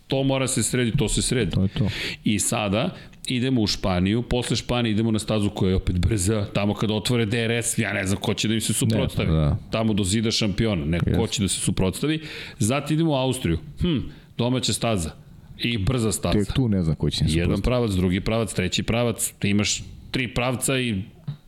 [0.07, 1.51] To mora se sredi, to se sredi.
[1.51, 1.87] To je to.
[2.23, 2.95] I sada
[3.27, 7.25] idemo u Španiju, posle Španije idemo na stazu koja je opet brza, tamo kada otvore
[7.25, 9.31] DRS, ja ne znam ko će da im se suprotstavi.
[9.31, 9.57] Ne, da.
[9.71, 11.17] Tamo do zida šampiona, neko yes.
[11.17, 12.21] ko će da se suprotstavi.
[12.59, 13.57] Zatim idemo u Austriju.
[13.81, 13.97] Hm,
[14.37, 15.11] domaća staza
[15.59, 16.39] i brza staza.
[16.39, 19.83] Tek tu ne znam ko će se Jedan pravac, drugi pravac, treći pravac, ti imaš
[20.11, 21.01] tri pravca i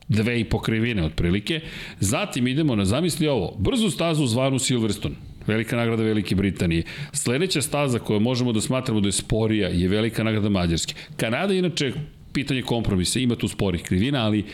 [0.08, 1.60] dve i pokrivine otprilike.
[2.00, 5.14] Zatim idemo na, zamisli ovo, brzu stazu zvanu Silverstone.
[5.46, 6.82] Velika nagrada Velike Britanije.
[7.12, 10.94] Sledeća staza koju možemo da smatramo da je sporija je Velika nagrada Mađarske.
[11.16, 11.92] Kanada inače
[12.36, 14.44] pitanje kompromisa, ima tu sporih krivina, ali...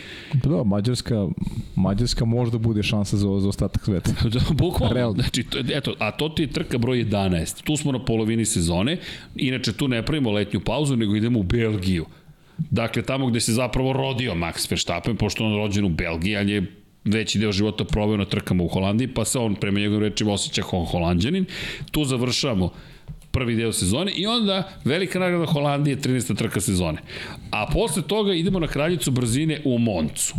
[0.43, 1.27] Pa da, Mađarska,
[1.77, 4.11] Mađarska možda bude šansa za, za ostatak sveta.
[4.35, 7.63] Da, bukvalno, znači, to, eto, a to ti je trka broj 11.
[7.65, 8.99] Tu smo na polovini sezone,
[9.37, 12.07] inače tu ne pravimo letnju pauzu, nego idemo u Belgiju.
[12.71, 16.82] Dakle, tamo gde se zapravo rodio Max Verstappen, pošto on rođen u Belgiji, ali je
[17.05, 20.63] veći deo života proveo na trkama u Holandiji, pa se on prema njegovim rečima osjeća
[20.63, 21.45] kao holandjanin.
[21.91, 22.71] Tu završavamo
[23.31, 26.37] prvi deo sezone i onda velika nagrada Holandije 13.
[26.37, 26.99] trka sezone.
[27.51, 30.35] A posle toga idemo na kraljicu brzine u Moncu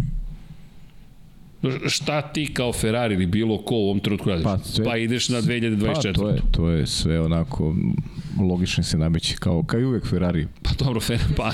[1.88, 4.44] šta ti kao Ferrari ili bilo ko u ovom trenutku radiš?
[4.44, 6.14] Pa, sve, pa ideš na 2024.
[6.14, 7.76] Pa to je, to je sve onako
[8.49, 10.48] logično se nameće kao, kao i uvek Ferrari.
[10.61, 11.52] Pa dobro, Ferrari, pa,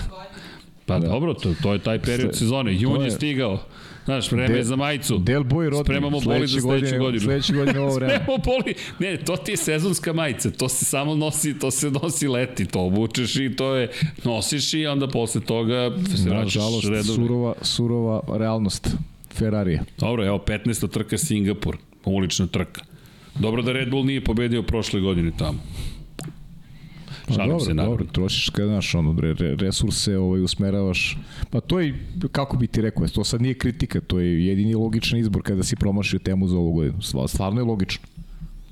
[0.86, 1.08] pa da.
[1.08, 2.76] dobro, to, to je taj period sve, sezone.
[2.80, 3.64] Jun je, je stigao.
[4.10, 5.18] Znaš, vreme je za majicu.
[5.18, 5.84] Del Boy rodni.
[5.84, 7.24] Spremamo boli za sledeću godinu.
[7.24, 8.14] Sledeće godine ovo vreme.
[8.16, 8.74] Spremamo boli.
[9.00, 10.52] Ne, to ti je sezonska majica.
[10.52, 12.66] To se samo nosi, to se nosi leti.
[12.66, 13.92] To obučeš i to je,
[14.24, 15.92] nosiš i onda posle toga
[16.24, 17.04] se vraćaš redovno.
[17.04, 18.96] surova, surova realnost
[19.34, 19.80] Ferrari.
[19.98, 20.90] Dobro, evo 15.
[20.90, 22.82] trka Singapur, ulična trka.
[23.40, 25.60] Dobro da Red Bull nije pobedio prošle godine tamo.
[27.30, 27.98] Pa Šalim dobro, se, naravno.
[27.98, 31.18] dobro, trošiš kada znaš, ono, re, resurse ovaj, usmeravaš.
[31.50, 32.00] Pa to je,
[32.32, 35.76] kako bi ti rekao, to sad nije kritika, to je jedini logičan izbor kada si
[35.76, 36.98] promašio temu za ovu godinu.
[37.28, 38.08] Stvarno je logično.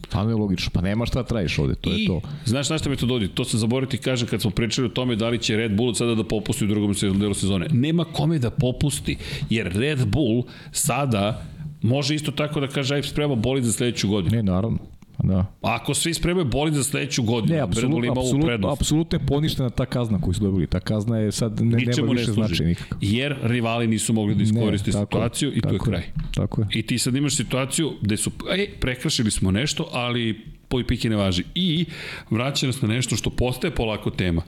[0.07, 2.21] Stvarno je logično, pa nema šta trajiš ovde, to I, je to.
[2.45, 3.27] Znaš na šta me to dodi?
[3.27, 6.15] To se zaboraviti kaže kad smo pričali o tome da li će Red Bull sada
[6.15, 7.67] da popusti u drugom delu sezone.
[7.71, 9.17] Nema kome da popusti,
[9.49, 11.45] jer Red Bull sada
[11.81, 14.35] može isto tako da kaže aj spremamo bolid za sledeću godinu.
[14.35, 14.77] Ne, naravno.
[15.23, 15.45] Da.
[15.61, 20.21] Ako svi spremaju bolid za sledeću godinu, ne, apsolutno, apsolutno, apsolutno je poništena ta kazna
[20.21, 20.67] koju su dobili.
[20.67, 22.97] Ta kazna je sad ne, nema više značaja nikako.
[23.01, 26.03] Jer rivali nisu mogli da iskoriste ne, situaciju i to je kraj.
[26.35, 26.67] Tako je.
[26.73, 31.15] I ti sad imaš situaciju gde su, ej, prekršili smo nešto, ali poj pike ne
[31.15, 31.43] važi.
[31.55, 31.85] I
[32.29, 34.41] vraća nas na nešto što postaje polako tema.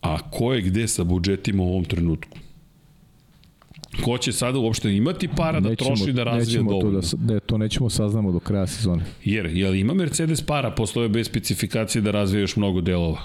[0.00, 2.38] A ko je gde sa budžetima u ovom trenutku?
[4.04, 7.00] Ko će sada uopšte imati para da nećemo, troši da razvija dovoljno?
[7.00, 9.04] To da, ne, to nećemo saznamo do kraja sezone.
[9.24, 13.18] Jer, jel ima Mercedes para posle ove bez specifikacije da razvija još mnogo delova?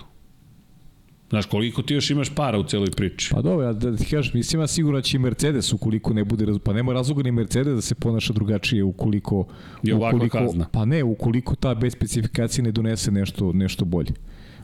[1.29, 3.29] Znaš, koliko ti još imaš para u celoj priči?
[3.31, 6.23] Pa dobro, ja da ti kažeš, mislim ja sigurno da će i Mercedes ukoliko ne
[6.23, 9.47] bude, pa nema razloga ni Mercedes da se ponaša drugačije ukoliko...
[9.83, 10.67] Je ukoliko, kazna.
[10.71, 14.11] Pa ne, ukoliko ta bez specifikacije ne donese nešto, nešto bolje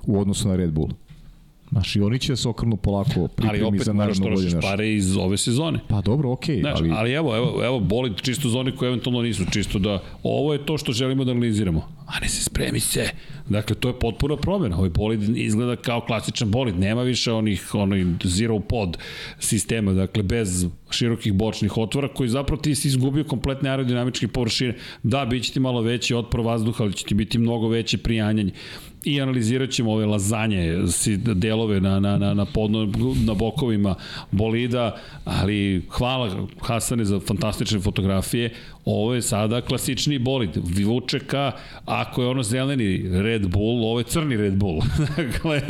[0.06, 0.90] u odnosu na Red Bull.
[1.72, 4.38] Znaš, i oni će se okrnu polako pripremi za narednu godinu.
[4.38, 5.80] Ali opet moraš pare iz ove sezone.
[5.88, 6.56] Pa dobro, okej.
[6.56, 6.92] Okay, Znaš, ali...
[6.92, 10.66] ali evo, evo, evo, boli čisto za one koje eventualno nisu, čisto da ovo je
[10.66, 11.88] to što želimo da analiziramo.
[12.08, 13.10] A ne se spremi se.
[13.50, 14.78] Dakle, to je potpuna promjena.
[14.78, 16.80] Ovaj bolid izgleda kao klasičan bolid.
[16.80, 18.98] Nema više onih onoj zero pod
[19.40, 24.76] sistema, dakle, bez širokih bočnih otvora, koji zapravo ti si izgubio kompletne aerodinamičke površine.
[25.04, 28.52] Da, bit će ti malo veći otpor vazduha, ali će ti biti mnogo veće prijanjanje
[29.08, 30.78] i analizirat ćemo ove lazanje,
[31.18, 32.90] delove na, na, na, na, podno,
[33.26, 33.96] na bokovima
[34.32, 38.54] bolida, ali hvala Hasane za fantastične fotografije.
[38.86, 40.50] Ovo je sada klasični bolid.
[40.86, 41.52] Vuče ka,
[41.86, 44.82] ako je ono zeleni Red Bull, ovo je crni Red Bull.
[45.18, 45.62] dakle,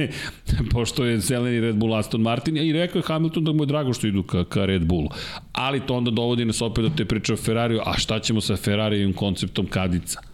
[0.72, 3.94] pošto je zeleni Red Bull Aston Martin, i rekao je Hamilton da mu je drago
[3.94, 5.10] što idu ka, ka Red Bullu.
[5.52, 8.56] Ali to onda dovodi nas opet do te priče o Ferrariju, a šta ćemo sa
[8.56, 10.27] Ferrarijevim konceptom kadica?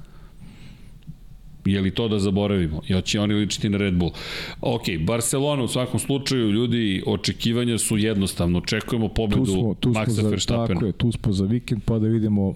[1.65, 2.81] Je li to da zaboravimo?
[2.87, 4.11] I će oni ličiti na Red Bull?
[4.61, 8.57] Ok, Barcelona u svakom slučaju, ljudi, očekivanja su jednostavno.
[8.57, 10.67] Očekujemo pobedu tu smo, tu Maxa za, Verstappena.
[10.67, 12.53] Tako je, tu smo za vikend pa da vidimo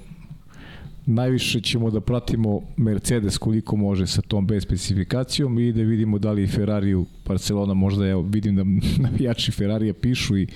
[1.08, 6.32] najviše ćemo da pratimo Mercedes koliko može sa tom bez specifikacijom i da vidimo da
[6.32, 8.64] li Ferrari u Barcelona možda, evo, vidim da
[9.10, 10.48] navijači Ferrarija pišu i,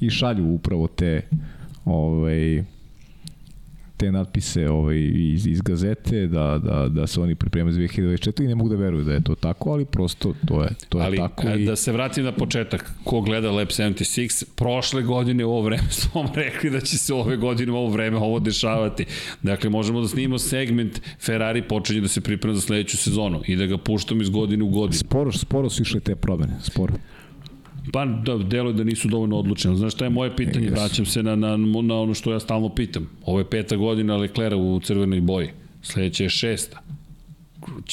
[0.00, 1.22] i šalju upravo te
[1.84, 2.64] ovaj,
[3.96, 8.46] te natpise ovaj, iz, iz gazete da, da, da se oni pripremaju za 2024 i
[8.46, 11.16] ne mogu da veruju da je to tako, ali prosto to je, to je ali,
[11.16, 11.48] tako.
[11.48, 11.66] Ali i...
[11.66, 16.22] da se vratim na početak, ko gleda Lab 76, prošle godine u ovo vreme smo
[16.22, 19.04] vam rekli da će se ove godine u ovo vreme ovo dešavati.
[19.42, 23.66] Dakle, možemo da snimimo segment Ferrari počinje da se priprema za sledeću sezonu i da
[23.66, 24.98] ga puštamo iz godine u godinu.
[24.98, 26.94] Sporo, sporo su išle te promene, sporo.
[27.92, 29.76] Pa da, delo je da nisu dovoljno odlučeni.
[29.76, 30.70] Znaš šta je moje pitanje?
[30.70, 33.10] Vraćam se na, na, na ono što ja stalno pitam.
[33.24, 35.50] Ovo je peta godina Leclerc u crvenoj boji.
[35.82, 36.82] Sledeća je šesta.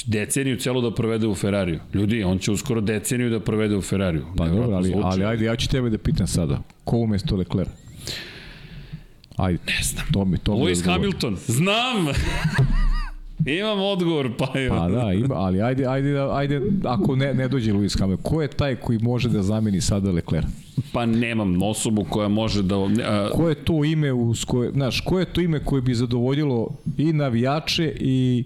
[0.06, 1.80] deceniju celo da provede u Ferrariju.
[1.94, 4.26] Ljudi, on će uskoro deceniju da provede u Ferrariju.
[4.38, 6.62] Pa dobro, ali, ali ajde, ja ću tebe da pitam sada.
[6.84, 7.70] Ko umesto Leclerc?
[9.36, 9.60] Ajde.
[9.68, 10.06] Ne znam.
[10.14, 10.86] To mi, to Lewis.
[10.86, 12.08] Hamilton, znam!
[13.46, 14.70] Imam odgovor, pa je.
[14.70, 18.48] Pa da, ima, ali ajde, ajde, ajde ako ne, ne dođe Lewis Hamilton, ko je
[18.48, 20.48] taj koji može da zameni sada Leclerc?
[20.94, 22.76] Pa nemam osobu koja može da...
[22.76, 26.70] A, Ko je to ime uz koje, znaš, ko je to ime koje bi zadovoljilo
[26.98, 28.44] i navijače i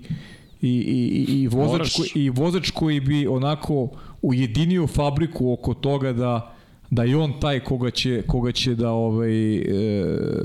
[0.61, 3.89] i, i, i, i, vozač, Moraš- koji, i vozač koji bi onako
[4.21, 6.53] ujedinio fabriku oko toga da
[6.89, 9.61] da je on taj koga će koga će da ovaj e,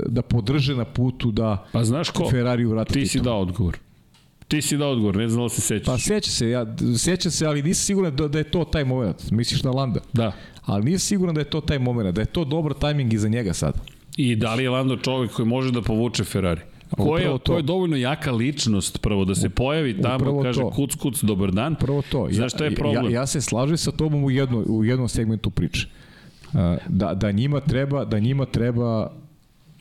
[0.07, 2.29] da podrže na putu da pa znaš ko?
[2.29, 3.77] Ferrari vrati Ti si dao odgovor.
[4.47, 5.85] Ti si dao odgovor, ne znam da se sećaš.
[5.85, 6.65] Pa seća se, ja,
[6.97, 9.31] seća se, ali nisam siguran da, da je to taj moment.
[9.31, 9.99] Misliš na Landa?
[10.13, 10.31] Da.
[10.65, 13.29] Ali nisam siguran da je to taj moment, da je to dobar tajming i za
[13.29, 13.73] njega sad.
[14.17, 16.61] I da li je Lando čovek koji može da povuče Ferrari?
[16.97, 17.39] Ko je, to.
[17.39, 20.69] ko je dovoljno jaka ličnost prvo da se pojavi tamo, Upravo kaže to.
[20.69, 21.75] kuc kuc dobar dan.
[21.75, 22.27] Prvo to.
[22.31, 23.05] Znaš šta je problem?
[23.05, 25.87] Ja, ja se slažem sa tobom u, jedno, u jednom segmentu priče.
[26.53, 29.11] A, Da, da njima treba da njima treba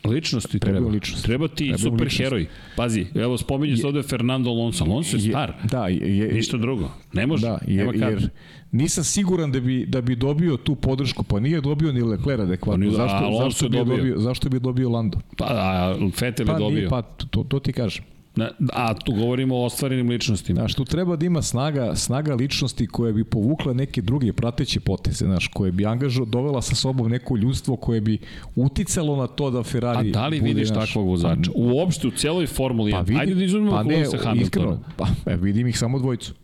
[0.04, 0.90] Ličnosti Treba treba.
[0.90, 1.24] ličnost.
[1.24, 2.18] Treba ti Treba super ličnost.
[2.18, 2.46] heroj.
[2.76, 4.84] Pazi, evo spominje se ovde Fernando Alonso.
[4.84, 5.52] Alonso je star.
[5.64, 6.90] Da, je, Ništa drugo.
[7.12, 7.42] Ne može.
[7.42, 8.10] Da, Nema jer, kad.
[8.12, 8.28] jer
[8.72, 12.86] nisam siguran da bi da bi dobio tu podršku, pa nije dobio ni Leclerc adekvatno.
[12.86, 13.96] Pa zašto, zašto je bi je dobio.
[13.96, 14.18] dobio?
[14.18, 15.18] Zašto bi je dobio Lando?
[15.38, 16.76] Pa, a Fetel je Pa, dobio.
[16.76, 18.04] nije, pa to, to ti kažem.
[18.36, 20.60] Na, a tu govorimo o ostvarenim ličnostima.
[20.60, 25.24] Znaš, tu treba da ima snaga, snaga ličnosti koja bi povukla neke druge prateće poteze,
[25.24, 28.18] znaš, koje bi angažo, dovela sa sobom neko ljudstvo koje bi
[28.56, 31.50] uticalo na to da Ferrari A da li bude, vidiš znaš, takvog vozača?
[31.54, 32.94] Uopšte u celoj Formuli 1.
[32.94, 34.42] Pa vidim, Ajde da izuzmemo pa ne, Lewisa Hamiltona.
[34.42, 36.34] iskreno, pa, e, vidim ih samo dvojicu.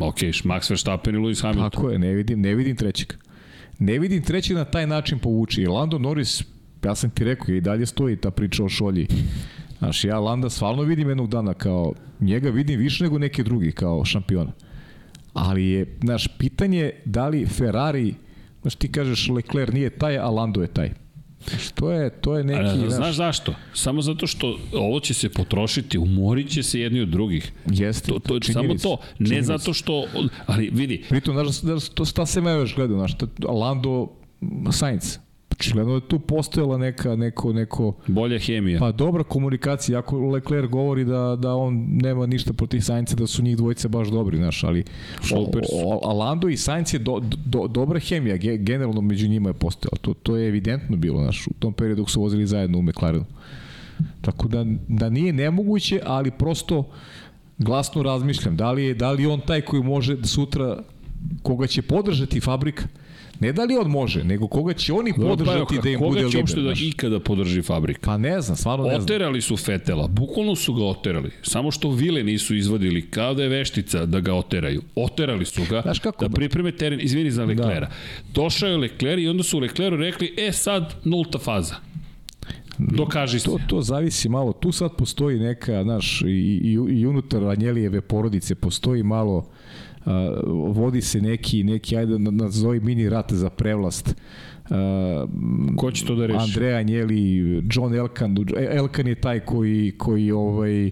[0.00, 1.70] Ok, Max Verstappen i Lewis Hamilton.
[1.70, 3.12] Tako je, ne vidim, ne vidim trećeg.
[3.78, 5.62] Ne vidim trećeg na taj način povuči.
[5.62, 6.42] I Lando Norris,
[6.84, 9.06] ja sam ti rekao, i dalje stoji ta priča o šolji.
[9.78, 14.04] Znaš, ja Landa stvarno vidim jednog dana kao, njega vidim više nego neke drugi kao
[14.04, 14.52] šampiona.
[15.32, 18.14] Ali je, znaš, pitanje da li Ferrari,
[18.60, 20.90] znaš, ti kažeš Leclerc nije taj, a Lando je taj.
[21.48, 23.54] Znaš, to je, to je neki, A, znaš, znaš zašto?
[23.74, 27.52] Samo zato što ovo će se potrošiti, umorit će se jedni od drugih.
[27.66, 28.96] jeste, To, to je samo to.
[29.18, 29.58] Ne činjenica.
[29.58, 30.04] zato što...
[30.46, 33.12] Ali vidi, Pritom, znaš, to šta se me još gledao, znaš,
[33.48, 34.08] Lando
[34.72, 35.18] Sainz.
[35.58, 38.78] Očigledno je tu postojala neka, neko, neko, bolja hemija.
[38.78, 43.42] Pa dobra komunikacija, ako Leclerc govori da, da on nema ništa protiv Sainca, da su
[43.42, 44.84] njih dvojice baš dobri, znaš, ali
[45.34, 49.54] o, o, Lando i Sainz je do, do, dobra hemija, ge, generalno među njima je
[49.54, 52.82] postojala, to, to je evidentno bilo, znaš, u tom periodu dok su vozili zajedno u
[52.82, 53.24] McLarenu.
[54.20, 56.84] Tako da, da nije nemoguće, ali prosto
[57.58, 60.82] glasno razmišljam, da li je, da li on taj koji može da sutra,
[61.42, 62.84] koga će podržati fabrika,
[63.40, 66.20] Ne da li on može, nego koga će oni podržati pa, da im koga bude
[66.20, 66.40] će lider.
[66.40, 68.00] uopšte da ikada podrži fabrika?
[68.04, 69.02] Pa ne znam, stvarno ne znam.
[69.02, 71.30] Oterali su Fetela, bukvalno su ga oterali.
[71.42, 74.82] Samo što vile nisu izvadili, kao da je veštica da ga oteraju.
[74.94, 76.28] Oterali su ga Znaš kako?
[76.28, 77.86] da pripreme teren, izvini za Leklera.
[77.86, 77.92] Da.
[78.34, 81.74] Došao je Lekler i onda su Lekleru rekli, e sad nulta faza.
[82.78, 83.44] Dokaži se.
[83.44, 86.26] To, to zavisi malo, tu sad postoji neka, znaš, i,
[86.64, 89.50] i, i unutar Anjelijeve porodice postoji malo,
[90.66, 94.14] vodi se neki, neki, ajde na- nazovi mini rat za prevlast.
[94.64, 94.76] Uh,
[95.76, 96.38] Ko će to da reši?
[96.40, 97.38] Andrea Anjeli,
[97.70, 98.36] John Elkan,
[98.70, 100.90] Elkan je taj koji, koji ovaj,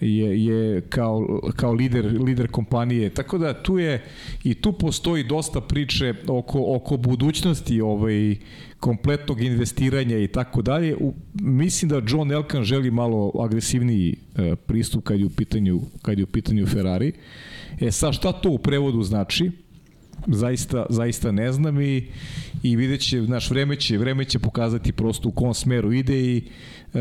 [0.00, 1.20] je, je kao,
[1.56, 3.10] kao lider, lider kompanije.
[3.10, 4.04] Tako da tu je
[4.44, 8.36] i tu postoji dosta priče oko, oko budućnosti ovaj,
[8.80, 10.96] kompletnog investiranja i tako dalje.
[10.96, 16.18] U- Mislim da John Elkan želi malo agresivniji e, pristup kad je u pitanju, kad
[16.18, 17.12] je u pitanju Ferrari.
[17.80, 19.50] E sad šta to u prevodu znači?
[20.26, 22.06] zaista, zaista ne znam i,
[22.62, 26.36] i vidjet će, znaš, vreme će, vreme će pokazati prosto u kom smeru ide i
[26.94, 27.00] e,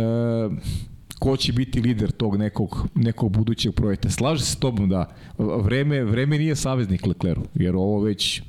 [1.20, 4.10] ko će biti lider tog nekog, nekog budućeg projekta.
[4.10, 8.42] Slaže se s tobom da vreme, vreme nije saveznik Lecleru, jer ovo već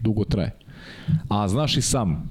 [0.00, 0.56] dugo traje.
[1.28, 2.30] A znaš i sam,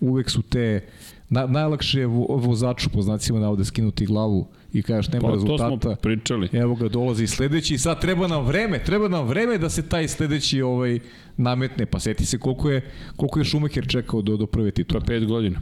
[0.00, 0.84] uvek su te
[1.28, 5.34] na, najlakše je vo- vozaču po znacima navode skinuti glavu i kažeš nema Pa, to
[5.34, 5.80] rezultata.
[5.80, 6.48] smo pričali.
[6.52, 10.08] Evo ga dolazi sledeći i sad treba nam vreme, treba nam vreme da se taj
[10.08, 10.98] sledeći ovaj
[11.36, 11.86] nametne.
[11.86, 15.00] Pa seti se koliko je koliko je Schumacher čekao do do prve titule.
[15.00, 15.60] Pa pet godina.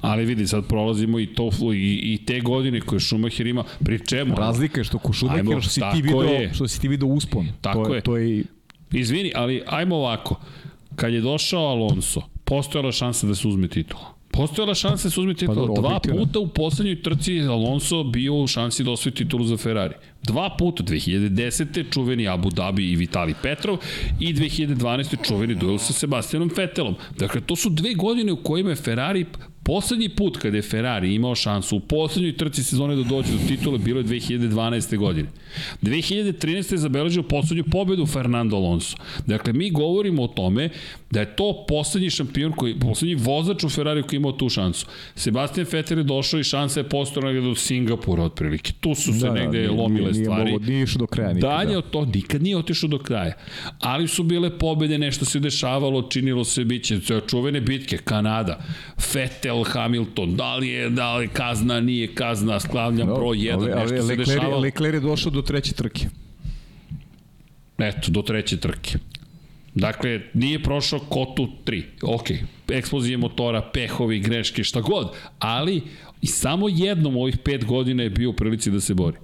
[0.00, 4.34] Ali vidi, sad prolazimo i to i, i te godine koje Schumacher ima, pri čemu?
[4.36, 6.54] Razlika je što ko Schumacher Ajmo, što si ti video, je.
[6.54, 7.48] što si ti video uspon.
[7.60, 8.00] Tako to je.
[8.00, 8.44] To je
[8.92, 10.40] Izvini, ali ajmo ovako.
[10.96, 14.13] Kad je došao Alonso, postojala šansa da se uzme titula.
[14.36, 15.54] Postojala šansa da se uzme titula.
[15.56, 16.18] dobro, Dva objektivno.
[16.18, 19.94] puta u poslednjoj trci je Alonso bio u šansi da osvoji titulu za Ferrari.
[20.22, 21.92] Dva puta, 2010.
[21.92, 23.76] čuveni Abu Dhabi i Vitali Petrov
[24.20, 25.26] i 2012.
[25.28, 26.94] čuveni duel sa Sebastianom Vettelom.
[27.18, 29.26] Dakle, to su dve godine u kojima je Ferrari
[29.64, 33.78] Poslednji put kada je Ferrari imao šansu u poslednjoj trci sezone da dođe do titule
[33.78, 34.96] bilo je 2012.
[34.96, 35.28] godine.
[35.82, 36.72] 2013.
[36.72, 38.96] je zabeležio poslednju pobedu Fernando Alonso.
[39.26, 40.68] Dakle, mi govorimo o tome
[41.10, 44.86] da je to poslednji šampion, koji, poslednji vozač u Ferrari koji je imao tu šansu.
[45.16, 48.72] Sebastian Vettel je došao i šansa je postojala do Singapura otprilike.
[48.74, 50.52] Tu su se Da, da, negde nije- lomile nije stvari.
[50.52, 51.78] mogo- nije išao do kraja nikad, Dalje da.
[51.78, 53.32] od to nikad nije otišao do kraja.
[53.80, 58.64] Ali su bile pobede, nešto se dešavalo, činilo se biće čuvene bitke, Kanada,
[59.14, 63.52] Vettel, Hamilton, da li je, da li je kazna, nije kazna, sklavljam Dobro, broj 1,
[63.54, 64.58] ali- ali nešto se Leclerc- dešavalo.
[64.58, 66.06] Leclerc je došao do treće trke.
[67.78, 68.98] Eto, do treće trke.
[69.74, 71.82] Dakle, nije prošao kotu 3.
[72.04, 72.30] Ok,
[72.68, 75.08] eksplozije motora, pehovi, greške, šta god.
[75.38, 75.82] Ali
[76.22, 79.16] i samo jednom u ovih pet godina je bio u prilici da se bori.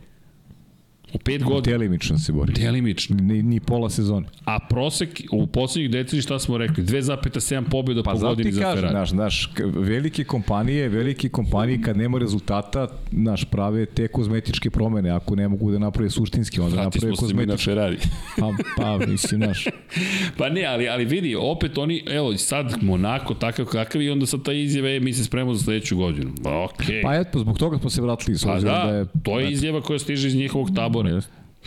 [1.12, 1.78] U pet godina.
[1.78, 2.52] Delimično se bori.
[2.52, 3.16] Delimično.
[3.16, 4.26] Ni, ni pola sezone.
[4.44, 6.84] A prosek u poslednjih deceniji šta smo rekli?
[6.84, 9.08] 2,7 pobjeda Pa po godini za Ferrari.
[9.08, 15.36] znaš, k- velike kompanije, velike kompanije kad nema rezultata, znaš, prave te kozmetičke promene, ako
[15.36, 17.70] ne mogu da naprave suštinski, onda Vrati naprave smo se mi na kozmetičke.
[17.70, 17.97] Ferrari.
[18.39, 19.64] Pa, pa, mislim, znaš,
[20.39, 24.42] Pa ne, ali, ali vidi, opet oni, evo, sad Monako takav kakav i onda sad
[24.42, 26.30] ta izjava je mi se spremamo za sledeću godinu.
[26.64, 27.02] Okej.
[27.02, 29.06] pa eto, zbog toga smo se vratili, Pa da, da je...
[29.22, 30.99] to je izjava koja stiže iz njihovog tabora.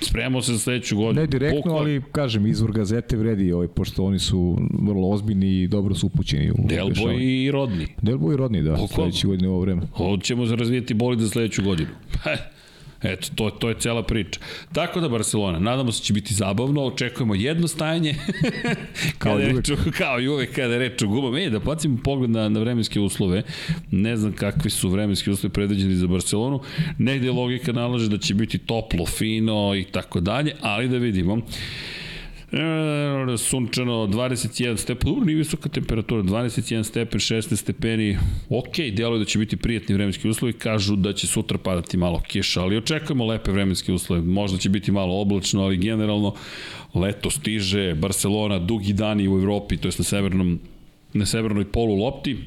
[0.01, 1.21] Spremamo se za sledeću godinu.
[1.21, 1.79] Ne direktno, Bukvalno.
[1.79, 6.51] ali kažem, izvor gazete vredi, ovaj, pošto oni su vrlo ozbiljni i dobro su upućeni
[6.51, 7.87] u Delboj i Rodni.
[8.01, 8.87] Delboj i rodni, da, Bukvalno.
[8.87, 9.81] sledeći godine u ovo vreme.
[9.93, 11.89] Hoćemo razvijeti bolid za sledeću godinu.
[13.03, 14.39] Eto, to, to je cela priča.
[14.73, 18.15] Tako da Barcelona, nadamo se da će biti zabavno, očekujemo jedno stajanje.
[19.17, 19.55] Kao i je uvek.
[19.57, 21.39] reč, o- kao i uvek kada je reč o gumama.
[21.39, 23.43] E, da bacimo pogled na, na vremenske uslove.
[23.91, 26.59] Ne znam kakvi su vremenski uslovi predviđeni za Barcelonu.
[26.97, 31.41] Negde logika nalaže da će biti toplo, fino i tako dalje, ali da vidimo.
[32.53, 38.17] E, sunčano 21 stepen, dobro, nije visoka temperatura, 21 stepen, 16 stepeni,
[38.49, 42.61] ok, djeluje da će biti prijatni vremenski uslovi, kažu da će sutra padati malo kiša,
[42.61, 46.35] ali očekujemo lepe vremenske uslove, možda će biti malo oblačno, ali generalno
[46.93, 50.59] leto stiže, Barcelona, dugi dani u Evropi, to je na severnom
[51.13, 52.37] na severnoj polu lopti,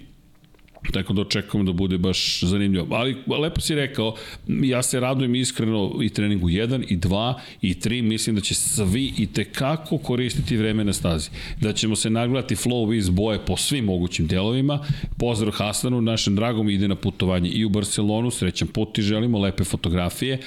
[0.92, 2.86] Tako da očekujemo da bude baš zanimljivo.
[2.90, 4.15] Ali lepo si rekao,
[4.48, 9.12] ja se radujem iskreno i treningu 1 i 2 i 3, mislim da će svi
[9.18, 11.31] i tekako koristiti vreme na stazi.
[11.60, 14.84] Da ćemo se nagledati flow iz boje po svim mogućim delovima.
[15.18, 19.65] Pozdrav Hasanu, našem dragom ide na putovanje i u Barcelonu, srećan put i želimo lepe
[19.65, 20.39] fotografije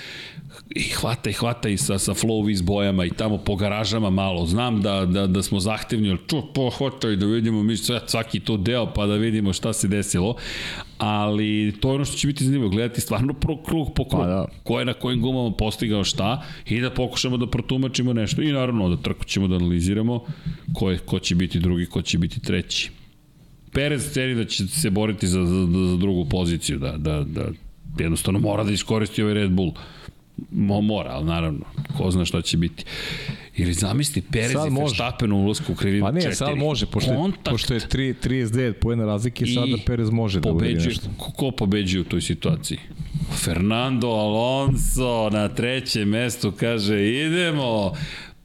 [0.76, 4.46] i hvata i hvata i sa, sa flow iz bojama i tamo po garažama malo.
[4.46, 8.58] Znam da, da, da smo zahtevni, ali ču, pohvataj da vidimo mi sve, svaki to
[8.58, 10.36] deo pa da vidimo šta se desilo.
[10.98, 14.22] Ali to je ono što će biti zanimljivo, gledati stvarno pro, krug po krug.
[14.22, 14.46] Pa da.
[14.64, 18.42] Ko je na kojim gumama postigao šta i da pokušamo da protumačimo nešto.
[18.42, 20.24] I naravno da trku ćemo da analiziramo
[20.74, 22.92] ko, je, ko će biti drugi, ko će biti treći.
[23.74, 27.46] Perez ceni da će se boriti za, za, za drugu poziciju, da, da, da
[28.00, 29.72] jednostavno mora da iskoristi ovaj Red Bull.
[30.52, 31.66] Mo, mora, ali naravno,
[31.98, 32.86] ko zna šta će biti.
[33.58, 34.90] Ili zamisli Perez Sad i.
[34.90, 36.34] Verstappen u ulazku u krivinu Pa ne, 4.
[36.34, 37.50] sad može, pošto je, Kontakt.
[37.50, 41.10] pošto je 3, 39 pojena razlike, I sada Perez može da pobeđuje, nešto.
[41.18, 42.78] ko, ko pobeđuje u toj situaciji?
[43.36, 47.94] Fernando Alonso na trećem mestu kaže idemo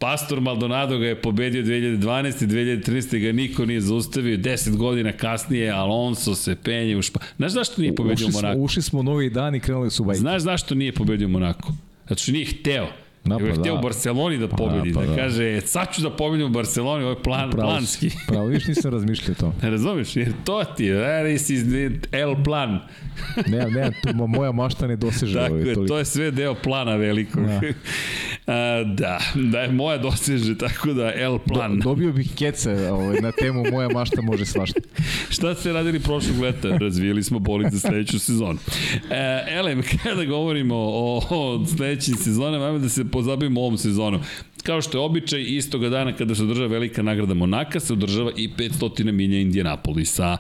[0.05, 2.47] Pastor Maldonado ga je pobedio 2012.
[2.47, 3.19] 2013.
[3.19, 4.37] ga niko nije zaustavio.
[4.39, 7.21] 10 godina kasnije Alonso se penje u špa...
[7.37, 8.61] Znaš zašto nije pobedio Ušli smo, Monako?
[8.61, 10.19] ušli smo u novi dan i krenuli su bajke.
[10.21, 11.73] Znaš zašto nije pobedio Monako?
[12.09, 12.87] Zato što nije hteo.
[13.25, 13.79] Da, Nego je pa hteo da.
[13.79, 15.17] u Barceloni da pobedi, da, pa da, da.
[15.17, 18.11] kaže, "E, sad ću da pobedim u Barceloni, ovo je plan, Pravo planski.
[18.29, 19.53] Pravo, viš nisam razmišljao o tome.
[19.63, 20.17] Ne razumeš?
[20.17, 22.79] Jer to ti je, this is the L plan.
[23.47, 25.35] Ne, ne, to, mo- moja mašta ne doseže.
[25.35, 25.89] Tako ovaj, je, toliko.
[25.89, 27.47] to je sve deo plana velikog.
[27.47, 27.61] Da,
[28.47, 31.79] A, da, da je moja doseže, tako da L plan.
[31.79, 34.81] Do, dobio bih kece ovaj, na temu moja mašta može svašta.
[35.31, 36.69] Šta ste radili prošlog leta?
[36.69, 38.59] Razvijeli smo bolid za sledeću sezonu.
[39.11, 44.21] E, Elem, kada govorimo o, o sledećim sezonama, ajmo da se pozabavimo ovom sezonom.
[44.65, 48.49] Kao što je običaj, istoga dana kada se održava velika nagrada Monaka, se održava i
[48.49, 50.37] 500 milja Indianapolisa.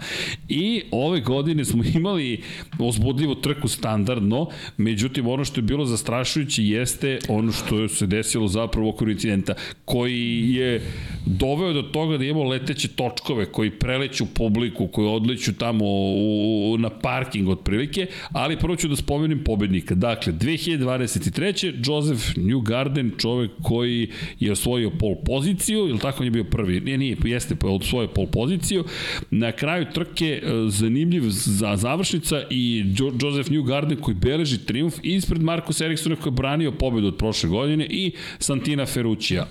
[0.49, 2.41] I ove godine smo imali
[2.78, 8.89] uzbudljivu trku standardno, međutim ono što je bilo zastrašujuće jeste ono što se desilo zapravo
[8.89, 9.55] okviru incidenta,
[9.85, 10.83] koji je
[11.27, 16.78] doveo do toga da imamo leteće točkove koji preleću publiku, koji odleću tamo u, u,
[16.78, 19.94] na parking otprilike, ali prvo ću da spomenem pobednika.
[19.94, 21.75] Dakle, 2023.
[21.89, 26.99] Joseph Newgarden, čovek koji je osvojio pol poziciju, ili tako on je bio prvi, nije,
[26.99, 28.84] nije, jeste osvojio pol poziciju.
[29.31, 35.43] Na kraju trke e, zanimljiv za završnica i jo, Joseph Newgarden koji beleži triumf ispred
[35.43, 39.47] Marcus Ericssona koji je branio pobedu od prošle godine i Santina Ferruccija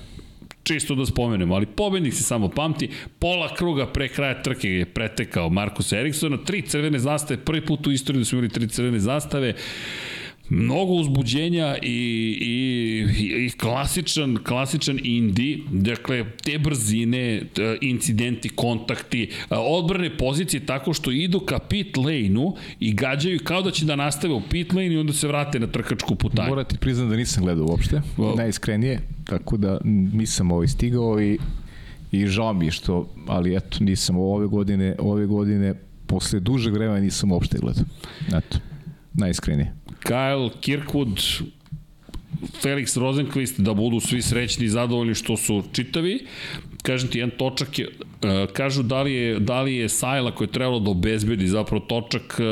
[0.64, 5.50] čisto da spomenemo, ali pobednik se samo pamti, pola kruga pre kraja trke je pretekao
[5.50, 9.53] Markus Eriksona, tri crvene zastave, prvi put u istoriji da smo imali tri crvene zastave,
[10.49, 11.88] mnogo uzbuđenja i,
[12.41, 17.41] i, i klasičan, klasičan indi, dakle, te brzine,
[17.81, 23.85] incidenti, kontakti, odbrane pozicije tako što idu ka pit lane-u i gađaju kao da će
[23.85, 26.49] da nastave u pit lane i onda se vrate na trkačku putanju.
[26.49, 28.01] Morate priznam da nisam gledao uopšte,
[28.38, 29.80] najiskrenije, tako da
[30.13, 31.38] nisam ovaj stigao i
[32.13, 35.73] i žao mi što, ali eto, nisam ove godine, ove godine
[36.07, 37.83] posle dužeg vremena nisam uopšte gledao.
[38.27, 38.57] Eto,
[39.13, 39.73] najiskrenije.
[40.03, 41.43] Kyle Kirkwood,
[42.61, 46.25] Felix Rosenqvist da budu svi srećni i zadovoljni što su čitavi.
[46.82, 47.90] Kažem ti, jedan točak je,
[48.53, 52.40] kažu da li je, da li je Sajla koja je trebalo da obezbedi zapravo točak
[52.40, 52.45] uh,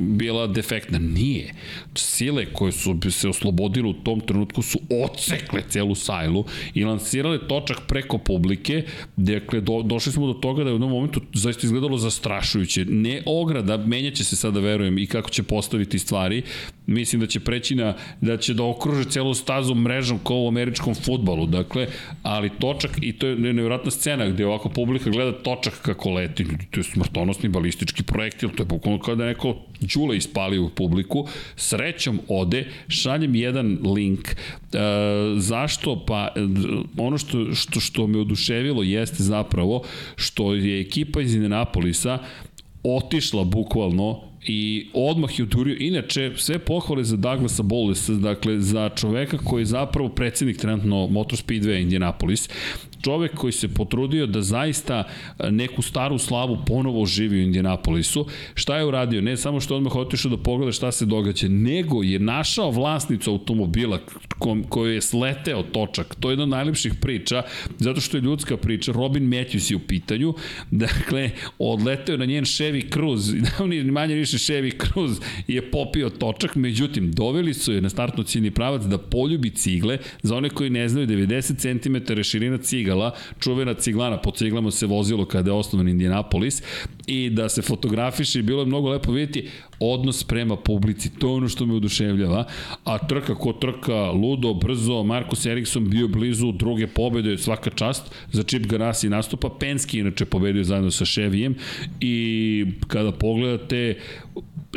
[0.00, 0.98] bila defektna.
[0.98, 1.54] Nije.
[1.94, 7.80] Sile koje su se oslobodile u tom trenutku su ocekle celu Sajlu i lansirale točak
[7.88, 8.82] preko publike.
[9.16, 12.84] Dakle, do, došli smo do toga da je u jednom momentu zaista izgledalo zastrašujuće.
[12.84, 16.42] Ne ograda, menjaće se sada, verujem, i kako će postaviti stvari.
[16.86, 20.94] Mislim da će preći na, da će da okruže celu stazu mrežom kao u američkom
[20.94, 21.46] futbalu.
[21.46, 21.86] Dakle,
[22.22, 26.44] ali točak, i to je nevjerojatna scena gde ovako publika gleda točak kako leti.
[26.70, 31.26] To je smrtonosni balistički projektil, to je bukvalno kao da neko đule ispalio u publiku.
[31.56, 34.28] Srećom ode, šaljem jedan link.
[34.28, 34.36] E,
[35.36, 35.96] zašto?
[36.06, 36.28] Pa
[36.98, 39.82] ono što, što, što me oduševilo jeste zapravo
[40.16, 42.18] što je ekipa iz Indianapolisa
[42.82, 45.76] otišla bukvalno i odmah je udurio.
[45.80, 51.38] Inače, sve pohvale za Douglasa Bollesa, dakle, za čoveka koji je zapravo predsednik trenutno Motor
[51.38, 52.48] Speedway Indianapolis,
[53.02, 55.04] čovek koji se potrudio da zaista
[55.50, 58.26] neku staru slavu ponovo živi u Indianapolisu.
[58.54, 59.20] Šta je uradio?
[59.20, 63.98] Ne samo što odmah otišao da pogleda šta se događa, nego je našao vlasnicu automobila
[64.68, 66.14] koju je sleteo točak.
[66.20, 67.42] To je jedna od najlepših priča,
[67.78, 68.92] zato što je ljudska priča.
[68.92, 70.34] Robin Matthews je u pitanju.
[70.70, 77.12] Dakle, odleteo na njen Chevy Cruze, ni manje više Chevy Cruze je popio točak, međutim,
[77.12, 79.98] doveli su je na startno ciljni pravac da poljubi cigle.
[80.22, 84.86] Za one koji ne znaju, 90 cm širina cigala cigala, čuvena ciglana, po ciglama se
[84.86, 86.62] vozilo kada je osnovan Indianapolis
[87.06, 89.48] i da se fotografiše bilo je mnogo lepo vidjeti
[89.80, 92.44] odnos prema publici, to je ono što me oduševljava,
[92.84, 98.42] a trka ko trka, ludo, brzo, Markus Eriksson bio blizu druge pobede, svaka čast, za
[98.42, 101.54] Chip Ganassi nastupa, Penske inače pobedio zajedno sa Chevijem
[102.00, 103.96] i kada pogledate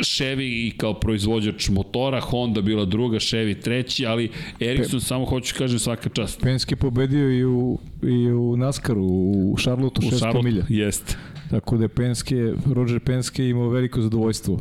[0.00, 4.30] Chevy i kao proizvođač motora, Honda bila druga, Chevy treći, ali
[4.60, 6.40] Ericsson Pe, samo hoću kažem svaka čast.
[6.40, 9.06] Penske pobedio i u, i u NASCAR-u,
[9.52, 10.64] u Charlotte 600 milja.
[10.68, 11.16] Jeste.
[11.50, 14.60] Tako da je Penske, Roger Penske imao veliko zadovoljstvo.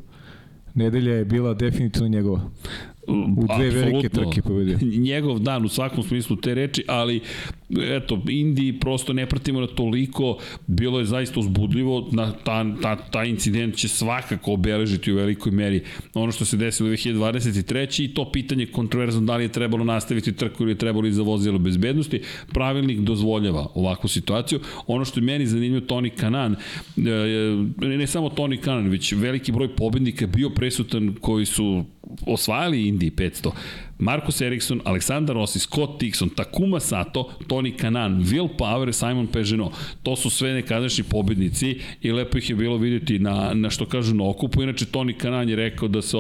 [0.74, 2.50] Nedelja je bila definitivno njegova.
[3.08, 3.80] U dve Absolutno.
[3.80, 4.78] velike trke pobedio.
[5.10, 7.22] Njegov dan u svakom smislu te reči, ali
[7.78, 10.38] eto, Indi prosto ne pratimo na toliko,
[10.68, 15.82] bilo je zaista uzbudljivo, na ta, ta, ta incident će svakako obeležiti u velikoj meri
[16.14, 18.04] ono što se desilo u 2023.
[18.04, 21.22] i to pitanje kontroverzno da li je trebalo nastaviti trku ili je trebalo i za
[21.22, 22.22] vozilo bezbednosti,
[22.54, 24.60] pravilnik dozvoljava ovakvu situaciju.
[24.88, 26.56] Ono što je meni zanimljivo, Toni Kanan,
[26.98, 31.84] e, ne samo Toni Kanan, već veliki broj pobednika bio presutan koji su
[32.26, 33.52] osvajali Indy 500.
[34.00, 39.74] Marcus Ericsson, Aleksandar Rossi, Scott Dixon, Takuma Sato, Tony Kanan, Will Power, Simon Peugeot.
[40.04, 44.16] To su sve nekadašnji pobednici i lepo ih je bilo vidjeti na, na što kažu
[44.16, 44.64] na okupu.
[44.64, 46.18] Inače, Tony Kanan je rekao da se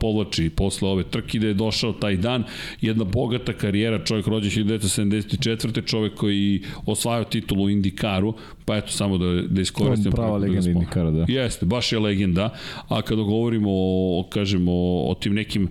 [0.00, 2.44] povlači posle ove trke, da je došao taj dan.
[2.80, 5.86] Jedna bogata karijera, čovjek rođe 1974.
[5.86, 10.12] čovjek koji osvajao titulu u Indikaru, pa eto samo da, da iskoristim.
[10.12, 11.24] Prava legenda da Indikara, da.
[11.28, 12.54] Jeste, baš je legenda.
[12.88, 14.72] A kada govorimo o, kažemo,
[15.10, 15.68] o tim nekim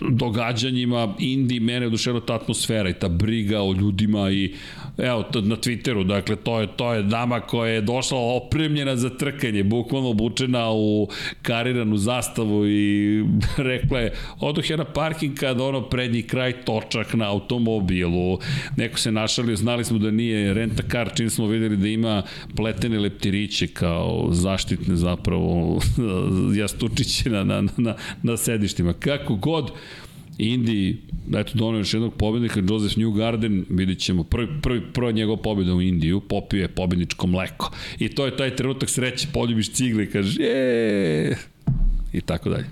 [0.00, 4.54] događanjima Indi mene oduševila ta atmosfera i ta briga o ljudima i
[4.98, 9.64] evo na Twitteru dakle to je to je dama koja je došla opremljena za trkanje
[9.64, 11.08] bukvalno obučena u
[11.42, 13.24] kariranu zastavu i
[13.56, 18.38] rekla je odoh je na parking kad ono prednji kraj točak na automobilu.
[18.76, 22.22] Neko se našalio znali smo da nije renta car čim smo videli da ima
[22.56, 25.80] pletene leptiriće kao zaštitne zapravo
[26.60, 28.92] jastučiće na, na, na, na sedištima.
[28.92, 29.70] Kako god
[30.42, 30.96] Indi,
[31.34, 35.82] eto, donio još jednog pobednika, Joseph Newgarden, vidit ćemo, prvi, prvi, prvi njegov pobjeda u
[35.82, 37.70] Indiju, popio je pobedničko mleko.
[37.98, 41.36] I to je taj trenutak sreće, poljubiš cigle i kažeš, je
[42.12, 42.64] i tako dalje.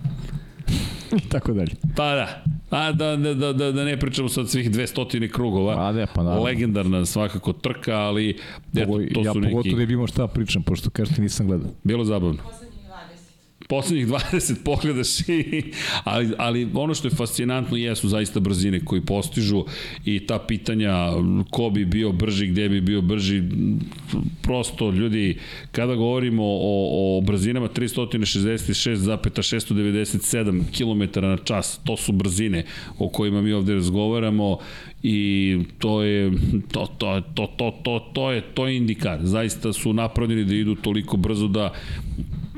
[1.16, 1.70] I tako dalje.
[1.96, 2.44] Pa da.
[2.70, 5.88] A da, da, da, da, da ne pričamo sad svih 200 krugova.
[5.88, 6.44] A ne, pa naravno.
[6.44, 8.36] Legendarna svakako trka, ali
[8.76, 9.52] eto, to ja su neki...
[9.52, 11.70] Ja pogotovo ne bi imao šta pričam, pošto kažete nisam gledao.
[11.84, 12.38] Bilo zabavno.
[13.70, 15.62] Poslednjih 20 pogledaš i,
[16.04, 19.64] ali, ali ono što je fascinantno jesu zaista brzine koji postižu
[20.04, 21.08] i ta pitanja
[21.50, 23.42] ko bi bio brži, gde bi bio brži,
[24.42, 25.38] prosto ljudi,
[25.72, 32.64] kada govorimo o, o brzinama 366,697 km na čas, to su brzine
[32.98, 34.58] o kojima mi ovde razgovaramo
[35.02, 36.32] i to je
[36.72, 39.18] to to to to to to je to je indikar.
[39.22, 41.72] Zaista su napravljeni da idu toliko brzo da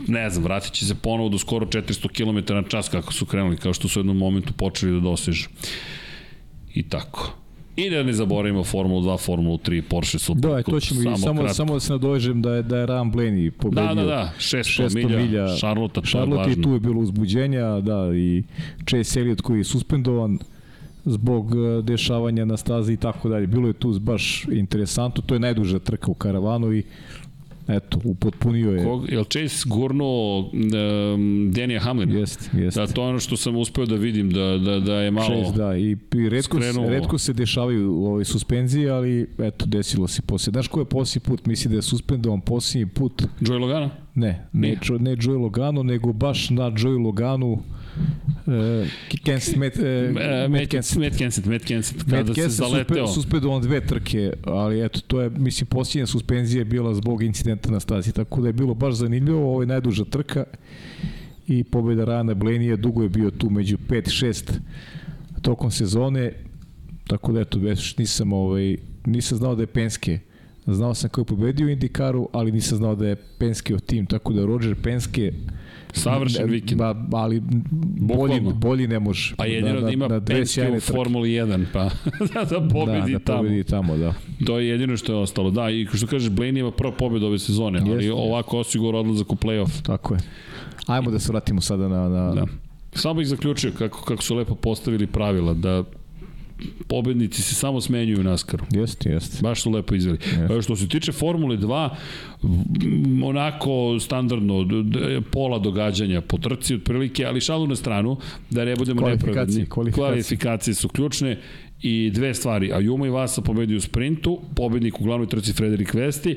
[0.09, 3.57] ne znam, vratit će se ponovo do skoro 400 km na čas kako su krenuli,
[3.57, 5.49] kao što su u jednom momentu počeli da dosežu.
[6.75, 7.35] I tako.
[7.77, 10.51] I da ne zaboravimo Formulu 2, Formulu 3, Porsche Super.
[10.51, 11.55] Da, to ćemo samo, i samo, kratko.
[11.55, 13.95] samo da se nadovežem da je, da je Ram Blaney pobedio.
[13.95, 16.63] Da, da, da, 600, 600 milja, milja Charlotte, to Charlotte je važno.
[16.63, 18.43] tu je bilo uzbuđenja, da, i
[18.89, 20.39] Chase Elliot koji je suspendovan
[21.05, 23.47] zbog e, dešavanja na stazi i tako dalje.
[23.47, 26.83] Bilo je tu baš interesantno, to je najduža trka u karavanu i
[27.69, 28.85] eto, upotpunio je.
[28.85, 32.19] Kog, je li Chase gurnuo um, Denija Hamlina?
[32.19, 32.81] Jeste, jeste.
[32.81, 35.59] Da, to je ono što sam uspeo da vidim, da, da, da je malo Chase,
[35.59, 36.91] da, i, i redko, skrenuo.
[36.91, 40.53] redko se dešavaju u ovoj suspenziji, ali eto, desilo se poslije.
[40.53, 41.47] Znaš ko je posljednji put?
[41.47, 43.23] Misli da je suspendovan posljednji put?
[43.41, 43.91] Joey Logano?
[44.15, 47.63] Ne, ne, ne, ne Joey Logano, nego baš na Joey Loganu
[48.47, 48.89] Uh,
[49.25, 49.85] Kenseth, Matt, uh,
[50.51, 50.99] Matt Kenseth.
[50.99, 53.07] Matt Kenseth, Matt Kenseth, kada Matt se zaleteo.
[53.07, 57.81] Suspendovan dve trke, ali eto, to je, mislim, posljednja suspenzija je bila zbog incidenta na
[57.81, 60.45] stazi, tako da je bilo baš zanimljivo, ovo je najduža trka
[61.47, 64.53] i pobjeda Rana Blenija, dugo je bio tu među 5-6
[65.43, 66.33] tokom sezone,
[67.07, 70.19] tako da eto, već nisam, ovaj, nisam znao da je Penske
[70.67, 74.07] Znao sam ko je pobedio u Indikaru, ali nisam znao da je Penske od tim,
[74.07, 75.33] tako da Roger Penske
[75.93, 76.79] Savršen vikend.
[76.79, 77.43] Ba, ali
[78.01, 79.35] bolji, bolji ne može.
[79.37, 81.85] Pa jedino da, da ima Penske u Formuli 1, pa
[82.35, 83.39] da, da pobedi da, da tamo.
[83.39, 84.15] pobedi tamo, da.
[84.47, 85.51] To je jedino što je ostalo.
[85.51, 88.13] Da, i što kažeš, Blaney ima prvo pobedu ove sezone, ali Jeste.
[88.13, 89.83] ovako osigura odlazak u play-off.
[89.83, 90.21] Tako je.
[90.87, 92.09] Ajmo da se vratimo sada na...
[92.09, 92.35] na...
[92.35, 92.47] Da.
[92.95, 95.85] Samo bih zaključio kako, kako su lepo postavili pravila, da
[96.89, 98.65] pobednici se samo smenjuju u Naskaru.
[98.71, 99.39] Jeste, jeste.
[99.43, 100.19] Baš su lepo izveli.
[100.41, 100.63] Jeste.
[100.63, 101.91] Što se tiče Formule 2,
[103.25, 104.67] onako standardno,
[105.31, 108.17] pola događanja po trci otprilike, ali šalu na stranu,
[108.51, 109.67] da ne budemo nepravedni.
[109.67, 109.93] Kvalifikacije.
[109.93, 111.39] Kvalifikacije su ključne
[111.83, 112.73] i dve stvari.
[112.73, 116.37] Ajuma i Vasa pobedio u sprintu, pobednik u glavnoj trci Frederik Vesti,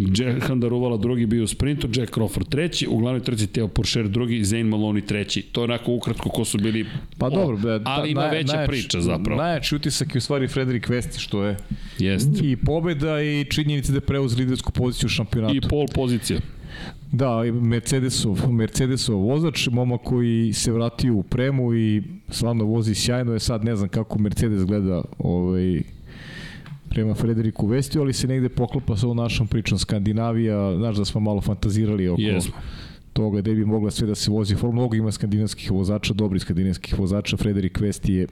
[0.00, 4.44] Jack Daruvala drugi bio u sprintu, Jack Crawford treći, u glavnoj trci Teo Porcher drugi,
[4.44, 5.42] Zane Maloney treći.
[5.42, 6.86] To je onako ukratko ko su bili...
[7.18, 9.42] Pa dobro, be, ali ima naj, veća najjač, priča zapravo.
[9.42, 11.56] Najjači utisak je u stvari Frederik Vesti, što je
[11.98, 12.28] Jest.
[12.42, 15.56] i pobeda i činjenica da je preuz lidersku poziciju u šampionatu.
[15.56, 16.40] I pol pozicija.
[17.12, 23.38] Da, Mercedesov, Mercedesov vozač, momak koji se vratio u premu i stvarno vozi sjajno, je
[23.38, 25.82] sad ne znam kako Mercedes gleda ovaj,
[26.90, 31.20] prema Frederiku Vestiju, ali se negde poklopa sa ovom našom pričom Skandinavija, znaš da smo
[31.20, 32.52] malo fantazirali oko Jesmo.
[33.12, 34.54] toga gde bi mogla sve da se vozi.
[34.54, 38.26] For mnogo ima skandinavskih vozača, dobri skandinavskih vozača, Frederik Vesti je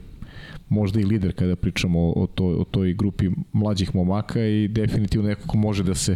[0.69, 5.27] možda i lider kada pričamo o, o, toj, o toj grupi mlađih momaka i definitivno
[5.27, 6.15] neko ko može da se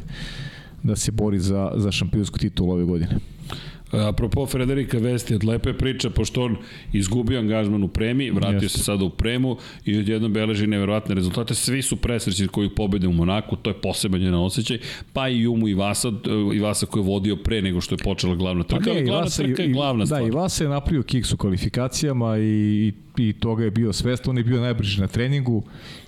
[0.83, 3.17] da se bori za, za šampionsku titulu ove godine.
[3.93, 6.55] Apropo Frederika Vesti, od lepe priča, pošto on
[6.93, 8.77] izgubio angažman u premi, vratio Jeste.
[8.77, 11.55] se sada u premu i odjednom beleži neverovatne rezultate.
[11.55, 14.77] Svi su presrećni koji pobede u Monaku, to je poseban jedan osjećaj,
[15.13, 16.11] pa i Jumu i Vasa,
[16.53, 18.89] i Vasa koji je vodio pre nego što je počela glavna trka.
[18.89, 20.21] Pa ne, glavna Vasa, trka je glavna stvar.
[20.21, 24.37] Da, i Vasa je napravio kiks u kvalifikacijama i, i toga je bio svest, on
[24.37, 25.63] je bio najbrži na treningu,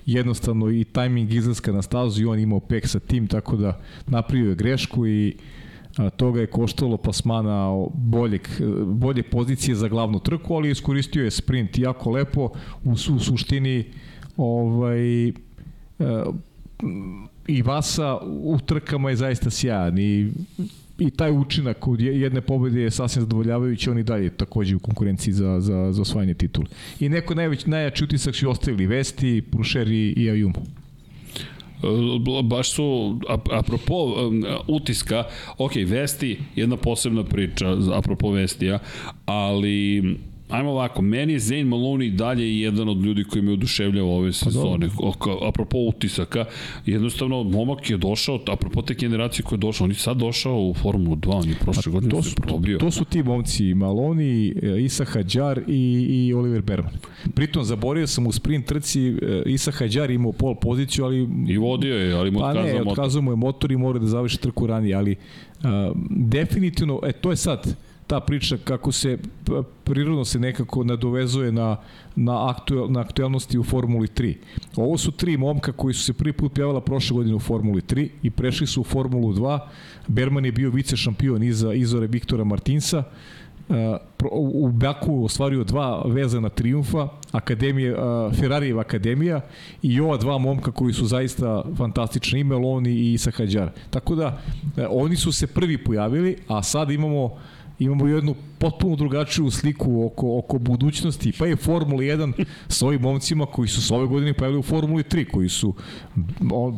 [0.05, 4.49] jednostavno i tajming izlaska na stazu i on imao pek sa tim, tako da napravio
[4.49, 5.35] je grešku i
[5.98, 8.48] a, toga je koštalo plasmana boljeg,
[8.85, 12.49] bolje pozicije za glavnu trku, ali iskoristio je sprint jako lepo,
[12.83, 13.83] u, u suštini
[14.38, 15.33] ovaj, e,
[17.48, 20.32] i Vasa u trkama je zaista sjajan i
[20.99, 25.59] i taj učinak od jedne pobede je sasvim zadovoljavajući, oni dalje takođe u konkurenciji za,
[25.59, 26.67] za, za osvajanje titula.
[26.99, 30.65] I neko najveć, najjači utisak su ostavili Vesti, Prušer i, i Ajumu.
[32.43, 33.19] Baš su,
[33.51, 35.23] apropo um, utiska,
[35.57, 38.80] ok, Vesti, jedna posebna priča, apropo Vestija,
[39.25, 40.03] ali
[40.49, 44.33] Ajmo ovako, meni je Zane Maloney dalje jedan od ljudi koji me oduševljava ove pa
[44.33, 44.90] sezone.
[45.19, 46.45] Pa apropo utisaka,
[46.85, 50.74] jednostavno momak je došao, apropo te generacije koja je došao, on je sad došao u
[50.74, 52.77] Formulu 2, on je prošle godine to su, probio.
[52.77, 56.93] To su ti momci, Maloney, Isa Hadjar i, i Oliver Berman.
[57.35, 61.30] Pritom zaborio sam u sprint trci, e, Isa Hadjar imao pol poziciju, ali...
[61.48, 62.77] I vodio je, ali mu otkazao motor.
[62.77, 65.15] Pa ne, otkazao mu je motor i mora da završi trku ranije, ali
[65.64, 67.75] a, definitivno, e, to je sad,
[68.08, 69.17] ta priča kako se
[69.84, 71.77] prirodno se nekako nadovezuje na,
[72.16, 74.35] na, aktuel, na aktuelnosti u Formuli 3.
[74.75, 78.09] Ovo su tri momka koji su se prvi put pjavala prošle godine u Formuli 3
[78.24, 79.59] i prešli su u Formulu 2.
[80.08, 83.03] Berman je bio vice šampion iza Izore Viktora Martinsa
[84.32, 87.95] u Baku ostvario dva vezana triumfa, Akademije,
[88.40, 89.42] Ferrarijeva akademija
[89.82, 93.32] i ova dva momka koji su zaista fantastični, i Meloni i Isa.
[93.90, 94.42] Tako da,
[94.90, 97.38] oni su se prvi pojavili, a sad imamo
[97.80, 103.45] imamo jednu potpuno drugačiju sliku oko, oko budućnosti, pa je Formula 1 sa ovim momcima
[103.45, 105.74] koji su se ove godine pojavili u Formuli 3, koji su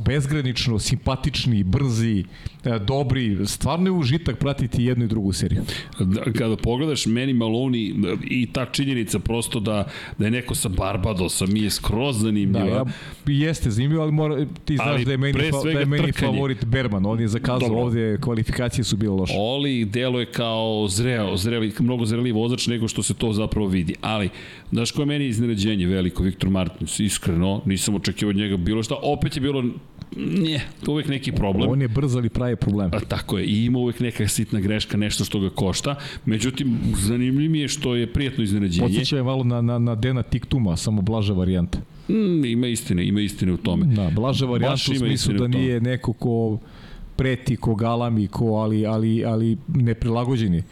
[0.05, 2.23] bezgranično simpatični, brzi,
[2.65, 5.63] e, dobri, stvarno je užitak pratiti jednu i drugu seriju.
[5.99, 11.45] Da, kada pogledaš meni Maloni i ta činjenica prosto da, da je neko sa Barbadosa
[11.45, 12.83] mi je skroz zanimljiva.
[13.25, 15.85] Da, ja, jeste zanimljivo, ali mora, ti znaš ali da je meni, fa, da je
[15.85, 17.83] meni favorit Berman, on je zakazao Dobro.
[17.83, 19.33] ovde, kvalifikacije su bile loše.
[19.37, 23.95] Oli deluje kao zreo, zreli, mnogo zreliji vozač nego što se to zapravo vidi.
[24.01, 24.29] Ali,
[24.71, 28.95] znaš koje je meni iznenađenje veliko, Viktor Martins, iskreno, nisam očekivao od njega bilo šta,
[29.01, 29.63] opet je bilo
[30.15, 31.69] nije, to uvek neki problem.
[31.69, 32.89] On je brz, ali pravi problem.
[32.93, 35.95] A, tako je, i ima uvek neka sitna greška, nešto što ga košta.
[36.25, 38.87] Međutim, zanimljiv mi je što je prijatno iznenađenje.
[38.87, 41.79] Podsjeća je malo na, na, na Dena Tiktuma, samo blaža varijanta.
[42.09, 43.85] Mm, ima istine, ima istine u tome.
[43.85, 46.59] Da, blaža varijanta u smislu da nije neko ko
[47.17, 50.63] preti, ko galami, ko, ali, ali, ali neprilagođeni.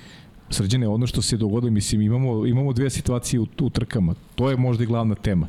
[0.50, 4.14] Srđane, ono što se dogodilo, mislim, imamo, imamo dve situacije u, u trkama.
[4.36, 5.48] To je možda i glavna tema.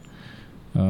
[0.75, 0.81] Uh,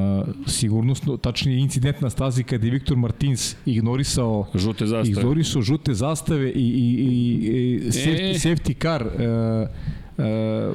[0.47, 6.51] sigurnosno, tačnije incident na stazi kada je Viktor Martins ignorisao žute zastave, ignorisao žute zastave
[6.51, 8.39] i, i, i, i safety, e.
[8.39, 9.68] safety car uh,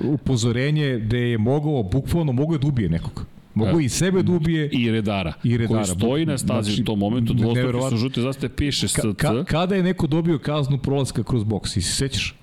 [0.06, 3.26] uh, upozorenje da je mogao, bukvalno mogao da ubije nekog.
[3.54, 4.70] Mogu i sebe da ubije.
[4.72, 5.34] I redara.
[5.44, 5.84] I redara.
[5.84, 8.96] Koji stoji na stazi znači, u tom momentu, dvostruke su žute zastave, piše SC.
[8.96, 12.36] Ka, ka, kada je neko dobio kaznu prolaska kroz boks, i se sećaš?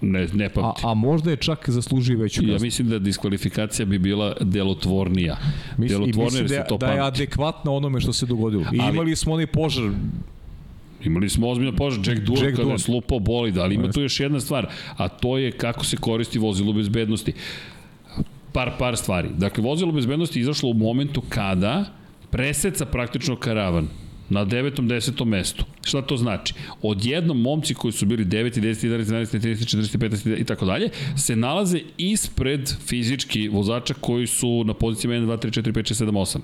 [0.00, 0.60] Ne, ne pa.
[0.60, 2.52] A, a možda je čak zaslužio veću kaznu.
[2.52, 5.36] Ja mislim da diskvalifikacija bi bila delotvornija.
[5.78, 8.62] Mislim, delotvornija mislim da, to da je adekvatna onome što se dogodilo.
[8.62, 9.90] I ali, imali smo onaj požar
[11.04, 14.20] Imali smo ozbiljno požar, Jack Doohan Jack kada je slupao bolid, ali ima tu još
[14.20, 14.66] jedna stvar,
[14.96, 17.32] a to je kako se koristi vozilo bezbednosti.
[18.56, 19.28] Par, par stvari.
[19.36, 21.84] Dakle, vozilo bezbednosti izašlo u momentu kada
[22.30, 23.88] preseca praktično karavan
[24.28, 25.64] na devetom, desetom mestu.
[25.84, 26.54] Šta to znači?
[26.82, 30.90] Odjednom momci koji su bili 9, 10, 11, 12, 13, 14, 15 i tako dalje,
[31.16, 36.04] se nalaze ispred fizički vozača koji su na pozicijama 1, 2, 3, 4, 5, 6,
[36.04, 36.38] 7, 8.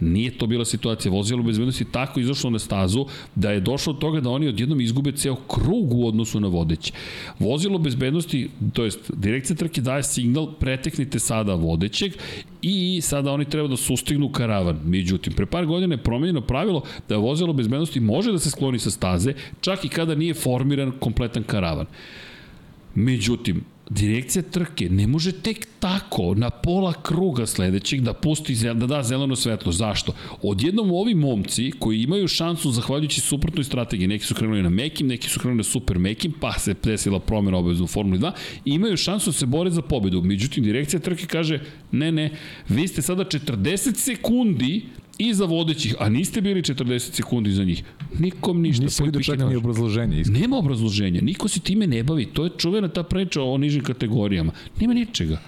[0.00, 1.12] Nije to bila situacija.
[1.12, 5.12] Vozilo bezbednosti tako izašlo na stazu da je došlo od toga da oni odjednom izgube
[5.12, 6.92] ceo krug u odnosu na vodeće.
[7.38, 12.12] Vozilo bezbednosti, to jest direkcija trke daje signal preteknite sada vodećeg
[12.62, 14.80] i sada oni treba da sustignu karavan.
[14.84, 18.90] Međutim, pre par godina je promenjeno pravilo da vozilo bezbednosti može da se skloni sa
[18.90, 21.86] staze čak i kada nije formiran kompletan karavan.
[22.94, 29.02] Međutim, direkcija trke ne može tek tako na pola kruga sledećeg da pusti da da
[29.02, 29.72] zeleno svetlo.
[29.72, 30.12] Zašto?
[30.42, 35.28] Odjednom ovi momci koji imaju šansu zahvaljujući suprotnoj strategiji, neki su krenuli na mekim, neki
[35.28, 38.32] su krenuli na super mekim, pa se desila promjena obavezno u Formuli 2,
[38.64, 40.22] imaju šansu da se bore za pobedu.
[40.22, 41.60] Međutim, direkcija trke kaže,
[41.92, 42.30] ne, ne,
[42.68, 44.82] vi ste sada 40 sekundi
[45.18, 47.84] iza vodećih, a niste bili 40 sekundi za njih.
[48.18, 48.84] Nikom ništa.
[48.84, 50.20] Nisi vidio čak ni obrazloženje.
[50.20, 50.40] Iskreno.
[50.40, 51.20] Nema obrazloženja.
[51.20, 52.26] Niko se time ne bavi.
[52.26, 54.52] To je čuvena ta priča o nižim kategorijama.
[54.80, 55.38] Nema ničega.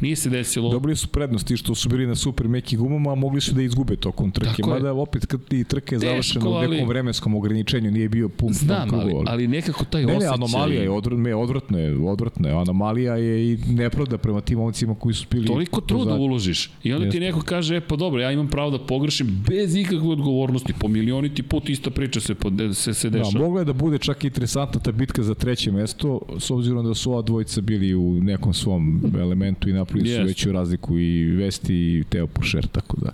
[0.00, 0.70] Nije se desilo.
[0.70, 3.96] Dobili su prednosti što su bili na super meki gumama, a mogli su da izgube
[3.96, 4.56] tokom trke.
[4.56, 4.92] Tako Mada je.
[4.92, 9.04] opet kad ti trke je završena u nekom vremenskom ograničenju, nije bio pun Znam, krugu,
[9.04, 10.28] ali, ali nekako taj ne, osjećaj...
[10.28, 12.54] Ne, anomalija je odvratna, odvratna je, odvratna je.
[12.54, 15.46] Anomalija je i nepravda prema tim momcima koji su pili...
[15.46, 16.70] Toliko truda uložiš.
[16.82, 20.08] I onda ti neko kaže, e pa dobro, ja imam pravo da pogrešim bez ikakve
[20.08, 20.72] odgovornosti.
[20.78, 22.34] Po milioniti put ista priča se,
[22.72, 23.30] se, se dešava.
[23.32, 26.94] Da, mogla je da bude čak interesantna ta bitka za treće mesto, s obzirom da
[26.94, 30.20] su ova dvojica bili u nekom svom elementu i napravili yes.
[30.20, 33.10] su veću razliku i Vesti i Teo Pušer, tako da...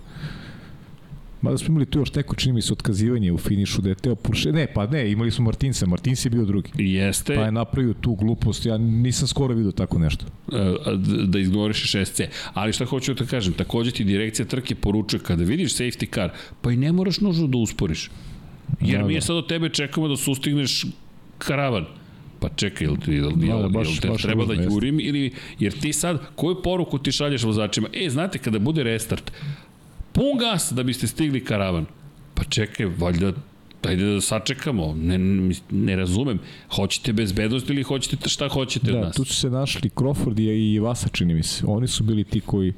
[1.41, 4.15] Mada smo imali tu još neko, čini mi se, otkazivanje u finišu da je Teo
[4.15, 4.53] Pušer...
[4.53, 6.71] Ne, pa ne, imali smo Martinsa, Martins je bio drugi.
[6.75, 7.35] Jeste.
[7.35, 10.25] Pa je napravio tu glupost, ja nisam skoro vidio tako nešto.
[10.25, 10.75] E,
[11.27, 12.27] da izgovoriš 6C.
[12.53, 16.29] Ali šta hoću da kažem, takođe ti direkcija trke poručuje, kada vidiš safety car,
[16.61, 18.09] pa i ne moraš nužno da usporiš.
[18.81, 19.25] Jer da, mi je da.
[19.25, 20.85] sad od tebe čekamo da sustigneš
[21.37, 21.85] karavan
[22.39, 25.93] pa čekaj, jel, jel, jel, jel, baš, te baš treba da jurim ili, jer ti
[25.93, 27.87] sad, koju poruku ti šalješ vozačima?
[27.93, 29.31] E, znate, kada bude restart,
[30.11, 31.85] pun gas da biste stigli karavan.
[32.33, 33.33] Pa čekaj, valjda
[33.87, 35.17] ajde da sačekamo, ne,
[35.71, 36.39] ne razumem.
[36.75, 39.15] Hoćete bezbednost ili hoćete šta hoćete da, od nas?
[39.15, 41.65] Da, tu su se našli Crawford i Vasa, čini mi se.
[41.67, 42.73] Oni su bili ti koji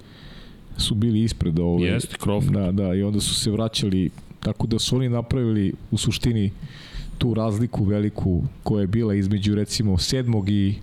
[0.78, 1.88] su bili ispred ove.
[1.88, 2.52] Jeste, Crawford.
[2.52, 6.89] Da, da, i onda su se vraćali, tako da su oni napravili u suštini uh,
[7.20, 10.76] tu razliku veliku koja je bila između recimo sedmog i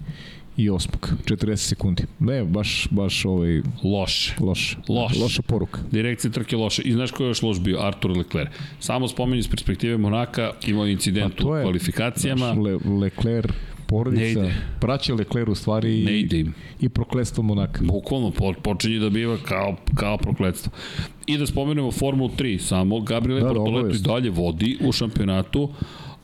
[0.56, 2.02] i osmog, 40 sekundi.
[2.18, 3.62] Ne, baš, baš ovaj...
[3.84, 4.34] Loše.
[4.40, 4.76] Loše.
[4.88, 5.20] Loše.
[5.20, 5.80] Loša poruka.
[5.90, 6.82] Direkcija trke loše.
[6.82, 7.78] I znaš ko je još loš bio?
[7.80, 8.50] Artur Leclerc.
[8.80, 12.52] Samo spomenju iz perspektive Monaka imao incident u kvalifikacijama.
[12.52, 13.50] Znaš, Le, Leclerc
[13.86, 14.50] porodica,
[14.80, 16.54] braća Leclerc u stvari Ne i, ide im.
[16.80, 17.80] i prokletstvo Monaka.
[17.84, 20.72] Bukvalno po, počinje da biva kao, kao prokledstvo.
[21.26, 25.70] I da spomenemo Formulu 3, samo Gabriele Da, da, da, i dalje vodi u šampionatu,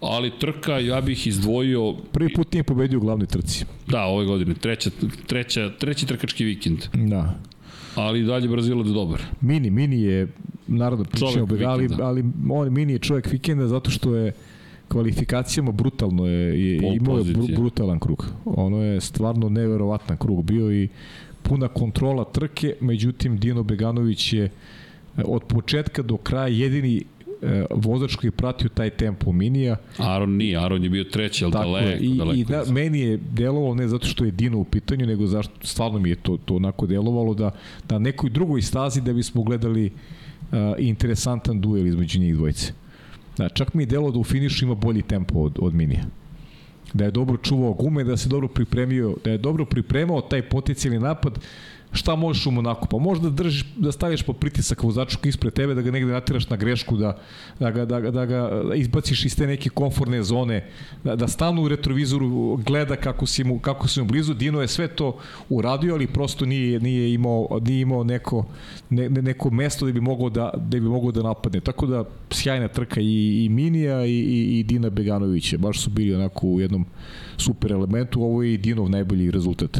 [0.02, 3.64] ali trka, ja bih izdvojio, Prvi put nije pobedio u glavnoj trci.
[3.88, 4.90] da, ove godine, treća,
[5.26, 7.34] treća, treći trkački vikend, Da.
[7.94, 9.20] ali dalje Brazila da dobar.
[9.40, 10.28] Mini, Mini je,
[10.66, 14.32] naravno pričamo, Čovek ali, ali on, Mini je čovjek vikenda zato što je
[14.88, 17.56] kvalifikacijama brutalno je, je Pol imao je pozicije.
[17.58, 18.26] brutalan krug.
[18.44, 20.88] Ono je stvarno neverovatan krug bio i
[21.42, 24.50] puna kontrola trke, međutim Dino Beganović je e,
[25.24, 27.02] od početka do kraja jedini
[27.42, 29.76] e, vozač koji je pratio taj tempo Minija.
[29.98, 31.82] Aron nije, Aron je bio treći, ali Tako je.
[31.82, 32.38] daleko, I, daleko.
[32.40, 35.98] i da, meni je delovalo ne zato što je Dino u pitanju, nego zašto stvarno
[35.98, 37.50] mi je to, to onako delovalo da
[37.88, 42.72] na nekoj drugoj stazi da bismo gledali uh, interesantan duel između njih dvojice.
[43.36, 46.04] Da, čak mi je delo da u finišu ima bolji tempo od, od Minija.
[46.94, 50.98] Da je dobro čuvao gume, da se dobro pripremio, da je dobro pripremao taj potencijalni
[51.00, 51.38] napad,
[51.92, 52.88] šta možeš u Monaku?
[52.88, 56.56] Pa možda držiš, da staviš po pritisak vozaču ispred tebe, da ga negde natiraš na
[56.56, 57.18] grešku, da,
[57.60, 60.64] da, ga, da, da ga izbaciš iz te neke komfortne zone,
[61.04, 64.34] da, da stanu u retrovizoru, gleda kako si mu, kako si mu blizu.
[64.34, 68.46] Dino je sve to uradio, ali prosto nije, nije imao, nije imao neko,
[68.90, 71.60] ne, ne- neko mesto da bi mogao da, da bi mogao da napadne.
[71.60, 75.58] Tako da sjajna trka i, i Minija i, i, i Dina Beganovića.
[75.58, 76.84] Baš su bili onako u jednom
[77.36, 78.22] super elementu.
[78.22, 79.78] Ovo je i Dinov najbolji rezultat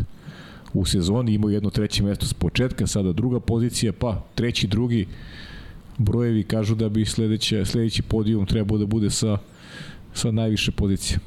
[0.75, 5.07] u sezoni, imao jedno treće mesto s početka, sada druga pozicija, pa treći, drugi
[5.99, 9.39] brojevi kažu da bi sledeće, sledeći podijum trebao da bude sa,
[10.15, 11.19] sa najviše pozicije.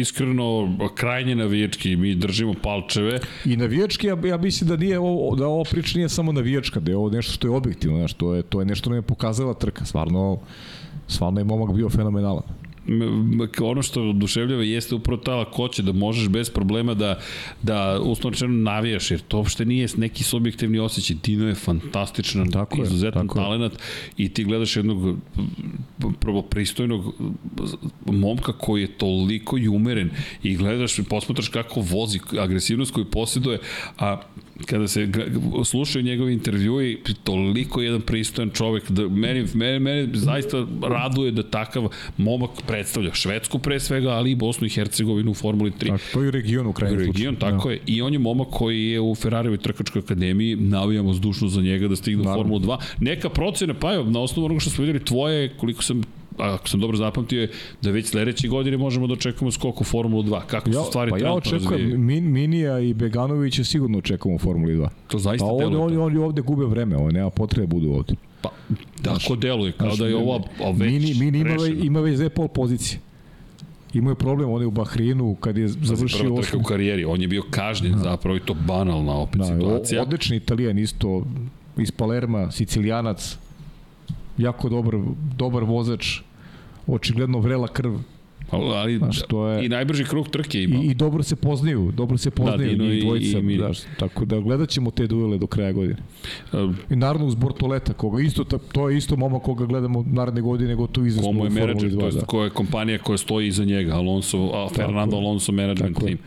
[0.00, 3.20] Iskreno, krajnje navijački, mi držimo palčeve.
[3.44, 6.90] I navijački, ja, ja mislim da nije ovo, da ova priča nije samo navijačka, da
[6.90, 9.54] je ovo nešto što je objektivno, znaš, to je, to je nešto nam je pokazala
[9.54, 10.38] trka, stvarno,
[11.08, 12.42] stvarno je momak bio fenomenalan.
[13.60, 17.18] Ono što oduševljava jeste upravo ta lakoća da možeš bez problema da,
[17.62, 18.00] da
[18.30, 21.16] rečeno navijaš, jer to uopšte nije neki subjektivni osjećaj.
[21.22, 23.44] Dino je fantastičan, Tako je, izuzetan tako je.
[23.44, 23.72] talenat
[24.16, 25.18] i ti gledaš jednog
[26.20, 27.14] prvo pristojnog
[28.06, 30.10] momka koji je toliko i umeren
[30.42, 33.58] i gledaš i posmatraš kako vozi, agresivnost koju posjeduje,
[33.98, 34.20] a
[34.66, 35.08] kada se
[35.64, 41.88] slušaju njegovi intervjui, toliko jedan pristojan čovek, da meni, mene, mene zaista raduje da takav
[42.16, 45.88] momak predstavlja Švedsku pre svega, ali i Bosnu i Hercegovinu u Formuli 3.
[45.88, 47.12] Tako, to je region u krajnjem slučaju.
[47.12, 47.74] Region, tako Da.
[47.74, 47.80] je.
[47.86, 51.96] I on je momak koji je u Ferrarijevoj trkačkoj akademiji, navijamo zdušno za njega da
[51.96, 52.34] stigne u.
[52.34, 52.76] Formulu 2.
[53.00, 56.02] Neka procena, pa evo, na osnovu onoga što smo videli, tvoje, koliko sam
[56.38, 57.50] ako sam dobro zapamtio je
[57.82, 60.40] da već sledeće godine možemo da očekujemo skok u Formulu 2.
[60.46, 64.74] Kako Ja, su stvari pa ja očekujem, Min, Minija i Beganovića sigurno očekujemo u Formuli
[64.74, 64.88] 2.
[65.08, 67.90] To zaista Pa oni, deluje oni, oni ovde gube vreme, ovo nema potrebe da budu
[67.90, 68.14] ovde.
[68.42, 68.48] Pa,
[69.02, 70.34] tako deluje, kao Znaš, da je ovo
[70.64, 73.00] a već Mini, mini ima, već, ima već dve pol pozicije.
[73.94, 77.22] Imao je problem, on je u Bahrinu kad je završio Prva trka u karijeri, on
[77.22, 77.98] je bio kažnjen da.
[77.98, 80.02] zapravo i to banalna opet Da, situacija.
[80.02, 81.26] odlični italijan isto
[81.78, 83.38] iz Palerma, sicilijanac,
[84.38, 84.94] jako dobar,
[85.36, 86.20] dobar vozač,
[86.88, 87.94] očigledno vrela krv
[88.50, 90.76] ali Znaš, to je- i najbrži krug trke ima.
[90.76, 93.58] i, i dobro se poznaju, dobro se poznaju Dino da, i- dvojica, i Mini.
[93.58, 95.96] znaš, tako da gledat ćemo te duele do kraja godine.
[96.52, 100.40] Uh, I naravno uz Bortoleta, koga isto, ta- to je isto momak koga gledamo naredne
[100.40, 102.20] godine, nego to izvesno Komu je menadžer, 2, to je da.
[102.20, 105.16] koja je kompanija koja stoji iza njega, Alonso, a, Fernando.
[105.16, 105.98] Alonso Management.
[105.98, 106.18] Team.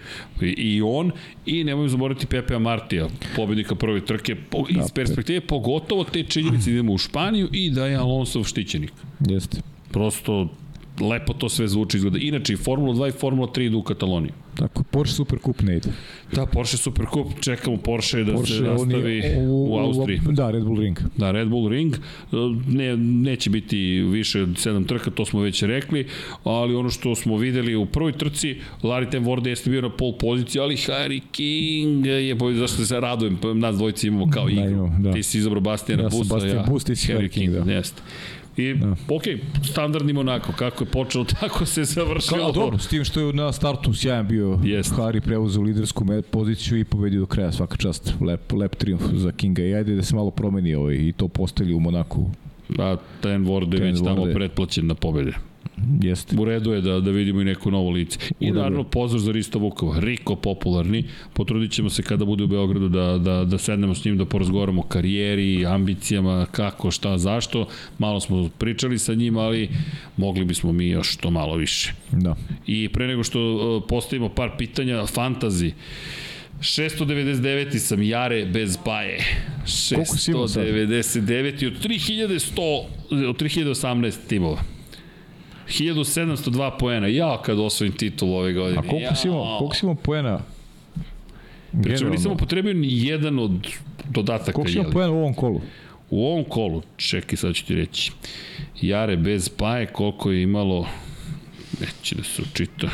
[0.41, 1.11] I, I on,
[1.45, 6.65] i nemoj zaboraviti Pepe Martija, pobednika prve trke, po, iz Da, perspektive pogotovo te činjenice
[6.65, 8.91] da idemo u Španiju i da je Alonso štićenik.
[9.21, 9.61] Jeste.
[9.91, 10.47] Prosto
[11.01, 12.17] lepo to sve zvuči izgleda.
[12.21, 14.31] Inače i Formula 2 i Formula 3 idu u Kataloniju.
[14.55, 15.89] Tako, Porsche Super Cup ne ide.
[16.35, 20.19] Da, Porsche Supercup, čekamo Porsche da Porsche, se nastavi u, Austriji.
[20.31, 20.99] Da, Red Bull Ring.
[21.17, 21.95] Da, Red Bull Ring,
[22.67, 26.07] ne, neće biti više od sedam trka, to smo već rekli,
[26.43, 30.17] ali ono što smo videli u prvoj trci, Larry Ten Vorde jeste bio na pol
[30.17, 34.65] poziciji, ali Harry King je pobedio, zašto se radujem, nas dvojici imamo kao Da, igru.
[34.69, 35.11] imamo, da.
[35.11, 37.71] Ti si izabrao Bastijana Ja Bastian ja, Bus, ti si Harry King, da.
[37.71, 38.01] Jeste.
[38.59, 38.91] I, da.
[38.91, 39.23] ok,
[39.63, 42.39] standardni Monako, kako je počelo, tako se završilo.
[42.39, 44.93] Kao, dobro, s tim što je na startu sjajan bio Jest.
[44.95, 48.13] Hari preuzeo lidersku poziciju i pobedio do kraja svaka čast.
[48.21, 51.75] Lep, lep triumf za Kinga i ajde da se malo promeni ovaj, i to postavili
[51.75, 52.31] u Monaku.
[52.79, 55.31] A Ten Vorde je već tamo pretplaćen na pobede.
[56.01, 56.35] Jeste.
[56.39, 58.19] U redu je da, da vidimo i neko novo lice.
[58.39, 61.03] I naravno pozdrav za Risto Vukova, Riko popularni.
[61.33, 64.81] Potrudit ćemo se kada bude u Beogradu da, da, da sednemo s njim da porazgovaramo
[64.81, 67.67] o karijeri, ambicijama, kako, šta, zašto.
[67.97, 69.69] Malo smo pričali sa njim, ali
[70.17, 71.93] mogli bismo mi još to malo više.
[72.11, 72.35] Da.
[72.67, 75.73] I pre nego što uh, postavimo par pitanja, fantazi.
[76.59, 77.77] 699.
[77.77, 79.17] sam Jare bez baje.
[79.95, 80.63] Koliko si imao sad?
[80.63, 81.67] 699.
[81.67, 84.78] od 3100, od 3018 timova.
[85.69, 87.07] 1702 poena.
[87.07, 88.79] Ja kad osvojim titul ove godine.
[88.79, 90.39] A koliko si imao, koliko si imao poena?
[91.83, 93.67] Pričamo, nisam upotrebio ni jedan od
[94.09, 94.51] dodataka.
[94.51, 95.61] Koliko si imao poena u ovom kolu?
[96.09, 98.11] U ovom kolu, čekaj, sad ću ti reći.
[98.81, 100.87] Jare bez paje, koliko je imalo,
[101.79, 102.89] neće da se učita.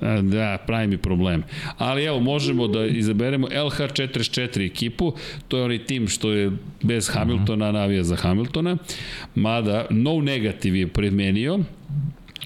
[0.00, 1.42] Da, pravi mi problem.
[1.78, 5.12] Ali evo, možemo da izaberemo LH44 ekipu,
[5.48, 6.50] to je onaj tim što je
[6.82, 8.76] bez Hamiltona, navija za Hamiltona,
[9.34, 11.58] mada no negativ je premenio,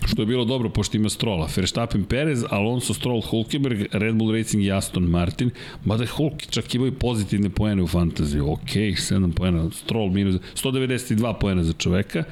[0.06, 1.48] što je bilo dobro pošto ima Strola.
[1.56, 5.50] Verstappen Perez, Alonso Stroll Hulkenberg, Red Bull Racing i Aston Martin.
[5.84, 8.40] Mada je Hulk čak imaju pozitivne poene u fantaziji.
[8.40, 9.70] Ok, 7 poena.
[9.70, 12.24] Stroll minus 192 poena za čoveka.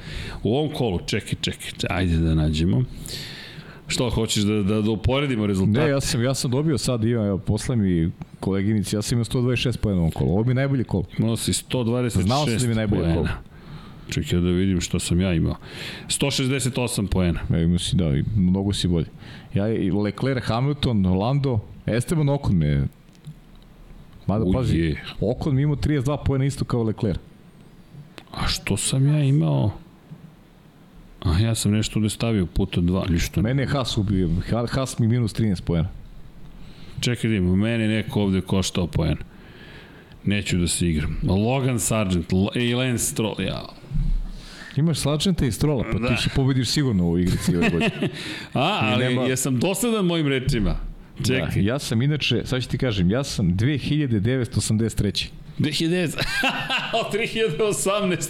[0.43, 2.83] U ovom kolu, čekaj, čekaj, čekaj ajde da nađemo.
[3.89, 5.79] Što, hoćeš da, da, da uporedimo rezultate?
[5.79, 9.25] Ne, ja sam, ja sam dobio sad, imam, evo, posle mi koleginici, ja sam imao
[9.25, 10.31] 126 pojena u kolu.
[10.31, 11.03] Ovo mi je najbolji kol.
[11.17, 13.15] Imao si 126 Znao sam da mi je najbolji poena.
[13.15, 13.27] kol.
[14.09, 15.55] Čekaj da vidim što sam ja imao.
[16.07, 17.39] 168 poena.
[17.49, 19.05] Ja imao si, da, i mnogo si bolji.
[19.53, 22.87] Ja i Leclerc, Hamilton, Lando, Esteban Ocon me
[24.27, 24.53] Mada, Uje.
[24.53, 27.19] pazi, Ocon mi imao 32 pojena isto kao Leclerc.
[28.31, 29.71] A što sam ja imao?
[31.21, 33.41] A ja sam nešto ovde stavio puta dva, ništa.
[33.41, 35.89] Mene je Haas ubio, Ha- Haas mi minus 13 pojena.
[36.99, 39.17] Čekaj da imam, mene neko ovde koštao poen.
[40.25, 41.17] Neću da se igram.
[41.23, 42.25] Logan Sargent
[42.55, 43.65] i Lance Stroll, ja.
[44.75, 46.07] Imaš Sargenta i Strola, pa Da.
[46.07, 47.91] ti će pobediš sigurno u igrici ove godine.
[48.53, 50.75] A, ali nema- jesam dosadan mojim rečima.
[51.25, 51.51] Čekaj.
[51.53, 55.27] Da, ja sam inače, sad ću ti kažem, ja sam 2983.
[55.59, 56.17] 2010.
[56.99, 58.29] Od 3018.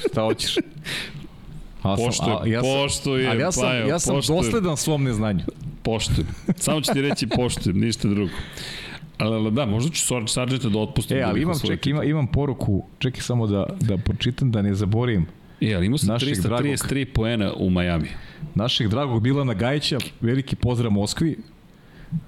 [0.00, 0.54] Šta hoćeš?
[1.88, 4.42] A Poštujem, a, ja sam, poštujem, ali ja sam, Pajo, ja sam poštujem.
[4.42, 5.44] dosledan svom neznanju.
[5.82, 6.28] Poštujem.
[6.56, 8.32] Samo ću ti reći poštujem, ništa drugo.
[9.18, 11.16] Ali, ali da, možda ću Sar- Sargenta da otpustim.
[11.16, 14.74] E, da ali imam, ček, ima, imam poruku, čekaj samo da, da pročitam, da ne
[14.74, 15.26] zaboravim.
[15.60, 18.08] E, ali imao sam našeg 333 poena u Majami.
[18.54, 21.38] Našeg dragog Milana Gajića, veliki pozdrav Moskvi,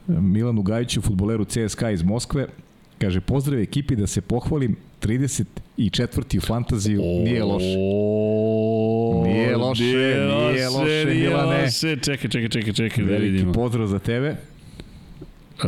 [0.07, 2.47] Milanu Gajiću, futboleru CSKA iz Moskve,
[3.01, 6.39] kaže, pozdrav ekipi da se pohvalim, 34.
[6.39, 7.67] u fantaziju, nije loše.
[9.25, 11.63] Nije loše, nije loše, nije Milane.
[11.63, 11.97] loše.
[11.97, 13.53] Čekaj, čekaj, čekaj, čekaj, da Veliki vidimo.
[13.53, 14.31] pozdrav za tebe.
[14.31, 15.65] Uh,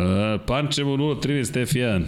[0.46, 2.04] Pančevo 0.13 F1.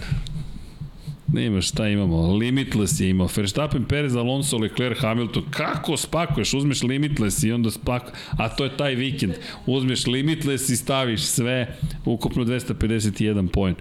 [1.27, 2.33] Nema šta imamo.
[2.33, 3.29] Limitless je imao.
[3.35, 5.43] Verstappen, Perez, Alonso, Leclerc, Hamilton.
[5.51, 6.53] Kako spakuješ?
[6.53, 8.11] Uzmeš Limitless i onda spaku...
[8.37, 9.33] A to je taj vikend.
[9.65, 11.75] Uzmeš Limitless i staviš sve.
[12.05, 13.75] Ukupno 251 poen.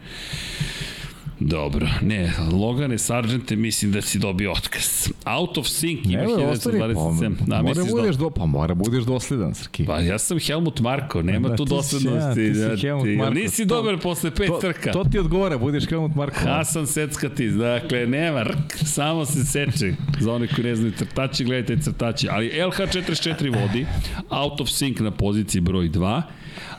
[1.41, 5.09] Dobro, ne, Logane Sargente mislim da si dobio otkaz.
[5.27, 7.35] Out of sync ima ostani, 1927.
[7.39, 8.19] pa, Da, mora misliš budeš da...
[8.19, 9.85] do, pa mora budeš dosledan, Srki.
[9.85, 12.19] Pa ja sam Helmut Marko, nema Da, tu ti si doslednosti.
[12.41, 13.35] ja, ti si da, Helmut ti- Marko.
[13.35, 14.93] Nisi To- dobar posle pet to, trka.
[14.93, 16.37] To ti odgovara, budeš Helmut Marko.
[16.39, 19.95] Hasan Seckatis, dakle, nema rk, samo se seče.
[20.21, 22.29] Za one koji ne znaju crtači, gledajte crtači.
[22.31, 23.27] Ali LH44
[23.61, 23.87] vodi,
[24.31, 26.23] out of sync na poziciji broj 2,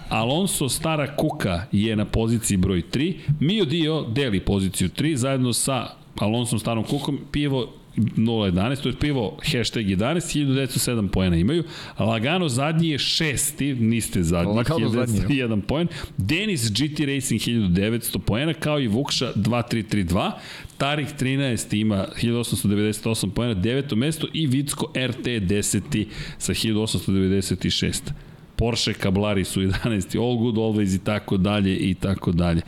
[0.09, 5.95] Alonso Stara Kuka je na poziciji broj 3, Mio Dio deli poziciju 3 zajedno sa
[6.19, 11.64] Alonsom Starom Kukom, pivo 0.11, to je pivo hashtag 11, 1907 poena imaju.
[12.00, 15.88] Lagano zadnji je šesti, niste zadnji, Lagano zadnji, 1901 poen.
[16.17, 20.32] Denis GT Racing 1900 poena, kao i Vukša 2332.
[20.77, 26.06] Tarik 13 ima 1898 poena, deveto mesto i Vicko RT 10
[26.38, 28.11] sa 1896.
[28.58, 30.19] Porsche Kablari su 11.
[30.19, 32.61] All good always i tako dalje i tako dalje.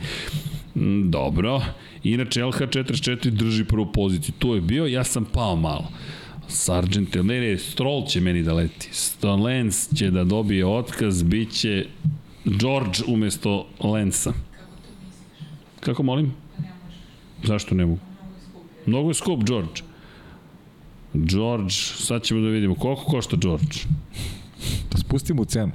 [0.74, 1.62] Mm, Dobro.
[2.02, 4.34] Inače, LH44 drži prvu poziciju.
[4.38, 5.88] Tu je bio, ja sam pao malo.
[6.48, 8.90] Sargent, ne, ne, Stroll će meni da leti.
[9.22, 11.86] Lance će da dobije otkaz, bit će
[12.44, 14.32] George umesto Lensa.
[15.80, 16.34] Kako molim?
[17.44, 17.98] Zašto ne mogu?
[18.86, 19.82] Mnogo je skup, George.
[21.14, 23.76] George, sad ćemo da vidimo koliko košta George.
[24.90, 25.72] Pa spustimo cenu.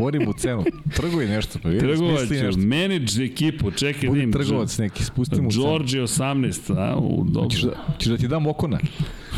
[0.00, 0.64] Borimo cenu.
[0.96, 1.58] Trguj nešto.
[1.62, 2.60] Pa Trgovac, smisli nešto.
[2.60, 4.32] manage ekipu, čekaj da Budi im.
[4.32, 5.62] trgovac neki, spustimo cenu.
[5.62, 7.50] George je 18, a, u, dobro.
[7.50, 8.78] Ćeš da, ćeš da ti dam okona?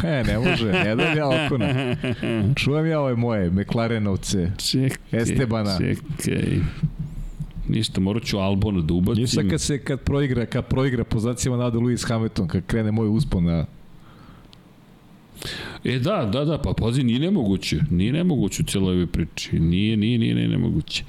[0.04, 1.96] E, ne može, ne dam ja okona.
[2.60, 4.52] Čuvam ja ove moje McLarenovce.
[4.58, 5.78] Čekaj, Estebana.
[5.78, 6.58] čekaj.
[7.68, 9.26] Ništa, morat ću Albona da ubacim.
[9.26, 13.08] Sad kad se kad proigra, kad proigra po zacima nada Lewis Hamilton, kad krene moj
[13.08, 13.66] uspon na
[15.84, 17.80] E da, da, da, pa pazi, nije nemoguće.
[17.90, 19.58] Nije nemoguće u cijeloj ovoj priči.
[19.58, 21.04] Nije, nije, nije, nije nemoguće.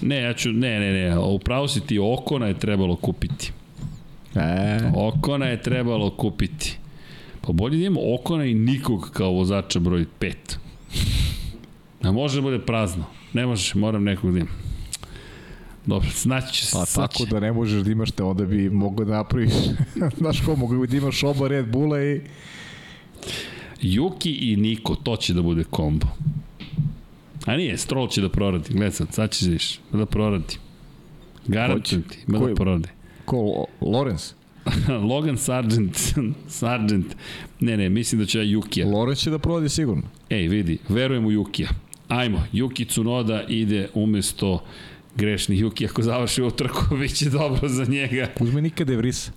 [0.00, 3.52] Ne, ja ću, ne, ne, ne, upravo si ti, Okona je trebalo kupiti.
[4.34, 6.78] E, Okona je trebalo kupiti.
[7.40, 10.34] Pa bolje da imamo Okona i nikog kao vozača broj 5.
[12.02, 13.04] A može da bude prazno.
[13.32, 14.69] Ne može, moram nekog da imam.
[15.86, 16.72] Dobro, znači će se.
[16.72, 19.52] pa tako će- da ne možeš da imaš te, onda bi mogao da napraviš,
[20.18, 22.20] znaš ko, mogu da imaš oba Red Bulla i
[23.82, 26.06] Juki i Niko, to će da bude kombo.
[27.46, 28.72] A nije, Stroll će da proradi.
[28.72, 30.56] Gledaj sad, sad ćeš viš, da proradi.
[31.46, 32.88] Garantujem ti, ima da proradi.
[33.24, 34.32] Ko, Lorenz?
[35.10, 35.96] Logan Sargent,
[36.48, 37.16] Sargent.
[37.60, 38.86] Ne, ne, mislim da će ja Jukija.
[38.88, 40.02] Lorenz će da proradi sigurno.
[40.30, 41.68] Ej, vidi, verujem u Jukija.
[42.08, 44.64] Ajmo, Juki Tsunoda ide umesto
[45.20, 45.86] grešni Juki.
[45.86, 48.26] Ako završi ovu trku, bit će dobro za njega.
[48.40, 49.32] Uzme nikada Evrisa.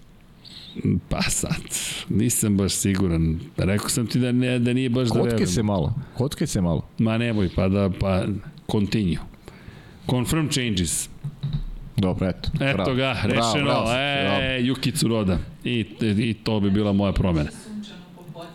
[1.09, 1.61] Pa sad,
[2.09, 3.39] nisam baš siguran.
[3.57, 5.47] Rekao sam ti da, ne, da nije baš Kotkaj da verujem.
[5.47, 6.81] se malo, kotkaj se malo.
[6.97, 8.23] Ma nemoj, pa da, pa
[8.67, 9.17] continue.
[10.07, 11.09] Confirm changes.
[11.97, 12.49] Dobro, eto.
[12.55, 12.95] Eto bravo.
[12.95, 13.41] ga, rešeno.
[13.63, 14.41] Bravo, bravo, e, bravo.
[14.63, 15.37] Yuki Tsunoda.
[15.63, 15.85] I,
[16.19, 17.49] I to bi bila moja promena.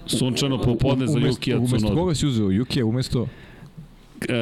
[0.08, 2.50] Sunčano popodne za Umesto- Yukija Umesto koga si uzeo?
[2.50, 3.26] Jukija umesto,
[4.20, 4.34] E,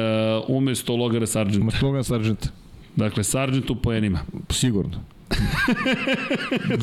[0.47, 1.61] umesto Logara Sargenta.
[1.61, 2.49] umesto Logan Sargent?
[2.97, 4.19] Dakle, Sargent u poenima.
[4.49, 5.03] Sigurno.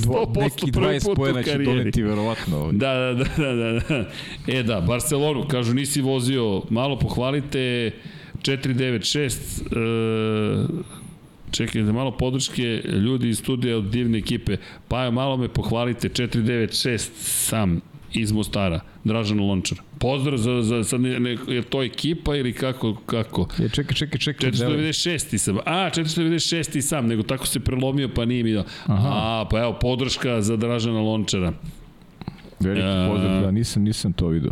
[0.02, 2.58] Dvo, 100% neki prvi 20 put u pojena će doneti verovatno.
[2.58, 2.78] ovdje.
[2.78, 4.04] Da, da, da, da, da, da.
[4.46, 7.90] E da, Barcelonu, kažu nisi vozio, malo pohvalite
[8.42, 10.84] 496, e,
[11.50, 14.56] čekajte, malo podrške ljudi iz studija od divne ekipe,
[14.88, 17.80] pa malo me pohvalite 496 sam
[18.14, 19.78] iz Mostara, Dražan Lončar.
[19.98, 23.48] Pozdrav za, za sad ne, ne, je to ekipa ili kako, kako?
[23.58, 24.50] Je, čekaj, čekaj, čekaj.
[24.50, 25.56] da- 496 sam.
[25.58, 28.64] A, 496 sam, nego tako se prelomio pa nije mi dao.
[28.88, 31.52] A, pa evo, podrška za Dražana Lončara.
[32.60, 34.50] Veliki E, pozdrav, da, nisam, nisam to vidio.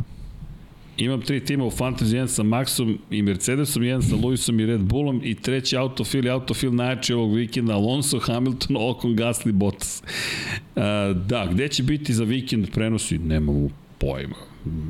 [1.04, 4.80] Imam tri tima u Fantasy, jedan sa Maxom i Mercedesom, jedan sa Lewisom i Red
[4.80, 10.02] Bullom i treći autofil i autofil najjači ovog vikenda Alonso, Hamilton, Ocon, Gasly, Bottas.
[10.02, 10.82] Uh,
[11.26, 13.18] da, gde će biti za vikend prenosi?
[13.18, 14.36] Nemam pojma.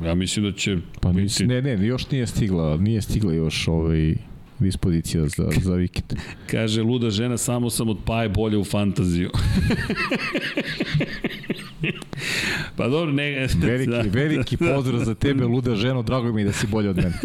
[0.05, 1.21] Ja mislim da će Pa biti...
[1.21, 4.15] nis, ne, ne, još nije stigla, nije stigla još ovaj
[4.59, 6.19] dispozicija za, za vikend.
[6.51, 9.29] Kaže, luda žena, samo sam od paje bolje u fantaziju.
[12.75, 13.47] pa dobro, ne...
[13.61, 17.13] Veliki, da, veliki pozdrav za tebe, luda ženo, drago mi da si bolje od mene.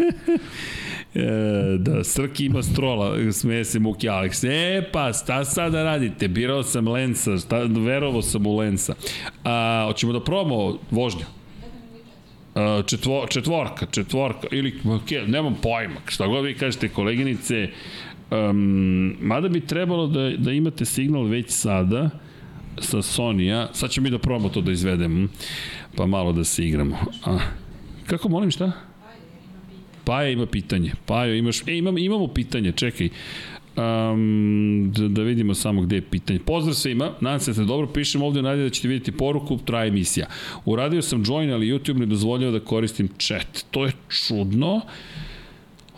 [1.15, 4.47] E, da, Srki ima strola, smeje se Muki Alex.
[4.49, 6.27] E, pa, šta sada radite?
[6.27, 8.95] Birao sam Lensa, šta, verovo sam u Lensa.
[9.43, 11.25] A, hoćemo da probamo vožnju?
[12.55, 17.69] A, četvo, četvorka, četvorka, ili, okay, nemam pojma, šta god vi kažete, koleginice,
[18.31, 22.09] um, mada bi trebalo da, da imate signal već sada,
[22.77, 25.27] sa Sony-a, sad ćemo mi da probamo to da izvedemo,
[25.95, 26.97] pa malo da se igramo.
[27.25, 27.39] A,
[28.07, 28.71] kako molim šta?
[30.03, 30.91] Paja ima pitanje.
[31.05, 31.61] Pajo, imaš...
[31.67, 33.09] E, imam, imamo pitanje, čekaj.
[33.75, 36.39] Um, da, da vidimo samo gde je pitanje.
[36.39, 39.87] Pozdrav svima, nadam se da ste dobro pišem ovde, nadam da ćete vidjeti poruku, traje
[39.87, 40.27] emisija.
[40.65, 43.65] Uradio sam join, ali YouTube ne dozvoljava da koristim chat.
[43.71, 44.81] To je čudno.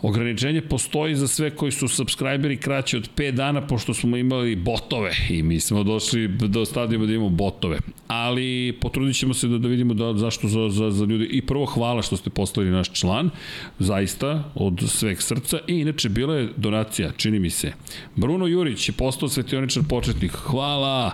[0.02, 5.10] Ograničenje postoji za sve koji su subscriberi kraće od 5 dana, pošto smo imali botove
[5.30, 7.78] i mi smo došli do stadijuma da imamo botove.
[8.06, 11.24] Ali potrudit ćemo se da, da vidimo da, zašto za, za, za ljudi.
[11.24, 13.30] I prvo hvala što ste postali naš član,
[13.78, 15.58] zaista, od sveg srca.
[15.66, 17.72] I inače, bila je donacija, čini mi se.
[18.16, 20.32] Bruno Jurić je postao svetioničar početnik.
[20.32, 21.12] Hvala!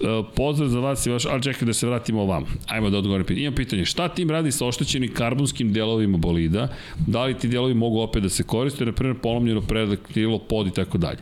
[0.00, 2.44] E, pozdrav za vas i vaš, ali čekaj da se vratimo ovam.
[2.66, 3.42] Ajmo da odgovorim pitanje.
[3.42, 6.68] Imam pitanje, šta tim radi sa oštećenim karbonskim delovima bolida?
[7.06, 10.66] Da li ti delovi mogu opet da se koriste, na primjer polomljeno predak, krilo, pod
[10.66, 11.18] i tako dalje.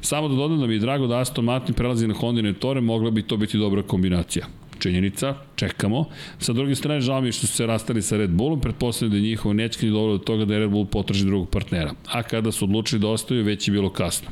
[0.00, 3.10] Samo da dodam da mi je drago da Aston Martin prelazi na Honda Tore, mogla
[3.10, 4.46] bi to biti dobra kombinacija
[4.78, 6.04] činjenica, čekamo.
[6.38, 9.16] Sa druge strane, žao mi je što su se rastali sa Red Bullom, pretpostavljam da
[9.16, 11.92] je njihovo nećkanje dobro do toga da je Red Bull potraži drugog partnera.
[12.12, 14.28] A kada su odlučili da ostaju, već je bilo kasno.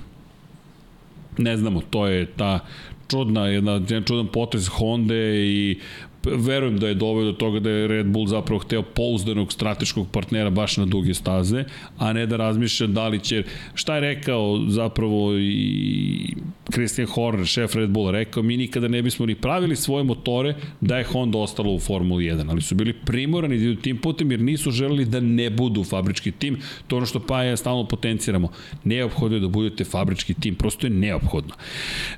[1.39, 2.61] Ne znamo, to je ta
[3.09, 5.79] čudna, jedna, jedan čudan potez Honda i
[6.27, 10.51] verujem da je doveo do toga da je Red Bull zapravo hteo pouzdanog strateškog partnera
[10.51, 11.65] baš na duge staze,
[11.99, 13.43] a ne da razmišlja da li će,
[13.75, 16.35] šta je rekao zapravo i
[16.73, 20.99] Christian Horner, šef Red Bulla, rekao mi nikada ne bismo ni pravili svoje motore da
[20.99, 24.41] je Honda ostala u Formuli 1, ali su bili primorani da idu tim putem jer
[24.41, 28.49] nisu želeli da ne budu fabrički tim, to ono što pa je stalno potenciramo.
[28.85, 31.55] Neophodno je da budete fabrički tim, prosto je neophodno.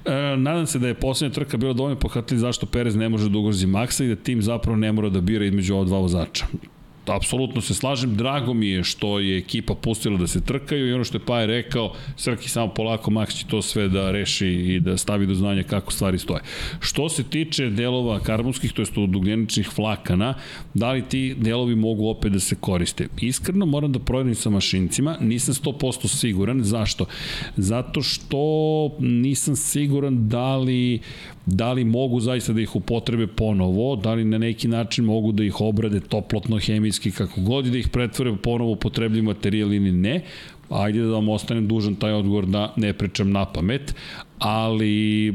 [0.04, 3.38] E, nadam se da je poslednja trka bila dovoljno pohvatili zašto Perez ne može da
[3.38, 3.66] ugrozi
[3.96, 6.46] Maxa i da tim zapravo ne mora da bira između ova dva vozača
[7.14, 11.04] apsolutno se slažem, drago mi je što je ekipa pustila da se trkaju i ono
[11.04, 14.96] što je Paje rekao, Srki samo polako, Max će to sve da reši i da
[14.96, 16.40] stavi do znanja kako stvari stoje.
[16.80, 20.34] Što se tiče delova karbonskih, to jest od ugljeničnih vlakana,
[20.74, 23.08] da li ti delovi mogu opet da se koriste?
[23.20, 27.06] Iskreno moram da proverim sa mašincima, nisam 100% siguran, zašto?
[27.56, 28.38] Zato što
[28.98, 31.00] nisam siguran da li
[31.46, 35.44] da li mogu zaista da ih upotrebe ponovo, da li na neki način mogu da
[35.44, 40.20] ih obrade toplotno, hemijski, kako god i da ih pretvore ponovo upotrebljiv materijal ili ne,
[40.70, 43.94] ajde da vam ostanem dužan taj odgovor da ne pričam na pamet,
[44.38, 45.34] ali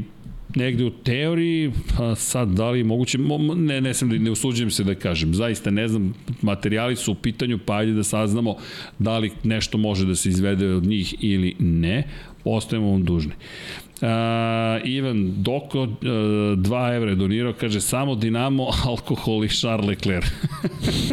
[0.56, 4.70] negde u teoriji, pa sad da li je moguće, mo, ne, ne sam, ne usuđujem
[4.70, 8.56] se da kažem, zaista ne znam, materijali su u pitanju, pa ajde da saznamo
[8.98, 12.02] da li nešto može da se izvede od njih ili ne,
[12.44, 13.32] ostajemo vam dužni.
[14.02, 14.08] Uh,
[14.84, 20.26] Ivan Doko, uh, 2 evra je donirao, kaže samo Dinamo, alkohol i Charles Leclerc.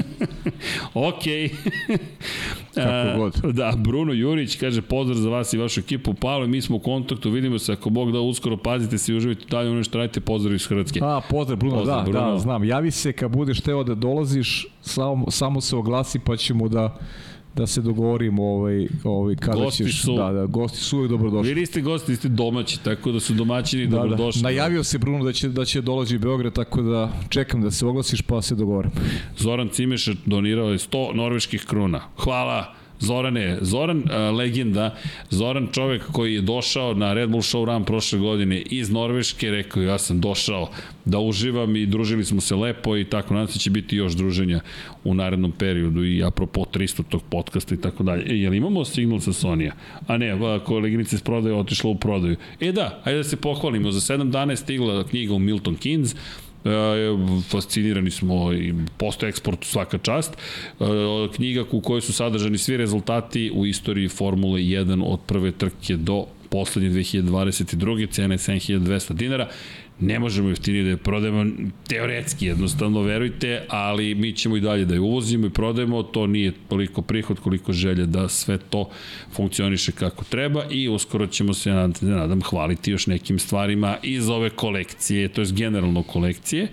[0.93, 1.23] ok.
[2.75, 3.55] Kako god.
[3.55, 6.13] Da, Bruno Jurić kaže pozdrav za vas i vašu ekipu.
[6.13, 9.45] Paolo, mi smo u kontaktu, vidimo se ako Bog da uskoro pazite se i uživajte
[9.49, 10.99] dalje ono što radite, pozdrav iz Hrvatske.
[11.03, 12.31] A, pozdrav Bruno, pozdrav, da, Bruno.
[12.31, 12.63] da, znam.
[12.63, 16.97] Javi se kad budeš teo da dolaziš, samo, samo se oglasi pa ćemo da
[17.55, 21.53] da se dogovorimo ovaj ovaj kada gosti ćeš su, da da gosti su uvek dobrodošli.
[21.53, 24.41] Vi niste gosti, ste domaći, tako da su domaćini da, dobrodošli.
[24.41, 24.43] Da.
[24.43, 27.85] Najavio se Bruno da će da će dolazi u Beograd, tako da čekam da se
[27.85, 28.93] oglasiš pa se dogovorimo.
[29.37, 32.01] Zoran Cimeša donirao je 100 norveških kruna.
[32.17, 32.78] Hvala.
[32.99, 34.95] Zorane, Zoran uh, legenda,
[35.29, 39.83] Zoran čovek koji je došao na Red Bull Show Run prošle godine iz Norveške, rekao
[39.83, 40.69] ja sam došao
[41.05, 44.59] da uživam i družili smo se lepo i tako, nadam se će biti još druženja
[45.03, 48.23] u narednom periodu i apropo 300 tog podcasta i tako dalje.
[48.33, 49.73] E, jel imamo signal sa Sonija?
[50.07, 52.35] A ne, koleginica iz prodaje otišla u prodaju.
[52.59, 56.15] E da, ajde da se pohvalimo, za 7 dana je stigla knjiga u Milton Keynes,
[57.49, 60.33] fascinirani smo i posto eksport svaka čast.
[60.33, 60.85] E,
[61.35, 66.25] knjiga u kojoj su sadržani svi rezultati u istoriji Formule 1 od prve trke do
[66.49, 68.09] poslednje 2022.
[68.11, 69.47] cena je 7200 dinara
[69.99, 71.45] ne možemo jeftinije da je prodajemo
[71.87, 76.53] teoretski jednostavno, verujte, ali mi ćemo i dalje da je uvozimo i prodajemo, to nije
[76.69, 78.89] toliko prihod koliko želje da sve to
[79.31, 81.71] funkcioniše kako treba i uskoro ćemo se,
[82.01, 86.67] nadam, hvaliti još nekim stvarima iz ove kolekcije, to je generalno kolekcije.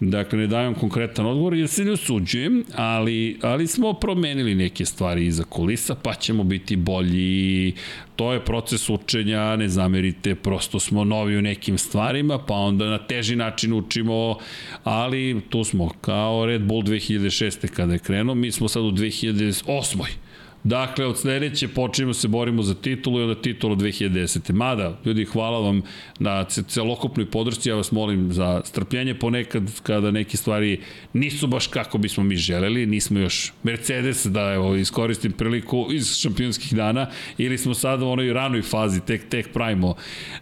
[0.00, 5.26] Dakle, ne dajem konkretan odgovor jer se ne osuđujem, ali, ali smo promenili neke stvari
[5.26, 7.74] iza kulisa, pa ćemo biti bolji.
[8.16, 12.98] To je proces učenja, ne zamerite, prosto smo novi u nekim stvarima, pa onda na
[12.98, 14.36] teži način učimo,
[14.84, 17.68] ali tu smo kao Red Bull 2006.
[17.68, 20.27] kada je krenuo, mi smo sad u 2008.
[20.64, 24.52] Dakle, od sledeće počinjemo se borimo za titulu i onda titulu 2010.
[24.52, 25.82] Mada, ljudi, hvala vam
[26.18, 30.80] na celokupnoj podršci, ja vas molim za strpljenje ponekad kada neke stvari
[31.12, 36.74] nisu baš kako bismo mi želeli, nismo još Mercedes, da evo, iskoristim priliku iz šampionskih
[36.74, 37.06] dana,
[37.38, 39.94] ili smo sada u onoj ranoj fazi, tek, tek pravimo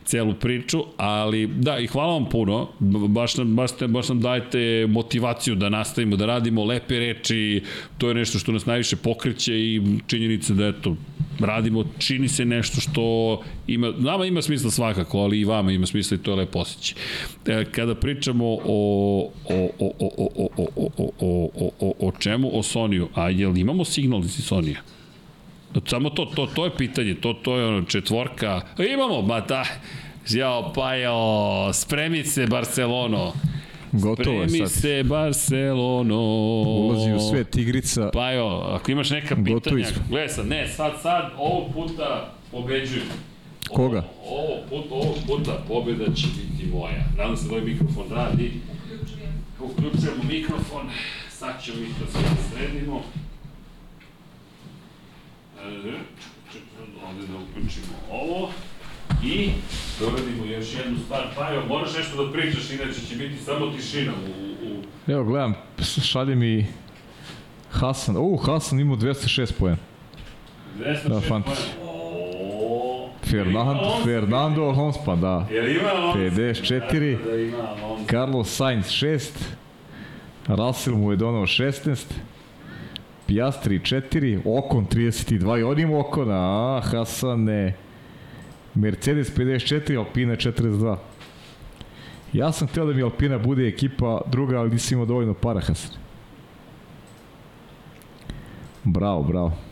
[0.04, 2.68] celu priču, ali da, i hvala vam puno,
[3.08, 7.62] baš nam, baš, baš nam dajete motivaciju da nastavimo, da radimo lepe reči,
[7.98, 10.96] to je nešto što nas najviše pokreće i činjenica da eto,
[11.40, 16.14] radimo, čini se nešto što ima, nama ima smisla svakako, ali i vama ima smisla
[16.14, 16.94] i to je lepo osjeći.
[17.72, 19.30] Kada pričamo o, o,
[19.78, 22.58] o, o, o, o, o, o, o, o, o čemu?
[22.58, 23.08] O Soniju.
[23.14, 24.80] A jel imamo signal iz Sonija?
[25.86, 28.60] Samo to, to, to je pitanje, to, to je ono četvorka.
[28.94, 29.64] Imamo, ma da,
[30.28, 33.32] jao, pa jo, spremi se Barcelono.
[34.00, 34.70] Gotovo je sad.
[34.70, 36.20] se Barcelono.
[36.64, 38.10] Ulazi u sve tigrica.
[38.12, 43.06] Pa jo, ako imaš neka pitanja, gledaj sad, ne, sad, sad, ovog puta pobeđujem.
[43.68, 44.04] Koga?
[44.28, 47.04] Ovo, put, ovog puta pobjeda će biti moja.
[47.16, 48.52] Nadam se da ovaj mikrofon radi.
[49.60, 50.90] Uključujemo mikrofon.
[51.30, 53.02] Sad ćemo mi to sve sredimo.
[57.08, 58.50] Ovde da uključimo ovo.
[59.24, 59.50] I
[60.00, 61.22] da uradimo još jednu stvar.
[61.36, 64.66] Pajo, moraš nešto da pričaš, inače će biti samo tišina u...
[64.66, 64.82] u...
[65.12, 65.54] Evo, gledam,
[66.02, 66.66] šalje mi
[67.70, 68.16] Hasan.
[68.16, 69.76] U, Hasan ima 206 poena.
[70.78, 71.44] 206 da, poena.
[73.30, 75.46] Fernando, Fernando Alonso, pa da.
[75.50, 76.18] Jel ima Alonso?
[76.18, 77.18] 54.
[77.24, 78.04] Da, da ima Alonso.
[78.10, 79.30] Carlos Sainz 6.
[80.46, 82.04] Russell mu je donao 16.
[83.26, 84.40] Piastri 4.
[84.44, 85.60] Okon 32.
[85.60, 86.34] I on ima Okona.
[86.34, 87.74] A, Hasane.
[88.76, 90.96] Mercedes 54, Alpina 42.
[92.32, 95.90] Ja sam htio da mi Alpina bude ekipa druga, ali nisam imao dovoljno para, Hasan.
[98.84, 99.65] Bravo, bravo.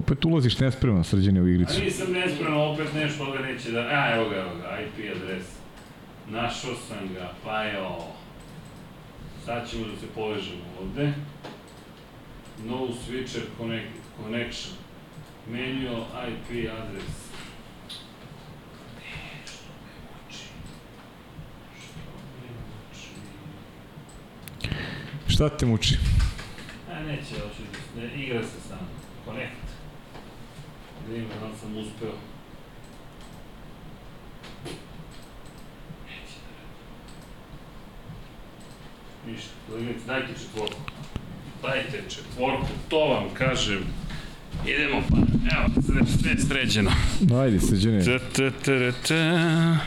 [0.00, 1.80] Opet ulaziš nespreman srđane u igricu.
[1.80, 3.80] A nisam nespreman, opet nešto ovde neće da...
[3.80, 5.46] A, evo ga, evo ga, IP adres.
[6.30, 8.14] Našao sam ga, pa evo.
[9.44, 11.12] Sad ćemo da se povežemo ovde.
[12.66, 14.74] No switcher connect, connection.
[15.46, 17.14] Manual IP adres.
[25.28, 25.98] Šta te muči?
[26.92, 27.62] A neće, hoće
[27.96, 28.99] da igra se sam.
[31.10, 32.12] Един минут съм успел.
[39.26, 40.80] Нищо, да видите, дайте четворко.
[41.62, 43.86] Дайте четворко, то vam kažem.
[44.66, 45.16] Idemo pa,
[45.56, 45.68] evo,
[46.20, 46.90] sve je sređeno.
[47.40, 48.04] Ajde, sređenje.
[48.04, 49.78] Ta, ta, ta, ta,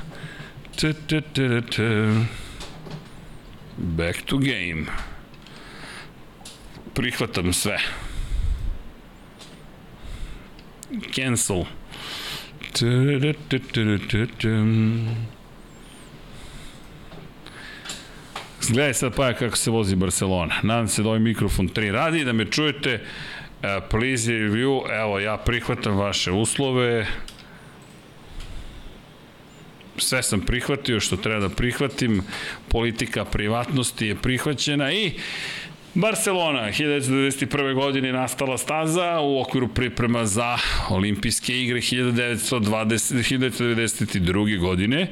[0.79, 2.25] ta, ta, ta, ta.
[3.77, 4.85] Back to game.
[6.93, 7.77] Prihvatam sve.
[11.15, 11.63] Cancel.
[18.69, 20.55] Gledaj sad pa kako se vozi Barcelona.
[20.63, 22.93] Nadam se da ovaj mikrofon 3 radi da me čujete.
[22.93, 25.01] Uh, please review.
[25.01, 27.07] Evo, ja prihvatam vaše uslove.
[29.97, 32.21] Sve sam prihvatio što treba da prihvatim.
[32.67, 35.11] Politika privatnosti je prihvaćena i
[35.95, 37.73] Barcelona, 1991.
[37.73, 40.57] godine nastala staza u okviru priprema za
[40.89, 44.59] olimpijske igre 1920, 1992.
[44.59, 45.07] godine.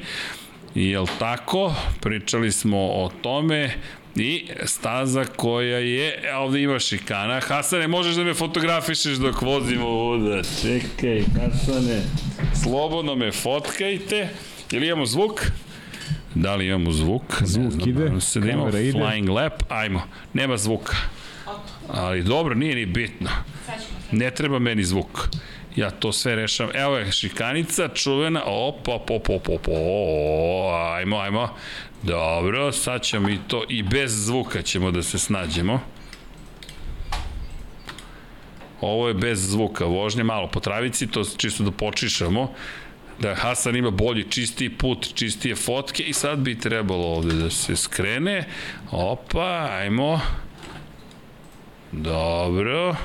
[0.75, 1.73] Jel tako?
[1.99, 3.71] Pričali smo o tome
[4.15, 7.39] i staza koja je, ovde ima šikana.
[7.39, 10.41] Hasane, možeš da me fotografišeš dok vozimo ovuda.
[10.61, 12.01] Čekaj, Hasane,
[12.63, 14.29] slobodno me fotkajte.
[14.71, 15.41] Ili imamo zvuk?
[16.35, 17.21] Da li imamo zvuk?
[17.41, 18.99] Zvuk znam, ide, se da imamo kamera ide.
[18.99, 20.01] flying lap, ajmo.
[20.33, 20.95] Nema zvuka.
[21.87, 23.29] Ali dobro, nije ni bitno.
[24.11, 25.27] Ne treba meni zvuk.
[25.75, 26.75] Ja to sve rešavam.
[26.75, 28.43] Evo je šikanica, čuvena.
[28.45, 29.75] Op, op, op, op, op, op.
[30.95, 31.49] Ajmo, ajmo.
[32.03, 35.79] Dobro, sad ćemo i to, i bez zvuka ćemo da se snađemo.
[38.81, 42.53] Ovo je bez zvuka vožnje, malo po travici, to čisto da počišamo
[43.21, 47.75] da Hasan ima bolji, čistiji put, čistije fotke i sad bi trebalo ovde da se
[47.75, 48.47] skrene.
[48.91, 50.19] Opa, ajmo.
[51.91, 52.95] Dobro.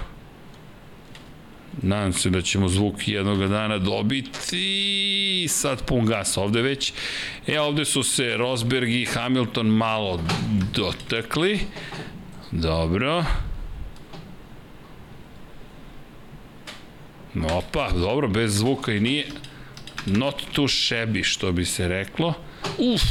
[1.83, 5.47] Nadam se da ćemo zvuk jednog dana dobiti.
[5.49, 6.93] Sad pun gas ovde već.
[7.47, 10.21] E, ovde su se Rosberg i Hamilton malo
[10.75, 11.61] dotakli.
[12.51, 13.25] Dobro.
[17.53, 19.27] Opa, dobro, bez zvuka i nije
[20.07, 22.35] not too shabby, što bi se reklo.
[22.79, 23.03] Uf,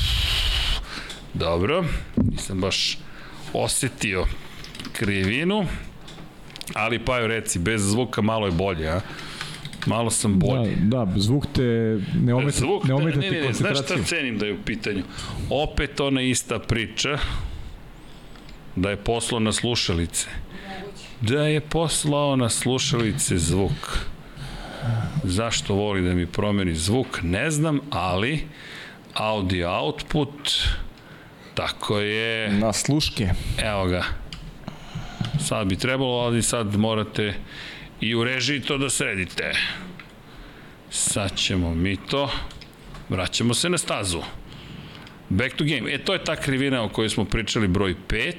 [1.34, 2.98] dobro, nisam baš
[3.54, 4.26] osetio
[4.94, 5.66] krivinu,
[6.74, 9.02] ali pa joj reci, bez zvuka malo je bolje, a?
[9.86, 10.76] Malo sam bolje.
[10.76, 13.98] Da, da zvuk te ne ometa, Zvuk, ne ometa ne, ti ne, ne, znaš koncentraciju.
[13.98, 15.04] šta cenim da je u pitanju?
[15.50, 17.18] Opet ona ista priča,
[18.76, 20.28] da je poslao na slušalice.
[21.22, 24.00] Da je poslao na slušalice zvuk.
[25.24, 28.48] Zašto voli da mi promeni zvuk, ne znam, ali
[29.14, 30.52] audio output,
[31.54, 33.30] tako je, Na sluške.
[33.58, 34.04] evo ga.
[35.40, 37.34] Sad bi trebalo, ali sad morate
[38.02, 39.52] i u režiji to da sredite.
[40.90, 42.32] Sad ćemo mi to,
[43.10, 44.22] vraćamo se na stazu.
[45.30, 45.94] Back to game.
[45.94, 48.34] E, to je ta krivina o kojoj smo pričali broj 5,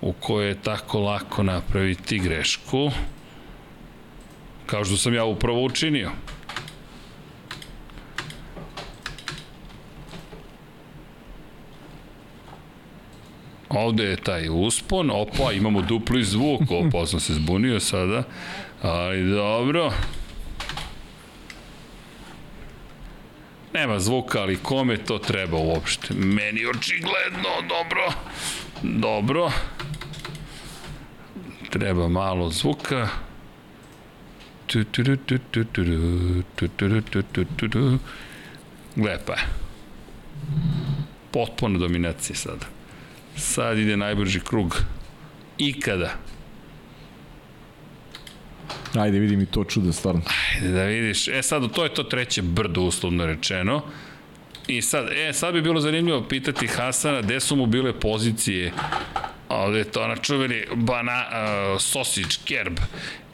[0.00, 2.90] u kojoj je tako lako napraviti grešku
[4.72, 6.10] kao što sam ja upravo učinio.
[13.68, 18.22] Ovde je taj uspon, opa, imamo dupli zvuk, opa, sam se zbunio sada,
[18.82, 19.92] ali dobro.
[23.74, 26.14] Nema zvuka, ali kome to treba uopšte?
[26.14, 28.12] Meni očigledno, dobro,
[28.82, 29.50] dobro.
[31.70, 33.08] Treba malo zvuka.
[38.96, 39.46] Lepa je.
[41.30, 42.66] Potpuna dominacija sada.
[43.36, 44.82] Sad ide najbrži krug.
[45.58, 46.14] Ikada.
[48.94, 50.20] Ajde, vidi mi to čudo, stvarno.
[50.54, 51.28] Ajde da vidiš.
[51.28, 53.82] E sad, to je to treće brdo, uslovno rečeno.
[54.66, 58.72] I sad, e, sad bi bilo zanimljivo pitati Hasana gde su mu bile pozicije
[59.52, 62.78] ovde je to na čuveni bana, uh, sausage kerb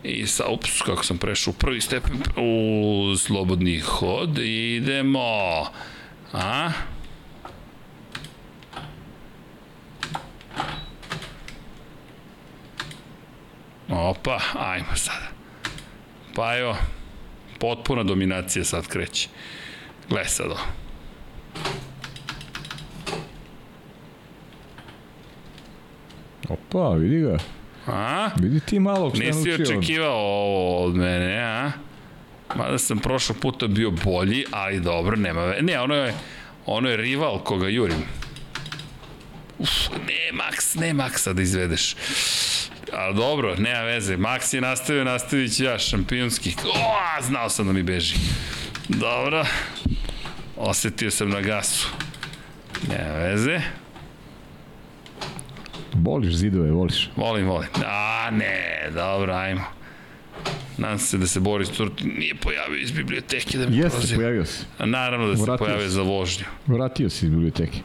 [0.03, 5.67] i sa, ups, kako sam prešao prvi stepen u slobodni hod idemo.
[6.33, 6.71] A?
[13.89, 15.29] Opa, ajmo sada.
[16.35, 16.77] Pa evo
[17.59, 19.29] potpuna dominacija sad kreće.
[20.09, 20.61] Gle sad ovo.
[26.49, 27.58] Opa, vidi ga.
[27.93, 28.31] A?
[28.41, 31.73] Vidi ti malo šta Nisi očekivao ovo od mene, a?
[32.57, 35.63] Mada sam prošlog puta bio bolji, ali dobro, nema ve...
[35.63, 36.15] Ne, ono je,
[36.67, 38.03] ono je rival koga jurim.
[39.59, 41.97] Uf, ne, Max, ne Maxa da izvedeš.
[42.93, 44.17] Ali dobro, nema veze.
[44.17, 46.55] Max je nastavio, nastavit ću ja, šampionski.
[46.65, 48.15] O, znao sam da mi beži.
[48.89, 49.45] Dobro.
[50.57, 51.89] Osetio sam na gasu.
[52.89, 53.61] Nema veze.
[55.95, 57.11] Voliš zidove, voliš.
[57.17, 57.69] Volim, volim.
[57.87, 58.55] A, ne,
[58.91, 59.63] dobro, ajmo.
[60.79, 64.19] Nadam se da se Boris Turti nije pojavio iz biblioteke da mi Jeste, proziva.
[64.19, 64.65] pojavio se.
[64.79, 65.91] A naravno da se Vratio pojavio se.
[65.91, 66.45] za vožnju.
[66.67, 67.79] Vratio se iz biblioteke.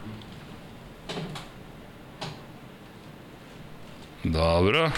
[4.24, 4.90] Dobro.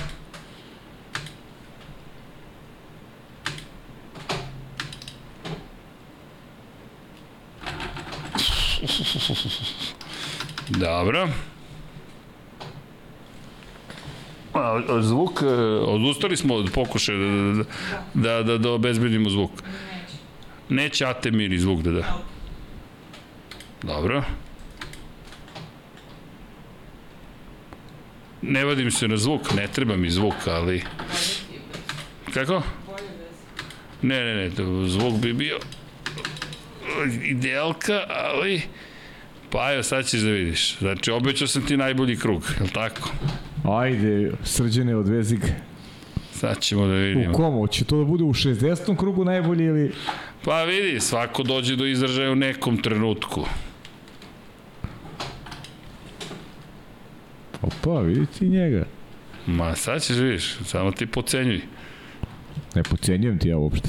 [10.70, 11.20] Dobro.
[11.20, 11.28] A,
[14.45, 14.45] a
[15.01, 15.47] zvuk, e,
[15.81, 17.65] odustali smo od pokušaja da,
[18.15, 19.51] da, da, da obezbedimo zvuk.
[20.68, 22.18] Neće Atemir i zvuk da da.
[23.83, 24.23] Dobro.
[28.43, 30.83] Ne vadim se na zvuk, ne treba mi zvuk, ali...
[32.35, 32.62] Kako?
[34.02, 34.51] Ne, ne, ne,
[34.89, 35.59] zvuk bi bio
[37.25, 38.62] idealka, ali...
[39.51, 40.78] Pa evo, sad ćeš da vidiš.
[40.78, 43.10] Znači, obećao sam ti najbolji krug, je li tako?
[43.69, 45.47] Ajde, srđene odvezi ga.
[46.33, 47.31] Sad ćemo da vidimo.
[47.31, 47.67] U komu?
[47.67, 48.97] Će to da bude u 60.
[48.97, 49.93] krugu najbolji ili...
[50.45, 53.45] Pa vidi, svako dođe do izražaja u nekom trenutku.
[57.62, 58.85] Opa, vidi ti njega.
[59.47, 61.61] Ma sad ćeš vidiš, samo ti pocenjuj.
[62.75, 63.89] Ne pocenjujem ti ja uopšte.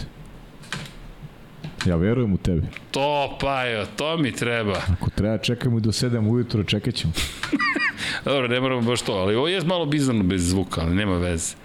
[1.86, 2.68] Ja verujem u tebe.
[2.92, 4.82] To, pa jo, to mi treba.
[4.92, 7.14] Ako treba čekamo do 7 ujutro, čekat ćemo.
[8.28, 11.56] Dobro, ne moramo baš to, ali ovo je malo bizarno bez zvuka, ali nema veze.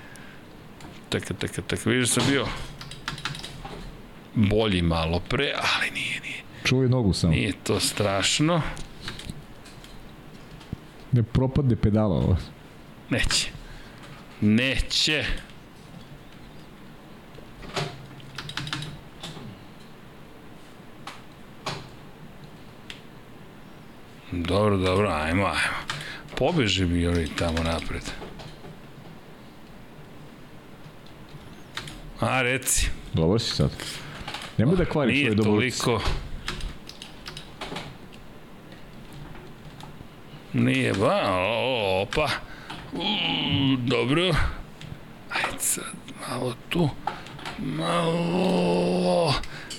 [1.08, 2.46] Taka, taka, taka, vidiš da sam bio
[4.34, 6.42] bolji malo pre, ali nije, nije.
[6.64, 7.32] Čuvaj nogu samo.
[7.32, 8.62] Nije to strašno.
[11.12, 12.36] Ne propadne pedala ovo.
[13.10, 13.48] Neće.
[14.40, 15.24] Neće.
[24.32, 25.91] Dobro, dobro, ajmo, ajmo.
[26.42, 28.02] Pobeži mi oni tamo napred.
[32.20, 32.90] A, reci.
[33.12, 33.70] Dobar si sad.
[34.58, 35.84] Nemoj da kvariš Nije ovaj dobar utisak.
[35.84, 36.10] toliko...
[40.52, 42.28] Nije, ba, o, opa.
[42.92, 43.02] U,
[43.76, 44.22] dobro.
[45.30, 45.94] Ajde sad,
[46.28, 46.88] malo tu.
[47.58, 49.34] Malo...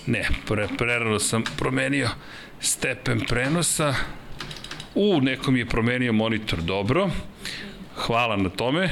[0.05, 2.09] Ne, pre, prerano sam promenio
[2.59, 3.95] stepen prenosa.
[4.95, 7.09] U, neko mi je promenio monitor, dobro.
[7.95, 8.89] Hvala na tome.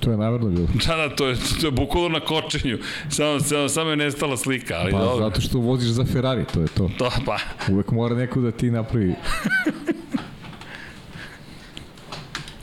[0.00, 0.68] To je navrno bilo.
[0.86, 2.78] Da, da, to je, to je bukvalno na kočenju.
[3.08, 5.28] Samo, samo, samo je nestala slika, ali Pa dobro.
[5.28, 6.90] zato što voziš za Ferrari, to je to.
[6.98, 7.38] To, pa,
[7.70, 9.14] Uvek mora neko da ti napravi.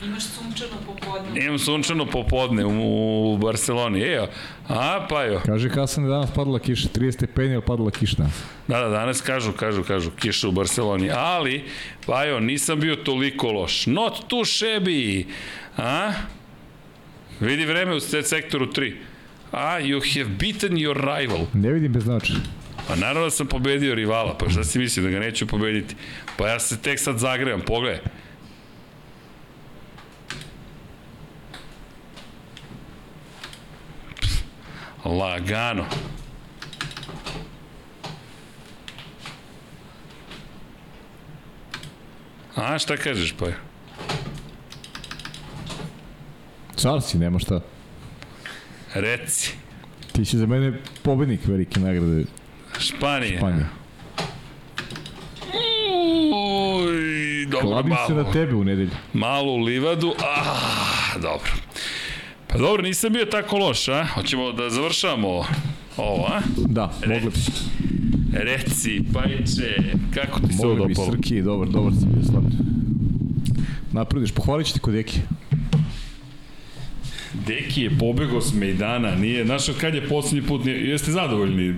[0.04, 0.24] Imaš.
[1.36, 2.72] Imam sunčano popodne u,
[3.34, 4.00] u Barceloni.
[4.00, 4.26] Ejo,
[4.68, 5.40] a, pa jo.
[5.46, 8.42] Kaže Hasan da je danas padala kiša, 30 stepeni, ali padala kiša danas.
[8.68, 11.10] Da, da, danas kažu, kažu, kažu, kiša u Barceloni.
[11.10, 11.64] Ali,
[12.06, 13.86] pa jo, nisam bio toliko loš.
[13.86, 15.24] Not too shabby.
[15.76, 16.12] A?
[17.40, 18.92] Vidi vreme u se- sektoru 3.
[19.52, 21.46] A, you have beaten your rival.
[21.52, 22.38] Ne vidim bez značaja.
[22.88, 25.94] Pa naravno da sam pobedio rivala, pa šta si mislio da ga neću pobediti?
[26.36, 28.00] Pa ja se tek sad zagrevam, pogledaj.
[35.08, 35.84] Lagano.
[42.56, 43.46] A, šta kažeš, pa?
[46.76, 47.60] Car si, nema šta.
[48.94, 49.52] Reci.
[50.12, 50.72] Ti si za mene
[51.02, 52.24] pobednik velike nagrade
[52.78, 53.38] Španija.
[53.38, 53.66] Španije.
[56.32, 58.22] Uj, dobro, Kladim se malo.
[58.26, 58.90] na tebe u nedelju.
[59.12, 61.52] Malo u livadu, ah, dobro.
[62.48, 64.06] Pa dobro, nisam bio tako loš, a?
[64.14, 65.28] Hoćemo da završavamo
[65.96, 66.40] ovo, a?
[66.56, 67.40] Da, mogli bi.
[68.32, 69.82] Reci, pajče,
[70.14, 71.12] kako ti se ovo Mogli bi dopalo?
[71.12, 72.50] Srki, dobar, dobar si bio slavno.
[73.92, 75.20] Naprediš, pohvalit ću ti kod Eki.
[77.46, 81.74] Deki je pobegao s Mejdana, nije, znaš kad je poslednji put, nije, jeste zadovoljni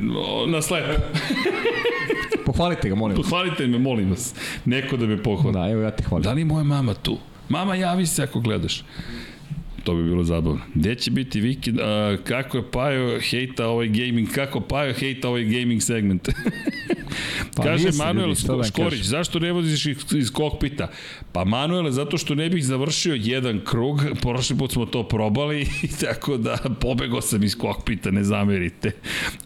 [0.46, 0.84] na slep?
[2.46, 3.26] Pohvalite ga, molim vas.
[3.26, 4.34] Pohvalite me, molim vas,
[4.64, 5.52] neko da me pohvali.
[5.52, 6.22] Da, evo ja te hvalim.
[6.22, 7.18] Da li moja mama tu?
[7.48, 8.84] Mama, javi se ako gledaš.
[9.90, 10.60] To bi bilo zabavno.
[10.74, 11.80] Gde će biti vikend?
[11.80, 14.28] A, kako je Pajo hejta ovaj gaming?
[14.34, 16.28] Kako Pajo hejta ovaj gaming segment?
[17.56, 19.04] Pa Kaže nisam, Manuel ljudi, da Škorić, kažem?
[19.04, 20.88] zašto ne voziš iz, kokpita?
[21.32, 25.66] Pa Manuel, zato što ne bih završio jedan krug, prošli put smo to probali,
[26.04, 28.90] tako da pobegao sam iz kokpita, ne zamerite.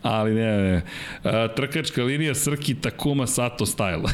[0.02, 0.82] Ali ne, ne.
[1.22, 4.08] A, trkačka linija Srki Takuma Sato style.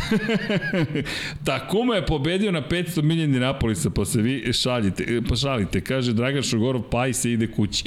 [1.44, 5.80] Takuma je pobedio na 500 milija Indianapolisa, pa se vi šaljite, pa šalite.
[5.80, 7.84] Kaže Dragan Šogorov, paj se ide kući.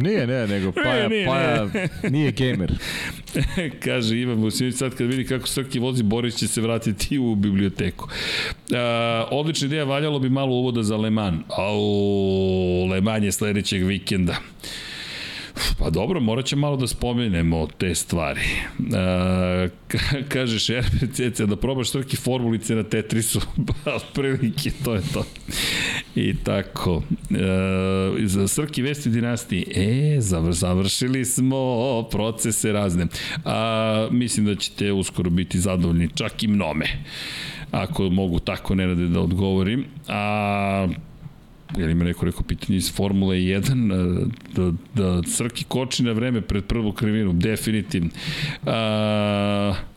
[0.00, 1.68] Nije, ne, nego Paja, nije, Paja
[2.10, 2.72] nije gamer.
[3.84, 8.08] Kaže Ivan Vusinović, sad kad vidi kako Srki vozi, Boris će se vratiti u biblioteku.
[8.74, 11.42] A, odlična ideja, valjalo bi malo uvoda za Le Mans.
[11.48, 14.36] Au, Le Mans je sledećeg vikenda.
[15.78, 18.40] Pa dobro, morat će malo da spomenemo te stvari.
[18.40, 19.68] E,
[20.28, 23.40] kaže Šerpe Ceca da probaš trke formulice na Tetrisu,
[23.84, 25.24] pa otprilike to je to.
[26.14, 27.02] I tako.
[27.30, 33.06] E, za Srki Vesti dinastiji, e, završili smo procese razne.
[33.44, 36.86] A, mislim da ćete uskoro biti zadovoljni, čak i mnome
[37.72, 39.84] ako mogu tako nerade da odgovorim.
[40.08, 40.88] A
[41.76, 46.64] jel ima neko rekao pitanje iz Formule 1 da, da Srki koči na vreme pred
[46.64, 48.10] prvu krivinu, definitivno.
[48.66, 49.91] E,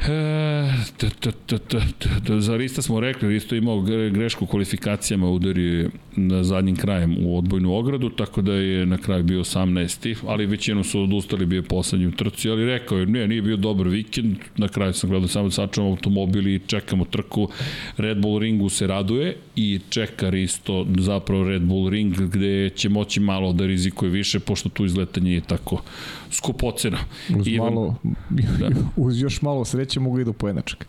[0.00, 1.78] t, t, t, t,
[2.24, 3.80] t, za Rista smo rekli, Risto imao
[4.12, 9.40] grešku kvalifikacijama, udari na zadnjim krajem u odbojnu ogradu, tako da je na kraju bio
[9.40, 10.16] 18.
[10.26, 13.88] Ali većinom su odustali, bio poslednji u trci, ali rekao je, ne, nije bio dobar
[13.88, 17.48] vikend, na kraju sam gledao samo da sačuvam automobil i čekamo trku.
[17.96, 23.20] Red Bull ringu se raduje i čeka Risto zapravo Red Bull ring gde će moći
[23.20, 25.82] malo da rizikuje više, pošto tu izletanje je tako
[26.30, 26.98] skupoceno.
[27.36, 27.96] Uz, Ivan, malo,
[28.30, 28.68] da.
[28.96, 30.86] uz još malo sreće mogu i do pojednačka.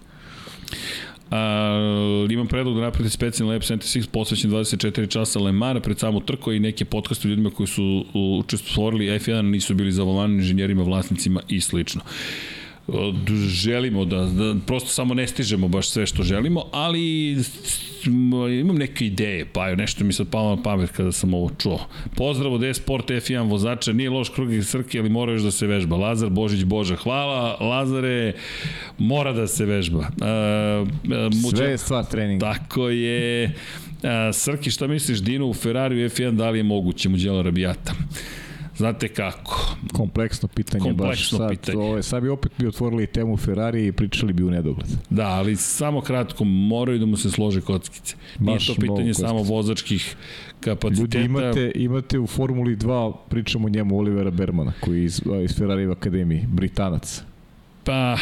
[1.32, 6.52] A, imam predlog da napravite specijalni Lab 76 posvećen 24 časa Lemara pred samu trku
[6.52, 11.62] i neke podcaste ljudima koji su učestvovali F1 nisu bili za volanim inženjerima, vlasnicima i
[11.62, 12.02] slično
[13.48, 17.38] želimo da, da prosto samo ne stižemo baš sve što želimo, ali
[18.60, 21.88] imam neke ideje, pa nešto mi sad palo na pamet kada sam ovo čuo.
[22.16, 25.68] Pozdrav od e-sport F1 vozača, nije loš krug i srke, ali mora još da se
[25.68, 25.98] vežba.
[25.98, 28.34] Lazar Božić Boža, hvala, Lazare,
[28.98, 30.00] mora da se vežba.
[30.00, 32.54] Uh, Sve je stvar treninga.
[32.54, 33.46] Tako je.
[33.46, 37.94] Uh, Srki, šta misliš, Dino u Ferrari u F1, da li je moguće, muđela Rabijata?
[38.78, 39.76] Znate kako?
[39.94, 41.50] Kompleksno pitanje Kompleksno baš sad.
[41.50, 41.78] pitanje.
[41.78, 44.90] Ovo, sad bi opet bi otvorili temu Ferrari i pričali bi u nedogled.
[45.10, 48.16] Da, ali samo kratko, moraju da mu se slože kockice.
[48.40, 50.16] Baš Nije to pitanje samo vozačkih
[50.60, 51.18] kapaciteta.
[51.18, 55.92] Ljudi, imate, imate u Formuli 2, pričamo njemu, Olivera Bermana, koji je iz, iz Ferrari
[55.92, 57.24] akademiji, Britanac.
[57.92, 58.18] Pa,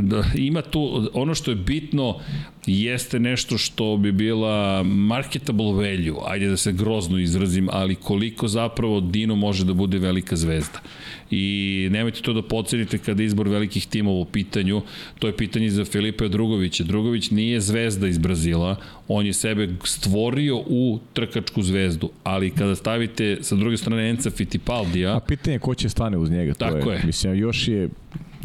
[0.00, 2.18] da, ima tu, ono što je bitno
[2.66, 9.00] jeste nešto što bi bila marketable value, ajde da se grozno izrazim, ali koliko zapravo
[9.00, 10.80] Dino može da bude velika zvezda.
[11.30, 14.82] I nemojte to da pocenite kada izbor velikih timova u pitanju,
[15.18, 16.84] to je pitanje za Filipe Drugovića.
[16.84, 18.76] Drugović nije zvezda iz Brazila,
[19.08, 25.16] on je sebe stvorio u trkačku zvezdu, ali kada stavite sa druge strane Enca Fittipaldija...
[25.16, 26.96] A pitanje je ko će stane uz njega, to Tako je.
[26.96, 27.06] je.
[27.06, 27.88] Mislim, još je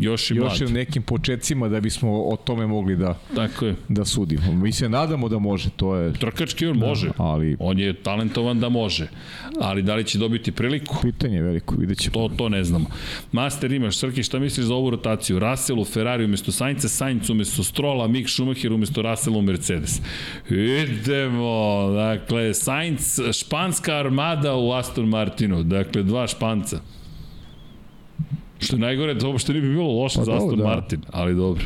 [0.01, 3.75] još, i još je u nekim početcima da bismo o tome mogli da Tako je.
[3.89, 4.51] da sudimo.
[4.53, 7.09] Mi se nadamo da može, to je Trkački on da, može.
[7.17, 9.07] Ali on je talentovan da može.
[9.61, 10.97] Ali da li će dobiti priliku?
[11.01, 12.13] Pitanje je veliko, videćemo.
[12.13, 12.85] To to ne znamo.
[13.31, 15.39] Master imaš, Srki, šta misliš za ovu rotaciju?
[15.39, 20.01] Russell u Ferrari umesto Sainca, Sainz umesto Strola, Mick Schumacher umesto Russell u Mercedes.
[20.49, 26.79] Idemo, dakle, Sainz, španska armada u Aston Martinu, dakle, dva španca.
[28.61, 30.63] Što je najgore, to uopšte ne bi bilo loše pa za Aston da.
[30.63, 31.65] Martin, ali dobro.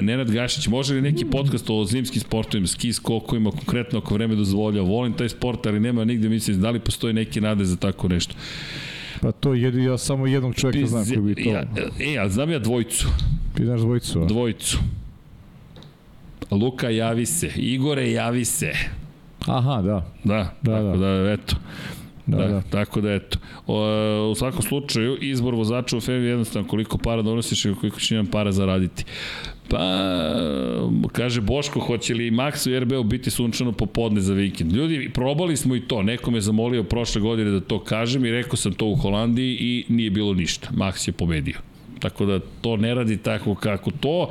[0.00, 4.82] Nenad Gašić, može li neki podcast o zimskim sportovima, ski skokovima, konkretno ako vreme dozvolja?
[4.82, 8.34] Volim taj sport, ali nema nigde, mislim, da li postoji neki nade za tako nešto?
[9.20, 11.50] Pa to je, ja samo jednog čovjeka znam koji bi to...
[11.50, 11.64] Ja,
[12.00, 13.08] e, a znam ja dvojicu.
[13.54, 14.24] Ti znaš dvojicu, a?
[14.24, 14.78] Dvojicu.
[16.50, 17.50] Luka, javi se.
[17.56, 18.72] Igore, javi se.
[19.46, 20.12] Aha, da.
[20.24, 21.56] Da, da, tako da, da eto.
[22.26, 22.62] Da, da, da.
[22.70, 23.38] Tako da eto.
[23.66, 28.00] O, u svakom slučaju, izbor vozača u FEV je jednostavno koliko para donosiš i koliko
[28.00, 29.04] će imam para zaraditi.
[29.68, 29.78] Pa,
[31.12, 34.72] kaže Boško, hoće li Max u RB-u biti sunčano popodne za vikend?
[34.72, 36.02] Ljudi, probali smo i to.
[36.02, 39.84] Neko me zamolio prošle godine da to kažem i rekao sam to u Holandiji i
[39.88, 40.68] nije bilo ništa.
[40.70, 41.56] Max je pobedio.
[41.98, 44.30] Tako da to ne radi tako kako to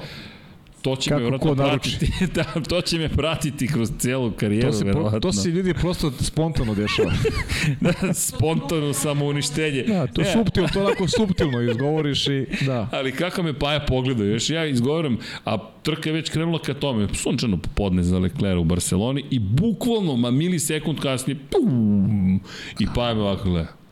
[0.84, 2.12] to će Kako me vjerojatno pratiti.
[2.36, 5.20] da, to će me pratiti kroz celu karijeru, to se, verovatno.
[5.20, 7.12] To se ljudi prosto spontano dešava.
[7.82, 9.84] da, spontano samouništenje.
[9.84, 12.88] Da, to je suptilno, to onako suptilno izgovoriš i da.
[12.98, 17.08] Ali kako me Paja pogleda, još ja izgovorim, a trka je već krenula ka tome,
[17.14, 22.40] sunčano popodne za Leclerc u Barceloni i bukvalno, ma milisekund kasnije, pum,
[22.80, 23.84] i Paja me ovako gleda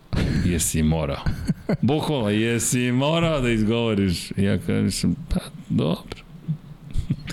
[0.45, 1.23] jesi morao.
[1.81, 4.31] Bukvalno, jesi morao da izgovoriš.
[4.37, 5.39] Ja kažem, pa
[5.69, 6.30] dobro.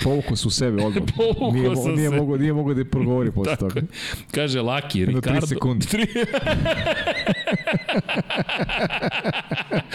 [0.04, 1.02] Povukao su sebe odmah.
[1.54, 3.86] nije, mo, nije, mogo, nije mogo da je progovori posle Tako toga.
[4.30, 5.30] Kaže Laki, Ricardo...
[5.30, 5.86] 3 sekundi.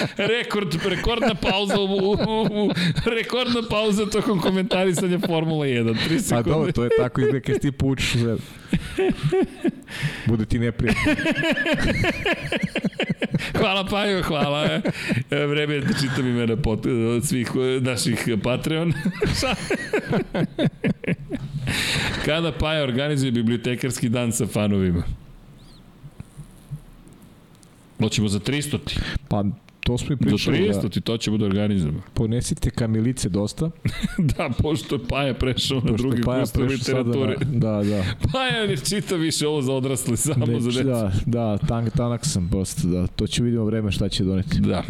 [0.33, 2.71] Rekord, rekordna pauza u, u, u,
[3.05, 5.95] rekordna pauza tokom komentarisanja Formula 1.
[6.09, 6.49] 3 sekunde.
[6.49, 8.37] A dobro, to je tako izgleda kad ti poučiš sve.
[10.25, 11.01] Bude ti neprijatno.
[13.59, 14.81] hvala Pajo, hvala.
[15.31, 18.93] E, vreme je da čitam imena pot, od svih e, naših Patreon.
[22.25, 25.03] Kada Paja organizuje bibliotekarski dan sa fanovima?
[27.99, 28.95] Hoćemo za 300 ti.
[29.27, 29.43] Pa
[29.83, 30.57] to smo i Za pričali.
[30.59, 32.01] 300 ti to ćemo da organizujemo.
[32.13, 33.69] Ponesite kamilice dosta.
[34.17, 37.35] da, pošto je Paja prešao na Pošto drugi Paja kurs sada literature.
[37.41, 38.03] na- Da, da.
[38.33, 40.83] Paja ne čita više ovo za odrasle, samo za Već, decu.
[40.83, 43.07] da, da, tank, tanak sam prosto, da.
[43.07, 44.59] To će vidimo vreme šta će doneti.
[44.59, 44.83] Da.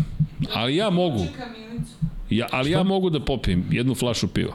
[0.53, 1.25] Ali ja mogu.
[2.29, 4.53] Ja, ali ja mogu da popijem jednu flašu piva.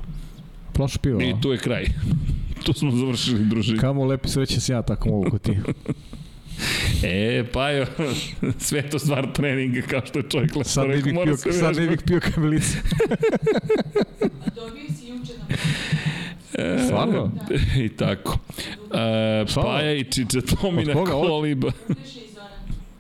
[0.77, 1.85] Flašu piva, I tu je kraj.
[2.65, 3.79] tu smo završili druženje.
[3.79, 5.57] Kamo lepi sreće se ja tako mogu kod ti.
[7.05, 7.87] E, pa jo,
[8.59, 11.77] sve to stvar treninga, kao što je čovjek lepo Sad rekao, mora pio, se sad
[11.77, 12.79] ne bih pio kamilice.
[14.57, 17.31] Dobio si juče na E, Stvarno?
[17.85, 18.39] I tako.
[18.95, 19.71] E, Stvarno?
[19.73, 21.13] Paja i Čiča Tomina koga?
[21.13, 21.73] Koliba.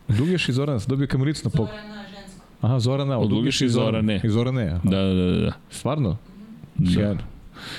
[0.08, 1.68] Dugeš i Zoran, dobio kamilicu na pok.
[1.68, 2.44] Zorana žensko.
[2.60, 4.20] Aha, Zorana, Od Dugeš i Zorane.
[4.24, 4.80] I Zorane, aha.
[4.84, 5.40] Da, da, da.
[5.40, 5.52] da.
[5.70, 6.16] Stvarno?
[6.94, 7.20] Sjajno.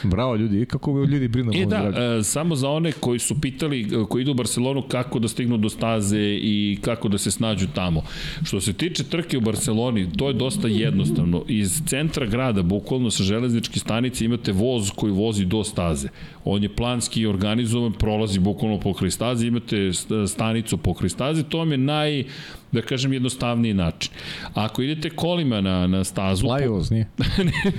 [0.03, 2.19] Bravo ljudi, kako ljudi brinu E da, zdravlju.
[2.19, 5.57] e, samo za one koji su pitali, e, koji idu u Barcelonu, kako da stignu
[5.57, 8.03] do staze i kako da se snađu tamo.
[8.43, 11.43] Što se tiče trke u Barceloni, to je dosta jednostavno.
[11.47, 16.07] Iz centra grada, bukvalno sa železničke stanice, imate voz koji vozi do staze.
[16.45, 21.71] On je planski organizovan, prolazi bukvalno pokraj staze, imate st- stanicu pokraj staze, to vam
[21.71, 22.23] je naj,
[22.71, 24.11] da kažem, jednostavniji način.
[24.53, 26.47] Ako idete kolima na, na stazu...
[26.47, 27.07] Lajovoz, nije?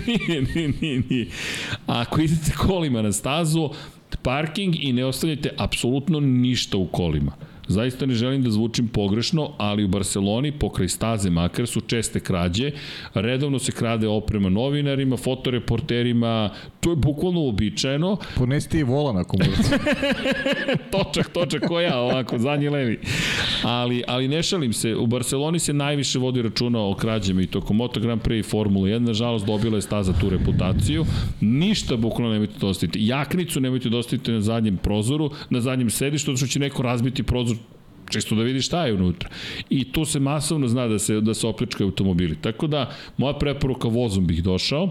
[0.07, 1.27] nije, nije, nije, nije.
[1.87, 3.71] Ako idete kolima na stazu,
[4.23, 7.33] parking i ne ostavljate apsolutno ništa u kolima.
[7.71, 12.71] Zaista ne želim da zvučim pogrešno, ali u Barceloni, pokraj staze makar, su česte krađe.
[13.15, 16.51] Redovno se krade oprema novinarima, fotoreporterima,
[16.81, 18.17] to je bukvalno uobičajeno.
[18.37, 19.79] Ponesite i volan ako možete.
[20.93, 23.01] točak, točak, ko ja, ovako, zadnji levi.
[23.63, 27.77] Ali, ali ne šalim se, u Barceloni se najviše vodi računa o krađama i tokom
[27.77, 31.05] Moto Grand Prix i Formula 1, nažalost dobila je staza tu reputaciju.
[31.41, 32.99] Ništa bukvalno nemojte da ostavite.
[33.03, 37.23] Jaknicu nemojte da ostavite na zadnjem prozoru, na zadnjem sedištu, zato što će neko razbiti
[37.23, 37.60] prozor
[38.11, 39.29] čisto da vidi šta je unutra.
[39.71, 42.37] I tu se masovno zna da se, da se opljačkaju automobili.
[42.41, 44.91] Tako da, moja preporuka vozom bih došao,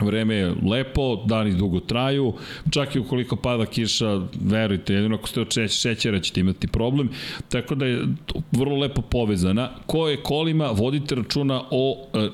[0.00, 2.32] Vreme je lepo, dani dugo traju,
[2.70, 7.08] čak i ukoliko pada kiša, verujte, jedino ako ste od šeć- šećera ćete imati problem,
[7.48, 8.00] tako da je
[8.52, 9.70] vrlo lepo povezana.
[9.86, 12.28] Ko je kolima, vodite računa o e,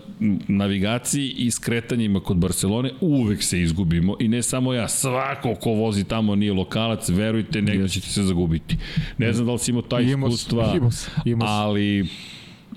[0.48, 6.05] navigaciji i skretanjima kod Barcelone, uvek se izgubimo i ne samo ja, svako ko vozi
[6.05, 8.76] tamo nije lokalac, verujte, negde ćete se zagubiti.
[9.18, 10.90] Ne znam da li si imao taj iskustva, imao
[11.24, 12.06] imao ali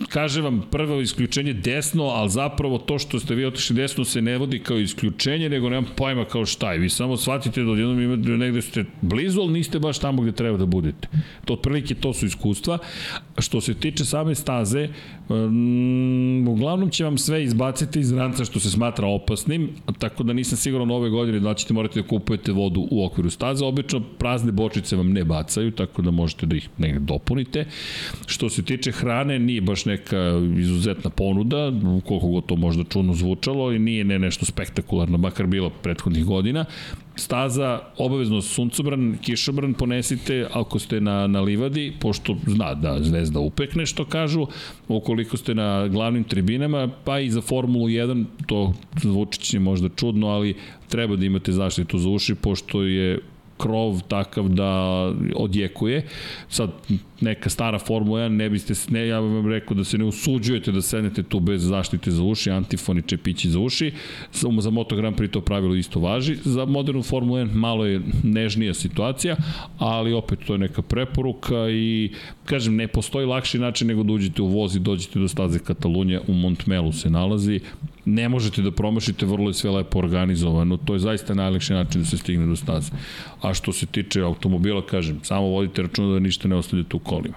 [0.09, 4.37] kaže vam prvo isključenje desno, ali zapravo to što ste vi otišli desno se ne
[4.37, 6.79] vodi kao isključenje, nego nemam pojma kao šta je.
[6.79, 10.57] Vi samo shvatite da odjednom imate negde ste blizu, ali niste baš tamo gde treba
[10.57, 11.07] da budete.
[11.45, 12.77] To otprilike to su iskustva.
[13.37, 14.89] Što se tiče same staze,
[15.29, 20.57] um, uglavnom će vam sve izbaciti iz ranca što se smatra opasnim, tako da nisam
[20.57, 23.65] siguran ove godine da ćete morati da kupujete vodu u okviru staze.
[23.65, 27.65] Obično prazne bočice vam ne bacaju, tako da možete da ih negde dopunite.
[28.25, 31.71] Što se tiče hrane, nije baš neka izuzetna ponuda,
[32.07, 36.65] koliko god to možda čudno zvučalo i nije ne nešto spektakularno, makar bilo prethodnih godina.
[37.15, 43.85] Staza, obavezno suncobran, kišobran ponesite ako ste na, na livadi, pošto zna da zvezda upekne
[43.85, 44.47] što kažu,
[44.87, 50.27] ukoliko ste na glavnim tribinama, pa i za Formulu 1, to zvuči će možda čudno,
[50.27, 50.55] ali
[50.89, 53.19] treba da imate zaštitu za uši, pošto je
[53.57, 54.71] krov takav da
[55.35, 56.07] odjekuje.
[56.49, 56.71] Sad,
[57.23, 60.71] neka stara Formula 1, ne biste, ne, ja bih vam rekao da se ne usuđujete
[60.71, 63.91] da sednete tu bez zaštite za uši, antifoni, čepići za uši.
[64.31, 66.35] Samo za Moto Grand Prix to pravilo isto važi.
[66.43, 69.35] Za modernu Formulu 1 malo je nežnija situacija,
[69.77, 72.11] ali opet to je neka preporuka i
[72.45, 76.21] kažem, ne postoji lakši način nego da uđete u voz i dođete do staze Katalunja,
[76.27, 77.59] u Montmelu se nalazi,
[78.05, 82.07] ne možete da promašite, vrlo je sve lepo organizovano, to je zaista najlakši način da
[82.07, 82.91] se stigne do staze.
[83.41, 87.35] A što se tiče automobila, kažem, samo vodite računa da ništa ne ostavljate u kolima.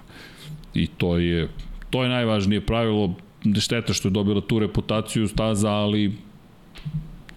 [0.75, 1.49] I to je,
[1.91, 3.15] to je najvažnije pravilo,
[3.61, 6.13] šteta što je dobila tu reputaciju staza, ali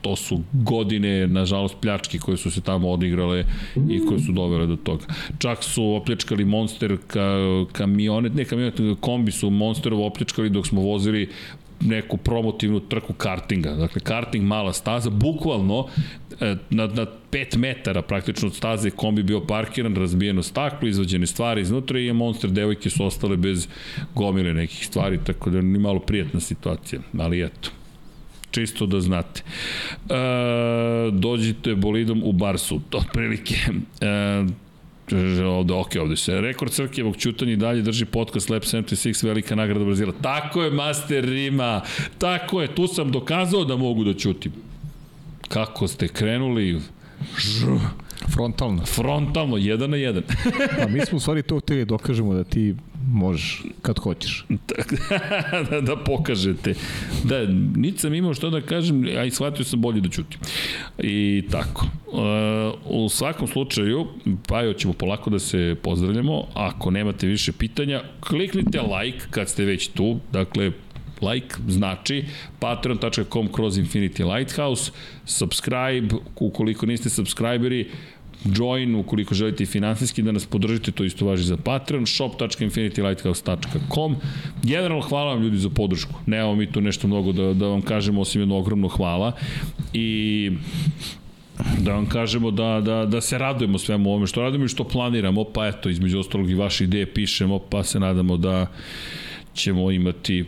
[0.01, 3.43] to su godine, nažalost, pljačke koje su se tamo odigrale
[3.90, 5.06] i koje su dovele do toga.
[5.40, 7.26] Čak su opljačkali Monster ka,
[7.72, 11.30] kamionet, ne kamionet, kombi su Monsterovo opljačkali dok smo vozili
[11.82, 13.72] neku promotivnu trku kartinga.
[13.72, 15.88] Dakle, karting mala staza, bukvalno
[16.41, 21.61] e, na, na 5 metara praktično od staze kombi bio parkiran, razbijeno staklo, izvađene stvari
[21.61, 23.67] iznutra i Monster devojke su ostale bez
[24.16, 27.69] gomile nekih stvari, tako da ni malo prijatna situacija, ali eto
[28.51, 29.41] čisto da znate.
[30.09, 33.56] E, dođite bolidom u Barsu, otprilike.
[34.01, 34.68] E,
[35.45, 36.41] Ovde, ok, ovde se.
[36.41, 40.13] Rekord Crkijevog čutanja i dalje drži podcast Lab 76, velika nagrada Brazila.
[40.21, 41.81] Tako je, master Rima.
[42.17, 44.51] Tako je, tu sam dokazao da mogu da čutim.
[45.47, 46.81] Kako ste krenuli?
[47.38, 47.79] Žu.
[48.33, 48.85] Frontalno.
[48.85, 50.23] Frontalno, jedan na jedan.
[50.79, 52.75] pa mi smo u stvari to hteli dokažemo da ti
[53.07, 54.45] možeš kad hoćeš.
[55.69, 56.73] da, da pokažete.
[57.23, 57.45] Da,
[57.75, 60.39] niti sam imao što da kažem, a i shvatio sam bolje da ćutim.
[60.97, 61.85] I tako.
[62.07, 64.07] Uh, u svakom slučaju,
[64.47, 66.43] pa jo ćemo polako da se pozdravljamo.
[66.53, 70.19] Ako nemate više pitanja, kliknite like kad ste već tu.
[70.31, 70.71] Dakle,
[71.21, 72.25] like znači
[72.59, 74.91] patreon.com kroz Infinity Lighthouse,
[75.25, 77.91] subscribe, ukoliko niste subscriberi,
[78.45, 84.16] join ukoliko želite i finansijski da nas podržite, to isto važi za Patreon, shop.infinitylighthouse.com.
[84.64, 86.14] Generalno hvala vam ljudi za podršku.
[86.26, 89.32] Nemamo mi tu nešto mnogo da, da vam kažemo osim jedno ogromno hvala.
[89.93, 90.51] I
[91.80, 95.43] da vam kažemo da, da, da se radujemo svemu ovome što radimo i što planiramo,
[95.43, 98.68] pa eto, između ostalog i vaše ideje pišemo, pa se nadamo da
[99.53, 100.45] ćemo imati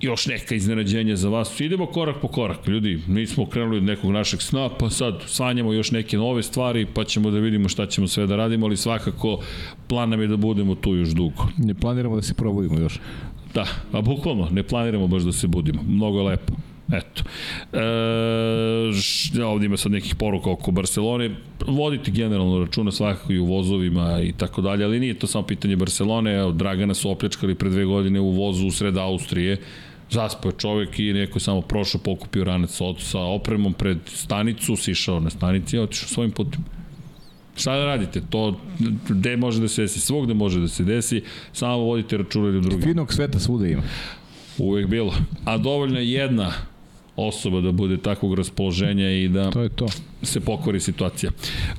[0.00, 1.60] još neka iznenađenja za vas.
[1.60, 3.00] Idemo korak po korak, ljudi.
[3.08, 7.30] Nismo krenuli od nekog našeg sna, pa sad sanjamo još neke nove stvari, pa ćemo
[7.30, 9.40] da vidimo šta ćemo sve da radimo, ali svakako
[9.88, 11.48] plan nam je da budemo tu još dugo.
[11.56, 13.00] Ne planiramo da se probudimo još.
[13.54, 15.82] Da, a bukvalno, ne planiramo baš da se budimo.
[15.82, 16.52] Mnogo je lepo.
[16.92, 17.22] Eto.
[17.72, 21.30] E, ovdje ima sad nekih poruka oko Barcelone.
[21.66, 25.76] Vodite generalno računa svakako i u vozovima i tako dalje, ali nije to samo pitanje
[25.76, 26.52] Barcelone.
[26.52, 29.56] Dragana su opljačkali pre dve godine u vozu u sred Austrije.
[30.10, 35.20] Zaspao čovek i neko je samo prošao, pokupio ranac od, sa opremom pred stanicu, sišao
[35.20, 36.64] na stanici i otišao svojim putem.
[37.56, 38.22] Šta da radite?
[38.30, 38.60] To
[39.08, 40.00] gde može da se desi?
[40.00, 42.82] Svogde može da se desi, samo vodite računa ili drugim.
[42.82, 43.82] Finog sveta svuda ima.
[44.58, 45.14] Uvijek bilo.
[45.44, 46.52] A dovoljno je jedna
[47.16, 49.86] osoba da bude takvog raspoloženja i da to je to.
[50.22, 51.32] se pokori situacija.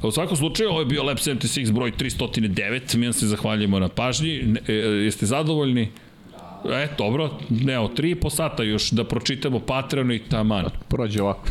[0.03, 2.97] U svakom slučaju, ovo je bio Lab 76 broj 309.
[2.97, 4.55] Mi vam se zahvaljujemo na pažnji.
[4.67, 5.87] E, jeste zadovoljni?
[6.65, 10.65] E, dobro, ne, o tri po sata još da pročitamo Patreon i taman.
[10.89, 11.47] Prođe ovako.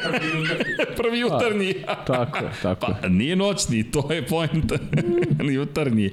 [0.98, 1.74] Prvi jutarnji.
[1.86, 4.72] A, tako je, tako Pa, nije noćni, to je point.
[5.58, 6.10] jutarnji.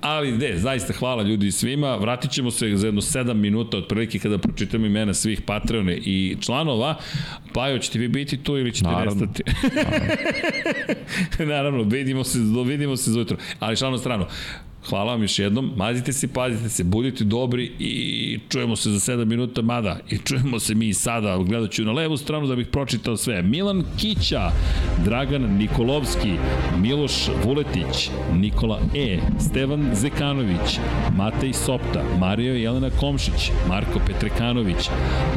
[0.00, 1.96] Ali, ne, zaista hvala ljudi svima.
[1.96, 6.94] Vratit ćemo se za jedno 7 minuta otprilike kada pročitamo imena svih Patreone i članova.
[7.54, 9.26] Pajo, ćete vi biti tu ili ćete Naravno.
[9.26, 9.42] nestati?
[11.44, 13.36] Naravno, vidimo se, vidimo se za jutro.
[13.58, 14.26] Ali šalno strano,
[14.86, 19.24] Hvala vam još jednom, mazite se, pazite se, budite dobri i čujemo se za 7
[19.24, 23.16] minuta, mada i čujemo se mi sada, gledat ću na levu stranu da bih pročitao
[23.16, 23.42] sve.
[23.42, 24.50] Milan Kića,
[25.04, 26.32] Dragan Nikolovski,
[26.78, 27.12] Miloš
[27.44, 30.78] Vuletić, Nikola E, Stevan Zekanović,
[31.16, 34.90] Matej Sopta, Mario Jelena Komšić, Marko Petrekanović,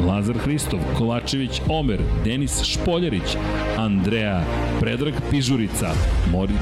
[0.06, 3.36] Lazar Hristov, Kovačević Omer, Denis Špoljarić,
[3.78, 4.44] Andreja,
[4.80, 5.90] Predrag Pižurica,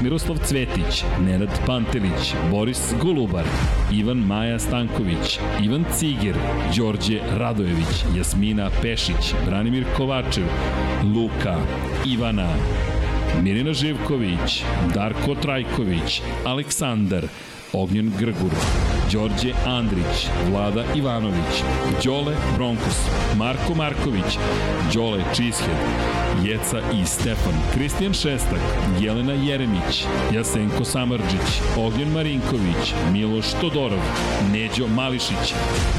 [0.01, 2.70] Miroslav Cvetić, Nenad Pantelić, Boris
[3.01, 3.45] Golubar,
[3.91, 6.35] Ivan Maja Stanković, Ivan Ciger,
[6.77, 10.43] Đorđe Radojević, Jasmina Pešić, Branimir Kovačev,
[11.15, 11.57] Luka,
[12.05, 12.49] Ivana,
[13.41, 17.27] Mirina Živković, Darko Trajković, Aleksandar,
[17.73, 18.51] Ognjen Grgur,
[19.13, 21.63] Đorđe Andrić, Vlada Ivanović,
[22.05, 22.97] Đole Bronkos,
[23.37, 24.37] Marko Marković,
[24.93, 25.77] Đole Čished,
[26.43, 28.59] Jeca i Stefan, Kristijan Šestak,
[28.99, 33.99] Jelena Jeremić, Jasenko Samrđić, Ognjen Marinković, Miloš Todorov,
[34.51, 35.53] Neđo Mališić,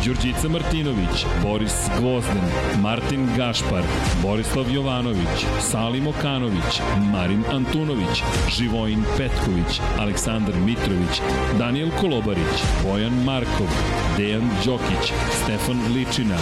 [0.04, 2.44] Đurđica Martinović, Boris Gvozden,
[2.80, 3.82] Martin Gašpar,
[4.22, 6.80] Borislav Jovanović, Salim Okanović,
[7.12, 11.20] Marin Antunović, Živojin Petković, Aleksandar Mitrović,
[11.58, 13.68] Daniel Kolobarić, Bojan Markov,
[14.16, 16.36] Dejan Đokić, Stefan Ličina,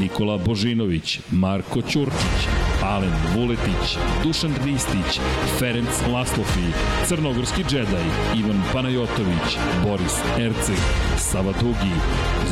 [0.00, 2.48] Nikola Božinović, Marko Ćurčić,
[2.82, 5.20] Alen Vuletić, Dušan Ristić,
[5.58, 6.72] Ferenc Laslofi,
[7.06, 8.04] Crnogorski džedaj,
[8.38, 10.78] Ivan Panajotović, Boris Erceg,
[11.18, 11.94] Sava Dugi,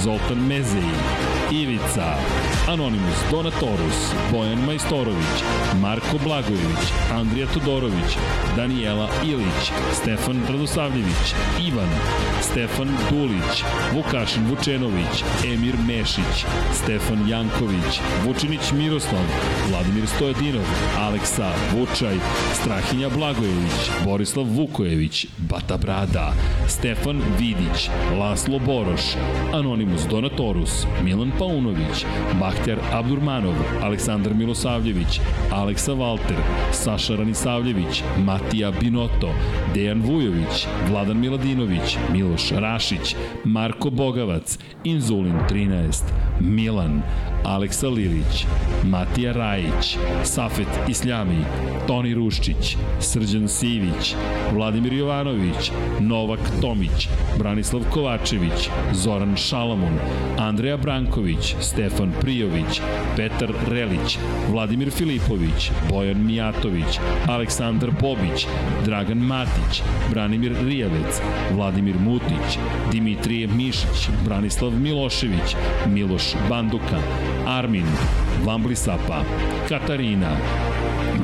[0.02, 0.94] Zoltan Mezeji,
[1.54, 2.16] Ivica,
[2.68, 5.36] Anonimus Donatorus, Bojan Majstorović,
[5.80, 8.16] Marko Blagojević, Andrija Todorović,
[8.56, 11.34] Daniela Ilić, Stefan Radosavljević,
[11.66, 11.88] Ivan,
[12.40, 19.24] Stefan Dulić, Vukašin Vučenović, Emir Mešić, Stefan Janković, Vučinić Miroslav,
[19.70, 20.64] Vladimir Stojadinov,
[20.98, 22.16] Aleksa Vučaj,
[22.52, 26.32] Strahinja Blagojević, Borislav Vukojević, Bata Brada,
[26.68, 29.02] Stefan Vidić, Laslo Boroš,
[29.52, 32.06] Anonimus Donatorus, Milan Paunović,
[32.40, 35.20] Bahtjar Abdurmanov, Aleksandar Milosavljević,
[35.52, 36.36] Aleksa Valter,
[36.72, 39.28] Saša Ranisavljević, Matija Binoto,
[39.74, 46.02] Dejan Vujović, Vladan Miladinović, Miloš Rašić, Marko Bogavac, Inzulin 13,
[46.40, 47.02] Milan,
[47.44, 48.46] Aleksa Lilić,
[48.84, 51.44] Matija Rajić, Safet Isljami,
[51.86, 54.14] Toni Ruščić, Srđan Sivić,
[54.52, 57.08] Vladimir Jovanović, Novak Tomić,
[57.38, 59.98] Branislav Kovačević, Zoran Šalamun,
[60.38, 61.23] Andreja Branković,
[61.60, 62.80] Stefan Prijović,
[63.16, 64.18] Petar Relić,
[64.50, 68.46] Vladimir Filipović, Bojan Mijatović, Aleksandar Bobić,
[68.84, 71.20] Dragan Matić, Branimir Rijavec,
[71.52, 72.58] Vladimir Mutić,
[72.92, 77.00] Dimitrije Mišić, Branislav Milošević, Miloš Banduka,
[77.46, 77.86] Armin,
[78.44, 79.24] Vamblisapa,
[79.68, 80.36] Katarina,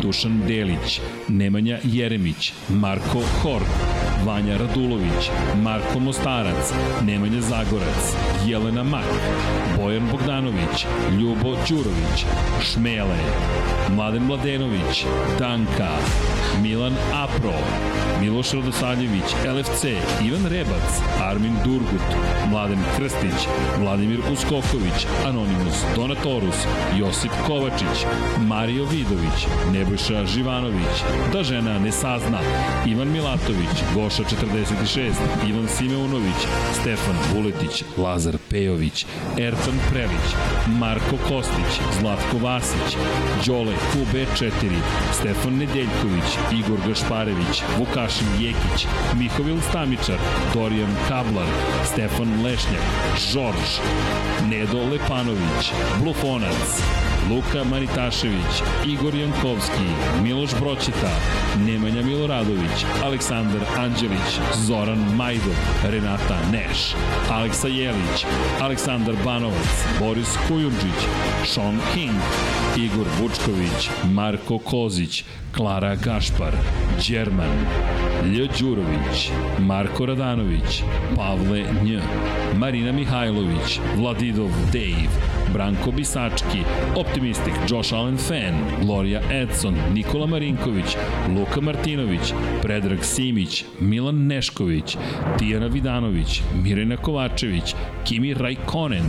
[0.02, 3.68] Dušan Delić, Nemanja Jeremić, Marko Hork,
[4.26, 5.30] Vanja Radulović,
[5.62, 6.72] Marko Mostarac,
[7.06, 8.14] Nemanja Zagorac,
[8.46, 9.04] Jelena Mak,
[9.76, 10.86] Bojan Bogdanović,
[11.20, 12.24] Ljubo Đurović,
[12.62, 13.18] Šmele,
[13.96, 15.04] Mladen Mladenović,
[15.38, 15.88] Danka,
[16.62, 17.54] Milan Apro,
[18.20, 19.84] Miloš Radosavljević, LFC,
[20.24, 22.08] Ivan Rebac, Armin Durgut,
[22.50, 23.48] Mladen Krstić,
[23.78, 26.56] Vladimir Uskoković, Anonimus, Donatorus,
[26.98, 28.06] Josip Kovačić,
[28.38, 30.96] Mario Vidović, Nebojša Živanović,
[31.32, 32.38] Da žena ne sazna,
[32.86, 35.12] Ivan Milatović, Goša 46,
[35.48, 36.40] Ivan Simeunović,
[36.80, 39.06] Stefan Vuletić, Lazar Pejović,
[39.38, 40.26] Ertan Prelić,
[40.78, 42.96] Marko Kostić, Zlatko Vasić,
[43.46, 44.50] Đole QB4,
[45.12, 48.86] Stefan Nedeljković, Igor Gašparević, Vukašin Jekić,
[49.18, 50.18] Mihovil Stamičar,
[50.54, 51.46] Dorijan Kablar,
[51.84, 52.82] Stefan Lešnjak,
[53.32, 53.80] Žorž,
[54.50, 56.82] Nedo Lepanović, Blufonac,
[57.28, 59.88] Luka Maritašević, Igor Jankovski,
[60.22, 61.10] Miloš Broćeta,
[61.66, 66.94] Nemanja Miloradović, Aleksandar Anđelić, Zoran Majdov, Renata Neš,
[67.30, 68.24] Aleksa Jelić,
[68.60, 71.00] Aleksandar Banovac, Boris Kujundžić,
[71.44, 72.16] Sean King,
[72.76, 75.24] Igor Vučković, Marko Kozić,
[75.56, 76.52] Klara Gašpar,
[77.08, 77.66] Đerman,
[78.24, 78.48] Lj.
[78.60, 80.82] Đurović, Marko Radanović,
[81.16, 81.98] Pavle Nj,
[82.56, 86.62] Marina Mihajlović, Vladidov Dave, Branko Bisački,
[86.96, 90.96] Optimistik, Josh Allen Fan, Gloria Edson, Nikola Marinković,
[91.36, 94.96] Luka Martinović, Predrag Simić, Milan Nešković,
[95.38, 99.04] Tijana Vidanović, Mirena Kovačević, Kimi Rajkonen,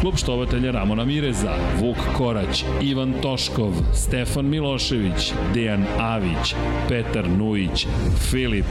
[0.00, 6.54] klub štovatelja Ramona Mireza, Vuk Korać, Ivan Toškov, Stefan Milošević, Dejan Avić,
[6.88, 7.86] Petar Nujić,
[8.30, 8.66] Filip,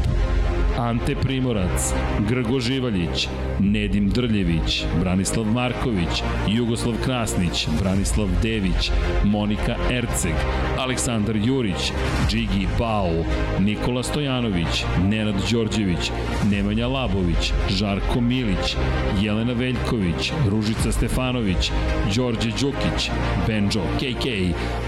[0.78, 1.94] Ante Primorac,
[2.30, 3.28] Grgo Živaljić,
[3.60, 8.92] Nedim Drljević, Branislav Marković, Jugoslav Krasnić, Branislav Dević,
[9.24, 10.34] Monika Erceg,
[10.80, 11.92] Aleksandar Jurić,
[12.30, 13.24] Džigi Pau,
[13.60, 16.12] Nikola Stojanović, Nenad Đorđević,
[16.52, 18.76] Nemanja Labović, Žarko Milić,
[19.22, 21.72] Jelena Veljković, Ružica Stefanović,
[22.16, 23.10] Đorđe Đukić,
[23.48, 24.26] Benjo KK,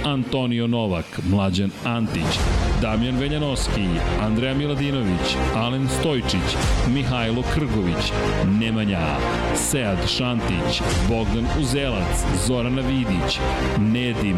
[0.05, 2.39] Antonio Novak, Mlađan Antić,
[2.81, 3.87] Damjan Veljanoski,
[4.21, 6.57] Andreja Miladinović, Alen Stojčić,
[6.93, 8.11] Mihajlo Krgović,
[8.59, 9.17] Nemanja,
[9.55, 12.15] Sead Šantić, Bogdan Uzelac,
[12.48, 13.40] Zorana Vidić,
[13.80, 14.38] Nedim,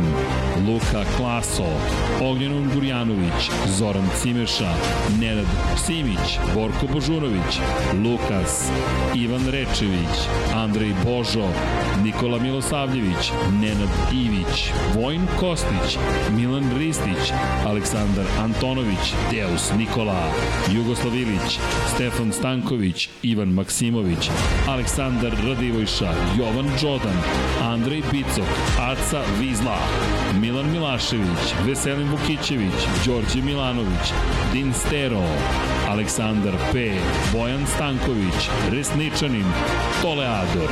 [0.68, 1.68] Luka Klaso,
[2.22, 4.74] Ognjen Ungurjanović, Zoran Cimeša,
[5.20, 5.46] Nenad
[5.86, 7.60] Simić, Borko Božunović,
[8.04, 8.72] Lukas,
[9.16, 10.16] Ivan Rečević,
[10.56, 11.48] Andrej Božo,
[12.04, 13.32] Nikola Milosavljević,
[13.62, 15.98] Nenad Ivić, Vojn Kostić,
[16.32, 17.34] Milan Ristić,
[17.66, 20.32] Aleksandar Antonović, Deus Nikola,
[20.76, 21.60] Jugoslav Ilić,
[21.96, 24.30] Stefan Stanković, Ivan Maksimović,
[24.68, 27.18] Aleksandar Radivojša, Jovan Đodan,
[27.62, 28.48] Andrej Bicok,
[28.80, 29.78] Aca Vizla,
[30.42, 32.74] Milan Milašević, Veselin Vukićević,
[33.06, 34.14] Đorđe Milanović,
[34.54, 35.24] Din Stero,
[35.90, 37.00] Aleksandar P,
[37.34, 39.46] Bojan Stanković, Resničanin,
[40.02, 40.72] Toleador,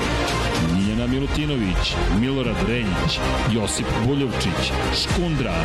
[1.08, 3.20] Miljana Milutinović, Milorad Reljić,
[3.52, 5.64] Josip Buljovčić, Škundra,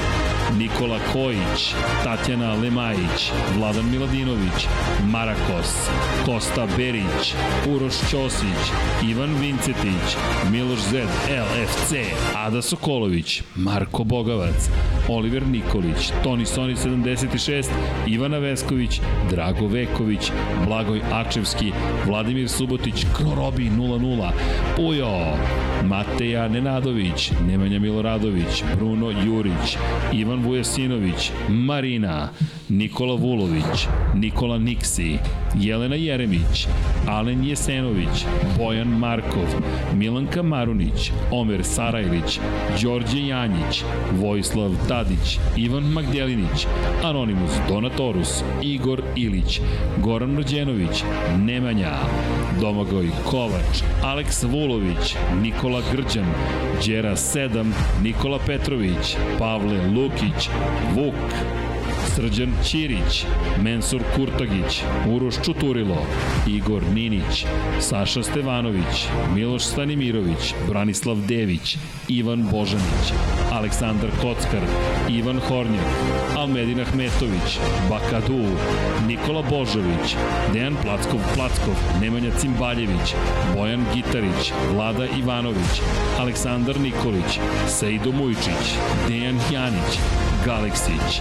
[0.58, 4.66] Nikola Kojić, Tatjana Lemajić, Vladan Miladinović,
[5.06, 5.88] Marakos,
[6.24, 7.34] Kosta Berić,
[7.68, 8.62] Uroš Ćosić,
[9.08, 10.16] Ivan Vincetić,
[10.50, 11.92] Miloš Zed, LFC,
[12.36, 14.70] Ada Sokolović, Marko Bogavac,
[15.08, 17.68] Oliver Nikolić, Toni Soni 76,
[18.06, 20.32] Ivana Vesković, Drago Veković,
[20.66, 21.72] Blagoj Ačevski,
[22.06, 24.30] Vladimir Subotić, Krorobi 00,
[24.76, 25.69] Pujo, all.
[25.88, 29.76] Mateja Nenadović, Nemanja Miloradović, Bruno Jurić,
[30.12, 32.28] Ivan Vujasinović, Marina,
[32.68, 35.18] Nikola Vulović, Nikola Niksi,
[35.54, 36.66] Jelena Jeremić,
[37.08, 38.24] Alen Jesenović,
[38.58, 39.46] Bojan Markov,
[39.94, 42.40] Milanka Marunić, Omer Sarajlić,
[42.82, 46.66] Đorđe Janjić, Vojislav Tadić, Ivan Magdjelinić,
[47.04, 49.60] Anonimus Donatorus, Igor Ilić,
[50.02, 51.04] Goran Rođenović,
[51.38, 51.92] Nemanja,
[52.60, 56.26] Domagoj Kovač, Aleks Vulović, Nikola Grđan,
[56.86, 57.64] Đera 7,
[58.02, 60.48] Nikola Petrović, Pavle Lukić,
[60.94, 61.14] Vuk,
[62.14, 63.24] Srđan Ćirić,
[63.62, 66.06] Mensur Kurtagić, Uroš Čuturilo,
[66.46, 67.44] Igor Ninić,
[67.80, 71.76] Saša Stevanović, Miloš Stanimirović, Branislav Dević,
[72.08, 73.12] Ivan Božanić,
[73.52, 74.62] Aleksandar Kockar,
[75.10, 75.86] Ivan Hornjak,
[76.36, 77.58] Almedin Ahmetović,
[77.90, 78.44] Bakadu,
[79.08, 80.16] Nikola Božović,
[80.52, 83.14] Dejan Plackov Plackov, Nemanja Cimbaljević,
[83.54, 85.82] Bojan Gitarić, Vlada Ivanović,
[86.18, 88.74] Aleksandar Nikolić, Sejdo Mujčić,
[89.08, 89.98] Dejan Janić,
[90.46, 91.20] Galeksić,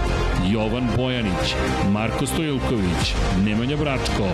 [0.52, 1.56] Jovan Bojanić,
[1.92, 3.14] Marko Stojilković,
[3.46, 4.28] Nemanja Bračko,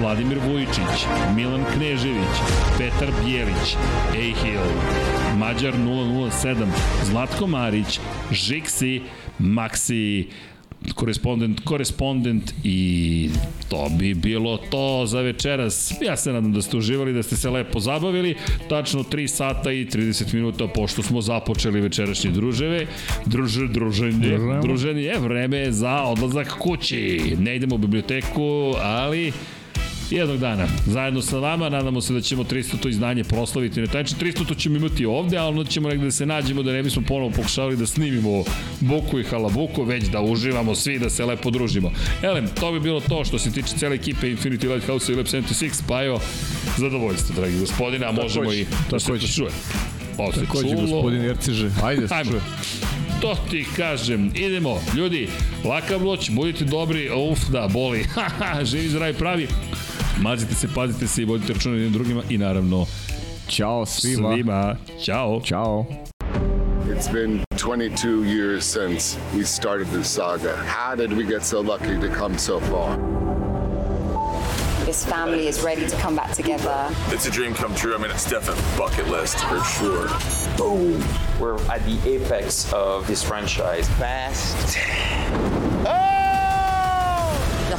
[0.00, 2.36] Vladimir Vujičić, Milan Knežević,
[2.78, 3.76] Petar Bjelić,
[4.14, 4.60] Ejhil,
[5.38, 6.66] Mađar 007,
[7.04, 8.00] Zlatko Marić,
[8.32, 9.02] Žiksi,
[9.38, 10.28] Maksi,
[10.94, 13.30] korespondent, korespondent i
[13.68, 15.92] to bi bilo to za večeras.
[16.02, 18.34] Ja se nadam da ste uživali, da ste se lepo zabavili.
[18.68, 22.86] Tačno 3 sata i 30 minuta pošto smo započeli večerašnje druževe.
[23.26, 27.36] Druž, druženje, druženje, vreme je za odlazak kući.
[27.38, 29.32] Ne idemo u biblioteku, ali
[30.10, 30.66] jednog dana.
[30.86, 34.18] Zajedno sa vama, nadamo se da ćemo 300 to izdanje proslaviti na taj način.
[34.18, 37.02] 300 to ćemo imati ovde, a onda ćemo negde da se nađemo da ne bismo
[37.08, 38.44] ponovo pokušavali da snimimo
[38.80, 41.92] Buku i Halabuku, već da uživamo svi, da se lepo družimo.
[42.22, 45.82] Elem, to bi bilo to što se tiče cele ekipe Infinity Lighthouse i Lab 76,
[45.88, 46.20] pa evo,
[46.76, 49.50] zadovoljstvo, dragi gospodine, a možemo i da se to čuje.
[50.18, 50.80] Ovo se Takođe, čulo.
[50.80, 51.70] gospodin Erciže.
[51.82, 52.40] Ajde, se čuje.
[53.20, 54.30] To ti kažem.
[54.34, 55.28] Idemo, ljudi,
[55.64, 57.10] laka noć, budite dobri.
[57.10, 58.04] Uf, da, boli.
[58.70, 59.48] Živi, zdravi, pravi.
[60.22, 62.86] Mazite se, pazite se i vodite računa jednim drugima i naravno
[63.48, 64.32] Ćao svima.
[64.34, 64.76] svima.
[65.04, 65.40] Ćao.
[65.44, 65.86] Ćao.
[66.88, 70.54] It's been 22 years since we started this saga.
[70.66, 72.96] How did we get so lucky to come so far?
[74.86, 76.88] This family is ready to come back together.
[77.14, 77.94] It's a dream come true.
[77.94, 80.08] I mean, it's definitely bucket list for sure.
[80.56, 81.04] Boom!
[81.40, 83.88] We're at the apex of this franchise.
[83.98, 84.56] Fast.
[85.84, 86.17] The oh!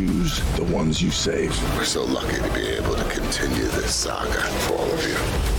[0.00, 1.50] choose the ones you save?
[1.76, 5.49] We're so lucky to be able to continue this saga for all of you.